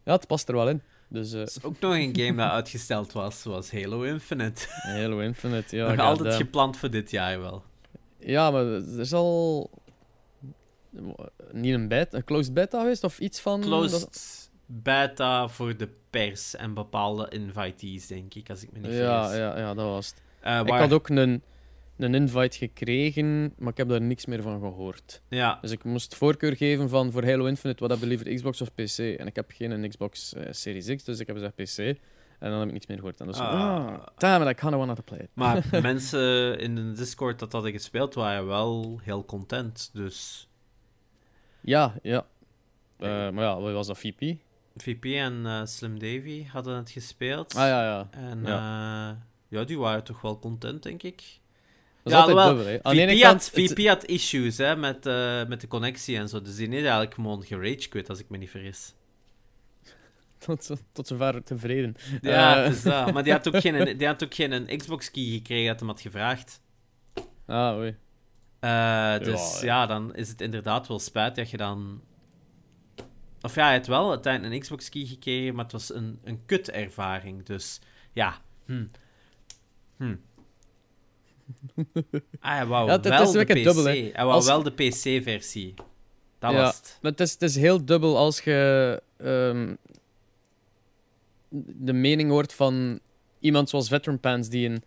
Ja, 0.04 0.12
het 0.14 0.28
past 0.28 0.48
er 0.50 0.56
wel 0.56 0.70
in. 0.70 0.82
Dus 1.08 1.34
eh, 1.34 1.42
is 1.42 1.64
ook 1.64 1.80
nog 1.80 1.94
een 1.94 2.16
game 2.18 2.36
dat 2.36 2.52
uitgesteld 2.52 3.12
was, 3.12 3.42
zoals 3.42 3.72
Halo 3.72 4.02
Infinite. 4.02 4.66
Halo 4.98 5.20
Infinite, 5.20 5.76
ja. 5.76 5.90
nog 5.94 6.00
altijd 6.06 6.34
gepland 6.34 6.78
voor 6.78 6.90
dit 6.90 7.12
jaar 7.12 7.40
wel. 7.40 7.64
Ja, 8.20 8.52
maar 8.52 8.66
er 8.66 9.00
is 9.00 9.14
al... 9.14 9.70
Niet 11.52 11.74
een, 11.74 11.88
beta, 11.88 12.18
een 12.18 12.24
closed 12.24 12.54
beta 12.54 12.80
geweest 12.80 13.04
of 13.04 13.20
iets 13.20 13.40
van... 13.40 13.62
Closed 13.62 14.00
dat- 14.00 14.45
beta 14.66 15.48
voor 15.48 15.78
de 15.78 15.90
pers 16.10 16.56
en 16.56 16.74
bepaalde 16.74 17.28
invitees, 17.30 18.08
denk 18.08 18.34
ik, 18.34 18.50
als 18.50 18.64
ik 18.64 18.72
me 18.72 18.80
niet 18.80 18.92
Ja, 18.98 19.22
vergis. 19.24 19.38
ja, 19.40 19.58
ja, 19.60 19.74
dat 19.74 19.86
was 19.86 20.08
het. 20.08 20.22
Eh, 20.42 20.60
Ik 20.60 20.68
waar- 20.68 20.80
had 20.80 20.94
ook 20.94 21.10
een, 21.10 21.42
een 21.98 22.14
invite 22.16 22.58
gekregen, 22.58 23.54
maar 23.58 23.72
ik 23.72 23.78
heb 23.78 23.90
daar 23.90 24.02
niks 24.02 24.26
meer 24.26 24.42
van 24.42 24.60
gehoord. 24.60 25.22
Ja, 25.30 25.58
Dus 25.62 25.72
ik 25.72 25.84
moest 25.84 26.16
voorkeur 26.16 26.56
geven 26.56 26.90
van 26.90 27.12
voor 27.12 27.26
Halo 27.26 27.46
Infinite, 27.46 27.80
wat 27.82 27.90
heb 27.92 28.00
je 28.00 28.06
liever, 28.08 28.34
Xbox 28.34 28.62
of 28.62 28.74
PC? 28.74 28.98
En 28.98 29.28
ik 29.28 29.36
heb 29.36 29.52
geen 29.54 29.90
Xbox 29.90 30.34
eh, 30.34 30.48
Series 30.52 30.96
X, 30.96 31.04
dus 31.04 31.20
ik 31.20 31.28
heb 31.28 31.36
gezegd 31.36 31.56
PC. 31.56 32.00
En 32.40 32.50
dan 32.50 32.60
heb 32.60 32.68
ik 32.68 32.74
niks 32.74 32.88
meer 32.88 32.98
gehoord. 32.98 33.20
En 33.20 33.28
dus, 33.28 33.38
Ah. 33.40 33.86
ah, 33.86 34.04
damn 34.18 34.48
it, 34.48 34.52
I 34.52 34.54
kinda 34.62 34.78
wanted 34.78 34.96
to 34.96 35.02
play 35.04 35.20
it. 35.20 35.30
maar 35.34 35.66
mensen 35.82 36.60
in 36.60 36.76
de 36.76 36.92
Discord 36.92 37.40
dat 37.40 37.52
hadden 37.52 37.72
gespeeld 37.72 38.14
waren 38.14 38.48
wel 38.48 39.00
heel 39.04 39.26
content. 39.26 39.90
Dus 39.94 40.48
Ja, 41.62 41.96
ja. 42.02 42.26
Eh, 43.00 43.08
maar 43.30 43.44
ja, 43.44 43.60
wat 43.60 43.74
was 43.74 43.88
dat, 43.88 43.98
VP? 43.98 44.36
VP 44.78 45.06
en 45.06 45.46
eh, 45.46 45.62
Slim 45.66 46.00
Davy 46.00 46.46
hadden 46.48 46.76
het 46.78 46.90
gespeeld. 46.90 47.56
Ah 47.56 47.68
ja, 47.68 47.84
ja. 47.84 48.08
En 48.12 48.42
Ja. 48.44 48.50
ja. 49.08 49.18
ja, 49.48 49.64
die 49.64 49.78
waren 49.80 50.04
toch 50.04 50.22
wel 50.22 50.40
content, 50.40 50.84
denk 50.84 51.04
ik. 51.04 51.16
Dat 52.04 52.14
is 52.14 52.20
Ja, 52.20 52.20
altijd 52.26 52.48
dubbel, 52.48 52.66
hè. 52.66 52.84
Aan 52.84 52.94
VP, 52.94 53.00
ene 53.00 53.12
had, 53.12 53.22
kant... 53.22 53.52
het- 53.56 53.72
VP 53.74 53.88
had 53.88 54.06
issues 54.06 54.58
hè, 54.58 54.76
met, 54.76 55.06
eh, 55.06 55.46
met 55.46 55.62
de 55.62 55.68
connectie 55.68 56.18
en 56.18 56.30
zo. 56.30 56.42
Dus 56.42 56.56
die 56.56 56.68
is 56.68 56.74
eigenlijk 56.82 57.14
gewoon 57.14 57.44
gerage 57.44 57.90
quit, 57.90 58.10
als 58.10 58.20
ik 58.20 58.30
me 58.30 58.38
niet 58.38 58.50
vergis. 58.50 58.94
tot, 60.46 60.70
tot 60.92 61.08
zover 61.08 61.44
tevreden. 61.44 61.96
Ja, 62.22 62.58
Eh, 62.58 62.64
het 62.64 62.74
is 62.76 62.82
dat. 62.84 63.14
Maar 63.14 63.24
die 63.24 63.32
had 63.34 63.48
ook 63.48 63.62
geen, 63.62 63.98
die 63.98 64.08
had 64.08 64.24
ook 64.24 64.34
geen 64.34 64.78
Xbox-key 64.78 65.24
gekregen 65.24 65.68
dat 65.68 65.80
hem 65.80 65.90
had 65.90 66.02
gevraagd. 66.02 66.62
Ah, 67.46 67.78
oei. 67.78 67.96
Eh, 68.60 69.18
dus 69.20 69.60
Ja, 69.60 69.66
ja, 69.66 69.86
dan 69.86 70.16
is 70.16 70.30
het 70.30 70.42
inderdaad 70.42 70.88
wel 70.88 71.00
spijt 71.00 71.36
dat 71.36 71.50
je 71.50 71.58
dan... 71.58 72.02
Of 73.46 73.56
ja, 73.56 73.66
hij 73.66 73.76
had 73.78 73.88
wel 73.88 74.10
uiteindelijk 74.10 74.54
een 74.54 74.60
Xbox-key 74.60 75.06
gekregen, 75.06 75.56
maar 75.56 75.64
het 75.64 75.74
was 75.74 75.94
een, 75.94 76.20
een 76.24 76.46
kut-ervaring. 76.46 77.44
Dus 77.46 77.80
ja, 78.14 78.42
hm. 78.66 78.86
Hm. 79.98 80.16
Ah, 82.40 82.56
hij 82.56 82.66
wou 82.66 82.86
Ja, 82.90 82.92
het- 82.96 83.04
het 83.04 83.14
wel 83.14 83.24
is 83.24 83.32
de 83.32 83.44
PC. 83.54 83.64
dubbel, 83.64 83.84
hè. 83.86 83.92
Hij 83.92 84.12
wou 84.24 84.32
Als- 84.32 84.46
wel 84.46 84.64
de 84.64 84.72
PC-versie. 84.72 85.74
Dat 86.40 86.52
Ja. 86.52 86.58
was 86.62 86.78
het. 86.78 86.98
Maar 87.02 87.12
het 87.12 87.20
is, 87.20 87.32
het 87.32 87.42
is 87.42 87.56
heel 87.56 87.86
dubbel 87.86 88.18
als 88.18 88.42
je 88.42 89.02
ehm, 89.18 89.76
de 91.66 91.94
mening 91.94 92.30
hoort 92.30 92.54
van 92.54 93.00
iemand 93.40 93.70
zoals 93.70 93.88
Veteran 93.88 94.20
Pants, 94.20 94.50
die 94.50 94.70
een 94.70 94.84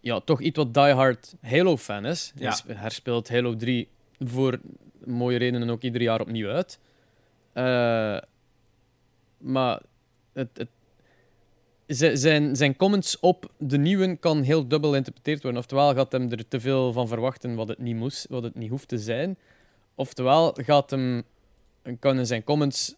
ja, 0.00 0.20
toch 0.20 0.40
iets 0.40 0.56
wat 0.56 0.74
diehard 0.74 1.34
Halo-fan 1.40 2.04
is. 2.06 2.32
Ja. 2.34 2.42
Hij 2.48 2.56
sp- 2.56 2.68
herspeelt 2.80 3.28
Halo 3.28 3.56
3 3.56 3.88
voor 4.18 4.60
mooie 5.04 5.38
redenen 5.38 5.70
ook 5.70 5.82
ieder 5.82 6.02
jaar 6.02 6.20
opnieuw 6.20 6.48
uit. 6.48 6.78
Eh, 7.64 8.18
maar 9.38 9.80
het, 10.32 10.48
het, 10.54 10.68
zi- 11.86 12.16
zijn, 12.16 12.56
zijn 12.56 12.76
comments 12.76 13.20
op 13.20 13.50
de 13.58 13.78
nieuwe 13.78 14.16
kan 14.16 14.42
heel 14.42 14.68
dubbel 14.68 14.90
geïnterpreteerd 14.90 15.42
worden. 15.42 15.60
Oftewel 15.60 15.94
gaat 15.94 16.12
hem 16.12 16.30
er 16.32 16.48
te 16.48 16.60
veel 16.60 16.92
van 16.92 17.08
verwachten 17.08 17.54
wat 17.54 17.68
het 17.68 17.78
niet, 17.78 17.96
moest, 17.96 18.26
wat 18.28 18.42
het 18.42 18.54
niet 18.54 18.70
hoeft 18.70 18.88
te 18.88 18.98
zijn. 18.98 19.36
Oftewel 19.94 20.52
gaat 20.56 20.90
hem, 20.90 21.22
kan 21.98 22.18
in 22.18 22.26
zijn 22.26 22.44
comments 22.44 22.94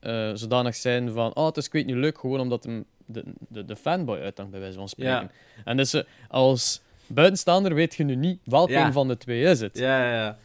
eh, 0.00 0.30
zodanig 0.34 0.74
zijn 0.74 1.12
van 1.12 1.34
oh, 1.34 1.46
het 1.46 1.56
is 1.56 1.66
ik 1.66 1.72
weet 1.72 1.86
niet 1.86 1.96
leuk, 1.96 2.18
gewoon 2.18 2.40
omdat 2.40 2.64
hem 2.64 2.84
de, 3.06 3.24
de, 3.48 3.64
de 3.64 3.76
fanboy 3.76 4.18
uithangt, 4.18 4.50
bij 4.52 4.60
wijze 4.60 4.78
van 4.78 4.88
spreken. 4.88 5.12
Ja. 5.12 5.30
En 5.64 5.76
dus 5.76 5.94
eh, 5.94 6.02
als 6.28 6.80
buitenstaander 7.06 7.74
weet 7.74 7.94
je 7.94 8.04
nu 8.04 8.14
niet 8.16 8.38
welke 8.44 8.72
Ja. 8.72 8.92
van 8.92 9.08
de 9.08 9.16
twee 9.16 9.42
is 9.42 9.60
het. 9.60 9.78
Ja, 9.78 10.04
ja, 10.04 10.14
ja. 10.14 10.38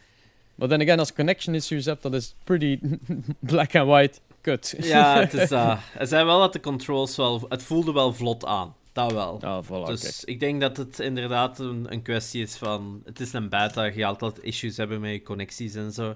Maar 0.56 0.68
dan 0.68 0.82
again, 0.82 1.00
als 1.00 1.14
connection 1.14 1.56
issues 1.56 1.86
hebt, 1.86 2.02
dat 2.02 2.14
is 2.14 2.36
pretty 2.44 2.80
black 3.40 3.76
and 3.76 3.88
white 3.88 4.20
kut. 4.42 4.76
Ja, 4.78 5.16
het 5.20 5.34
is 5.34 5.50
dat. 5.50 5.78
Het 5.82 6.10
zei 6.10 6.26
wel 6.26 6.40
dat 6.40 6.54
de 6.54 6.60
controls 6.60 7.16
wel... 7.16 7.46
Het 7.50 7.64
voelde 7.64 7.94
wel 7.94 8.14
vlot 8.14 8.46
aan. 8.46 8.76
Dat 8.92 9.12
wel. 9.12 9.42
Ah, 9.42 9.64
voilà, 9.66 9.86
dus 9.86 10.02
kijk. 10.02 10.30
ik 10.30 10.40
denk 10.40 10.62
dat 10.62 10.78
het 10.78 11.00
inderdaad 11.00 11.60
een, 11.60 11.86
een 11.90 12.02
kwestie 12.02 12.42
is 12.42 12.56
van... 12.56 13.02
Het 13.06 13.20
is 13.20 13.34
een 13.34 13.50
beta, 13.50 13.84
je 13.84 13.92
gaat 13.92 14.22
altijd 14.22 14.46
issues 14.46 14.78
hebben 14.78 15.02
met 15.02 15.12
je 15.12 15.24
connecties 15.24 15.76
en 15.76 15.92
zo. 15.92 16.16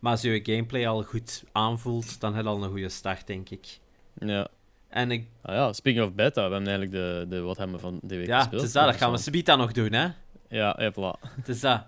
Maar 0.00 0.12
als 0.12 0.22
je 0.22 0.30
je 0.30 0.52
gameplay 0.52 0.88
al 0.88 1.02
goed 1.02 1.44
aanvoelt, 1.52 2.20
dan 2.20 2.34
heb 2.34 2.44
je 2.44 2.50
al 2.50 2.62
een 2.62 2.70
goede 2.70 2.88
start, 2.88 3.26
denk 3.26 3.50
ik. 3.50 3.78
Ja. 4.18 4.48
En 4.88 5.10
ik, 5.10 5.26
Ah 5.42 5.54
ja, 5.54 5.72
speaking 5.72 6.04
of 6.04 6.14
beta, 6.14 6.48
we 6.48 6.54
hebben 6.54 6.68
eigenlijk 6.68 6.90
de, 6.92 7.26
de 7.28 7.40
wat 7.40 7.56
hebben 7.56 7.76
we 7.76 7.82
van 7.82 7.98
de 8.02 8.16
week 8.16 8.26
ja, 8.26 8.38
gespeeld. 8.38 8.60
het 8.60 8.70
is 8.70 8.74
dat, 8.74 8.86
dat 8.86 8.96
gaan 8.96 9.10
we 9.10 9.18
Sabita 9.18 9.56
nog 9.56 9.72
doen, 9.72 9.92
hè. 9.92 10.08
Ja, 10.48 10.76
ja, 10.78 10.92
voilà. 10.92 11.30
Het 11.36 11.48
is 11.48 11.60
dat. 11.60 11.86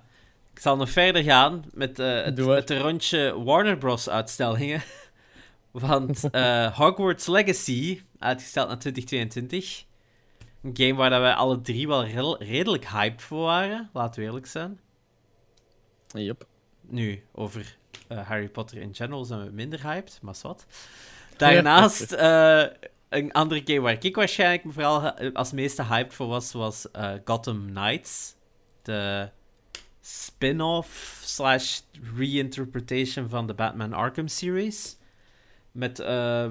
Ik 0.57 0.62
zal 0.62 0.76
nog 0.76 0.90
verder 0.90 1.22
gaan 1.22 1.64
met, 1.74 1.98
eh, 1.98 2.22
het, 2.24 2.36
de 2.66 2.78
rondje 2.78 3.42
Warner 3.44 3.78
Bros. 3.78 4.09
uitstellingen. 4.09 4.82
Want 5.70 6.30
eh, 6.30 6.76
Hogwarts 6.78 7.26
Legacy, 7.26 8.02
uitgesteld 8.18 8.68
naar 8.68 8.78
2022. 8.78 9.84
Een 10.62 10.76
game 10.76 10.94
waar 10.94 11.11
dat 11.11 11.20
wij 11.20 11.32
alle 11.32 11.61
drie 11.61 11.88
wel 11.88 12.42
redelijk 12.42 12.88
hyped 12.88 13.22
voor 13.22 13.42
waren, 13.42 13.90
laten 13.92 14.20
we 14.20 14.26
eerlijk 14.26 14.46
zijn. 14.46 14.80
Yep. 16.07 16.46
Nu, 16.80 17.22
over 17.32 17.76
eh, 18.09 18.26
Harry 18.28 18.48
Potter 18.48 18.78
in 18.78 18.94
general 18.94 19.24
zijn 19.24 19.44
we 19.44 19.50
minder 19.50 19.82
hyped, 19.82 20.18
maar 20.22 20.34
wat. 20.42 20.66
Daarnaast, 21.36 22.12
een 23.09 23.32
andere 23.32 23.62
game 23.64 23.80
waar 23.80 24.04
ik 24.04 24.16
waarschijnlijk 24.16 24.62
vooral 24.68 25.11
als 25.32 25.52
meeste 25.52 25.84
hyped 25.84 26.14
voor 26.14 26.26
was, 26.26 26.52
was 26.52 26.86
Gotham 27.24 27.66
Knights. 27.66 28.34
De 28.82 29.28
spin-off 30.07 31.20
slash 31.24 31.80
reinterpretation 32.16 33.28
van 33.28 33.46
de 33.46 33.54
Batman 33.54 33.92
Arkham 33.92 34.28
series. 34.28 34.96
Met 35.72 35.98
eh, 35.98 36.48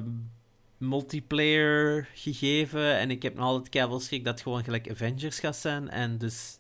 multiplayer 0.78 2.10
gegeven. 2.14 2.98
En 2.98 3.12
ik 3.12 3.22
heb 3.22 3.36
nog 3.36 3.46
altijd 3.46 3.70
keihard 3.70 4.02
schrik 4.02 4.24
dat 4.24 4.34
het 4.34 4.44
gewoon 4.44 4.64
gelijk 4.64 4.90
Avengers 4.90 5.40
gaat 5.40 5.56
zijn. 5.56 5.90
En 5.90 6.18
dus 6.18 6.60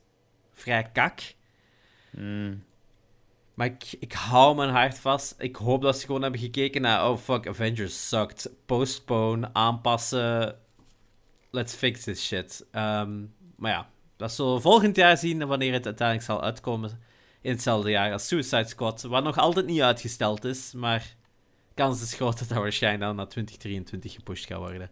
vrij 0.54 0.90
kak. 0.92 1.22
Mm. 2.12 2.64
Maar 3.54 3.68
ik, 3.68 3.96
ik 4.00 4.14
hou 4.14 4.56
mijn 4.56 4.70
hart 4.70 5.00
vast. 5.00 5.36
Ik 5.38 5.56
hoop 5.56 5.82
dat 5.82 5.98
ze 6.00 6.06
gewoon 6.06 6.22
hebben 6.22 6.40
gekeken 6.40 6.82
naar... 6.82 7.10
Oh, 7.10 7.18
fuck, 7.18 7.48
Avengers 7.48 8.08
sucked. 8.08 8.52
Postpone, 8.66 9.54
aanpassen. 9.54 10.60
Let's 11.52 11.74
fix 11.74 12.04
this 12.04 12.26
shit. 12.26 12.66
Ehm, 12.72 13.24
maar 13.56 13.72
ja, 13.72 13.90
dat 14.18 14.32
zullen 14.32 14.54
we 14.54 14.62
volgend 14.62 14.96
jaar 14.96 15.18
zien... 15.18 15.48
wanneer 15.48 15.74
het 15.74 15.86
uiteindelijk 15.86 16.28
zal 16.28 16.44
uitkomen. 16.44 17.00
In 17.42 17.52
hetzelfde 17.52 17.90
jaar 17.90 18.12
als 18.12 18.28
Suicide 18.28 18.68
Squad. 18.68 19.02
Wat 19.02 19.24
nog 19.24 19.38
altijd 19.38 19.66
niet 19.66 19.82
uitgesteld 19.82 20.44
is. 20.44 20.72
Maar 20.74 21.16
kans 21.74 22.02
is 22.02 22.14
groot 22.14 22.40
dat 22.40 22.48
dat 22.48 22.58
waarschijnlijk 22.58 23.04
dan 23.04 23.16
naar 23.16 23.28
2023 23.28 24.14
gepusht 24.14 24.46
gaat 24.46 24.58
worden. 24.58 24.92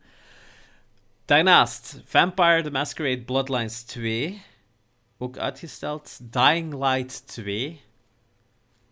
Daarnaast, 1.26 2.02
Vampire 2.06 2.62
the 2.62 2.72
Masquerade 2.72 3.22
Bloodlines 3.22 3.84
2. 3.84 4.42
Ook 5.18 5.38
uitgesteld. 5.38 6.20
Dying 6.22 6.74
Light 6.74 7.28
2 7.28 7.82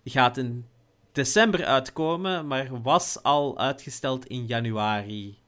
gaat 0.04 0.38
in 0.38 0.66
december 1.12 1.66
uitkomen, 1.66 2.48
maar 2.48 2.82
was 2.82 3.24
al 3.24 3.60
uitgesteld 3.60 4.26
in 4.26 4.46
januari. 4.46 5.41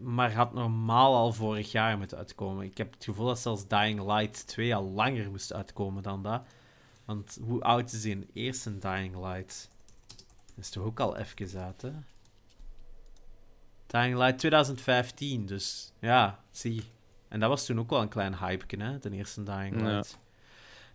Maar 0.00 0.32
had 0.32 0.54
normaal 0.54 1.14
al 1.14 1.32
vorig 1.32 1.72
jaar 1.72 1.98
moeten 1.98 2.18
uitkomen. 2.18 2.64
Ik 2.64 2.78
heb 2.78 2.92
het 2.92 3.04
gevoel 3.04 3.26
dat 3.26 3.38
zelfs 3.38 3.66
Dying 3.66 4.06
Light 4.06 4.46
2 4.46 4.74
al 4.74 4.84
langer 4.84 5.30
moest 5.30 5.52
uitkomen 5.52 6.02
dan 6.02 6.22
dat. 6.22 6.42
Want 7.04 7.38
hoe 7.42 7.62
oud 7.62 7.92
is 7.92 8.02
die 8.02 8.10
in 8.10 8.30
eerste 8.32 8.78
Dying 8.78 9.16
Light? 9.16 9.70
Dat 10.54 10.64
is 10.64 10.70
toch 10.70 10.84
ook 10.84 11.00
al 11.00 11.16
even 11.16 11.60
uit, 11.60 11.82
hè? 11.82 11.92
Dying 13.86 14.16
Light 14.16 14.38
2015, 14.38 15.46
dus 15.46 15.92
ja, 15.98 16.38
zie. 16.50 16.82
En 17.28 17.40
dat 17.40 17.48
was 17.48 17.66
toen 17.66 17.78
ook 17.78 17.90
wel 17.90 18.02
een 18.02 18.08
klein 18.08 18.38
hype, 18.38 18.76
hè? 18.82 18.98
De 18.98 19.10
eerste 19.10 19.42
Dying 19.42 19.80
Ja. 19.80 19.86
Light. 19.86 20.18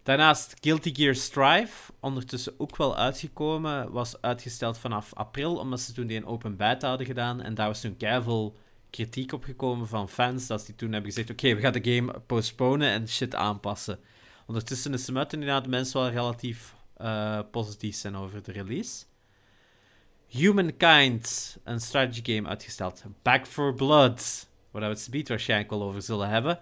Daarnaast 0.04 0.56
Guilty 0.62 0.94
Gear 0.96 1.16
Strive, 1.16 1.94
ondertussen 2.00 2.54
ook 2.58 2.78
wel 2.78 2.96
uitgekomen, 2.96 3.92
was 3.92 4.22
uitgesteld 4.22 4.78
vanaf 4.78 5.14
april, 5.14 5.58
omdat 5.58 5.80
ze 5.80 5.94
toen 5.94 6.08
die 6.08 6.18
een 6.18 6.26
open 6.26 6.56
beta 6.56 6.88
hadden 6.88 7.08
gedaan. 7.08 7.42
En 7.42 7.54
daar 7.54 7.68
was 7.68 7.82
toen 7.82 7.98
keiveel 7.98 8.56
kritiek 8.94 9.32
op 9.32 9.44
gekomen 9.44 9.88
van 9.88 10.10
fans, 10.10 10.48
dat 10.48 10.66
die 10.66 10.76
toen 10.76 10.92
hebben 10.92 11.12
gezegd, 11.12 11.30
oké, 11.30 11.56
we 11.56 11.62
gaan 11.62 11.74
de 11.74 11.94
game 11.94 12.20
postponen 12.20 12.90
en 12.90 13.08
shit 13.08 13.36
aanpassen. 13.36 14.00
Ondertussen 14.48 14.94
is 14.94 15.08
hem 15.08 15.18
uit 15.18 15.34
inderdaad 15.34 15.64
de 15.64 15.70
mensen 15.70 16.02
wel 16.02 16.10
relatief 16.10 16.76
eh, 16.98 17.40
positief 17.52 17.96
zijn 17.96 18.16
over 18.16 18.44
de 18.44 18.52
release. 18.52 19.06
Humankind, 20.28 21.58
een 21.64 21.80
strategy 21.80 22.34
game 22.34 22.48
uitgesteld. 22.48 23.04
Back 23.22 23.48
for 23.48 23.74
Blood, 23.74 24.50
waar 24.72 24.82
we 24.82 24.88
het 24.88 25.00
speed 25.00 25.28
waarschijnlijk 25.28 25.70
wel 25.70 25.84
over 25.84 26.02
zullen 26.02 26.30
hebben. 26.30 26.60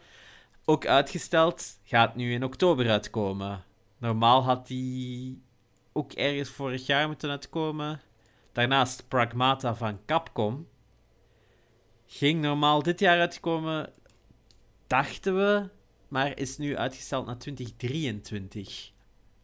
Ook 0.66 0.86
uitgesteld, 0.86 1.80
gaat 1.84 2.16
nu 2.16 2.34
in 2.34 2.44
oktober 2.44 2.90
uitkomen. 2.90 3.64
Normaal 3.98 4.44
had 4.44 4.68
die 4.68 5.42
ook 5.94 6.12
ergens 6.12 6.50
vorig 6.50 6.86
jaar 6.86 7.08
moeten 7.08 7.30
uitkomen. 7.30 8.02
Daarnaast 8.52 9.08
Pragmata 9.08 9.76
van 9.76 10.00
Capcom. 10.06 10.68
Ging 12.14 12.42
normaal 12.42 12.84
dit 12.84 13.00
jaar 13.00 13.20
uitkomen, 13.20 13.90
dachten 14.88 15.36
we, 15.36 15.70
maar 16.08 16.38
is 16.38 16.58
nu 16.58 16.78
uitgesteld 16.78 17.26
naar 17.26 17.38
2023. 17.38 18.92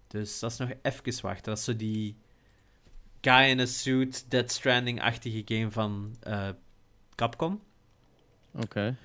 Dus 0.08 0.40
dat 0.40 0.52
is 0.52 0.58
nog 0.58 0.70
even 0.82 1.22
wachten. 1.22 1.44
Dat 1.44 1.58
is 1.58 1.64
zo 1.64 1.76
die 1.76 2.18
guy 3.22 3.50
in 3.50 3.60
a 3.60 3.66
suit, 3.66 4.26
Dead 4.30 4.52
Stranding-achtige 4.52 5.42
game 5.46 5.72
van 5.72 6.16
eh, 6.22 6.50
Capcom. 7.16 7.62
Oké. 8.52 8.96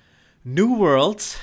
New 0.41 0.77
World. 0.77 1.41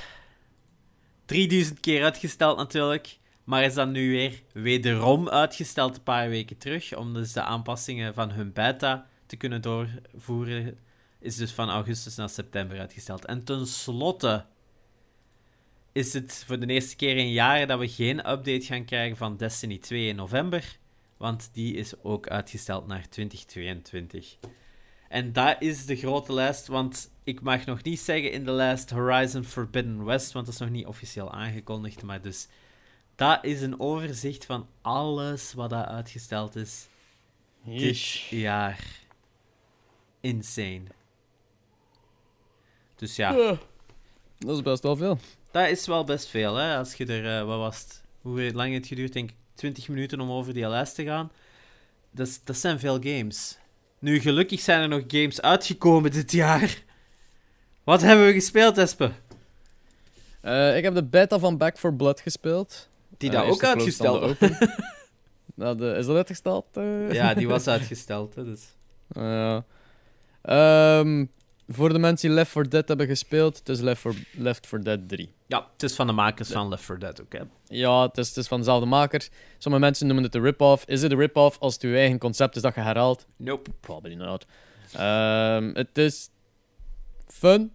3000 1.24 1.80
keer 1.80 2.02
uitgesteld 2.02 2.56
natuurlijk. 2.56 3.18
Maar 3.44 3.64
is 3.64 3.74
dan 3.74 3.90
nu 3.90 4.10
weer 4.10 4.42
wederom 4.52 5.28
uitgesteld 5.28 5.96
een 5.96 6.02
paar 6.02 6.28
weken 6.28 6.58
terug. 6.58 6.96
Om 6.96 7.14
dus 7.14 7.32
de 7.32 7.42
aanpassingen 7.42 8.14
van 8.14 8.30
hun 8.30 8.52
beta 8.52 9.06
te 9.26 9.36
kunnen 9.36 9.62
doorvoeren. 9.62 10.78
Is 11.20 11.36
dus 11.36 11.52
van 11.52 11.68
augustus 11.68 12.16
naar 12.16 12.28
september 12.28 12.78
uitgesteld. 12.78 13.24
En 13.24 13.44
tenslotte 13.44 14.46
is 15.92 16.12
het 16.12 16.44
voor 16.46 16.58
de 16.58 16.66
eerste 16.66 16.96
keer 16.96 17.16
in 17.16 17.32
jaren 17.32 17.68
dat 17.68 17.78
we 17.78 17.88
geen 17.88 18.18
update 18.18 18.60
gaan 18.60 18.84
krijgen 18.84 19.16
van 19.16 19.36
Destiny 19.36 19.78
2 19.78 20.08
in 20.08 20.16
november. 20.16 20.78
Want 21.16 21.50
die 21.52 21.74
is 21.74 22.02
ook 22.02 22.28
uitgesteld 22.28 22.86
naar 22.86 23.08
2022. 23.08 24.36
En 25.08 25.32
dat 25.32 25.56
is 25.58 25.86
de 25.86 25.96
grote 25.96 26.32
lijst, 26.32 26.66
want 26.66 27.10
ik 27.24 27.40
mag 27.40 27.64
nog 27.64 27.82
niet 27.82 28.00
zeggen 28.00 28.32
in 28.32 28.44
de 28.44 28.50
lijst 28.50 28.90
Horizon 28.90 29.44
Forbidden 29.44 30.04
West, 30.04 30.32
want 30.32 30.46
dat 30.46 30.54
is 30.54 30.60
nog 30.60 30.70
niet 30.70 30.86
officieel 30.86 31.32
aangekondigd. 31.32 32.02
Maar 32.02 32.20
dus, 32.20 32.48
dat 33.14 33.44
is 33.44 33.60
een 33.60 33.80
overzicht 33.80 34.44
van 34.44 34.68
alles 34.80 35.52
wat 35.52 35.70
daar 35.70 35.84
uitgesteld 35.84 36.56
is 36.56 36.88
dit 37.64 38.20
jaar. 38.20 38.84
Insane. 40.20 40.82
Dus 43.00 43.16
ja, 43.16 43.32
Dat 44.38 44.56
is 44.56 44.62
best 44.62 44.82
wel 44.82 44.96
veel. 44.96 45.18
dat 45.50 45.68
is 45.68 45.86
wel 45.86 46.04
best 46.04 46.28
veel, 46.28 46.54
hè. 46.54 46.76
Als 46.76 46.94
je 46.94 47.06
er, 47.06 47.38
eh, 47.38 47.46
wat 47.46 47.58
was 47.58 47.78
het, 47.78 48.02
hoe 48.20 48.52
lang 48.52 48.68
heeft 48.68 48.78
het 48.78 48.86
geduurd? 48.86 49.12
Denk 49.12 49.30
ik 49.30 49.36
20 49.54 49.88
minuten 49.88 50.20
om 50.20 50.30
over 50.30 50.54
die 50.54 50.68
lijst 50.68 50.94
te 50.94 51.04
gaan. 51.04 51.30
Dat, 52.10 52.40
dat 52.44 52.56
zijn 52.56 52.78
veel 52.78 52.98
games. 53.02 53.58
Nu, 53.98 54.20
gelukkig 54.20 54.60
zijn 54.60 54.80
er 54.80 54.88
nog 54.88 55.02
games 55.06 55.40
uitgekomen 55.40 56.10
dit 56.10 56.32
jaar. 56.32 56.82
Wat 57.84 58.00
hebben 58.02 58.26
we 58.26 58.32
gespeeld, 58.32 58.78
Espe? 58.78 59.10
Eh, 60.40 60.76
ik 60.76 60.82
heb 60.84 60.94
de 60.94 61.04
beta 61.04 61.38
van 61.38 61.56
Back 61.56 61.78
for 61.78 61.94
Blood 61.94 62.20
gespeeld. 62.20 62.88
Die 63.18 63.30
Eh, 63.30 63.34
daar 63.36 63.46
ook 63.46 63.64
uitgesteld 63.64 64.20
open. 64.22 64.58
Nou, 65.54 65.76
de, 65.76 65.94
is 65.98 66.06
dat 66.06 66.16
uitgesteld? 66.16 66.66
eh? 66.72 67.12
Ja, 67.12 67.34
die 67.34 67.48
was 67.54 67.66
uitgesteld, 67.68 68.34
hè, 68.34 68.44
dus... 68.44 68.62
Ja. 69.08 69.64
Ehm, 71.70 71.78
voor 71.78 71.92
de 71.92 71.98
mensen 71.98 72.28
die 72.28 72.36
Left 72.36 72.50
4 72.50 72.68
Dead 72.68 72.88
hebben 72.88 73.06
gespeeld, 73.06 73.58
het 73.58 73.68
is 73.68 73.80
Left 73.80 74.00
4, 74.00 74.14
Left 74.36 74.66
4 74.66 74.82
Dead 74.82 74.98
3. 75.08 75.32
Ja, 75.46 75.66
het 75.72 75.82
is 75.82 75.94
van 75.94 76.06
de 76.06 76.12
makers 76.12 76.48
van 76.50 76.68
Left 76.68 76.82
4 76.84 76.98
Dead 76.98 77.20
ook, 77.20 77.32
hè. 77.32 77.40
Ja, 77.66 78.02
het 78.02 78.18
is, 78.18 78.28
het 78.28 78.36
is 78.36 78.46
van 78.48 78.58
dezelfde 78.58 78.86
maker. 78.86 79.28
Sommige 79.58 79.84
mensen 79.84 80.06
noemen 80.06 80.24
het 80.24 80.34
een 80.34 80.42
rip-off. 80.42 80.84
Is 80.86 81.02
het 81.02 81.12
een 81.12 81.18
rip-off 81.18 81.58
als 81.58 81.72
het 81.72 81.82
je 81.82 81.94
eigen 81.96 82.18
concept 82.18 82.56
is 82.56 82.62
dat 82.62 82.74
je 82.74 82.80
herhaalt? 82.80 83.26
Nope. 83.36 83.70
Probably 83.80 84.14
not. 84.14 84.46
Ehm, 84.92 85.70
het 85.74 85.98
is 85.98 86.28
fun. 87.26 87.72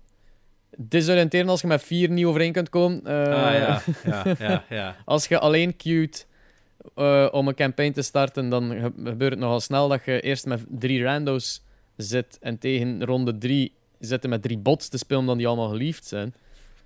Desoriënterend 0.78 1.50
als 1.50 1.62
je 1.62 1.68
met 1.68 1.84
vier 1.84 2.10
niet 2.10 2.26
overeen 2.26 2.52
kunt 2.52 2.70
komen. 2.70 3.06
Eh, 3.06 3.46
ah, 3.46 3.54
ja. 3.54 3.82
Ja, 4.24 4.36
ja, 4.40 4.64
ja. 4.70 4.96
Als 5.06 5.28
je 5.28 5.40
alleen 5.40 5.76
queued 5.76 6.28
eh, 6.96 7.28
om 7.32 7.48
een 7.48 7.56
campaign 7.56 7.92
te 7.94 8.02
starten, 8.02 8.50
dan 8.50 8.70
ge- 8.70 8.92
gebeurt 9.04 9.32
het 9.32 9.40
nogal 9.40 9.60
snel 9.60 9.88
dat 9.88 10.06
je 10.06 10.22
eerst 10.22 10.46
met 10.46 10.66
drie 10.70 11.04
rando's 11.04 11.64
zit 11.98 12.38
en 12.42 12.58
tegen 12.58 13.06
ronde 13.06 13.38
drie 13.38 13.74
zitten 14.06 14.30
met 14.30 14.42
drie 14.42 14.58
bots 14.58 14.88
te 14.88 14.98
spelen 14.98 15.26
dan 15.26 15.38
die 15.38 15.48
allemaal 15.48 15.70
geliefd 15.70 16.06
zijn. 16.06 16.34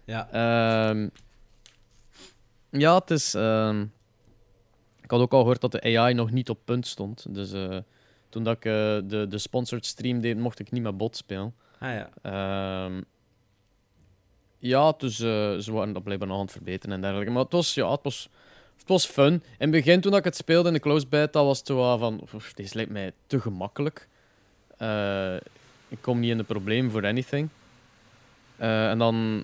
Ja. 0.05 0.29
Ehm, 0.31 1.07
ja, 2.69 2.95
het 2.95 3.11
is... 3.11 3.33
ehm, 3.33 3.85
ik 5.01 5.15
had 5.15 5.23
ook 5.23 5.33
al 5.33 5.39
gehoord 5.39 5.61
dat 5.61 5.71
de 5.71 5.97
AI 5.97 6.13
nog 6.13 6.31
niet 6.31 6.49
op 6.49 6.59
punt 6.65 6.87
stond. 6.87 7.25
Dus 7.29 7.51
eh, 7.51 7.77
toen 8.29 8.43
dat 8.43 8.55
ik 8.55 8.65
eh, 8.65 8.71
de, 9.03 9.25
de 9.29 9.37
sponsored 9.37 9.85
stream 9.85 10.21
deed, 10.21 10.37
mocht 10.37 10.59
ik 10.59 10.71
niet 10.71 10.83
met 10.83 10.97
bot 10.97 11.15
spelen. 11.15 11.55
Ah, 11.79 11.93
ja. 11.93 12.09
Ehm, 12.21 13.01
ja, 14.59 14.93
dus 14.97 15.19
eh, 15.19 15.57
ze 15.57 15.71
waren 15.71 15.93
dat 15.93 16.03
blijkbaar 16.03 16.27
nog 16.27 16.37
aan 16.37 16.43
het 16.43 16.51
verbeteren 16.51 16.95
en 16.95 17.01
dergelijke. 17.01 17.31
Maar 17.31 17.43
het 17.43 17.51
was, 17.51 17.73
ja, 17.73 17.91
het 17.91 18.03
was, 18.03 18.29
het 18.77 18.87
was 18.87 19.05
fun. 19.05 19.33
In 19.33 19.41
het 19.57 19.71
begin, 19.71 20.01
toen 20.01 20.15
ik 20.15 20.23
het 20.23 20.35
speelde 20.35 20.67
in 20.67 20.73
de 20.73 20.79
closed 20.79 21.09
beta, 21.09 21.43
was 21.43 21.57
het 21.57 21.67
zo 21.67 21.75
wat 21.75 21.99
van... 21.99 22.27
"Oef, 22.33 22.53
Deze 22.53 22.75
lijkt 22.75 22.91
mij 22.91 23.13
te 23.27 23.39
gemakkelijk. 23.41 24.07
Ik 25.89 25.97
kom 26.01 26.19
niet 26.19 26.31
in 26.31 26.37
de 26.37 26.43
probleem 26.43 26.91
voor 26.91 27.05
anything. 27.05 27.49
Eh, 28.57 28.89
en 28.89 28.97
dan... 28.97 29.43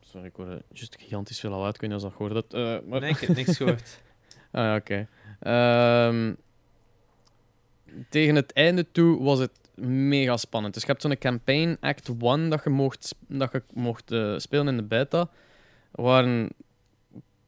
Sorry, 0.00 0.26
ik 0.26 0.36
hoorde 0.36 0.62
juist 0.72 0.96
gigantisch 1.00 1.40
veel 1.40 1.52
al 1.52 1.64
uit. 1.64 1.74
Ik 1.74 1.80
weet 1.80 1.90
niet 1.90 1.98
of 1.98 2.04
je 2.04 2.08
dat 2.08 2.16
gehoord 2.16 2.34
hebt. 2.34 2.54
Eh, 2.54 2.88
maar... 2.88 3.00
Nee, 3.00 3.10
ik 3.10 3.18
heb 3.18 3.36
niks 3.36 3.56
gehoord. 3.56 4.00
Ah, 4.50 4.74
oké. 4.74 5.08
Ehm, 5.40 6.34
tegen 8.08 8.34
het 8.34 8.52
einde 8.52 8.86
toe 8.92 9.22
was 9.22 9.38
het 9.38 9.50
mega 9.86 10.36
spannend. 10.36 10.74
Dus 10.74 10.82
je 10.82 10.88
hebt 10.88 11.02
zo'n 11.02 11.18
campaign 11.18 11.76
Act 11.80 12.10
1 12.20 12.48
dat 12.48 12.64
je 12.64 12.70
mocht, 12.70 13.14
dat 13.26 13.52
je 13.52 13.62
mocht 13.72 14.12
eh, 14.12 14.38
spelen 14.38 14.68
in 14.68 14.76
de 14.76 14.82
beta. 14.82 15.28
Waren, 15.90 16.48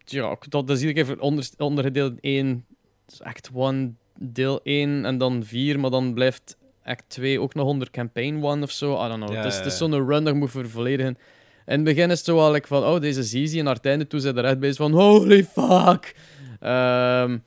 ja, 0.04 0.36
dat 0.48 0.70
is 0.70 0.82
iedere 0.82 1.04
keer 1.04 1.20
onder, 1.20 1.48
ondergedeeld. 1.58 2.22
Dus 2.22 3.22
Act 3.22 3.50
1, 3.54 3.98
deel 4.18 4.60
1 4.62 5.04
en 5.04 5.18
dan 5.18 5.44
4, 5.44 5.80
maar 5.80 5.90
dan 5.90 6.14
blijft 6.14 6.56
Act 6.84 7.04
2 7.08 7.40
ook 7.40 7.54
nog 7.54 7.66
onder 7.66 7.90
campaign 7.90 8.44
1 8.44 8.62
of 8.62 8.70
zo. 8.70 9.04
I 9.04 9.08
don't 9.08 9.24
know. 9.24 9.32
Ja, 9.32 9.42
het 9.42 9.52
is, 9.52 9.58
ja, 9.58 9.64
is 9.64 9.76
zo'n 9.76 10.06
run 10.06 10.24
dat 10.24 10.32
je 10.32 10.38
moet 10.38 10.50
vervolledigen. 10.50 11.18
In 11.66 11.76
het 11.76 11.84
begin 11.84 12.10
is 12.10 12.16
het 12.16 12.26
zo 12.26 12.36
wel 12.36 12.52
like 12.52 12.66
van, 12.66 12.84
oh, 12.84 13.00
deze 13.00 13.20
is 13.20 13.32
easy. 13.32 13.58
En 13.58 13.64
naar 13.64 13.74
het 13.74 13.86
einde 13.86 14.06
toe 14.06 14.20
zit 14.20 14.36
er 14.36 14.44
echt 14.44 14.58
bezig 14.58 14.76
van, 14.76 14.92
holy 14.92 15.44
fuck. 15.44 16.16
Ehm, 16.60 17.38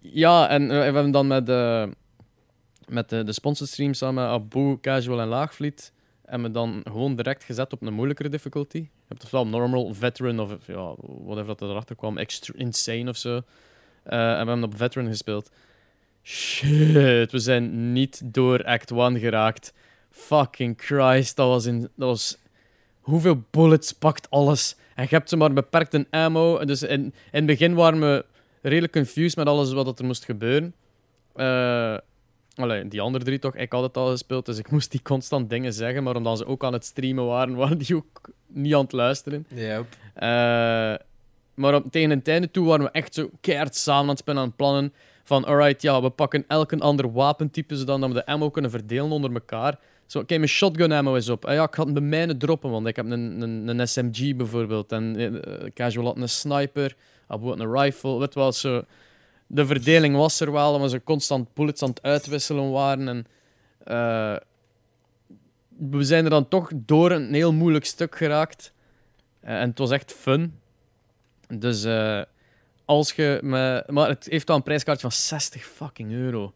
ja, 0.00 0.48
en 0.48 0.62
eh, 0.62 0.68
we 0.68 0.82
hebben 0.82 1.10
dan 1.10 1.26
met, 1.26 1.48
eh, 1.48 1.86
met 2.88 3.08
de, 3.08 3.24
de 3.24 3.32
sponsorstream 3.32 3.94
samen 3.94 4.24
Abu, 4.24 4.78
Casual 4.80 5.20
en 5.20 5.28
Laagvliet 5.28 5.92
hebben 6.26 6.46
we 6.46 6.52
dan 6.54 6.80
gewoon 6.84 7.16
direct 7.16 7.44
gezet 7.44 7.72
op 7.72 7.82
een 7.82 7.94
moeilijkere 7.94 8.28
difficulty. 8.28 8.78
Je 8.78 8.88
hebt 9.08 9.24
ofwel 9.24 9.46
normal, 9.46 9.94
veteran 9.94 10.40
of 10.40 10.66
ja, 10.66 10.94
whatever 10.98 11.56
dat 11.56 11.70
erachter 11.70 11.96
kwam, 11.96 12.18
extra, 12.18 12.54
insane 12.56 13.08
of 13.08 13.16
zo. 13.16 13.42
Eh, 14.02 14.18
en 14.18 14.44
we 14.44 14.50
hebben 14.50 14.62
op 14.62 14.76
veteran 14.76 15.06
gespeeld. 15.06 15.50
Shit, 16.28 17.32
we 17.32 17.38
zijn 17.38 17.92
niet 17.92 18.20
door 18.24 18.64
Act 18.64 18.90
1 18.90 19.18
geraakt. 19.18 19.72
Fucking 20.10 20.74
Christ, 20.76 21.36
dat 21.36 21.48
was 21.48 21.66
in... 21.66 21.80
Dat 21.80 22.08
was... 22.08 22.38
Hoeveel 23.00 23.42
bullets 23.50 23.92
pakt 23.92 24.30
alles? 24.30 24.76
En 24.94 25.02
je 25.02 25.08
hebt 25.14 25.28
ze 25.28 25.36
maar 25.36 25.52
beperkt 25.52 25.94
in 25.94 26.06
ammo. 26.10 26.64
Dus 26.64 26.82
in, 26.82 27.00
in 27.00 27.12
het 27.30 27.46
begin 27.46 27.74
waren 27.74 28.00
we 28.00 28.24
redelijk 28.62 28.92
confused 28.92 29.36
met 29.36 29.46
alles 29.46 29.72
wat 29.72 29.98
er 29.98 30.04
moest 30.04 30.24
gebeuren. 30.24 30.74
Allee, 32.54 32.88
die 32.88 33.00
andere 33.00 33.24
drie 33.24 33.38
toch, 33.38 33.56
ik 33.56 33.72
had 33.72 33.82
het 33.82 33.96
al 33.96 34.10
gespeeld, 34.10 34.46
dus 34.46 34.58
ik 34.58 34.70
moest 34.70 34.90
die 34.90 35.02
constant 35.02 35.50
dingen 35.50 35.72
zeggen. 35.72 36.02
Maar 36.02 36.16
omdat 36.16 36.38
ze 36.38 36.46
ook 36.46 36.64
aan 36.64 36.72
het 36.72 36.84
streamen 36.84 37.26
waren, 37.26 37.56
waren 37.62 37.78
die 37.78 37.96
ook 37.96 38.20
niet 38.46 38.74
aan 38.74 38.82
het 38.82 38.92
luisteren. 38.92 39.46
Yep. 39.54 39.86
Eh, 40.14 40.28
maar 41.54 41.74
op, 41.74 41.84
tegen 41.90 42.10
het 42.10 42.28
einde 42.28 42.50
toe 42.50 42.66
waren 42.66 42.84
we 42.84 42.90
echt 42.90 43.14
zo 43.14 43.30
keihard 43.40 43.76
samen 43.76 44.02
aan 44.02 44.08
het 44.08 44.18
spinnen 44.18 44.42
aan 44.42 44.48
het 44.48 44.58
plannen. 44.58 44.92
Van, 45.26 45.44
alright, 45.44 45.82
ja, 45.82 46.02
we 46.02 46.10
pakken 46.10 46.44
elk 46.48 46.72
ander 46.72 47.12
wapentype, 47.12 47.76
zodat 47.76 48.00
we 48.00 48.12
de 48.12 48.26
ammo 48.26 48.50
kunnen 48.50 48.70
verdelen 48.70 49.10
onder 49.10 49.32
elkaar. 49.32 49.78
Zo, 50.06 50.18
oké, 50.18 50.36
mijn 50.36 50.48
shotgun 50.48 50.92
ammo 50.92 51.14
is 51.14 51.28
op. 51.28 51.44
Ah 51.44 51.54
ja, 51.54 51.64
ik 51.64 51.74
had 51.74 51.94
de 51.94 52.00
mijne 52.00 52.36
droppen, 52.36 52.70
want 52.70 52.86
ik 52.86 52.96
heb 52.96 53.04
een, 53.10 53.40
een, 53.42 53.68
een 53.68 53.88
SMG 53.88 54.36
bijvoorbeeld. 54.36 54.92
En 54.92 55.16
eh, 55.42 55.70
Casual 55.74 56.04
had 56.06 56.16
een 56.16 56.28
sniper, 56.28 56.96
Abu 57.26 57.46
had 57.46 57.60
een 57.60 57.72
rifle. 57.72 58.18
Weet 58.18 58.34
wel, 58.34 58.52
zo... 58.52 58.82
De 59.46 59.66
verdeling 59.66 60.16
was 60.16 60.40
er 60.40 60.52
wel, 60.52 60.74
omdat 60.74 60.90
ze 60.90 61.02
constant 61.02 61.54
bullets 61.54 61.82
aan 61.82 61.88
het 61.88 62.02
uitwisselen 62.02 62.70
waren. 62.70 63.08
En, 63.08 63.26
eh, 63.84 64.36
we 65.90 66.04
zijn 66.04 66.24
er 66.24 66.30
dan 66.30 66.48
toch 66.48 66.70
door 66.74 67.10
een 67.10 67.34
heel 67.34 67.52
moeilijk 67.52 67.84
stuk 67.84 68.16
geraakt. 68.16 68.72
Eh, 69.40 69.60
en 69.60 69.68
het 69.68 69.78
was 69.78 69.90
echt 69.90 70.12
fun. 70.12 70.60
Dus 71.48 71.84
eh, 71.84 72.22
als 72.86 73.12
je 73.12 73.38
me... 73.42 73.84
Maar 73.86 74.08
het 74.08 74.26
heeft 74.30 74.48
wel 74.48 74.56
een 74.56 74.62
prijskaartje 74.62 75.02
van 75.10 75.16
60 75.18 75.64
fucking 75.64 76.12
euro. 76.12 76.54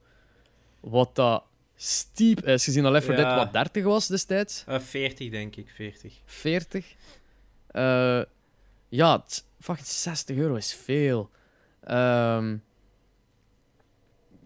Wat 0.81 1.14
dat 1.14 1.45
steep 1.76 2.45
is, 2.45 2.64
gezien 2.64 2.83
dat 2.83 2.93
Left 2.93 3.07
4 3.07 3.16
Dead 3.16 3.26
Ja. 3.26 3.37
wat 3.37 3.53
30 3.53 3.85
was 3.85 4.07
destijds. 4.07 4.64
Eh, 4.66 4.78
40, 4.81 5.31
denk 5.31 5.57
ik, 5.57 5.70
40. 5.70 6.14
40. 6.24 6.95
Eh, 7.66 8.20
ja, 8.89 9.16
het- 9.16 9.45
fucking 9.61 9.87
60 9.87 10.37
euro 10.37 10.55
is 10.55 10.74
veel. 10.74 11.31
Ehm, 11.85 12.57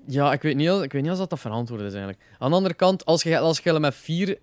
ja, 0.07 0.33
ik 0.33 0.43
weet, 0.43 0.57
niet, 0.57 0.69
ik 0.71 0.93
weet 0.93 1.03
niet 1.03 1.11
als 1.11 1.19
dat 1.19 1.29
te 1.31 1.37
verantwoorden 1.37 1.87
is 1.87 1.93
eigenlijk. 1.95 2.25
Aan 2.39 2.51
de 2.51 2.57
andere 2.57 2.75
kant, 2.75 3.05
als 3.05 3.23
je, 3.23 3.39
als 3.39 3.59
je 3.59 3.73
met 3.79 3.95
vier 3.95 4.39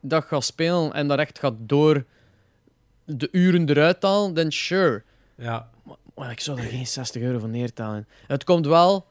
dat 0.00 0.24
gaat 0.24 0.44
spelen 0.44 0.92
en 0.92 1.08
dat 1.08 1.18
echt 1.18 1.38
gaat 1.38 1.54
door 1.58 2.04
de 3.04 3.28
uren 3.32 3.68
eruit 3.68 4.02
halen, 4.02 4.34
dan 4.34 4.52
sure. 4.52 5.02
Ja. 5.36 5.70
Maar 5.84 5.96
ik 6.24 6.40
zou 6.40 6.60
er 6.60 6.64
geen 6.64 6.86
60 6.86 7.22
euro 7.22 7.38
voor 7.38 7.48
neertalen. 7.48 8.08
Het 8.26 8.44
komt 8.44 8.66
wel, 8.66 9.06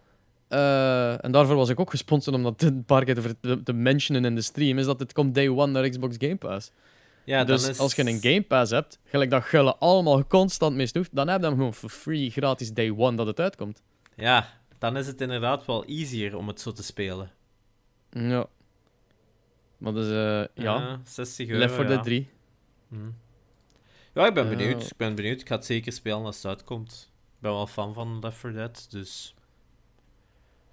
eh, 0.48 1.24
en 1.24 1.32
daarvoor 1.32 1.56
was 1.56 1.70
ik 1.70 1.80
ook 1.80 1.90
gesponsord 1.90 2.36
om 2.36 2.44
dat 2.44 2.62
een 2.62 2.86
paar 2.86 3.04
keer 3.04 3.36
te, 3.64 3.74
mentionen 3.74 4.26
in 4.26 4.36
de 4.36 4.42
stream, 4.42 4.78
is 4.78 4.86
dat 4.86 5.00
het 5.00 5.14
komt 5.14 5.36
day 5.36 5.48
one 5.48 5.72
naar 5.72 5.90
Xbox 5.90 6.16
Game 6.20 6.36
Pass. 6.36 6.72
Ja, 7.24 7.44
dus 7.44 7.68
is... 7.68 7.80
als 7.80 7.96
je 7.96 8.06
een 8.06 8.22
Game 8.22 8.42
Pass 8.42 8.72
hebt, 8.72 9.00
gelijk 9.04 9.30
dat 9.30 9.44
Gulle 9.44 9.76
allemaal 9.76 10.28
constant 10.28 10.76
mee 10.76 10.88
snoeft, 10.88 11.16
dan 11.16 11.28
heb 11.28 11.40
je 11.42 11.48
hem 11.48 11.56
gewoon 11.56 11.74
for 11.74 11.90
free, 11.90 12.30
gratis 12.30 12.74
day 12.74 12.94
one 12.98 13.16
dat 13.16 13.28
het 13.28 13.40
uitkomt. 13.40 13.82
Ja, 14.16 14.50
dan 14.78 14.98
is 14.98 15.08
het 15.08 15.22
inderdaad 15.22 15.66
wel 15.66 15.86
easier 15.86 16.38
om 16.38 16.48
het 16.48 16.62
zo 16.62 16.72
te 16.72 16.84
spelen. 16.84 17.32
Ja. 18.10 18.46
Maar 19.78 19.94
dus, 19.94 20.08
eh, 20.08 20.64
ja, 20.64 20.78
Ja, 20.78 21.00
60 21.04 21.48
euro, 21.48 21.60
Left 21.60 21.74
4 21.74 21.84
ja. 21.84 21.90
Dead 21.90 22.04
3. 22.04 22.30
Hm. 22.90 22.96
Ja, 24.16 24.28
ik 24.28 24.34
ben 24.34 24.50
benieuwd. 24.50 24.84
Ik 24.84 24.98
ben 24.98 25.16
benieuwd. 25.16 25.42
Ik 25.42 25.48
ga 25.48 25.56
het 25.56 25.66
zeker 25.66 25.92
spelen 25.92 26.26
als 26.26 26.36
het 26.36 26.46
uitkomt. 26.46 27.12
Ik 27.36 27.42
ben 27.42 27.52
wel 27.52 27.68
fan 27.68 27.94
van 27.94 28.20
Left 28.22 28.38
4 28.38 28.54
Dead, 28.54 28.88
dus... 28.90 29.34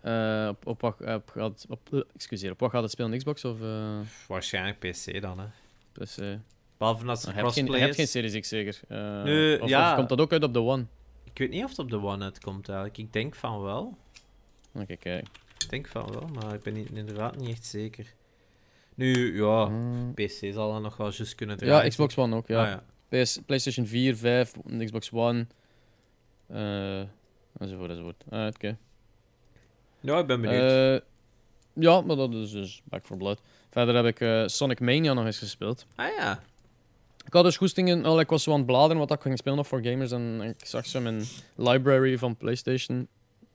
Eh, 0.01 0.47
op, 0.51 0.67
op, 0.67 0.81
wat- 0.81 1.01
op, 1.01 1.31
gaat- 1.31 1.67
op, 1.69 1.89
eh, 1.93 2.01
excuseer, 2.15 2.51
op 2.51 2.61
wat 2.61 2.71
gaat 2.71 2.83
het 2.83 2.91
spelen? 2.91 3.19
Xbox 3.19 3.45
of 3.45 3.61
eh 3.61 3.99
Waarschijnlijk 4.29 4.79
PC 4.79 5.21
dan, 5.21 5.39
hè. 5.39 5.47
dus, 5.93 6.19
eh, 6.19 6.35
Behalve 6.79 7.07
als 7.07 7.21
je 7.21 7.27
het 7.27 7.35
geen, 7.35 7.45
crossplay 7.45 7.81
hebt 7.81 7.95
geen 7.95 8.05
is. 8.05 8.11
Series 8.11 8.41
X 8.41 8.49
zeker? 8.49 8.81
Eh, 8.89 9.23
Nee, 9.23 9.63
of, 9.63 9.69
ja. 9.69 9.91
of 9.91 9.97
komt 9.97 10.09
dat 10.09 10.21
ook 10.21 10.33
uit 10.33 10.43
op 10.45 10.53
de 10.53 10.61
One? 10.61 10.87
Ik 11.25 11.39
weet 11.39 11.51
niet 11.51 11.65
of 11.65 11.71
het 11.71 11.79
op 11.79 11.91
de 11.91 12.01
One 12.03 12.25
uitkomt, 12.25 12.69
eigenlijk. 12.69 12.99
Ik 12.99 13.13
denk 13.13 13.35
van 13.35 13.63
wel. 13.63 13.97
Oké, 14.75 14.97
kijk. 14.97 15.27
Ik 15.59 15.71
denk 15.71 15.89
van 15.89 16.13
wel, 16.13 16.29
maar 16.33 16.55
ik 16.55 16.63
ben 16.63 16.73
niet, 16.73 16.91
inderdaad 16.91 17.37
niet 17.37 17.49
echt 17.51 17.65
zeker. 17.65 18.15
Nu, 18.95 19.37
ja, 19.43 19.67
Hmm. 19.67 20.15
PC 20.15 20.31
zal 20.53 20.73
dat 20.73 20.83
nog 20.83 20.97
wel 20.97 21.11
juist 21.13 21.35
kunnen 21.35 21.57
draaien. 21.57 21.83
Ja, 21.83 21.89
Xbox 21.89 22.17
One 22.17 22.37
ook, 22.37 22.47
ja. 22.49 22.63
Ah, 22.63 22.69
ja. 22.69 22.85
PS, 23.13 23.39
PlayStation 23.47 23.87
4, 23.87 24.17
5, 24.17 24.53
Xbox 24.79 25.11
One. 25.13 25.47
eh 26.49 27.01
enzovoort, 27.59 27.91
enzovoort. 27.91 28.25
Ah, 28.31 28.47
oké. 28.47 28.77
Ja, 30.01 30.19
ik 30.19 30.27
ben 30.27 30.41
benieuwd. 30.41 30.71
Eh, 30.71 31.01
ja, 31.73 32.01
maar 32.01 32.17
dat 32.17 32.35
is 32.35 32.51
dus 32.51 32.83
Back 32.85 33.07
4 33.07 33.17
Blood. 33.17 33.41
Verder 33.71 33.95
heb 34.05 34.21
ik 34.21 34.49
Sonic 34.51 34.81
Mania 34.81 35.13
nog 35.13 35.25
eens 35.25 35.39
gespeeld. 35.39 35.87
ah 35.97 36.07
ja. 36.19 36.43
Ik 37.27 37.33
had 37.33 37.45
dus 37.45 37.57
goestingen, 37.57 38.05
al 38.05 38.21
ik 38.21 38.29
was 38.29 38.43
zo 38.43 38.51
aan 38.51 38.57
het 38.57 38.67
bladeren 38.67 38.99
wat 38.99 39.11
ik 39.11 39.21
ging 39.21 39.39
spelen 39.39 39.57
nog 39.57 39.67
voor 39.67 39.83
gamers 39.83 40.11
en 40.13 40.41
ik 40.43 40.67
zag 40.67 40.87
zo 40.87 40.97
in 40.99 41.03
mijn 41.03 41.25
library 41.57 42.19
van 42.19 42.37
PlayStation 42.37 43.09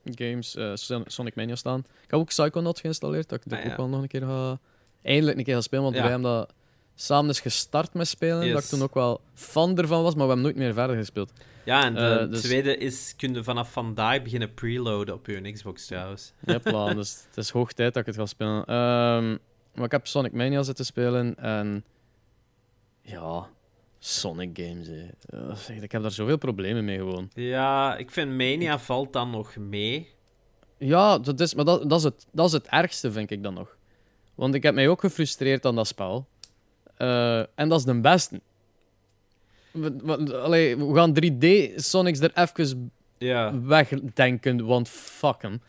games 0.04 0.56
Son- 0.74 1.04
Sonic 1.06 1.34
Mania 1.34 1.54
staan. 1.56 1.78
Ik 1.78 2.10
heb 2.10 2.20
ook 2.20 2.26
Psychonauts 2.28 2.80
geïnstalleerd, 2.80 3.28
dat 3.28 3.38
ik 3.44 3.50
dit 3.50 3.58
Ah, 3.58 3.64
ja. 3.64 3.70
ook 3.70 3.76
wel 3.76 3.88
nog 3.88 4.02
een 4.02 4.08
keer 4.08 4.20
ga... 4.22 4.58
Eindelijk 5.02 5.38
een 5.38 5.44
keer 5.44 5.54
ga 5.54 5.60
spelen, 5.60 5.82
want 5.84 5.94
Ja. 5.96 6.02
wij 6.02 6.10
hebben 6.10 6.30
dat 6.30 6.52
samen 7.00 7.30
is 7.30 7.40
gestart 7.40 7.94
met 7.94 8.08
spelen, 8.08 8.52
dat 8.52 8.62
ik 8.62 8.68
toen 8.68 8.82
ook 8.82 8.94
wel 8.94 9.20
fan 9.34 9.78
ervan 9.78 10.02
was, 10.02 10.14
maar 10.14 10.22
we 10.26 10.32
hebben 10.32 10.44
nooit 10.52 10.56
meer 10.56 10.74
verder 10.74 10.96
gespeeld. 10.96 11.32
Ja, 11.64 11.84
en 11.84 11.94
de 11.94 12.00
Eh, 12.00 12.30
dus- 12.30 12.40
tweede 12.42 12.76
is, 12.76 13.14
kun 13.16 13.34
je 13.34 13.42
vanaf 13.44 13.72
vandaag 13.72 14.22
beginnen 14.22 14.54
preloaden 14.54 15.14
op 15.14 15.26
je 15.26 15.52
Xbox 15.52 15.86
trouwens. 15.86 16.32
Jepla, 16.40 16.94
dus 16.94 17.22
het 17.28 17.36
is 17.36 17.50
hoog 17.50 17.72
tijd 17.72 17.94
dat 17.94 18.02
ik 18.06 18.08
het 18.08 18.16
ga 18.20 18.26
spelen. 18.26 18.64
Ehm, 18.64 19.36
maar 19.74 19.84
ik 19.84 19.90
heb 19.92 20.06
Sonic 20.06 20.32
Mania 20.32 20.62
zitten 20.62 20.84
spelen 20.84 21.36
en... 21.36 21.84
Ja, 23.02 23.48
Sonic 23.98 24.50
games, 24.60 24.86
hè. 24.86 25.06
Eh, 25.26 25.82
ik 25.82 25.92
heb 25.92 26.02
daar 26.02 26.10
zoveel 26.10 26.38
problemen 26.38 26.84
mee 26.84 26.96
gewoon. 26.98 27.30
Ja, 27.34 27.96
ik 27.96 28.10
vind 28.10 28.30
Mania 28.30 28.78
valt 28.78 29.12
dan 29.12 29.30
nog 29.30 29.56
mee. 29.56 30.08
Ja, 30.78 31.18
dat 31.18 31.40
is, 31.40 31.54
maar 31.54 31.64
dat, 31.64 31.88
dat, 31.90 31.98
is 31.98 32.04
het, 32.04 32.26
dat 32.32 32.46
is 32.46 32.52
het 32.52 32.66
ergste, 32.66 33.12
vind 33.12 33.30
ik 33.30 33.42
dan 33.42 33.54
nog. 33.54 33.76
Want 34.34 34.54
ik 34.54 34.62
heb 34.62 34.74
mij 34.74 34.88
ook 34.88 35.00
gefrustreerd 35.00 35.64
aan 35.66 35.74
dat 35.74 35.86
spel. 35.86 36.26
Eh, 36.98 37.38
en 37.38 37.68
dat 37.68 37.78
is 37.78 37.84
de 37.84 38.00
beste. 38.00 38.40
Allee, 40.42 40.76
we 40.76 40.94
gaan 40.94 41.12
3D 41.14 41.74
Sonics 41.76 42.20
er 42.20 42.30
even 42.34 42.90
wegdenken, 43.66 44.66
want 44.66 44.88
fuck 44.88 45.42
hem. 45.42 45.60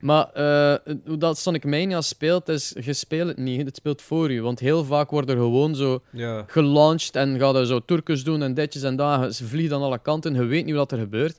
Maar 0.00 0.28
eh, 0.32 0.94
hoe 1.06 1.16
dat 1.16 1.38
Sonic 1.38 1.64
Mania 1.64 2.00
speelt, 2.00 2.48
is 2.48 2.74
je 2.80 2.92
speelt 2.92 3.28
het 3.28 3.36
niet, 3.36 3.66
het 3.66 3.76
speelt 3.76 4.02
voor 4.02 4.32
je. 4.32 4.40
Want 4.40 4.60
heel 4.60 4.84
vaak 4.84 5.10
wordt 5.10 5.28
er 5.28 5.36
gewoon 5.36 5.74
zo 5.74 6.02
Ja. 6.10 6.44
gelaunched 6.46 7.16
en 7.16 7.38
ga 7.38 7.58
je 7.58 7.66
zo 7.66 7.80
turkus 7.84 8.24
doen 8.24 8.42
en 8.42 8.54
ditjes 8.54 8.82
en 8.82 8.96
dat. 8.96 9.34
Ze 9.34 9.44
vliegen 9.46 9.76
aan 9.76 9.82
alle 9.82 9.98
kanten, 9.98 10.34
je 10.34 10.44
weet 10.44 10.64
niet 10.64 10.74
wat 10.74 10.92
er 10.92 10.98
gebeurt. 10.98 11.38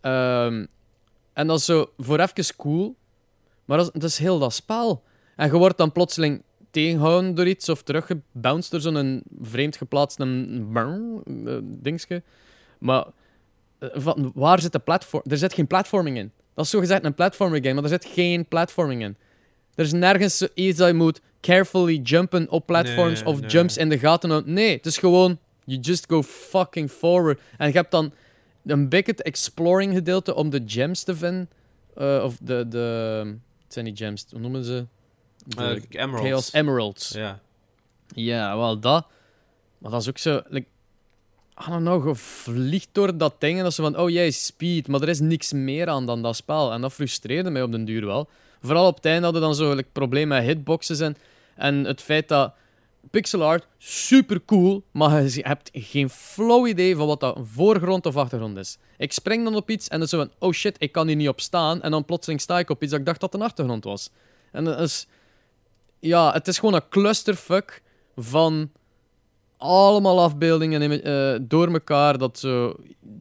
Ehm, 0.00 0.66
en 1.32 1.46
dat 1.46 1.58
is 1.58 1.64
zo 1.64 1.90
voor 1.98 2.18
even 2.18 2.56
cool, 2.56 2.96
maar 3.64 3.76
dat 3.78 3.86
is, 3.86 4.00
dat 4.00 4.10
is 4.10 4.18
heel 4.18 4.38
dat 4.38 4.52
spel. 4.52 5.02
En 5.36 5.46
je 5.46 5.56
wordt 5.58 5.78
dan 5.78 5.92
plotseling 5.92 6.42
tegenhouden 6.70 7.34
door 7.34 7.46
iets 7.46 7.68
of 7.68 7.82
teruggebounced 7.82 8.70
door 8.70 8.80
zo'n 8.80 9.22
vreemd 9.42 9.76
geplaatst 9.76 10.20
een 10.20 10.68
uh, 11.26 11.58
dingetje. 11.62 12.22
Maar 12.78 13.04
eh, 13.78 13.88
van, 13.92 14.30
waar 14.34 14.60
zit 14.60 14.72
de 14.72 14.78
platform? 14.78 15.22
Er 15.26 15.36
zit 15.36 15.52
geen 15.54 15.66
platforming 15.66 16.16
in. 16.16 16.32
Dat 16.54 16.64
is 16.64 16.70
zogezegd 16.70 17.04
een 17.04 17.14
platforming 17.14 17.64
game, 17.64 17.74
maar 17.74 17.90
er 17.90 18.00
zit 18.00 18.12
geen 18.14 18.46
platforming 18.46 19.02
in. 19.02 19.16
Er 19.74 19.84
is 19.84 19.92
nergens 19.92 20.48
iets 20.54 20.78
dat 20.78 20.88
je 20.88 20.94
moet 20.94 21.20
carefully 21.40 22.00
jumpen 22.02 22.50
op 22.50 22.66
platforms 22.66 23.20
Nee, 23.20 23.28
of 23.28 23.40
nee. 23.40 23.50
jumps 23.50 23.76
in 23.76 23.88
de 23.88 23.98
gaten. 23.98 24.30
houden. 24.30 24.52
Nee, 24.52 24.76
het 24.76 24.86
is 24.86 24.98
gewoon, 24.98 25.38
you 25.64 25.80
just 25.80 26.04
go 26.08 26.22
fucking 26.22 26.90
forward. 26.90 27.40
En 27.56 27.66
je 27.66 27.72
hebt 27.72 27.90
dan 27.90 28.12
een 28.66 28.88
beetje 28.88 29.12
het 29.12 29.22
exploring 29.22 29.94
gedeelte 29.94 30.34
om 30.34 30.50
de 30.50 30.62
gems 30.66 31.02
te 31.02 31.16
vinden. 31.16 31.50
Eh, 31.94 32.22
of 32.24 32.36
de, 32.40 32.68
de... 32.68 32.78
Het 33.62 33.72
zijn 33.72 33.84
niet 33.84 33.98
gems, 33.98 34.26
hoe 34.30 34.40
noemen 34.40 34.64
ze? 34.64 34.86
De 35.44 35.82
Eh, 35.90 36.00
Emeralds. 36.02 36.28
Chaos 36.28 36.52
Emeralds. 36.52 37.08
Ja. 37.08 37.40
Ja, 38.14 38.56
wel 38.56 38.80
dat. 38.80 39.06
Maar 39.78 39.90
dat 39.90 40.00
is 40.00 40.08
ook 40.08 40.18
zo. 40.18 40.42
Like, 40.48 40.66
I 41.66 41.70
don't 41.70 41.80
know, 41.84 42.06
je 42.08 42.14
vliegt 42.14 42.88
door 42.92 43.16
dat 43.16 43.34
ding 43.38 43.58
en 43.58 43.64
dat 43.64 43.74
zo 43.74 43.82
van, 43.82 43.98
oh 43.98 44.10
jij 44.10 44.30
speed, 44.30 44.88
maar 44.88 45.02
er 45.02 45.08
is 45.08 45.20
niks 45.20 45.52
meer 45.52 45.88
aan 45.88 46.06
dan 46.06 46.22
dat 46.22 46.36
spel. 46.36 46.72
En 46.72 46.80
dat 46.80 46.92
frustreerde 46.92 47.50
mij 47.50 47.62
op 47.62 47.72
den 47.72 47.84
duur 47.84 48.06
wel. 48.06 48.28
Vooral 48.62 48.86
op 48.86 48.96
het 48.96 49.04
einde 49.04 49.24
hadden 49.24 49.42
dan 49.42 49.54
zo 49.54 49.74
like, 49.74 49.88
probleem 49.92 50.28
met 50.28 50.42
hitboxes 50.42 51.00
en, 51.00 51.16
en 51.56 51.84
het 51.84 52.02
feit 52.02 52.28
dat 52.28 52.52
pixel 53.10 53.42
art 53.44 53.66
super 53.78 54.44
cool, 54.44 54.82
maar 54.90 55.22
je 55.22 55.40
hebt 55.46 55.70
geen 55.72 56.10
flow 56.10 56.66
idee 56.66 56.96
van 56.96 57.06
wat 57.06 57.20
dat 57.20 57.38
voorgrond 57.42 58.06
of 58.06 58.16
achtergrond 58.16 58.56
is. 58.56 58.78
Ik 58.96 59.12
spring 59.12 59.44
dan 59.44 59.54
op 59.54 59.70
iets 59.70 59.88
en 59.88 59.98
dan 59.98 60.08
zo 60.08 60.18
van, 60.18 60.30
oh 60.38 60.52
shit, 60.52 60.76
ik 60.78 60.92
kan 60.92 61.06
hier 61.06 61.16
niet 61.16 61.28
op 61.28 61.40
staan. 61.40 61.82
En 61.82 61.90
dan 61.90 62.04
plotseling 62.04 62.40
sta 62.40 62.58
ik 62.58 62.70
op 62.70 62.82
iets 62.82 62.90
dat 62.90 63.00
ik 63.00 63.06
dacht 63.06 63.20
dat 63.20 63.34
een 63.34 63.42
achtergrond 63.42 63.84
was. 63.84 64.10
En 64.52 64.64
dat 64.64 64.80
is... 64.80 65.06
Ja, 66.00 66.32
het 66.32 66.48
is 66.48 66.58
gewoon 66.58 66.74
een 66.74 66.88
clusterfuck 66.88 67.82
van 68.16 68.70
allemaal 69.56 70.20
afbeeldingen 70.20 70.82
in- 70.82 71.02
eh, 71.02 71.38
door 71.42 71.72
elkaar 71.72 72.18
dat 72.18 72.38
zo 72.38 72.74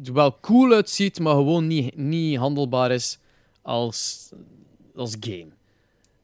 wel 0.03 0.39
cool 0.39 0.73
uitziet, 0.73 1.19
maar 1.19 1.33
gewoon 1.33 1.67
niet, 1.67 1.95
niet 1.97 2.37
handelbaar 2.37 2.91
is 2.91 3.19
als, 3.61 4.29
als 4.95 5.15
game. 5.19 5.47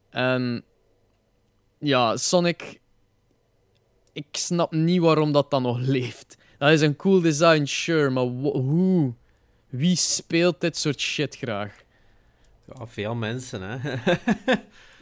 En 0.10 0.64
ja, 1.80 2.18
Sonic, 2.18 2.80
ik 4.14 4.26
snap 4.32 4.72
niet 4.72 5.02
waarom 5.02 5.32
dat 5.32 5.52
dan 5.52 5.62
nog 5.62 5.80
leeft. 5.96 6.38
Dat 6.58 6.72
is 6.72 6.82
een 6.82 6.96
cool 6.96 7.22
design, 7.22 7.66
sure, 7.66 8.10
maar 8.10 8.24
hoe? 8.24 9.14
Wie 9.70 9.96
speelt 9.96 10.62
dit 10.62 10.78
soort 10.78 11.00
shit 11.00 11.36
graag? 11.36 11.82
ja, 12.76 12.88
veel 12.88 13.16
mensen, 13.16 13.62
hè. 13.62 13.96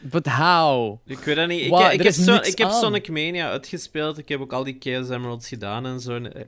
But 0.02 0.28
how? 0.28 1.00
ik 1.06 1.18
weet 1.18 1.36
dat 1.36 1.48
niet. 1.48 1.62
Ik, 1.92 2.04
heb, 2.04 2.14
zo, 2.14 2.36
ik 2.36 2.58
heb. 2.58 2.70
Sonic 2.70 3.10
Mania 3.10 3.50
uitgespeeld. 3.50 4.18
Ik 4.18 4.30
heb 4.30 4.40
ook 4.40 4.54
al 4.54 4.64
die 4.64 4.76
Chaos 4.80 5.10
Emeralds 5.10 5.48
gedaan 5.48 5.86
en 5.86 6.00
zo. 6.00 6.16
Eh, 6.18 6.46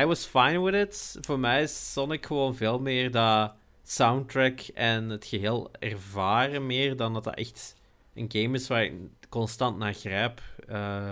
I 0.00 0.04
was 0.04 0.24
fine 0.24 0.60
with 0.60 0.74
it. 0.74 1.16
Voor 1.20 1.38
mij 1.38 1.62
is 1.62 1.92
Sonic 1.92 2.26
gewoon 2.26 2.56
veel 2.56 2.78
meer 2.78 3.10
dat 3.10 3.54
soundtrack 3.82 4.60
en 4.60 5.08
het 5.08 5.24
geheel 5.24 5.70
ervaren 5.78 6.66
meer 6.66 6.96
dan 6.96 7.12
dat 7.12 7.24
dat 7.24 7.34
echt 7.34 7.76
een 8.14 8.30
game 8.32 8.56
is 8.56 8.68
waar 8.68 8.84
ik 8.84 8.92
constant 9.28 9.78
naar 9.78 9.94
grijp. 9.94 10.42
Eh, 10.68 11.10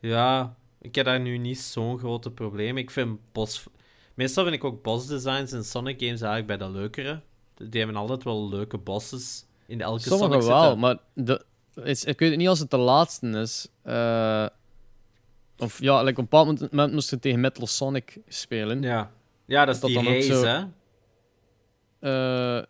ja, 0.00 0.56
ik 0.80 0.94
heb 0.94 1.04
daar 1.04 1.20
nu 1.20 1.38
niet 1.38 1.58
zo'n 1.58 1.98
grote 1.98 2.30
probleem. 2.30 2.76
Ik 2.76 2.90
vind 2.90 3.18
boss... 3.32 3.66
Meestal 4.14 4.44
vind 4.44 4.56
ik 4.56 4.64
ook 4.64 4.82
boss 4.82 5.06
designs 5.06 5.52
in 5.52 5.64
Sonic 5.64 6.00
games 6.00 6.20
eigenlijk 6.20 6.46
bij 6.46 6.68
de 6.68 6.72
leukere. 6.72 7.20
Die 7.54 7.80
hebben 7.80 7.96
altijd 7.96 8.24
wel 8.24 8.48
leuke 8.48 8.78
bosses 8.78 9.43
in 9.66 9.80
elke 9.80 10.00
Sommige 10.00 10.30
Sonic 10.32 10.46
wel, 10.46 10.60
zitten. 10.60 10.78
maar 10.78 10.96
de, 11.12 11.44
is, 11.82 12.04
ik 12.04 12.18
weet 12.18 12.28
het 12.30 12.38
niet 12.38 12.48
als 12.48 12.58
het 12.58 12.70
de 12.70 12.76
laatste 12.76 13.26
is. 13.28 13.68
Eh, 13.82 14.46
of 15.58 15.80
ja, 15.80 15.98
like 16.02 16.10
op 16.10 16.18
een 16.18 16.24
bepaald 16.24 16.60
moment- 16.72 16.92
moest 16.92 17.10
je 17.10 17.18
tegen 17.18 17.40
Metal 17.40 17.66
Sonic 17.66 18.18
spelen. 18.28 18.82
Ja. 18.82 19.10
ja, 19.44 19.64
dat 19.64 19.74
is 19.74 19.80
Dat 19.80 19.90
die 19.90 19.98
dan 19.98 20.08
ook 20.08 20.12
race, 20.14 20.26
zo- 20.34 20.44
hè. 20.44 20.64
Eh, 22.58 22.62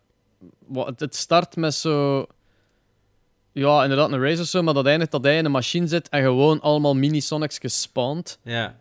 wat, 0.67 0.87
het, 0.87 1.01
het 1.01 1.15
start 1.17 1.57
met 1.57 1.75
zo. 1.75 2.27
Ja, 3.53 3.83
inderdaad, 3.83 4.13
een 4.13 4.21
race 4.23 4.41
of 4.43 4.47
zo, 4.49 4.63
maar 4.63 4.75
dat 4.75 4.87
eindigt 4.87 5.11
dat 5.11 5.25
hij 5.25 5.37
in 5.37 5.45
een 5.45 5.51
machine 5.51 5.87
zit 5.87 6.09
en 6.09 6.23
gewoon 6.23 6.61
allemaal 6.61 6.95
mini-Sonics 6.95 7.59
gespawnd. 7.59 8.39
Ja. 8.43 8.77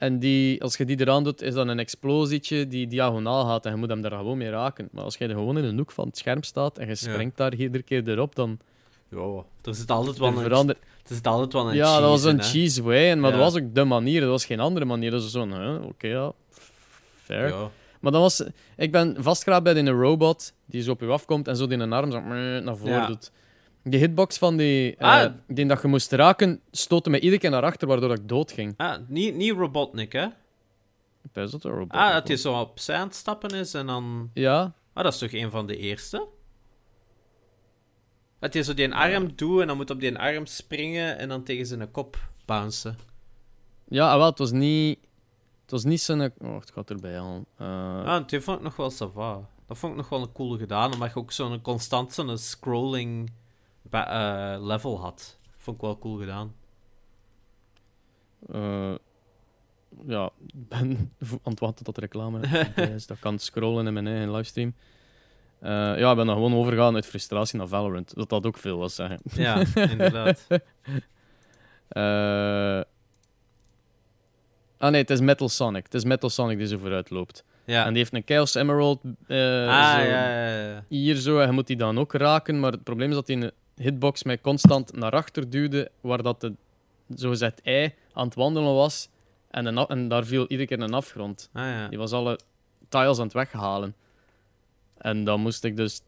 En 0.00 0.18
die, 0.18 0.62
als 0.62 0.76
je 0.76 0.84
die 0.84 1.00
eraan 1.00 1.24
doet, 1.24 1.42
is 1.42 1.54
dan 1.54 1.68
een 1.68 1.78
explosietje 1.78 2.66
die 2.68 2.86
diagonaal 2.86 3.44
gaat 3.44 3.64
en 3.66 3.70
je 3.72 3.76
moet 3.76 3.88
hem 3.88 4.00
daar 4.02 4.10
gewoon 4.10 4.38
mee 4.38 4.50
raken. 4.50 4.88
Maar 4.92 5.04
als 5.04 5.16
je 5.16 5.24
er 5.24 5.34
gewoon 5.34 5.58
in 5.58 5.64
een 5.64 5.76
hoek 5.78 5.92
van 5.92 6.06
het 6.06 6.18
scherm 6.18 6.42
staat 6.42 6.78
en 6.78 6.88
je 6.88 6.94
springt 6.94 7.36
daar 7.36 7.54
iedere 7.54 7.82
keer 7.84 8.08
erop, 8.08 8.34
dan 8.34 8.58
Ja, 9.08 9.44
er 9.62 9.74
zit 9.74 9.90
altijd 9.90 10.18
wel 10.18 10.28
een, 10.28 10.38
verandert... 10.38 10.78
er 11.08 11.14
zit 11.14 11.26
altijd 11.26 11.52
wel 11.52 11.68
een 11.68 11.74
Ja, 11.76 12.00
dat 12.00 12.08
was 12.08 12.20
cheese 12.20 12.28
in, 12.30 12.38
een 12.38 12.44
cheese 12.44 12.82
way, 12.82 13.14
maar 13.14 13.30
Ja. 13.30 13.36
dat 13.36 13.52
was 13.52 13.62
ook 13.62 13.74
de 13.74 13.84
manier. 13.84 14.20
Dat 14.20 14.30
was 14.30 14.44
geen 14.44 14.60
andere 14.60 14.84
manier. 14.86 15.10
Dat 15.10 15.22
was 15.22 15.30
zo'n, 15.30 15.84
oké, 15.84 16.06
ja, 16.06 16.32
fair. 17.22 17.48
Ja. 17.48 17.70
Maar 18.00 18.12
dan 18.12 18.20
was... 18.20 18.44
Ik 18.76 18.92
ben 18.92 19.16
vastgeraakt 19.18 19.62
bij 19.64 19.76
een 19.76 19.90
robot 19.90 20.52
die 20.66 20.82
zo 20.82 20.90
op 20.90 21.00
je 21.00 21.06
afkomt 21.06 21.48
en 21.48 21.56
zo 21.56 21.66
die 21.66 21.78
een 21.78 21.92
arm 21.92 22.10
zo 22.10 22.20
naar 22.60 22.76
voren 22.76 22.94
Ja. 22.94 23.06
doet. 23.06 23.30
Die 23.82 24.00
hitbox 24.00 24.38
van 24.38 24.56
die, 24.56 24.96
eh, 24.96 25.08
Ah. 25.08 25.32
die 25.46 25.66
dat 25.66 25.82
je 25.82 25.88
moest 25.88 26.12
raken, 26.12 26.60
stootte 26.70 27.10
me 27.10 27.20
iedere 27.20 27.40
keer 27.40 27.50
naar 27.50 27.62
achter, 27.62 27.88
waardoor 27.88 28.12
ik 28.12 28.28
dood 28.28 28.52
ging. 28.52 28.74
Ah, 28.76 28.96
niet, 29.06 29.34
niet 29.34 29.52
Robotnik, 29.52 30.12
hè? 30.12 30.24
Ik 31.22 31.34
dat 31.34 31.64
een 31.64 31.70
robot. 31.70 31.90
Ah, 31.92 32.12
dat 32.12 32.28
hij 32.28 32.36
zo 32.36 32.60
opzij 32.60 32.96
aan 32.96 33.06
het 33.06 33.14
stappen 33.14 33.50
is 33.50 33.74
en 33.74 33.86
dan... 33.86 34.30
Ja, 34.34 34.72
Ah, 34.92 35.04
dat 35.04 35.12
is 35.12 35.18
toch 35.18 35.32
een 35.32 35.50
van 35.50 35.66
de 35.66 35.76
eerste? 35.76 36.26
Dat 38.38 38.52
hij 38.54 38.62
zo 38.62 38.74
die 38.74 38.94
arm 38.94 39.36
doet 39.36 39.60
en 39.60 39.66
dan 39.66 39.76
moet 39.76 39.90
op 39.90 40.00
die 40.00 40.18
arm 40.18 40.46
springen 40.46 41.18
en 41.18 41.28
dan 41.28 41.42
tegen 41.42 41.66
zijn 41.66 41.90
kop 41.90 42.16
bouncen. 42.44 42.98
ja, 43.88 44.10
ah, 44.12 44.16
wel, 44.16 44.26
het 44.26 44.38
was 44.38 44.50
niet... 44.52 44.98
Het 45.62 45.70
was 45.70 45.84
niet 45.84 46.00
zo'n... 46.00 46.20
Oh, 46.38 46.60
het 46.60 46.70
gaat 46.70 46.90
erbij 46.90 47.20
al. 47.20 47.44
Eh, 47.56 48.04
Ah, 48.04 48.26
die 48.28 48.40
vond 48.40 48.56
ik 48.58 48.62
nog 48.64 48.76
wel 48.76 48.90
sava. 48.90 49.40
Dat 49.66 49.78
vond 49.78 49.92
ik 49.92 49.98
nog 49.98 50.08
wel 50.08 50.20
een 50.22 50.32
coole 50.32 50.58
gedaan, 50.58 50.92
omdat 50.92 51.12
je 51.12 51.16
ook 51.18 51.32
zo'n 51.32 51.60
constant 51.60 52.12
zo'n 52.12 52.38
scrolling 52.38 53.30
eh, 53.90 54.56
level 54.58 55.00
had. 55.00 55.38
Vond 55.56 55.76
ik 55.76 55.82
wel 55.82 55.98
cool 55.98 56.18
gedaan. 56.18 56.54
Eh, 58.48 58.94
ja, 60.06 60.30
ik 60.46 60.68
ben 60.68 61.12
aan 61.44 61.52
het 61.52 61.60
wachten 61.60 61.84
tot 61.84 61.94
de 61.94 62.00
reclame 62.00 62.46
is. 62.94 63.06
Dat 63.06 63.18
kan 63.18 63.38
scrollen 63.38 63.86
in 63.86 63.92
mijn 63.92 64.06
eigen 64.06 64.30
livestream. 64.30 64.74
Eh, 65.58 65.70
ja, 65.70 66.10
ik 66.10 66.16
ben 66.16 66.26
dan 66.26 66.34
gewoon 66.34 66.54
overgegaan 66.54 66.94
uit 66.94 67.06
frustratie 67.06 67.58
naar 67.58 67.68
Valorant. 67.68 68.14
Dat 68.14 68.28
dat 68.28 68.46
ook 68.46 68.58
veel 68.58 68.78
was 68.78 68.94
zeggen. 68.94 69.20
Ja, 69.32 69.64
inderdaad. 69.74 70.46
Ah 74.80 74.90
nee, 74.90 75.00
het 75.00 75.10
is 75.10 75.20
Metal 75.20 75.48
Sonic. 75.48 75.84
Het 75.84 75.94
is 75.94 76.04
Metal 76.04 76.30
Sonic 76.30 76.58
die 76.58 76.66
zo 76.66 76.78
vooruit 76.78 77.10
loopt. 77.10 77.44
Ja. 77.64 77.84
En 77.84 77.88
die 77.88 77.98
heeft 77.98 78.14
een 78.14 78.22
Chaos 78.24 78.54
Emerald 78.54 79.00
ah, 79.04 79.12
zo 79.28 79.34
ja, 79.34 80.04
ja, 80.04 80.68
ja. 80.68 80.84
hier 80.88 81.16
zo. 81.16 81.38
En 81.38 81.46
je 81.46 81.52
moet 81.52 81.66
die 81.66 81.76
dan 81.76 81.98
ook 81.98 82.12
raken. 82.12 82.60
Maar 82.60 82.72
het 82.72 82.82
probleem 82.82 83.08
is 83.08 83.14
dat 83.14 83.26
hij 83.26 83.36
een 83.36 83.50
hitbox 83.82 84.22
mij 84.22 84.40
constant 84.40 84.92
naar 84.92 85.12
achter 85.12 85.50
duwde. 85.50 85.90
Waar 86.00 86.22
dat 86.22 86.40
de 86.40 86.54
zogezegd 87.08 87.60
ei 87.62 87.94
aan 88.12 88.24
het 88.24 88.34
wandelen 88.34 88.74
was. 88.74 89.08
En, 89.50 89.66
een, 89.66 89.86
en 89.86 90.08
daar 90.08 90.24
viel 90.24 90.42
iedere 90.46 90.66
keer 90.68 90.80
een 90.80 90.94
afgrond. 90.94 91.50
Ah, 91.52 91.62
ja. 91.64 91.88
Die 91.88 91.98
was 91.98 92.12
alle 92.12 92.38
tiles 92.88 93.18
aan 93.18 93.24
het 93.24 93.32
weghalen. 93.32 93.94
En 94.98 95.24
dan 95.24 95.40
moest 95.40 95.64
ik 95.64 95.76
dus... 95.76 96.00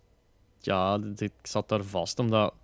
Ja, 0.61 1.01
ik 1.17 1.33
zat 1.43 1.69
daar 1.69 1.83
vast, 1.85 2.19
omdat... 2.19 2.55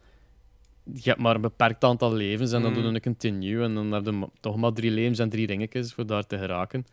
Je 0.95 1.09
hebt 1.09 1.21
maar 1.21 1.35
een 1.35 1.41
beperkt 1.41 1.85
aantal 1.85 2.13
levens 2.13 2.53
en 2.53 2.63
dan 2.63 2.71
Mm. 2.71 2.77
doe 2.77 2.87
je 2.87 2.95
een 2.95 3.01
continue 3.01 3.63
en 3.63 3.75
dan 3.75 3.93
heb 3.93 4.05
je 4.05 4.29
toch 4.41 4.57
maar 4.57 4.73
drie 4.73 4.91
levens 4.91 5.19
en 5.19 5.29
drie 5.29 5.47
ringetjes 5.47 5.93
voor 5.93 6.07
daar 6.07 6.27
te 6.27 6.39
geraken. 6.39 6.87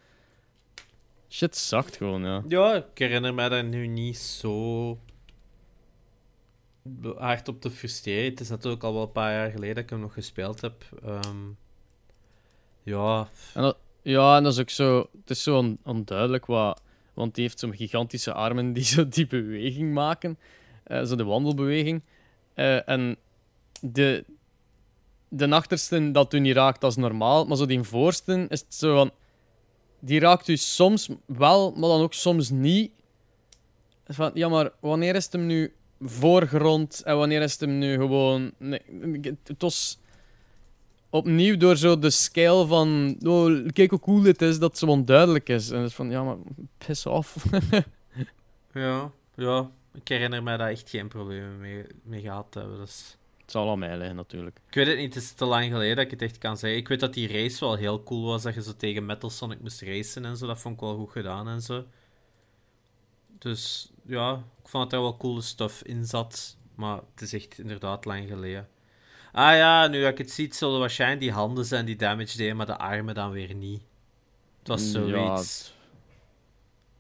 Shit 1.30 1.58
zacht 1.58 1.96
gewoon, 1.98 2.24
ja. 2.24 2.44
Ja, 2.48 2.74
ik 2.74 2.86
herinner 2.98 3.34
mij 3.34 3.50
daar 3.50 3.64
nu 3.64 3.88
niet 3.88 4.18
zo 4.18 4.98
hard 7.18 7.48
op 7.48 7.62
te 7.62 7.72
frustreren. 7.72 8.30
Het 8.30 8.40
is 8.40 8.50
natuurlijk 8.50 8.84
al 8.84 8.94
wel 8.94 9.02
een 9.02 9.12
paar 9.12 9.32
jaar 9.32 9.52
geleden 9.52 9.76
dat 9.76 9.84
ik 9.84 9.90
hem 9.90 10.00
nog 10.00 10.14
gespeeld 10.14 10.62
heb. 10.62 10.84
Ehm, 11.04 11.38
ja, 12.84 13.28
En 13.54 13.74
ja, 14.02 14.38
en 14.38 14.44
dat 14.44 14.54
is 14.54 14.60
ook 14.60 14.70
zo... 14.70 15.10
Het 15.20 15.30
is 15.30 15.44
zo 15.44 15.58
on- 15.58 15.78
onduidelijk 15.84 16.46
wat... 16.46 16.82
Want 17.14 17.36
die 17.36 17.44
heeft 17.44 17.60
zo'n 17.60 17.76
gigantische 17.76 18.34
armen 18.34 18.74
die 18.74 18.84
zo 18.84 19.08
die 19.08 19.28
beweging 19.28 19.94
maken. 19.94 20.38
eh, 20.84 21.04
zo 21.04 21.16
de 21.16 21.24
wandelbeweging. 21.24 22.02
Eh, 22.54 22.90
en 22.90 23.18
de, 23.82 24.26
de 25.30 25.50
achterste 25.50 26.12
dat 26.12 26.34
u 26.34 26.40
niet 26.40 26.56
raakt, 26.56 26.82
dat 26.82 26.92
is 26.92 26.98
normaal. 26.98 27.46
Maar 27.46 27.58
zo 27.58 27.66
die 27.66 27.84
voorste 27.84 28.46
is 28.50 28.60
het 28.60 28.74
zo 28.74 28.96
van... 28.96 29.12
Die 30.00 30.20
raakt 30.20 30.48
u 30.48 30.58
soms 30.58 31.10
wel, 31.26 31.72
maar 31.72 31.90
dan 31.90 32.02
ook 32.02 32.14
soms 32.14 32.50
niet. 32.50 32.92
Van, 34.08 34.32
ja, 34.34 34.48
maar 34.50 34.72
wanneer 34.80 35.16
is 35.16 35.24
het 35.24 35.34
hem 35.34 35.46
nu 35.46 35.74
voorgrond 36.02 37.02
en 37.04 37.18
wanneer 37.18 37.42
is 37.42 37.52
het 37.52 37.60
hem 37.60 37.78
nu 37.78 37.96
gewoon... 37.96 38.52
Nee, 38.58 38.82
het 39.44 39.62
was 39.62 40.00
opnieuw 41.10 41.58
door 41.58 41.76
zo 41.76 42.00
de 42.00 42.10
scale 42.10 42.68
van... 42.68 43.16
Oh, 43.22 43.68
kijk 43.74 43.90
hoe 43.90 44.00
cool 44.00 44.22
dit 44.22 44.42
is, 44.42 44.60
dat 44.60 44.70
het 44.70 44.80
zo 44.80 44.86
onduidelijk 44.86 45.50
is. 45.50 45.70
En 45.70 45.80
het 45.80 45.90
is 45.90 45.96
van, 45.96 46.10
ja, 46.10 46.24
maar 46.24 46.38
piss 46.78 47.06
off. 47.06 47.46
ja, 48.74 49.12
ja. 49.36 49.70
Ik 49.94 50.08
herinner 50.08 50.44
mij 50.44 50.58
daar 50.58 50.70
echt 50.70 50.90
geen 50.90 51.08
problemen 51.08 51.60
mee, 51.60 51.86
mee 52.04 52.22
gehad 52.22 52.48
te 52.50 52.60
hebben. 52.60 52.78
Dus... 52.78 53.18
Het 53.42 53.54
zal 53.54 53.70
aan 53.70 53.80
mij 53.80 53.98
liggen, 53.98 54.16
natuurlijk. 54.16 54.60
Ik 54.68 54.74
weet 54.74 54.88
het 54.88 54.98
niet, 54.98 55.14
het 55.14 55.24
is 55.24 55.32
te 55.32 55.46
lang 55.46 55.72
geleden 55.72 55.96
dat 55.96 56.06
ik 56.06 56.12
het 56.12 56.22
echt 56.22 56.38
kan 56.38 56.58
zeggen. 56.58 56.80
Ik 56.80 56.88
weet 56.88 57.00
dat 57.00 57.14
die 57.14 57.28
race 57.28 57.66
wel 57.66 57.76
heel 57.76 58.04
cool 58.04 58.26
was, 58.26 58.44
dat 58.44 58.54
je 58.54 58.64
zo 58.64 58.72
tegen 58.78 59.06
Metal 59.06 59.30
Sonic 59.30 59.62
moest 59.62 59.82
racen 59.82 60.26
en 60.26 60.38
zo. 60.38 60.48
Dat 60.48 60.60
vond 60.60 60.76
ik 60.76 60.82
wel 60.82 60.98
goed 60.98 61.12
gedaan 61.12 61.48
en 61.48 61.62
zo. 61.62 61.86
Dus 63.40 63.92
ja, 64.06 64.34
ik 64.64 64.68
vond 64.70 64.84
dat 64.84 64.94
er 64.94 65.02
wel 65.06 65.18
coole 65.18 65.42
stuff 65.42 65.82
in 65.84 66.06
zat. 66.06 66.58
Maar 66.76 67.00
het 67.14 67.22
is 67.22 67.34
echt 67.34 67.60
inderdaad 67.60 68.06
lang 68.06 68.28
geleden. 68.28 68.68
Ah 69.32 69.56
ja, 69.56 69.88
nu 69.88 70.02
dat 70.02 70.12
ik 70.12 70.18
het 70.18 70.32
zie, 70.32 70.46
het 70.46 70.56
zullen 70.56 70.80
waarschijnlijk 70.80 71.22
die 71.22 71.32
handen 71.32 71.66
zijn 71.66 71.86
die 71.86 71.96
damage 71.96 72.38
deden, 72.38 72.56
maar 72.56 72.66
de 72.66 72.78
armen 72.78 73.16
dan 73.16 73.32
weer 73.32 73.54
niet. 73.56 73.82
Het 74.60 74.68
was 74.68 74.84
Ja, 74.84 74.90
zoiets. 74.92 75.74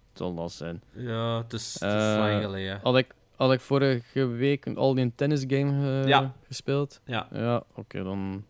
het 0.09 0.17
zal 0.17 0.33
dat 0.35 0.51
zijn. 0.51 0.81
Ja, 0.91 1.37
het 1.37 1.53
is, 1.53 1.73
het 1.73 1.93
is 1.93 1.97
Eh, 2.13 2.15
lang 2.17 2.41
geleden. 2.43 2.79
Had 2.83 2.97
ik, 2.97 3.13
had 3.35 3.51
ik 3.51 3.61
vorige 3.61 4.25
week 4.25 4.67
al 4.67 4.93
die 4.93 5.11
tennisgame 5.15 6.01
eh 6.01 6.07
Ja. 6.07 6.33
gespeeld? 6.47 7.01
Ja, 7.05 7.27
Ja, 7.31 7.63
oké, 7.73 8.03
dan 8.03 8.45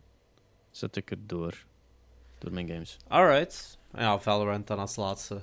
zet 0.71 0.95
ik 0.95 1.09
het 1.09 1.29
door. 1.29 1.63
Door 2.37 2.51
mijn 2.53 2.67
games. 2.67 2.97
alright. 3.07 3.77
Ja, 3.93 4.19
Valorant 4.19 4.67
dan 4.67 4.79
als 4.79 4.95
laatste. 4.95 5.39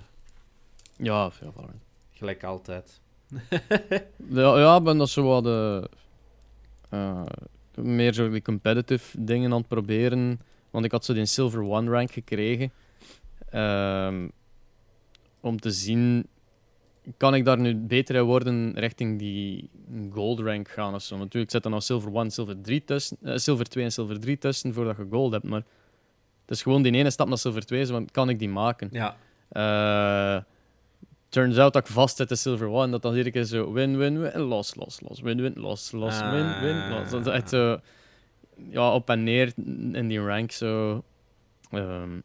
Ja, 0.97 1.31
veel 1.31 1.53
Valorant. 1.53 1.83
Gelijk 2.13 2.45
altijd. 2.45 3.01
Ja, 4.29 4.59
ja, 4.59 4.77
ik 4.77 4.83
ben 4.83 4.99
dat 4.99 5.09
zo 5.09 5.23
wat 5.23 5.45
de, 5.45 5.89
eh, 6.89 7.23
meer 7.75 8.13
zo 8.13 8.31
die 8.31 8.43
competitive 8.43 9.25
dingen 9.25 9.53
aan 9.53 9.59
het 9.59 9.69
proberen. 9.69 10.41
Want 10.71 10.85
ik 10.85 10.91
had 10.93 11.05
zo 11.05 11.13
die 11.15 11.27
Silver 11.27 11.63
One 11.63 11.91
rank 11.91 12.11
gekregen. 12.11 12.73
Ehm, 13.51 14.29
om 15.41 15.61
te 15.61 15.71
zien, 15.71 16.27
kan 17.17 17.35
ik 17.35 17.45
daar 17.45 17.59
nu 17.59 17.77
beter 17.77 18.15
in 18.15 18.23
worden 18.23 18.73
richting 18.75 19.19
die 19.19 19.71
gold 20.11 20.41
rank 20.41 20.69
gaan 20.69 20.95
of 20.95 21.03
zo. 21.03 21.17
Natuurlijk 21.17 21.53
zit 21.53 21.65
er 21.65 21.71
nog 21.71 21.83
Silver 21.83 22.13
1, 22.15 22.31
Silver 22.31 22.61
3 22.63 22.85
tussen, 22.85 23.17
eh, 23.23 23.37
Silver 23.37 23.65
2 23.69 23.85
en 23.85 23.93
Silver 23.93 24.21
3 24.21 24.39
tussen 24.39 24.75
voordat 24.75 24.97
je 24.97 25.07
gold 25.11 25.33
hebt. 25.33 25.45
Maar 25.45 25.63
het 26.41 26.51
is 26.51 26.63
gewoon 26.63 26.83
die 26.83 26.93
ene 26.93 27.11
stap 27.11 27.29
naar 27.29 27.39
Silver 27.39 27.65
2, 27.67 27.85
zo, 27.87 27.93
want 27.93 28.11
kan 28.11 28.29
ik 28.29 28.39
die 28.39 28.49
maken? 28.49 28.89
Ja, 28.93 29.17
Eh, 29.49 30.43
turns 31.33 31.59
out 31.59 31.73
dat 31.73 31.87
ik 31.87 31.93
vast 31.93 32.17
zit 32.17 32.31
in 32.31 32.37
Silver 32.37 32.69
One. 32.69 32.91
Dat 32.91 33.03
dan 33.03 33.13
iedere 33.13 33.31
keer 33.31 33.45
zo 33.45 33.73
win, 33.73 33.97
win, 33.97 34.21
win, 34.21 34.41
los, 34.41 34.75
los, 34.75 35.01
los, 35.01 35.21
win, 35.21 35.41
win, 35.41 35.53
los, 35.57 35.93
los, 35.93 36.21
win, 36.21 36.61
win, 36.61 36.91
los. 36.91 37.11
Dat 37.11 37.27
is 37.27 37.33
echt 37.33 37.49
zo 37.49 37.81
ja, 38.71 38.95
op 38.95 39.11
en 39.11 39.25
neer 39.25 39.53
in 39.93 40.09
die 40.09 40.21
rank. 40.21 40.51
Zo. 40.51 41.03
Ehm, 41.71 42.21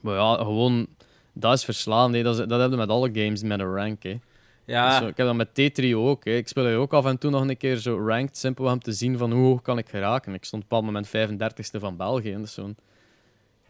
maar 0.00 0.14
ja, 0.14 0.34
gewoon, 0.34 0.86
dat 1.32 1.52
is 1.52 1.64
verslaan. 1.64 2.14
hè. 2.14 2.22
Dat, 2.22 2.38
is, 2.38 2.46
dat 2.46 2.60
heb 2.60 2.70
je 2.70 2.76
met 2.76 2.88
alle 2.88 3.10
games 3.12 3.42
met 3.42 3.60
een 3.60 3.74
rank. 3.74 4.02
Hè. 4.02 4.18
ja. 4.64 4.98
Zo, 4.98 5.06
ik 5.06 5.16
heb 5.16 5.26
dat 5.26 5.36
met 5.36 5.48
T3 5.48 5.94
ook. 5.94 6.24
Hè. 6.24 6.30
Ik 6.30 6.48
speel 6.48 6.68
je 6.68 6.76
ook 6.76 6.92
af 6.92 7.04
en 7.04 7.18
toe 7.18 7.30
nog 7.30 7.48
een 7.48 7.56
keer 7.56 7.76
zo 7.76 8.06
ranked, 8.06 8.36
simpel 8.36 8.64
om 8.64 8.78
te 8.78 8.92
zien 8.92 9.18
van 9.18 9.32
hoe 9.32 9.46
hoog 9.46 9.62
kan 9.62 9.78
ik 9.78 9.88
geraken. 9.88 10.34
Ik 10.34 10.44
stond 10.44 10.64
op 10.64 10.72
een 10.72 10.86
bepaald 10.86 11.10
moment 11.14 11.52
35ste 11.60 11.80
van 11.80 11.96
België. 11.96 12.32
En 12.32 12.48
zo'n... 12.48 12.76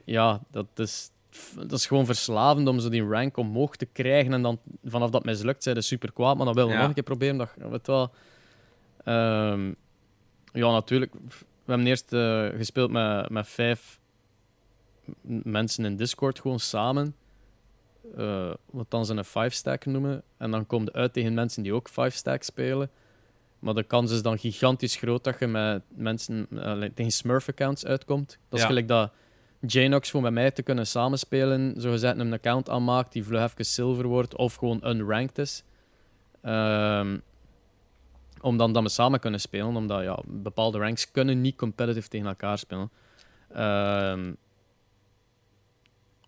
Ja, 0.04 0.40
dat 0.50 0.66
is, 0.74 1.10
dat 1.56 1.72
is 1.72 1.86
gewoon 1.86 2.06
verslavend 2.06 2.68
om 2.68 2.78
zo 2.80 2.88
die 2.88 3.06
rank 3.06 3.36
omhoog 3.36 3.76
te 3.76 3.86
krijgen. 3.86 4.32
En 4.32 4.42
dan 4.42 4.58
vanaf 4.84 5.10
dat 5.10 5.24
mislukt, 5.24 5.62
zijn 5.62 5.76
ze 5.76 5.82
super 5.82 6.12
kwaad. 6.12 6.36
Maar 6.36 6.46
dan 6.46 6.54
wil 6.54 6.66
je 6.66 6.72
Ja. 6.72 6.78
nog 6.78 6.88
een 6.88 6.94
keer 6.94 7.02
proberen. 7.02 7.36
Dat, 7.38 7.50
weet 7.56 7.86
wel. 7.86 8.10
Ehm, 9.04 9.66
ja, 10.52 10.70
natuurlijk. 10.70 11.12
We 11.64 11.70
hebben 11.72 11.86
eerst 11.86 12.12
eh, 12.12 12.46
gespeeld 12.56 12.90
met, 12.90 13.28
met 13.28 13.48
vijf 13.48 14.00
mensen 15.42 15.84
in 15.84 15.96
Discord 15.96 16.40
gewoon 16.40 16.60
samen. 16.60 17.14
Eh, 18.16 18.50
wat 18.70 18.90
dan 18.90 19.06
ze 19.06 19.14
een 19.14 19.24
5-stack 19.24 19.86
noemen. 19.86 20.22
En 20.36 20.50
dan 20.50 20.66
komt 20.66 20.86
het 20.86 20.96
uit 20.96 21.12
tegen 21.12 21.34
mensen 21.34 21.62
die 21.62 21.72
ook 21.74 21.88
5-stack 21.90 22.42
spelen. 22.42 22.90
Maar 23.58 23.74
de 23.74 23.82
kans 23.82 24.10
is 24.12 24.22
dan 24.22 24.38
gigantisch 24.38 24.96
groot 24.96 25.24
dat 25.24 25.38
je 25.38 25.46
met 25.46 25.82
mensen 25.88 26.46
eh, 26.50 26.82
tegen 26.94 27.12
Smurf-accounts 27.12 27.84
uitkomt. 27.86 28.28
Dat 28.28 28.58
is 28.58 28.60
Ja. 28.60 28.66
gelijk 28.66 28.88
dat 28.88 29.12
Janox 29.66 30.10
voor 30.10 30.22
met 30.22 30.32
mij 30.32 30.50
te 30.50 30.62
kunnen 30.62 30.86
samenspelen, 30.86 31.74
zogezegd 31.76 32.18
een 32.18 32.32
account 32.32 32.70
aanmaakt 32.70 33.12
die 33.12 33.24
vlug 33.24 33.42
even 33.42 33.64
silver 33.64 34.06
wordt 34.06 34.36
of 34.36 34.54
gewoon 34.54 34.80
unranked 34.84 35.38
is. 35.38 35.62
Ehm, 36.42 37.18
om 38.40 38.56
dan 38.56 38.72
dat 38.72 38.82
we 38.82 38.88
samen 38.88 39.20
kunnen 39.20 39.40
spelen, 39.40 39.76
omdat 39.76 40.02
ja, 40.02 40.18
bepaalde 40.26 40.78
ranks 40.78 41.10
kunnen 41.10 41.40
niet 41.40 41.56
competitive 41.56 42.08
tegen 42.08 42.26
elkaar 42.26 42.58
spelen. 42.58 42.90
Ehm, 43.52 44.32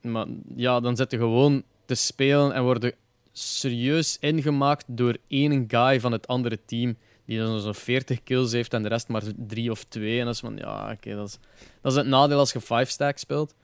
maar 0.01 0.27
ja, 0.55 0.81
dan 0.81 0.97
zit 0.97 1.11
je 1.11 1.17
gewoon 1.17 1.63
te 1.85 1.95
spelen 1.95 2.53
en 2.53 2.63
worden 2.63 2.93
serieus 3.33 4.19
ingemaakt 4.21 4.85
door 4.89 5.17
één 5.29 5.65
guy 5.69 6.01
van 6.01 6.13
het 6.13 6.27
andere 6.27 6.59
team. 6.65 6.97
Die 7.25 7.39
dan 7.39 7.61
zo'n 7.61 7.75
40 7.75 8.23
kills 8.23 8.53
heeft 8.53 8.75
en 8.75 8.83
de 8.83 8.89
rest 8.89 9.09
maar 9.09 9.23
drie 9.37 9.71
of 9.71 9.85
twee. 9.85 10.19
En 10.19 10.25
dat 10.25 10.35
is 10.35 10.41
van, 10.41 10.57
ja, 10.57 10.93
oké, 10.93 11.15
dat, 11.15 11.29
is, 11.29 11.39
dat 11.87 11.95
is 11.95 12.01
het 12.03 12.07
nadeel 12.11 12.39
als 12.39 12.53
je 12.53 12.63
5-stack 12.63 13.17
speelt. 13.19 13.55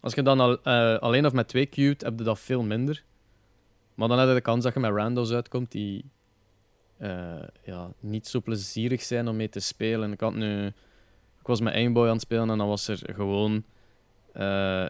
Als 0.00 0.14
je 0.14 0.22
dan 0.22 0.40
al, 0.40 0.62
eh, 0.62 0.98
alleen 0.98 1.26
of 1.26 1.32
met 1.32 1.48
twee 1.48 1.66
queued, 1.66 2.02
heb 2.02 2.18
je 2.18 2.24
dat 2.24 2.38
veel 2.38 2.62
minder. 2.62 3.04
Maar 3.94 4.08
dan 4.08 4.18
heb 4.18 4.28
je 4.28 4.34
de 4.34 4.40
kans 4.40 4.64
dat 4.64 4.74
je 4.74 4.80
met 4.80 4.90
randos 4.92 5.32
uitkomt 5.32 5.70
die 5.72 6.04
eh, 6.96 7.42
ja, 7.64 7.92
niet 8.00 8.26
zo 8.26 8.40
plezierig 8.40 9.02
zijn 9.02 9.28
om 9.28 9.36
mee 9.36 9.48
te 9.48 9.60
spelen. 9.60 10.12
Ik, 10.12 10.20
had 10.20 10.34
nu, 10.34 10.66
ik 11.40 11.46
was 11.46 11.60
met 11.60 11.74
Aimboy 11.74 12.06
aan 12.06 12.12
het 12.12 12.20
spelen 12.20 12.50
en 12.50 12.58
dan 12.58 12.68
was 12.68 12.88
er 12.88 13.00
gewoon... 13.14 13.64
eh, 14.32 14.86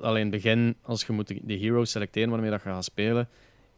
alleen 0.00 0.26
in 0.26 0.32
het 0.32 0.42
begin, 0.42 0.76
als 0.82 1.04
je 1.04 1.12
moet 1.12 1.28
de, 1.42 1.58
heroes 1.58 1.90
selecteren 1.90 2.30
waarmee 2.30 2.50
dat 2.50 2.62
je 2.62 2.68
gaat 2.68 2.84
spelen, 2.84 3.28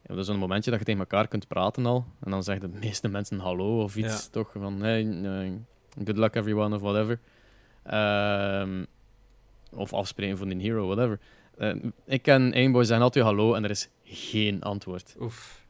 ja, 0.01 0.13
dat 0.15 0.23
is 0.23 0.27
een 0.27 0.37
momentje 0.39 0.69
dat 0.69 0.79
je 0.79 0.85
tegen 0.85 0.99
elkaar 0.99 1.27
kunt 1.27 1.47
praten 1.47 1.85
al. 1.85 2.05
En 2.23 2.31
dan 2.31 2.43
zeggen 2.43 2.71
de 2.71 2.77
meeste 2.79 3.07
mensen 3.07 3.39
hallo 3.39 3.81
of 3.83 3.95
iets, 3.95 4.23
Ja. 4.23 4.29
toch? 4.31 4.51
Van 4.51 4.81
hey, 4.81 5.03
good 6.05 6.17
luck 6.17 6.35
everyone 6.35 6.75
of 6.75 6.81
whatever. 6.81 7.19
Ehm, 7.83 8.83
of 9.71 9.93
afspreken 9.93 10.37
voor 10.37 10.47
een 10.47 10.59
hero, 10.59 10.85
whatever. 10.85 11.19
Eh, 11.57 11.75
ik 12.05 12.27
en 12.27 12.53
Aimboy 12.53 12.83
zeggen 12.83 13.05
altijd 13.05 13.25
hallo 13.25 13.53
en 13.53 13.63
er 13.63 13.69
is 13.69 13.89
geen 14.03 14.61
antwoord. 14.61 15.15
Oef. 15.19 15.65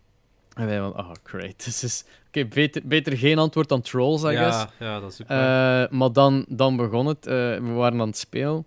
En 0.54 0.66
wij 0.66 0.80
van, 0.80 0.98
oh 0.98 1.12
great. 1.24 1.64
Dus 1.66 1.84
is, 1.84 2.04
oké, 2.28 2.46
beter, 2.46 2.82
beter 2.86 3.18
geen 3.18 3.38
antwoord 3.38 3.70
dan 3.70 3.82
trolls, 3.82 4.24
I 4.24 4.36
guess. 4.36 4.58
Ja, 4.58 4.70
ja, 4.80 5.00
dat 5.00 5.12
is 5.12 5.22
ook. 5.22 5.28
Eh, 5.28 5.98
maar 6.00 6.12
dan, 6.14 6.46
dan 6.48 6.76
begon 6.76 7.06
het. 7.06 7.28
Eh, 7.28 7.34
we 7.34 7.72
waren 7.72 8.02
aan 8.02 8.08
het 8.08 8.18
spelen. 8.18 8.66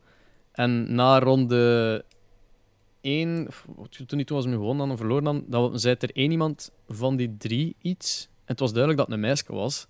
En 0.53 0.95
na 0.95 1.19
ronde 1.19 2.05
1, 3.01 3.49
toen 4.07 4.17
niet 4.17 4.27
toen 4.27 4.37
was 4.37 4.47
we 4.47 4.53
gewonnen 4.53 4.89
dan 4.89 4.97
verloren, 4.97 5.25
dan, 5.25 5.45
dan 5.47 5.79
zei 5.79 5.97
er 5.99 6.11
één 6.13 6.31
iemand 6.31 6.73
van 6.89 7.17
die 7.17 7.37
drie 7.37 7.77
iets. 7.81 8.29
En 8.31 8.45
het 8.45 8.61
was 8.61 8.73
duidelijk 8.73 8.99
dat 8.99 9.07
het 9.07 9.17
een 9.17 9.29
meisje 9.29 9.53
was. 9.53 9.87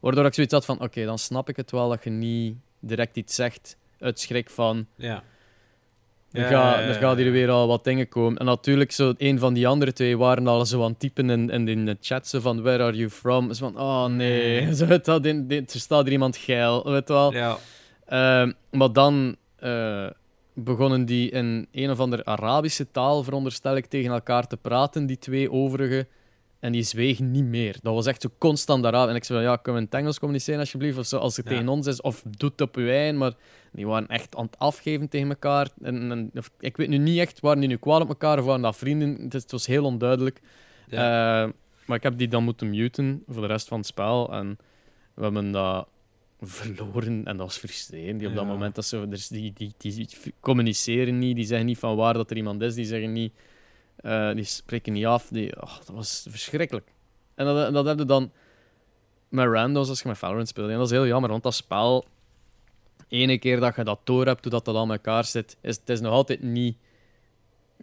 Waardoor 0.00 0.26
ik 0.26 0.34
zoiets 0.34 0.52
had 0.52 0.64
van: 0.64 0.80
oké, 0.80 1.04
dan 1.04 1.18
snap 1.18 1.48
ik 1.48 1.56
het 1.56 1.70
wel 1.70 1.88
dat 1.88 2.04
je 2.04 2.10
niet 2.10 2.56
direct 2.86 3.16
iets 3.16 3.34
zegt 3.34 3.76
uit 3.98 4.20
schrik 4.20 4.50
van. 4.50 4.86
Ja. 4.96 5.22
Er, 6.32 6.50
Ja, 6.50 6.80
er 6.80 6.94
gaat 6.94 7.16
hier 7.16 7.32
weer 7.32 7.50
al 7.50 7.66
wat 7.66 7.84
dingen 7.84 8.08
komen. 8.08 8.38
En 8.38 8.44
natuurlijk, 8.44 8.92
zo, 8.92 9.14
een 9.16 9.38
van 9.38 9.54
die 9.54 9.68
andere 9.68 9.92
twee 9.92 10.18
waren 10.18 10.46
al 10.46 10.66
zo 10.66 10.82
aan 10.82 10.90
het 10.90 11.00
typen 11.00 11.30
in, 11.30 11.50
in, 11.50 11.68
in 11.68 11.84
de 11.84 11.96
chat 12.00 12.28
zo 12.28 12.40
van 12.40 12.62
where 12.62 12.82
are 12.82 12.96
you 12.96 13.10
from? 13.10 13.52
Zo 13.52 13.70
van, 13.70 13.80
oh 13.80 14.06
nee, 14.06 14.74
zo, 14.74 14.98
dat, 14.98 15.22
dit, 15.22 15.48
dit, 15.48 15.74
er 15.74 15.80
staat 15.80 16.06
er 16.06 16.12
iemand 16.12 16.36
geil, 16.36 16.84
weet 16.84 17.08
je 17.08 17.12
wel. 17.12 17.32
Ja. 17.32 17.56
Ehm, 18.06 18.52
maar 18.70 18.92
dan 18.92 19.36
eh, 19.56 20.06
begonnen 20.54 21.04
die 21.04 21.30
in 21.30 21.66
een 21.72 21.90
of 21.90 22.00
andere 22.00 22.24
Arabische 22.24 22.90
taal, 22.90 23.22
veronderstel 23.22 23.76
ik, 23.76 23.86
tegen 23.86 24.12
elkaar 24.12 24.46
te 24.46 24.56
praten, 24.56 25.06
die 25.06 25.18
twee 25.18 25.50
overige. 25.50 26.06
En 26.64 26.72
die 26.72 26.82
zwegen 26.82 27.30
niet 27.30 27.44
meer. 27.44 27.76
Dat 27.82 27.94
was 27.94 28.06
echt 28.06 28.22
zo 28.22 28.28
constant 28.38 28.84
Arabisch. 28.84 29.10
En 29.10 29.16
ik 29.16 29.24
zei, 29.24 29.38
van, 29.38 29.48
ja, 29.48 29.56
kunnen 29.56 29.74
we 29.74 29.86
in 29.86 29.92
het 29.92 30.00
Engels 30.00 30.18
communiceren 30.18 30.60
alsjeblieft? 30.60 30.98
Of 30.98 31.06
zo, 31.06 31.18
als 31.18 31.36
het 31.36 31.44
Ja. 31.48 31.50
tegen 31.52 31.68
ons 31.68 31.86
is, 31.86 32.00
of 32.00 32.22
doe 32.36 32.50
het 32.50 32.60
op 32.60 32.76
uw 32.76 32.88
eigen. 32.88 33.16
Maar 33.18 33.32
die 33.72 33.86
waren 33.86 34.08
echt 34.08 34.36
aan 34.36 34.44
het 34.44 34.58
afgeven 34.58 35.08
tegen 35.08 35.28
elkaar. 35.28 35.68
En, 35.82 36.10
en, 36.10 36.30
of- 36.34 36.50
ik 36.60 36.76
weet 36.76 36.88
nu 36.88 36.98
niet 36.98 37.18
echt, 37.18 37.40
waren 37.40 37.60
die 37.60 37.68
nu 37.68 37.76
kwaad 37.76 38.00
op 38.00 38.08
elkaar 38.08 38.38
of 38.38 38.44
waren 38.44 38.62
dat 38.62 38.76
vrienden? 38.76 39.26
Het, 39.28 39.50
was 39.50 39.66
heel 39.66 39.84
onduidelijk. 39.84 40.40
Ja. 40.88 41.42
Eh, 41.44 41.50
maar 41.86 41.96
ik 41.96 42.02
heb 42.02 42.18
die 42.18 42.28
dan 42.28 42.44
moeten 42.44 42.70
muten 42.70 43.22
voor 43.28 43.42
de 43.42 43.48
rest 43.48 43.68
van 43.68 43.78
het 43.78 43.86
spel. 43.86 44.32
En 44.32 44.58
we 45.14 45.22
hebben 45.22 45.50
dat 45.52 45.88
verloren 46.40 47.24
en 47.24 47.36
dat 47.36 47.46
was 47.46 47.56
frustrerend. 47.56 48.18
Die 48.18 48.28
op 48.28 48.34
dat 48.34 48.44
Ja. 48.44 48.50
moment, 48.50 48.74
dat 48.74 48.84
ze, 48.84 49.08
dus 49.08 49.28
die, 49.28 49.52
die, 49.54 49.72
die, 49.78 50.08
communiceren 50.40 51.18
niet, 51.18 51.36
die 51.36 51.44
zeggen 51.46 51.66
niet 51.66 51.78
van 51.78 51.96
waar 51.96 52.14
dat 52.14 52.30
er 52.30 52.36
iemand 52.36 52.62
is, 52.62 52.74
die 52.74 52.84
zeggen 52.84 53.12
niet, 53.12 53.32
eh, 54.04 54.34
die 54.34 54.44
spreken 54.44 54.92
niet 54.92 55.06
af. 55.06 55.28
Die, 55.28 55.62
oh, 55.62 55.76
dat 55.76 55.88
was 55.88 56.26
verschrikkelijk. 56.30 56.92
En 57.34 57.44
dat, 57.44 57.72
dat 57.72 57.84
heb 57.86 57.98
je 57.98 58.04
dan 58.04 58.32
met 59.28 59.46
randos 59.46 59.88
als 59.88 60.02
je 60.02 60.08
met 60.08 60.18
Valorant 60.18 60.48
speelt. 60.48 60.68
En 60.70 60.76
dat 60.76 60.84
is 60.86 60.90
heel 60.90 61.06
jammer, 61.06 61.30
want 61.30 61.42
dat 61.42 61.54
spel, 61.54 62.04
ene 63.08 63.38
keer 63.38 63.60
dat 63.60 63.76
je 63.76 63.84
dat 63.84 64.00
door 64.04 64.26
hebt, 64.26 64.44
hoe 64.44 64.60
dat, 64.62 64.68
aan 64.76 64.90
elkaar 64.90 65.24
zit, 65.24 65.56
is 65.60 65.76
het 65.76 65.88
is 65.88 66.00
nog 66.00 66.12
altijd 66.12 66.42
niet 66.42 66.76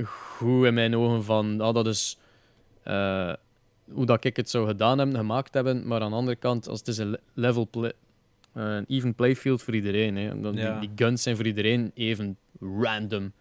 goed 0.04 0.66
in 0.66 0.74
mijn 0.74 0.96
ogen 0.96 1.24
van, 1.24 1.62
ah, 1.62 1.74
dat 1.74 1.88
is 1.88 2.18
eh, 2.84 3.34
hoe 3.92 4.06
dat 4.06 4.24
ik 4.24 4.36
het 4.36 4.50
zou 4.50 4.68
gedaan 4.68 4.98
hebben, 4.98 5.16
gemaakt 5.16 5.54
hebben. 5.54 5.88
Maar 5.88 6.02
aan 6.02 6.10
de 6.10 6.16
andere 6.16 6.36
kant, 6.38 6.68
als 6.68 6.80
het 6.80 6.88
is 6.88 6.98
een 6.98 7.10
le- 7.10 7.20
level 7.34 7.68
play, 7.70 7.92
een 8.54 8.86
even 8.88 9.16
playfield 9.16 9.62
voor 9.64 9.76
iedereen. 9.76 10.16
Hè. 10.18 10.42
Dan, 10.42 10.54
Ja. 10.54 10.80
die, 10.80 10.90
die 10.90 11.06
guns 11.06 11.24
zijn 11.24 11.36
voor 11.36 11.46
iedereen 11.46 11.92
even 11.94 12.38
random. 12.60 13.34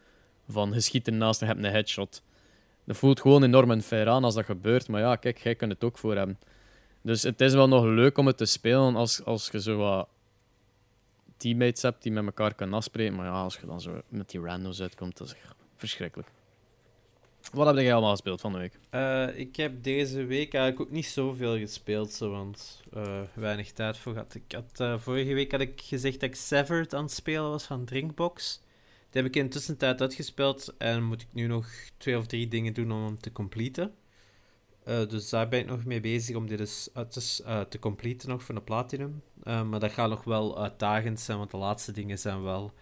Van 0.49 0.73
je 0.73 0.81
schiet 0.81 1.07
ernaast 1.07 1.41
en 1.43 1.47
je 1.47 1.53
hebt 1.53 1.65
een 1.67 1.73
headshot. 1.73 2.23
Dat 2.85 2.97
voelt 2.97 3.21
gewoon 3.21 3.43
enorm 3.43 3.71
unfair 3.71 4.09
aan 4.09 4.25
als 4.25 4.35
dat 4.35 4.45
gebeurt. 4.45 4.89
Maar 4.89 5.01
ja, 5.01 5.17
kijk, 5.17 5.39
jij 5.39 5.55
kunt 5.55 5.73
het 5.73 5.85
ook 5.85 5.99
voor 5.99 6.17
hebben. 6.17 6.39
Dus 7.03 7.23
het 7.23 7.41
is 7.41 7.53
wel 7.53 7.69
nog 7.69 7.85
leuk 7.85 8.19
om 8.19 8.27
het 8.27 8.37
te 8.37 8.45
spelen 8.45 8.97
als, 8.97 9.25
als 9.25 9.49
je 9.53 9.61
zo 9.61 9.77
wat 9.77 10.09
teammates 11.37 11.83
hebt 11.83 12.03
die 12.03 12.13
met 12.13 12.25
elkaar 12.25 12.55
kunnen 12.55 12.77
afspreken. 12.77 13.15
Maar 13.17 13.27
ja, 13.27 13.43
als 13.43 13.57
je 13.57 13.67
dan 13.67 13.81
zo 13.81 14.01
met 14.09 14.31
die 14.31 14.41
randoms 14.41 14.81
uitkomt, 14.81 15.17
dat 15.17 15.27
is 15.27 15.35
verschrikkelijk. 15.77 16.29
Wat 17.53 17.67
heb 17.67 17.77
jij 17.77 17.93
allemaal 17.93 18.11
gespeeld 18.11 18.41
van 18.41 18.53
de 18.53 18.59
week? 18.59 18.79
Uh, 18.91 19.39
ik 19.39 19.57
heb 19.57 19.83
deze 19.83 20.25
week 20.25 20.55
eigenlijk 20.55 20.81
ook 20.81 20.95
niet 20.95 21.07
zoveel 21.07 21.59
gespeeld, 21.59 22.13
zo, 22.13 22.31
want 22.31 22.83
uh, 22.97 23.21
weinig 23.35 23.73
tijd 23.73 23.97
voor 23.97 24.13
gehad. 24.13 24.35
Ik 24.35 24.53
had, 24.53 24.81
uh, 24.81 24.99
vorige 24.99 25.35
week 25.35 25.51
had 25.51 25.61
ik 25.61 25.81
gezegd 25.81 26.21
dat 26.21 26.29
ik 26.29 26.37
Severed 26.37 26.95
aan 26.95 27.03
het 27.03 27.13
spelen 27.13 27.51
was 27.51 27.65
van 27.65 27.85
Drinkbox. 27.85 28.61
Die 29.11 29.23
heb 29.23 29.25
ik 29.25 29.37
in 29.37 29.45
de 29.45 29.51
tussentijd 29.51 30.01
uitgespeeld 30.01 30.75
en 30.79 31.03
moet 31.05 31.23
ik 31.23 31.29
nu 31.31 31.47
nog 31.47 31.69
twee 31.97 32.19
of 32.19 32.27
drie 32.27 32.49
dingen 32.49 32.75
doen 32.75 32.93
om 32.93 33.05
hem 33.05 33.21
te 33.21 33.33
completen. 33.33 33.95
dus 34.85 35.29
daar 35.29 35.49
ben 35.49 35.61
ik 35.61 35.67
nog 35.67 35.85
mee 35.85 36.01
bezig 36.01 36.37
om 36.37 36.47
dit 36.47 36.59
dus 36.59 36.89
uit 36.93 37.13
te, 37.13 37.67
te 37.69 37.79
completen 37.79 38.29
nog 38.29 38.45
voor 38.45 38.55
de 38.55 38.61
Platinum. 38.61 39.23
maar 39.45 39.81
dat 39.81 39.93
gaat 39.93 40.09
nog 40.09 40.25
wel 40.25 40.63
uitdagend 40.63 41.21
zijn, 41.21 41.39
want 41.39 41.51
de 41.51 41.57
laatste 41.57 41.93
dingen 41.93 42.19
zijn 42.19 42.43
wel 42.43 42.73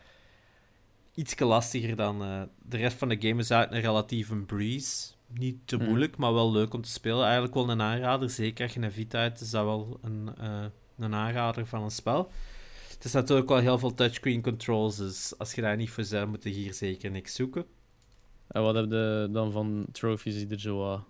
iets 1.18 1.38
lastiger 1.38 1.96
dan 1.96 2.22
uh, 2.22 2.42
de 2.62 2.76
rest 2.76 2.96
van 2.96 3.08
de 3.08 3.20
game 3.20 3.40
is 3.40 3.50
uit 3.50 3.72
een 3.72 3.80
relatief 3.80 4.30
een 4.30 4.46
breeze. 4.46 5.12
Niet 5.26 5.56
te 5.64 5.76
hmm. 5.76 5.84
moeilijk, 5.84 6.16
maar 6.16 6.34
wel 6.34 6.52
leuk 6.52 6.74
om 6.74 6.82
te 6.82 6.90
spelen. 6.90 7.24
Eigenlijk 7.24 7.54
wel 7.54 7.70
een 7.70 7.82
aanrader. 7.82 8.30
Zeker 8.30 8.64
als 8.64 8.74
je 8.74 8.80
een 8.80 8.92
Vita 8.92 9.20
hebt, 9.20 9.40
is 9.40 9.50
dat 9.50 9.64
wel 9.64 9.98
een, 10.02 10.30
uh, 10.40 10.64
een 10.98 11.14
aanrader 11.14 11.66
van 11.66 11.82
een 11.82 11.90
spel. 11.90 12.30
Het 12.98 13.06
is 13.06 13.12
natuurlijk 13.12 13.48
wel 13.48 13.58
heel 13.58 13.78
veel 13.78 13.94
touchscreen 13.94 14.42
controls, 14.42 14.96
dus 14.96 15.38
als 15.38 15.54
je 15.54 15.60
daar 15.60 15.76
niet 15.76 15.90
voor 15.90 16.04
bent, 16.10 16.28
moet 16.28 16.42
je 16.42 16.50
hier 16.50 16.74
zeker 16.74 17.10
niks 17.10 17.34
zoeken. 17.34 17.66
En 18.48 18.62
wat 18.62 18.74
heb 18.74 18.84
je 18.84 19.28
dan 19.30 19.52
van 19.52 19.86
trophies 19.92 20.34
die 20.34 20.48
er 20.48 20.60
zo... 20.60 20.92
Uh... 20.92 21.00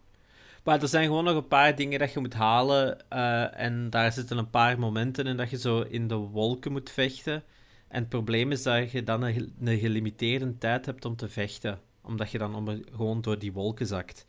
Maar 0.64 0.82
er 0.82 0.88
zijn 0.88 1.06
gewoon 1.06 1.24
nog 1.24 1.36
een 1.36 1.48
paar 1.48 1.76
dingen 1.76 1.98
dat 1.98 2.12
je 2.12 2.20
moet 2.20 2.34
halen. 2.34 3.04
Uh, 3.12 3.60
en 3.60 3.90
daar 3.90 4.12
zitten 4.12 4.38
een 4.38 4.50
paar 4.50 4.78
momenten 4.78 5.26
in 5.26 5.36
dat 5.36 5.50
je 5.50 5.58
zo 5.58 5.80
in 5.80 6.08
de 6.08 6.14
wolken 6.14 6.72
moet 6.72 6.90
vechten. 6.90 7.42
En 7.88 8.00
het 8.00 8.08
probleem 8.08 8.52
is 8.52 8.62
dat 8.62 8.90
je 8.90 9.02
dan 9.02 9.22
een, 9.22 9.54
een 9.60 9.78
gelimiteerde 9.78 10.58
tijd 10.58 10.86
hebt 10.86 11.04
om 11.04 11.16
te 11.16 11.28
vechten. 11.28 11.80
Omdat 12.02 12.30
je 12.30 12.38
dan 12.38 12.54
om, 12.54 12.82
gewoon 12.92 13.20
door 13.20 13.38
die 13.38 13.52
wolken 13.52 13.86
zakt. 13.86 14.24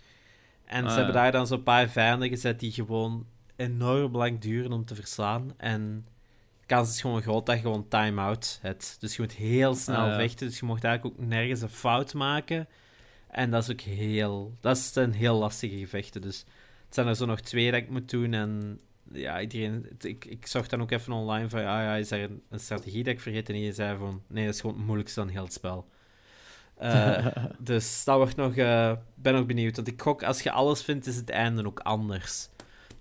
En 0.65 0.83
ze 0.83 0.89
ah, 0.89 0.95
hebben 0.95 1.13
daar 1.13 1.31
dan 1.31 1.47
zo'n 1.47 1.63
paar 1.63 1.89
vijanden 1.89 2.29
gezet 2.29 2.59
die 2.59 2.71
gewoon 2.71 3.25
enorm 3.55 4.15
lang 4.15 4.39
duren 4.39 4.71
om 4.71 4.85
te 4.85 4.95
verslaan. 4.95 5.53
En 5.57 6.05
kans 6.69 6.89
is 6.89 7.01
gewoon 7.01 7.21
groot 7.21 7.45
dat 7.45 7.55
je 7.55 7.61
gewoon 7.61 7.87
time-out 7.87 8.59
hebt. 8.61 8.97
Dus 8.99 9.15
je 9.15 9.21
moet 9.21 9.31
heel 9.31 9.75
snel 9.75 10.09
ah, 10.09 10.15
vechten. 10.15 10.47
Dus 10.47 10.59
je 10.59 10.65
mocht 10.65 10.83
eigenlijk 10.83 11.15
ook 11.15 11.27
nergens 11.27 11.61
een 11.61 11.69
fout 11.69 12.13
maken. 12.13 12.67
En 13.27 13.51
dat 13.51 13.63
is 13.63 13.71
ook 13.71 13.81
heel... 13.81 14.57
Dat 14.59 14.77
is 14.77 14.95
een 14.95 15.13
heel 15.13 15.37
lastige 15.37 15.77
gevechten. 15.77 16.21
Dus 16.21 16.45
het 16.85 16.93
zijn 16.93 17.07
er 17.07 17.15
zo 17.15 17.25
nog 17.25 17.41
twee 17.41 17.71
dat 17.71 17.81
ik 17.81 17.89
moet 17.89 18.09
doen. 18.09 18.33
En 18.33 18.79
ja, 19.11 19.41
iedereen, 19.41 19.87
ik, 19.99 20.25
ik 20.25 20.47
zag 20.47 20.67
dan 20.67 20.81
ook 20.81 20.91
even 20.91 21.13
online 21.13 21.49
van, 21.49 21.61
ja, 21.61 21.81
ja, 21.83 21.95
is 21.95 22.11
er 22.11 22.23
een, 22.23 22.41
een 22.49 22.59
strategie 22.59 23.03
dat 23.03 23.13
ik 23.13 23.21
vergeten? 23.21 23.53
En 23.53 23.61
je 23.61 23.73
zei 23.73 23.97
van, 23.97 24.21
nee, 24.27 24.45
dat 24.45 24.53
is 24.53 24.61
gewoon 24.61 24.75
het 24.75 24.85
moeilijkste 24.85 25.19
dan 25.19 25.29
heel 25.29 25.43
het 25.43 25.53
spel. 25.53 25.87
Uh, 26.81 27.27
dus 27.59 28.03
dat 28.03 28.17
wordt 28.17 28.35
nog, 28.35 28.55
uh, 28.55 28.93
ben 29.15 29.33
nog 29.33 29.45
benieuwd. 29.45 29.75
Want 29.75 29.87
ik 29.87 30.01
gok, 30.01 30.23
als 30.23 30.41
je 30.41 30.51
alles 30.51 30.83
vindt, 30.83 31.07
is 31.07 31.15
het 31.15 31.29
einde 31.29 31.65
ook 31.65 31.79
anders. 31.79 32.49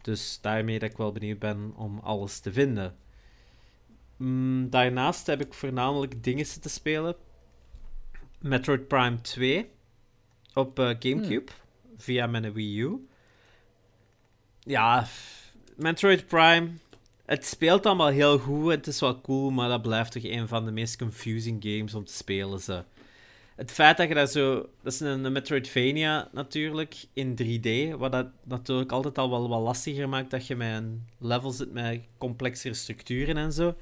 Dus 0.03 0.39
daarmee 0.40 0.78
dat 0.78 0.90
ik 0.90 0.97
wel 0.97 1.12
benieuwd 1.12 1.39
ben 1.39 1.73
om 1.77 1.99
alles 1.99 2.40
te 2.40 2.53
vinden. 2.53 2.97
Mm, 4.19 4.70
daarnaast 4.70 5.27
heb 5.27 5.40
ik 5.40 5.55
voornamelijk 5.55 6.24
dingen 6.24 6.61
te 6.61 6.69
spelen. 6.69 7.16
Metroid 8.40 8.89
Prime 8.89 9.20
2 9.20 9.70
op 10.55 10.78
uh, 10.78 10.86
Gamecube 10.86 11.53
hmm. 11.53 11.95
via 11.97 12.27
mijn 12.27 12.53
Wii 12.53 12.81
U. 12.81 13.07
Ja, 14.61 15.07
Metroid 15.77 16.27
Prime. 16.27 16.69
Het 17.24 17.47
speelt 17.47 17.86
allemaal 17.86 18.09
heel 18.09 18.39
goed. 18.39 18.70
Het 18.70 18.86
is 18.86 19.01
wel 19.01 19.20
cool, 19.20 19.51
maar 19.51 19.69
dat 19.69 19.82
blijft 19.82 20.12
toch 20.12 20.24
een 20.24 20.49
van 20.49 20.65
de 20.65 20.70
meest 20.70 20.97
confusing 20.97 21.65
games 21.65 21.95
om 21.95 22.05
te 22.05 22.12
spelen. 22.12 22.61
Zo. 22.61 22.85
Het 23.57 23.70
feit 23.70 23.97
dat 23.97 24.09
je 24.09 24.15
dat 24.15 24.32
zo. 24.32 24.55
Dat 24.82 24.93
is 24.93 25.01
een, 25.01 25.32
Metroidvania 25.32 26.28
natuurlijk 26.32 27.05
in 27.12 27.39
3D. 27.43 27.99
Wat 27.99 28.12
dat 28.12 28.27
natuurlijk 28.45 28.93
altijd 28.93 29.19
al 29.19 29.31
wel 29.31 29.49
wat 29.49 29.62
lastiger 29.62 30.09
maakt. 30.09 30.31
Dat 30.31 30.47
je 30.47 30.57
met 30.57 30.74
een 30.74 31.07
level 31.19 31.51
zit 31.51 31.73
met 31.73 32.01
complexere 32.19 32.74
structuren 32.74 33.36
en 33.36 33.53
zo. 33.53 33.74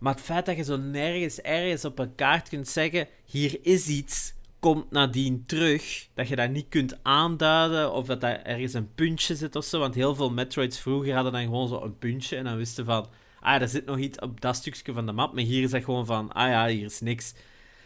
Maar 0.00 0.14
het 0.14 0.22
feit 0.22 0.46
dat 0.46 0.56
je 0.56 0.64
zo 0.64 0.76
nergens 0.76 1.40
ergens 1.40 1.84
op 1.84 1.98
een 1.98 2.14
kaart 2.14 2.48
kunt 2.48 2.68
zeggen: 2.68 3.08
hier 3.24 3.58
is 3.62 3.88
iets 3.88 4.34
komt 4.60 4.90
nadien 4.90 5.44
terug, 5.46 6.08
dat 6.14 6.28
je 6.28 6.36
dat 6.36 6.50
niet 6.50 6.68
kunt 6.68 6.98
aanduiden 7.02 7.92
of 7.92 8.06
dat 8.06 8.20
daar 8.20 8.42
ergens 8.42 8.74
een 8.74 8.94
puntje 8.94 9.36
zit 9.36 9.56
of 9.56 9.64
zo. 9.64 9.78
Want 9.78 9.94
heel 9.94 10.14
veel 10.14 10.30
Metroids 10.30 10.80
vroeger 10.80 11.14
hadden 11.14 11.32
dan 11.32 11.42
gewoon 11.42 11.68
zo 11.68 11.82
een 11.82 11.98
puntje 11.98 12.36
en 12.36 12.44
dan 12.44 12.56
wisten 12.56 12.84
van, 12.84 13.06
ah, 13.40 13.60
er 13.60 13.68
zit 13.68 13.86
nog 13.86 13.98
iets 13.98 14.18
op 14.18 14.40
dat 14.40 14.56
stukje 14.56 14.92
van 14.92 15.06
de 15.06 15.12
map. 15.12 15.34
Maar 15.34 15.42
hier 15.42 15.62
is 15.62 15.70
dat 15.70 15.84
gewoon 15.84 16.06
van, 16.06 16.32
ah 16.32 16.48
ja, 16.48 16.66
hier 16.66 16.84
is 16.84 17.00
niks. 17.00 17.34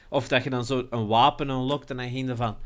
Of 0.09 0.29
dat 0.29 0.45
je 0.45 0.51
dan 0.51 0.65
zo 0.65 0.87
een 0.91 1.07
wapen 1.07 1.49
unlockt 1.49 1.91
en 1.91 1.97
dan 1.97 2.11
ging 2.11 2.29
je 2.29 2.37
van, 2.37 2.57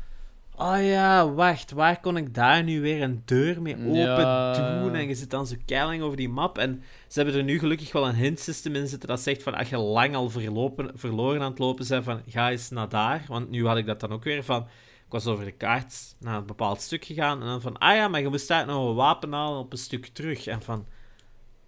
Oh 0.61 0.83
ja, 0.83 1.31
wacht, 1.33 1.71
waar 1.71 1.99
kon 1.99 2.17
ik 2.17 2.33
daar 2.33 2.63
nu 2.63 2.81
weer 2.81 3.01
een 3.01 3.21
deur 3.25 3.61
mee 3.61 3.75
open 3.75 4.81
doen? 4.81 4.95
En 4.95 5.07
je 5.07 5.15
zit 5.15 5.29
dan 5.29 5.47
zo 5.47 5.55
keiling 5.65 6.03
over 6.03 6.17
die 6.17 6.29
map. 6.29 6.57
En 6.57 6.83
ze 7.07 7.19
hebben 7.21 7.37
er 7.37 7.43
nu 7.43 7.59
gelukkig 7.59 7.91
wel 7.91 8.07
een 8.07 8.15
hint 8.15 8.39
system 8.39 8.75
in 8.75 8.87
zitten 8.87 9.09
dat 9.09 9.19
zegt 9.19 9.43
van 9.43 9.53
als 9.53 9.69
je 9.69 9.77
lang 9.77 10.15
al 10.15 10.29
verlopen, 10.29 10.91
verloren 10.95 11.41
aan 11.41 11.49
het 11.49 11.59
lopen 11.59 11.87
bent, 11.87 12.03
van 12.03 12.21
ga 12.27 12.51
eens 12.51 12.69
naar 12.69 12.89
daar. 12.89 13.25
Want 13.27 13.49
nu 13.49 13.67
had 13.67 13.77
ik 13.77 13.85
dat 13.85 13.99
dan 13.99 14.11
ook 14.11 14.23
weer 14.23 14.43
van. 14.43 14.61
Ik 15.05 15.15
was 15.15 15.25
over 15.25 15.45
de 15.45 15.51
kaart 15.51 16.15
naar 16.19 16.37
een 16.37 16.45
bepaald 16.45 16.81
stuk 16.81 17.05
gegaan. 17.05 17.41
En 17.41 17.47
dan 17.47 17.61
van, 17.61 17.77
ah 17.77 17.95
ja, 17.95 18.07
maar 18.07 18.21
je 18.21 18.29
moest 18.29 18.47
daar 18.47 18.65
nog 18.65 18.89
een 18.89 18.95
wapen 18.95 19.33
halen 19.33 19.59
op 19.59 19.71
een 19.71 19.77
stuk 19.77 20.07
terug. 20.07 20.47
En 20.47 20.61
van, 20.61 20.85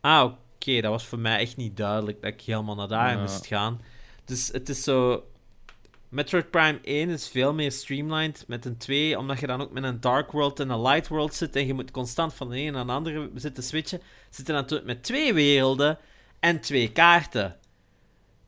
ah 0.01 0.23
oké, 0.23 0.81
dat 0.81 0.91
was 0.91 1.05
voor 1.05 1.19
mij 1.19 1.39
echt 1.39 1.57
niet 1.57 1.77
duidelijk 1.77 2.21
dat 2.21 2.33
ik 2.33 2.41
helemaal 2.41 2.75
naar 2.75 2.87
daar 2.87 3.19
moest 3.19 3.45
gaan. 3.45 3.81
Dus 4.25 4.47
het 4.47 4.69
is 4.69 4.83
zo 4.83 5.23
Metroid 6.11 6.49
Prime 6.49 6.79
1 6.83 7.09
is 7.09 7.27
veel 7.27 7.53
meer 7.53 7.71
streamlined 7.71 8.43
met 8.47 8.65
een 8.65 8.77
2, 8.77 9.17
omdat 9.17 9.39
je 9.39 9.47
dan 9.47 9.61
ook 9.61 9.71
met 9.71 9.83
een 9.83 9.99
Dark 9.99 10.31
World 10.31 10.59
en 10.59 10.69
een 10.69 10.81
Light 10.81 11.07
World 11.07 11.33
zit 11.33 11.55
en 11.55 11.65
je 11.65 11.73
moet 11.73 11.91
constant 11.91 12.33
van 12.33 12.49
de 12.49 12.57
een 12.57 12.73
naar 12.73 12.85
de 12.85 12.91
andere 12.91 13.31
zitten 13.35 13.63
switchen. 13.63 14.01
Zit 14.29 14.47
je 14.47 14.53
natuurlijk 14.53 14.87
met 14.87 15.03
twee 15.03 15.33
werelden 15.33 15.97
en 16.39 16.61
twee 16.61 16.91
kaarten. 16.91 17.57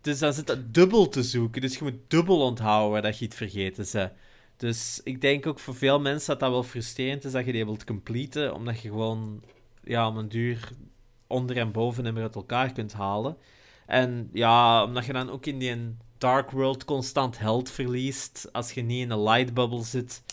Dus 0.01 0.19
dan 0.19 0.33
zit 0.33 0.47
dat 0.47 0.73
dubbel 0.73 1.09
te 1.09 1.23
zoeken. 1.23 1.61
Dus 1.61 1.77
je 1.77 1.83
moet 1.83 1.99
dubbel 2.09 2.41
onthouden 2.41 3.01
dat 3.01 3.19
je 3.19 3.25
het 3.25 3.35
vergeten 3.35 3.85
bent. 3.91 4.11
Dus 4.57 5.01
ik 5.03 5.21
denk 5.21 5.47
ook 5.47 5.59
voor 5.59 5.75
veel 5.75 5.99
mensen 5.99 6.27
dat 6.27 6.39
dat 6.39 6.49
wel 6.49 6.63
frustrerend 6.63 7.23
is 7.23 7.31
dat 7.31 7.45
je 7.45 7.51
die 7.51 7.65
wilt 7.65 7.83
completen, 7.83 8.53
omdat 8.53 8.81
je 8.81 8.89
gewoon 8.89 9.43
ja, 9.83 10.07
om 10.07 10.17
een 10.17 10.29
duur 10.29 10.69
onder 11.27 11.57
en 11.57 11.71
boven 11.71 12.05
en 12.05 12.17
uit 12.17 12.35
elkaar 12.35 12.71
kunt 12.71 12.93
halen. 12.93 13.37
En 13.85 14.29
ja, 14.33 14.83
omdat 14.83 15.05
je 15.05 15.13
dan 15.13 15.29
ook 15.29 15.45
in 15.45 15.59
die 15.59 15.95
Dark 16.17 16.51
World 16.51 16.85
constant 16.85 17.39
held 17.39 17.69
verliest 17.69 18.49
als 18.51 18.71
je 18.71 18.81
niet 18.81 19.01
in 19.01 19.11
een 19.11 19.23
light 19.23 19.53
bubble 19.53 19.83
zit. 19.83 20.23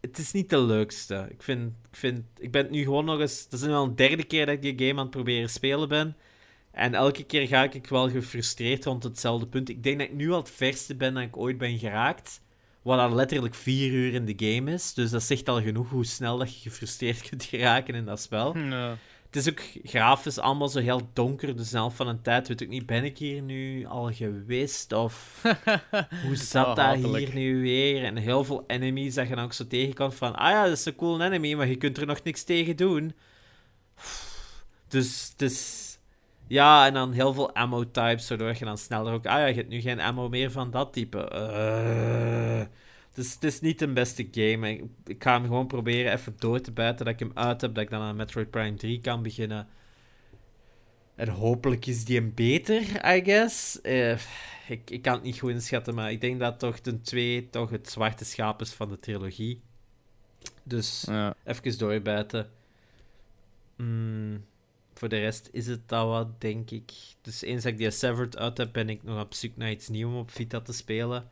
Het 0.00 0.18
is 0.18 0.32
niet 0.32 0.50
de 0.50 0.58
leukste. 0.58 1.26
Ik, 1.30 1.42
vind, 1.42 1.72
ik, 1.90 1.96
vind, 1.96 2.24
ik 2.38 2.50
ben 2.50 2.70
nu 2.70 2.82
gewoon 2.82 3.04
nog 3.04 3.20
eens. 3.20 3.48
Dat 3.48 3.60
is 3.60 3.66
nu 3.66 3.72
al 3.72 3.84
een 3.84 3.96
derde 3.96 4.24
keer 4.24 4.46
dat 4.46 4.54
ik 4.54 4.62
die 4.62 4.86
game 4.86 4.98
aan 4.98 5.06
het 5.06 5.10
proberen 5.10 5.50
spelen 5.50 5.88
ben. 5.88 6.16
En 6.70 6.94
elke 6.94 7.24
keer 7.24 7.46
ga 7.46 7.62
ik 7.62 7.86
wel 7.86 8.10
gefrustreerd 8.10 8.84
rond 8.84 9.02
hetzelfde 9.02 9.46
punt. 9.46 9.68
Ik 9.68 9.82
denk 9.82 9.98
dat 9.98 10.08
ik 10.08 10.14
nu 10.14 10.30
al 10.30 10.38
het 10.38 10.50
verste 10.50 10.94
ben 10.94 11.14
dat 11.14 11.22
ik 11.22 11.36
ooit 11.36 11.58
ben 11.58 11.78
geraakt. 11.78 12.42
Wat 12.82 12.98
dan 12.98 13.14
letterlijk 13.14 13.54
vier 13.54 13.92
uur 13.92 14.14
in 14.14 14.24
de 14.24 14.34
game 14.36 14.72
is. 14.72 14.94
Dus 14.94 15.10
dat 15.10 15.22
zegt 15.22 15.48
al 15.48 15.62
genoeg 15.62 15.90
hoe 15.90 16.06
snel 16.06 16.38
dat 16.38 16.54
je 16.54 16.70
gefrustreerd 16.70 17.22
kunt 17.28 17.44
geraken 17.44 17.94
in 17.94 18.04
dat 18.04 18.20
spel. 18.20 18.54
Het 19.34 19.46
is 19.46 19.52
ook 19.52 19.60
grafisch 19.82 20.38
allemaal 20.38 20.68
zo 20.68 20.80
heel 20.80 21.10
donker. 21.12 21.56
Dus 21.56 21.68
zelf 21.68 21.96
van 21.96 22.08
een 22.08 22.22
tijd 22.22 22.48
weet 22.48 22.60
ik 22.60 22.68
niet, 22.68 22.86
ben 22.86 23.04
ik 23.04 23.18
hier 23.18 23.42
nu 23.42 23.86
al 23.86 24.12
geweest? 24.12 24.92
Of 24.92 25.42
hoe 26.24 26.36
zat 26.36 26.66
oh, 26.66 26.74
dat 26.74 26.94
hier 26.94 27.34
nu 27.34 27.60
weer? 27.60 28.04
En 28.04 28.16
heel 28.16 28.44
veel 28.44 28.64
enemies 28.66 29.14
dat 29.14 29.28
je 29.28 29.34
dan 29.34 29.44
ook 29.44 29.52
zo 29.52 29.66
tegenkomt 29.66 30.14
van... 30.14 30.34
Ah 30.34 30.50
ja, 30.50 30.62
dat 30.64 30.72
is 30.72 30.84
een 30.84 30.94
cool 30.94 31.22
enemy, 31.22 31.54
maar 31.54 31.66
je 31.66 31.76
kunt 31.76 31.98
er 31.98 32.06
nog 32.06 32.22
niks 32.22 32.42
tegen 32.42 32.76
doen. 32.76 33.14
Dus 34.88 35.28
het 35.32 35.42
is... 35.42 35.82
Ja, 36.46 36.86
en 36.86 36.94
dan 36.94 37.12
heel 37.12 37.32
veel 37.32 37.54
ammo-types, 37.54 38.28
waardoor 38.28 38.54
je 38.58 38.64
dan 38.64 38.78
sneller 38.78 39.12
ook... 39.12 39.26
Ah 39.26 39.38
ja, 39.38 39.46
je 39.46 39.54
hebt 39.54 39.68
nu 39.68 39.80
geen 39.80 40.00
ammo 40.00 40.28
meer 40.28 40.50
van 40.50 40.70
dat 40.70 40.92
type. 40.92 41.30
Uh... 41.32 42.83
Dus 43.14 43.34
het 43.34 43.44
is 43.44 43.60
niet 43.60 43.78
de 43.78 43.92
beste 43.92 44.28
game. 44.30 44.70
Ik, 44.70 44.84
ik, 45.06 45.22
ga 45.22 45.32
hem 45.32 45.42
gewoon 45.42 45.66
proberen 45.66 46.12
even 46.12 46.34
door 46.38 46.60
te 46.60 46.72
buiten. 46.72 47.04
Dat 47.04 47.14
ik 47.14 47.20
hem 47.20 47.30
uit 47.34 47.60
heb. 47.60 47.74
Dat 47.74 47.84
ik 47.84 47.90
dan 47.90 48.00
aan 48.00 48.16
Metroid 48.16 48.50
Prime 48.50 48.76
3 48.76 49.00
kan 49.00 49.22
beginnen. 49.22 49.68
En 51.14 51.28
hopelijk 51.28 51.86
is 51.86 52.04
die 52.04 52.18
een 52.18 52.34
beter, 52.34 52.80
I 53.16 53.24
guess. 53.24 53.78
Uh, 53.82 54.18
ik, 54.68 54.90
ik 54.90 55.02
kan 55.02 55.14
het 55.14 55.22
niet 55.22 55.38
goed 55.38 55.50
inschatten. 55.50 55.94
Maar 55.94 56.10
ik 56.10 56.20
denk 56.20 56.40
dat 56.40 56.58
toch 56.58 56.80
de 56.80 57.00
2 57.00 57.50
toch 57.50 57.70
het 57.70 57.90
zwarte 57.90 58.24
schaap 58.24 58.60
is 58.60 58.72
van 58.72 58.88
de 58.88 58.96
trilogie. 58.96 59.60
Dus 60.62 61.04
ja. 61.06 61.34
even 61.44 61.78
doorbuiten. 61.78 62.50
Mm, 63.76 64.44
voor 64.94 65.08
de 65.08 65.18
rest 65.18 65.48
is 65.52 65.66
het 65.66 65.88
dat 65.88 66.06
wat, 66.06 66.40
denk 66.40 66.70
ik. 66.70 66.92
Dus 67.20 67.42
eens 67.42 67.62
dat 67.62 67.72
ik 67.72 67.78
die 67.78 67.90
Severed 67.90 68.36
uit 68.36 68.58
heb, 68.58 68.72
ben 68.72 68.88
ik 68.88 69.02
nog 69.02 69.20
op 69.20 69.34
zoek 69.34 69.56
naar 69.56 69.70
iets 69.70 69.88
nieuws 69.88 70.12
om 70.12 70.18
op 70.18 70.30
Vita 70.30 70.60
te 70.60 70.72
spelen. 70.72 71.28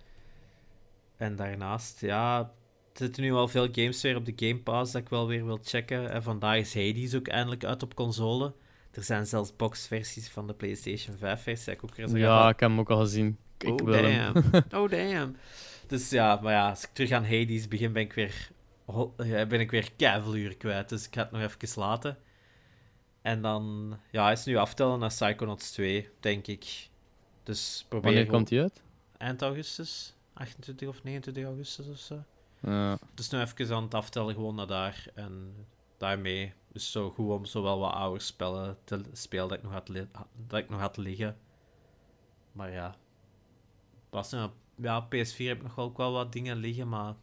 En 1.17 1.37
daarnaast, 1.37 2.01
ja, 2.01 2.53
zitten 2.93 3.23
nu 3.23 3.33
al 3.33 3.49
veel 3.49 3.69
games 3.73 4.03
weer 4.03 4.17
op 4.17 4.25
de 4.25 4.33
Game 4.37 4.61
Pass 4.61 4.93
dat 4.93 5.03
ik 5.03 5.09
wel 5.09 5.27
weer 5.27 5.45
wil 5.45 5.59
checken. 5.63 6.11
En 6.11 6.23
vandaag 6.23 6.57
is 6.57 6.75
Hades 6.75 7.15
ook 7.15 7.29
eindelijk 7.29 7.65
uit 7.65 7.83
op 7.83 7.95
console. 7.95 8.55
Er 8.91 9.03
zijn 9.03 9.27
zelfs 9.27 9.57
boxversies 9.57 10.29
van 10.29 10.47
de 10.47 10.55
PlayStation 10.55 11.17
5-versie. 11.17 11.65
Dat 11.65 11.75
ik 11.75 11.85
ook 11.85 11.95
weer 11.95 12.09
zo 12.09 12.17
Ja, 12.17 12.41
van, 12.41 12.49
ik 12.51 12.61
heb 12.61 12.69
hem 12.69 12.79
ook 12.79 12.91
al 12.91 13.01
gezien. 13.01 13.39
Ik 13.59 13.69
oh 13.81 13.87
wil 13.87 14.05
hem. 14.05 14.33
damn. 14.33 14.65
oh 14.83 14.91
damn. 14.91 15.37
Dus 15.87 16.11
ja, 16.11 16.41
maar 16.43 16.53
ja, 16.53 16.69
als 16.69 16.83
ik 16.85 16.91
terug 16.93 17.11
aan 17.11 17.25
Hades 17.25 17.69
begin, 17.69 17.93
ben 17.93 18.03
ik 18.03 18.13
weer, 18.13 18.51
ben 19.49 19.61
ik 19.61 19.71
weer 19.71 19.91
kwijt. 20.57 20.89
Dus 20.89 21.07
ik 21.07 21.15
ga 21.15 21.23
het 21.23 21.31
nog 21.31 21.41
even 21.43 21.81
laten. 21.81 22.19
En 23.23 23.43
dan, 23.43 23.97
ja, 24.11 24.23
hij 24.25 24.33
is 24.33 24.45
nu 24.45 24.57
aftellen 24.57 24.99
naar 24.99 25.09
Psychonauts 25.09 25.71
2, 25.71 26.09
denk 26.21 26.47
ik. 26.47 26.89
Dus 27.43 27.87
probeer 27.89 28.13
Wanneer 28.13 28.27
komt 28.31 28.51
hij 28.51 28.61
uit? 28.63 28.83
eind 29.17 29.43
augustus, 29.43 30.15
28 30.33 30.89
of 30.89 31.03
29 31.03 31.45
augustus 31.45 31.89
of 31.89 31.99
zo. 31.99 32.25
Ja. 32.61 32.99
Dus 33.15 33.31
nu 33.31 33.41
even 33.41 33.75
aan 33.75 33.83
het 33.83 33.95
aftellen 33.95 34.35
gewoon 34.35 34.55
naar 34.55 34.67
daar 34.67 35.07
en 35.15 35.67
daarmee. 35.97 36.53
Dus 36.73 36.91
zo 36.91 37.11
goed 37.11 37.31
om 37.31 37.45
zowel 37.45 37.79
wat 37.79 37.93
oude 37.93 38.21
spellen 38.21 38.79
te 38.85 39.03
spelen 39.13 39.49
dat 39.49 39.59
ik 39.59 39.65
nog 39.65 39.73
had, 39.73 39.91
dat 40.47 40.59
ik 40.59 40.69
nog 40.69 40.81
had 40.81 40.97
liggen. 40.97 41.37
Maar 42.53 42.71
ja, 42.71 42.97
was 44.11 44.31
nou, 44.31 44.51
ja, 44.75 45.05
PS4 45.05 45.37
heb 45.37 45.57
ik 45.57 45.63
nog 45.63 45.75
wel, 45.75 45.85
ook 45.85 45.97
wel 45.97 46.13
wat 46.13 46.33
dingen 46.33 46.57
liggen, 46.57 46.89
maar 46.89 47.15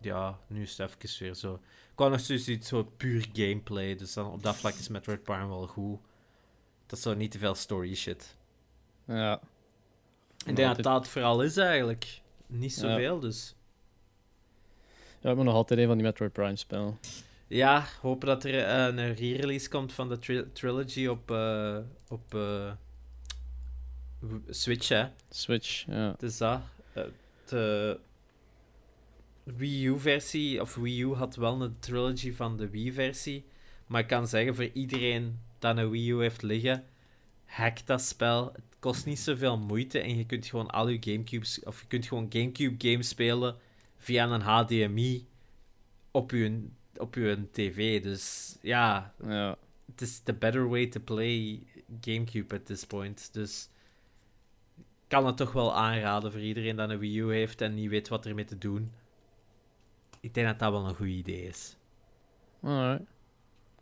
ja, 0.00 0.38
nu 0.46 0.62
is 0.62 0.78
het 0.78 0.90
even 1.02 1.24
weer 1.24 1.34
zo. 1.34 1.54
Ik 1.92 1.98
wou 1.98 2.10
nog 2.10 2.20
zoiets 2.20 2.48
iets 2.48 2.68
zo 2.68 2.84
puur 2.96 3.28
gameplay, 3.32 3.96
dus 3.96 4.12
dan 4.12 4.30
op 4.30 4.42
dat 4.42 4.56
vlak 4.56 4.74
is 4.74 4.88
Metroid 4.88 5.22
Prime 5.22 5.46
wel 5.46 5.66
goed. 5.66 6.00
Dat 6.86 6.98
is 6.98 7.04
zo 7.04 7.14
niet 7.14 7.30
te 7.30 7.38
veel 7.38 7.54
story 7.54 7.94
shit. 7.94 8.36
ja. 9.06 9.40
Ik 10.46 10.56
denk 10.56 10.74
dat 10.74 10.84
dat 10.84 10.94
het 10.94 11.08
vooral 11.08 11.42
is 11.42 11.56
eigenlijk. 11.56 12.20
Niet 12.46 12.74
Ja. 12.74 12.80
zoveel, 12.80 13.20
dus. 13.20 13.54
Ja, 15.20 15.34
moet 15.34 15.44
nog 15.44 15.54
altijd 15.54 15.80
een 15.80 15.86
van 15.86 15.96
die 15.96 16.06
Metroid 16.06 16.32
Prime 16.32 16.56
spelen. 16.56 16.98
Ja, 17.46 17.84
hopen 18.00 18.26
dat 18.26 18.44
er 18.44 18.64
eh, 18.64 18.84
een 18.84 19.14
re-release 19.14 19.68
komt 19.68 19.92
van 19.92 20.08
de 20.08 20.18
tri- 20.18 20.52
trilogy 20.52 21.06
op, 21.06 21.30
eh, 21.30 21.78
op 22.08 22.34
eh, 22.34 22.72
Switch, 24.48 24.88
hè. 24.88 25.06
Switch, 25.30 25.84
ja. 25.86 26.14
Dus 26.18 26.38
dat. 26.38 26.60
de 27.46 27.98
Wii 29.44 29.86
U-versie, 29.86 30.60
of 30.60 30.74
Wii 30.74 31.00
U 31.02 31.12
had 31.14 31.36
wel 31.36 31.62
een 31.62 31.76
trilogy 31.78 32.32
van 32.32 32.56
de 32.56 32.68
Wii-versie. 32.70 33.44
Maar 33.86 34.00
ik 34.00 34.06
kan 34.06 34.26
zeggen, 34.28 34.54
voor 34.54 34.70
iedereen 34.72 35.38
dat 35.58 35.76
een 35.76 35.90
Wii 35.90 36.10
U 36.10 36.20
heeft 36.20 36.42
liggen, 36.42 36.84
hack 37.52 37.86
dat 37.86 38.02
spel. 38.02 38.52
Het 38.52 38.76
kost 38.78 39.06
niet 39.06 39.18
zoveel 39.18 39.58
moeite 39.58 39.98
en 39.98 40.16
je 40.16 40.26
kunt 40.26 40.46
gewoon 40.46 40.70
al 40.70 40.88
je 40.88 40.98
Gamecubes, 41.00 41.62
of 41.64 41.80
je 41.80 41.86
kunt 41.86 42.06
gewoon 42.06 42.26
Gamecube 42.28 42.90
games 42.90 43.08
spelen 43.08 43.56
via 43.96 44.26
een 44.26 44.40
HDMI 44.40 45.26
op 46.10 46.30
je, 46.30 46.68
op 46.96 47.14
je 47.14 47.46
tv. 47.52 48.02
Dus 48.02 48.56
ja, 48.60 49.14
ja. 49.24 49.56
het 49.90 50.00
is 50.00 50.18
the 50.18 50.32
better 50.32 50.68
way 50.68 50.86
to 50.86 51.00
play 51.00 51.62
GameCube 52.00 52.54
at 52.54 52.66
this 52.66 52.84
point. 52.84 53.28
Dus 53.32 53.68
ik 54.76 54.84
kan 55.08 55.26
het 55.26 55.36
toch 55.36 55.52
wel 55.52 55.74
aanraden 55.74 56.32
voor 56.32 56.40
iedereen 56.40 56.76
dat 56.76 56.90
een 56.90 56.98
Wii 56.98 57.18
U 57.18 57.32
heeft 57.32 57.60
en 57.60 57.74
niet 57.74 57.90
weet 57.90 58.08
wat 58.08 58.26
ermee 58.26 58.44
te 58.44 58.58
doen. 58.58 58.92
Ik 60.20 60.34
denk 60.34 60.46
dat 60.46 60.58
dat 60.58 60.70
wel 60.70 60.86
een 60.86 60.94
goed 60.94 61.06
idee 61.06 61.42
is. 61.42 61.76
Alright. 62.62 63.10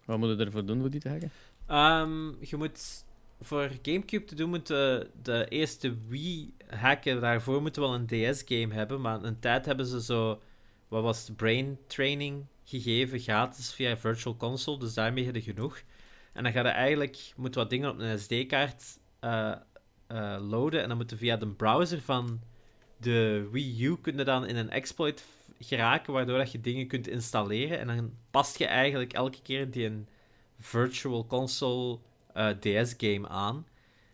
Wat 0.04 0.18
moet 0.18 0.38
je 0.38 0.44
ervoor 0.44 0.64
doen 0.64 0.80
voor 0.80 0.90
die 0.90 1.00
te 1.00 1.08
hacken? 1.08 1.30
Ehm, 1.66 2.44
je 2.44 2.56
moet 2.56 3.04
voor 3.40 3.70
GameCube 3.82 4.24
te 4.24 4.34
doen, 4.34 4.48
moet 4.50 4.66
de, 4.66 5.46
eerste 5.48 5.96
Wii 6.08 6.54
hacken. 6.66 7.20
Daarvoor 7.20 7.62
moeten 7.62 7.82
we 7.82 7.88
wel 7.88 7.96
een 7.96 8.34
DS-game 8.34 8.74
hebben. 8.74 9.00
Maar 9.00 9.22
een 9.22 9.38
tijd 9.38 9.66
hebben 9.66 9.86
ze 9.86 10.02
zo, 10.02 10.42
wat 10.88 11.02
was 11.02 11.26
het, 11.26 11.36
brain 11.36 11.78
training 11.86 12.46
gegeven, 12.64 13.18
gratis 13.18 13.72
via 13.72 13.96
Virtual 13.96 14.36
Console. 14.36 14.78
Dus 14.78 14.94
daarmee 14.94 15.24
heb 15.24 15.34
je 15.34 15.42
genoeg. 15.42 15.82
En 16.32 16.42
dan 16.42 16.52
ga 16.52 16.60
je 16.60 16.68
eigenlijk, 16.68 17.32
moet 17.36 17.54
wat 17.54 17.70
dingen 17.70 17.90
op 17.90 17.98
een 17.98 18.18
SD-kaart 18.18 18.98
eh, 19.20 19.52
eh, 20.06 20.36
loaden. 20.40 20.82
En 20.82 20.88
dan 20.88 20.96
moeten 20.96 21.18
via 21.18 21.36
de 21.36 21.48
browser 21.48 22.00
van 22.00 22.40
de 22.96 23.48
Wii 23.52 23.84
U 23.84 23.96
kun 23.96 24.16
dan 24.16 24.46
in 24.46 24.56
een 24.56 24.70
exploit 24.70 25.24
geraken, 25.58 26.12
waardoor 26.12 26.38
dat 26.38 26.52
je 26.52 26.60
dingen 26.60 26.86
kunt 26.86 27.08
installeren. 27.08 27.78
En 27.78 27.86
dan 27.86 28.12
past 28.30 28.58
je 28.58 28.66
eigenlijk 28.66 29.12
elke 29.12 29.42
keer 29.42 29.70
die 29.70 29.86
een 29.86 30.08
Virtual 30.58 31.26
Console 31.26 31.98
eh, 32.34 32.48
DS-game 32.48 33.28
aan. 33.28 33.66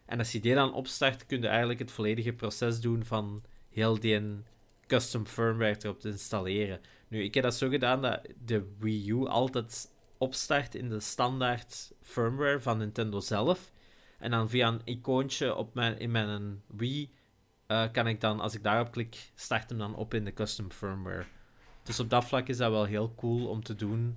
En 0.06 0.18
als 0.18 0.32
je 0.32 0.40
die 0.40 0.54
dan 0.54 0.72
opstart, 0.72 1.26
kun 1.26 1.40
je 1.40 1.48
eigenlijk 1.48 1.78
het 1.78 1.90
volledige 1.90 2.32
proces 2.32 2.80
doen 2.80 3.04
van 3.04 3.42
heel 3.70 4.00
die 4.00 4.20
custom 4.86 5.26
firmware 5.26 5.76
erop 5.80 6.00
te 6.00 6.08
installeren. 6.08 6.80
Nu, 7.08 7.22
ik 7.22 7.34
heb 7.34 7.44
dat 7.44 7.54
zo 7.54 7.68
gedaan 7.68 8.02
dat 8.02 8.20
de 8.44 8.74
Wii 8.78 9.10
U 9.10 9.26
altijd 9.26 9.94
opstart 10.18 10.74
in 10.74 10.88
de 10.88 11.00
standaard 11.00 11.92
firmware 12.02 12.60
van 12.60 12.78
Nintendo 12.78 13.20
zelf. 13.20 13.72
En 14.18 14.30
dan 14.30 14.48
via 14.48 14.68
een 14.68 14.80
icoontje 14.84 15.54
op 15.54 15.74
mijn, 15.74 15.98
in 15.98 16.10
mijn 16.10 16.62
Wii 16.66 17.10
eh, 17.66 17.84
kan 17.92 18.06
ik 18.06 18.20
dan, 18.20 18.40
als 18.40 18.54
ik 18.54 18.62
daarop 18.62 18.90
klik, 18.90 19.30
start 19.34 19.68
hem 19.68 19.78
dan 19.78 19.94
op 19.94 20.14
in 20.14 20.24
de 20.24 20.32
custom 20.32 20.70
firmware. 20.70 21.24
Dus 21.82 22.00
op 22.00 22.10
dat 22.10 22.24
vlak 22.24 22.48
is 22.48 22.56
dat 22.56 22.70
wel 22.70 22.84
heel 22.84 23.14
cool 23.14 23.46
om 23.46 23.62
te 23.62 23.74
doen. 23.74 24.16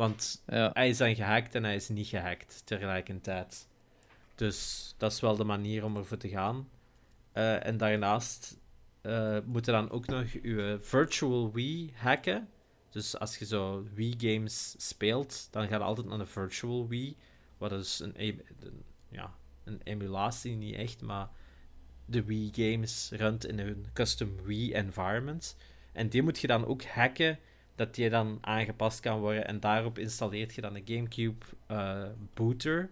Want 0.00 0.42
Ja. 0.46 0.70
hij 0.72 0.88
is 0.88 0.96
dan 0.98 1.14
gehackt 1.14 1.54
en 1.54 1.64
hij 1.64 1.74
is 1.74 1.88
niet 1.88 2.06
gehackt 2.06 2.62
tegelijkertijd. 2.66 3.68
Dus 4.34 4.94
dat 4.98 5.12
is 5.12 5.20
wel 5.20 5.36
de 5.36 5.44
manier 5.44 5.84
om 5.84 5.96
ervoor 5.96 6.16
te 6.16 6.28
gaan. 6.28 6.68
Eh, 7.32 7.66
en 7.66 7.76
daarnaast 7.76 8.58
eh 9.00 9.38
moet 9.44 9.66
je 9.66 9.72
dan 9.72 9.90
ook 9.90 10.06
nog 10.06 10.24
je 10.42 10.78
virtual 10.80 11.52
Wii 11.52 11.92
hacken. 11.96 12.48
Dus 12.90 13.18
als 13.18 13.36
je 13.36 13.44
zo 13.46 13.84
Wii-games 13.94 14.74
speelt, 14.78 15.48
dan 15.50 15.68
gaat 15.68 15.80
altijd 15.80 16.06
naar 16.06 16.18
de 16.18 16.26
virtual 16.26 16.88
Wii. 16.88 17.16
Wat 17.58 17.72
is 17.72 17.98
een, 17.98 18.16
em- 18.16 18.42
een- 18.60 18.84
ja, 19.08 19.34
een 19.64 19.80
emulatie, 19.84 20.56
niet 20.56 20.74
echt, 20.74 21.02
maar 21.02 21.28
de 22.04 22.24
Wii-games 22.24 23.10
runt 23.12 23.46
in 23.46 23.58
een 23.58 23.86
custom 23.92 24.36
Wii-environment. 24.42 25.56
En 25.92 26.08
die 26.08 26.22
moet 26.22 26.38
je 26.38 26.46
dan 26.46 26.66
ook 26.66 26.84
hacken 26.84 27.38
dat 27.80 27.94
die 27.94 28.10
dan 28.10 28.38
aangepast 28.40 29.00
kan 29.00 29.20
worden. 29.20 29.46
En 29.46 29.60
daarop 29.60 29.98
installeert 29.98 30.54
je 30.54 30.60
dan 30.60 30.74
een 30.74 30.82
GameCube 30.84 31.46
eh, 31.66 32.04
booter. 32.34 32.90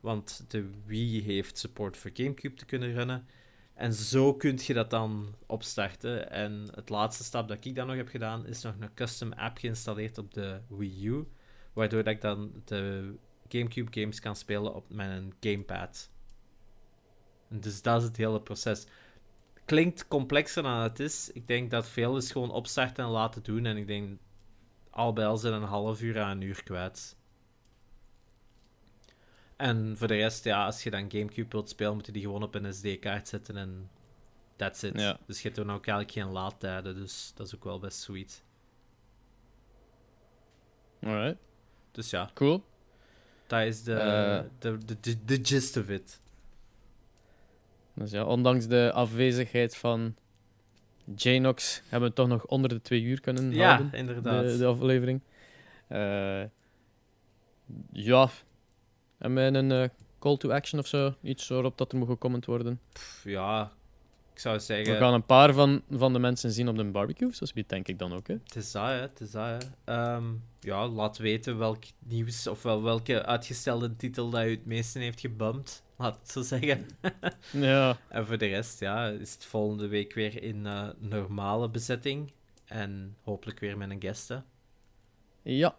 Want 0.00 0.44
de 0.48 0.70
Wii 0.86 1.22
heeft 1.22 1.58
support 1.58 1.96
voor 1.96 2.10
GameCube 2.14 2.54
te 2.54 2.64
kunnen 2.64 2.92
runnen. 2.92 3.26
En 3.74 3.92
zo 3.92 4.34
kun 4.34 4.58
je 4.62 4.74
dat 4.74 4.90
dan 4.90 5.34
opstarten. 5.46 6.30
En 6.30 6.68
het 6.74 6.88
laatste 6.88 7.24
stap 7.24 7.48
dat 7.48 7.64
ik 7.64 7.74
dan 7.74 7.86
nog 7.86 7.96
heb 7.96 8.08
gedaan, 8.08 8.46
is 8.46 8.62
nog 8.62 8.74
een 8.80 8.94
custom 8.94 9.32
app 9.32 9.58
geïnstalleerd 9.58 10.18
op 10.18 10.34
de 10.34 10.60
Wii 10.68 11.06
U. 11.06 11.26
Waardoor 11.72 12.06
ik 12.06 12.20
dan 12.20 12.62
de 12.64 13.14
GameCube 13.48 14.00
games 14.00 14.20
kan 14.20 14.36
spelen 14.36 14.74
op 14.74 14.90
mijn 14.90 15.34
gamepad. 15.40 16.10
En 17.48 17.60
dus 17.60 17.82
dat 17.82 18.00
is 18.00 18.08
het 18.08 18.16
hele 18.16 18.40
proces 18.40 18.86
klinkt 19.66 20.08
complexer 20.08 20.62
dan 20.62 20.80
het 20.80 21.00
is. 21.00 21.30
Ik 21.32 21.46
denk 21.46 21.70
dat 21.70 21.88
veel 21.88 22.16
is 22.16 22.32
gewoon 22.32 22.50
opstarten 22.50 23.04
en 23.04 23.10
laten 23.10 23.42
doen. 23.42 23.66
En 23.66 23.76
ik 23.76 23.86
denk 23.86 24.18
al 24.96 25.12
bij 25.12 25.26
al 25.26 25.36
zijn 25.36 25.52
een 25.54 25.62
half 25.62 26.00
uur 26.02 26.18
à 26.20 26.30
een 26.30 26.40
uur 26.40 26.62
kwijt. 26.62 27.16
En 29.56 29.94
voor 29.96 30.08
de 30.08 30.14
rest, 30.14 30.44
ja, 30.44 30.64
als 30.64 30.82
je 30.82 30.90
dan 30.90 31.10
Gamecube 31.10 31.48
wilt 31.50 31.68
spelen, 31.68 31.94
moet 31.94 32.06
je 32.06 32.12
die 32.12 32.22
gewoon 32.22 32.42
op 32.42 32.54
een 32.54 32.74
SD-kaart 32.74 33.28
zetten 33.28 33.56
en 33.56 33.90
that's 34.56 34.82
it. 34.82 35.00
Ja. 35.00 35.18
Dus 35.26 35.36
je 35.36 35.42
hebt 35.42 35.56
dan 35.56 35.70
ook 35.72 35.86
eigenlijk 35.86 36.10
geen 36.18 36.32
laadtijden, 36.32 36.94
dus 36.94 37.32
dat 37.34 37.46
is 37.46 37.54
ook 37.54 37.64
wel 37.64 37.78
best 37.78 37.98
sweet. 38.00 38.42
Alright. 41.02 41.36
Dus 41.92 42.10
ja, 42.10 42.30
Cool. 42.34 42.64
dat 43.46 43.60
is 43.62 43.82
de, 43.82 43.94
Eh. 43.94 44.42
de, 44.58 44.78
de, 44.84 45.00
de, 45.00 45.24
de 45.24 45.38
gist 45.42 45.76
of 45.76 45.88
it. 45.88 46.20
Dus 47.94 48.10
ja, 48.10 48.24
ondanks 48.24 48.66
de 48.66 48.92
afwezigheid 48.94 49.76
van 49.76 50.14
Janox 51.14 51.82
hebben 51.88 52.08
we 52.08 52.14
toch 52.14 52.28
nog 52.28 52.46
onder 52.46 52.68
de 52.70 52.82
twee 52.82 53.02
uur 53.02 53.20
kunnen 53.20 53.50
Ja, 53.52 53.66
houden. 53.74 53.98
inderdaad. 53.98 54.44
de, 54.44 54.58
de 54.58 54.66
aflevering. 54.66 55.20
Eh, 55.88 56.42
ja. 57.92 58.28
En 59.18 59.32
met 59.32 59.54
een 59.54 59.72
eh, 59.72 59.88
call 60.18 60.36
to 60.36 60.50
action 60.50 60.80
of 60.80 60.86
zo. 60.86 61.14
Iets 61.22 61.48
waarop 61.48 61.78
dat 61.78 61.92
er 61.92 61.98
moet 61.98 62.08
gecomment 62.08 62.44
worden. 62.46 62.80
Pff, 62.92 63.24
ja, 63.24 63.72
ik 64.36 64.42
zou 64.42 64.60
zeggen... 64.60 64.92
We 64.92 64.98
gaan 65.00 65.14
een 65.14 65.26
paar 65.26 65.52
van, 65.52 65.82
van 65.90 66.12
de 66.12 66.18
mensen 66.18 66.52
zien 66.52 66.68
op 66.68 66.76
de 66.76 66.84
barbecue. 66.84 67.32
Zoals 67.32 67.52
wie 67.52 67.64
denk 67.66 67.88
ik 67.88 67.98
dan 67.98 68.12
ook. 68.12 68.26
Hè. 68.26 68.34
Het 68.34 68.56
is 68.56 68.72
dat, 68.72 68.86
hè. 68.86 68.92
Het 68.92 69.20
is 69.20 69.30
dat, 69.30 69.44
hè. 69.44 69.58
Ehm, 69.94 70.24
ja, 70.60 70.88
laat 70.88 71.18
weten 71.18 71.58
welk 71.58 71.84
nieuws 71.98 72.46
of 72.46 72.62
wel 72.62 72.82
welke 72.82 73.24
uitgestelde 73.24 73.96
titel 73.96 74.30
dat 74.30 74.44
u 74.44 74.50
het 74.50 74.66
meeste 74.66 74.98
heeft 74.98 75.20
gebumpt. 75.20 75.82
Laat 75.96 76.18
het 76.20 76.30
zo 76.30 76.42
zeggen. 76.42 76.86
Ja. 77.50 77.98
En 78.08 78.26
voor 78.26 78.38
de 78.38 78.46
rest, 78.46 78.80
ja, 78.80 79.08
is 79.08 79.32
het 79.32 79.44
volgende 79.44 79.88
week 79.88 80.14
weer 80.14 80.42
in 80.42 80.66
eh, 80.66 80.88
normale 80.98 81.68
bezetting. 81.68 82.32
En 82.64 83.16
hopelijk 83.22 83.60
weer 83.60 83.78
met 83.78 83.90
een 83.90 84.00
guest, 84.00 84.28
hè. 84.28 84.38
Ja. 85.42 85.74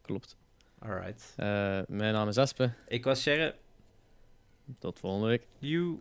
Klopt. 0.00 0.36
Alright. 0.78 1.32
Eh, 1.36 1.46
mijn 1.88 2.12
naam 2.12 2.28
is 2.28 2.36
Espe. 2.36 2.72
Ik 2.88 3.04
was 3.04 3.20
Sherry. 3.20 3.54
Tot 4.78 4.98
volgende 4.98 5.26
week. 5.26 5.46
You. 5.58 6.00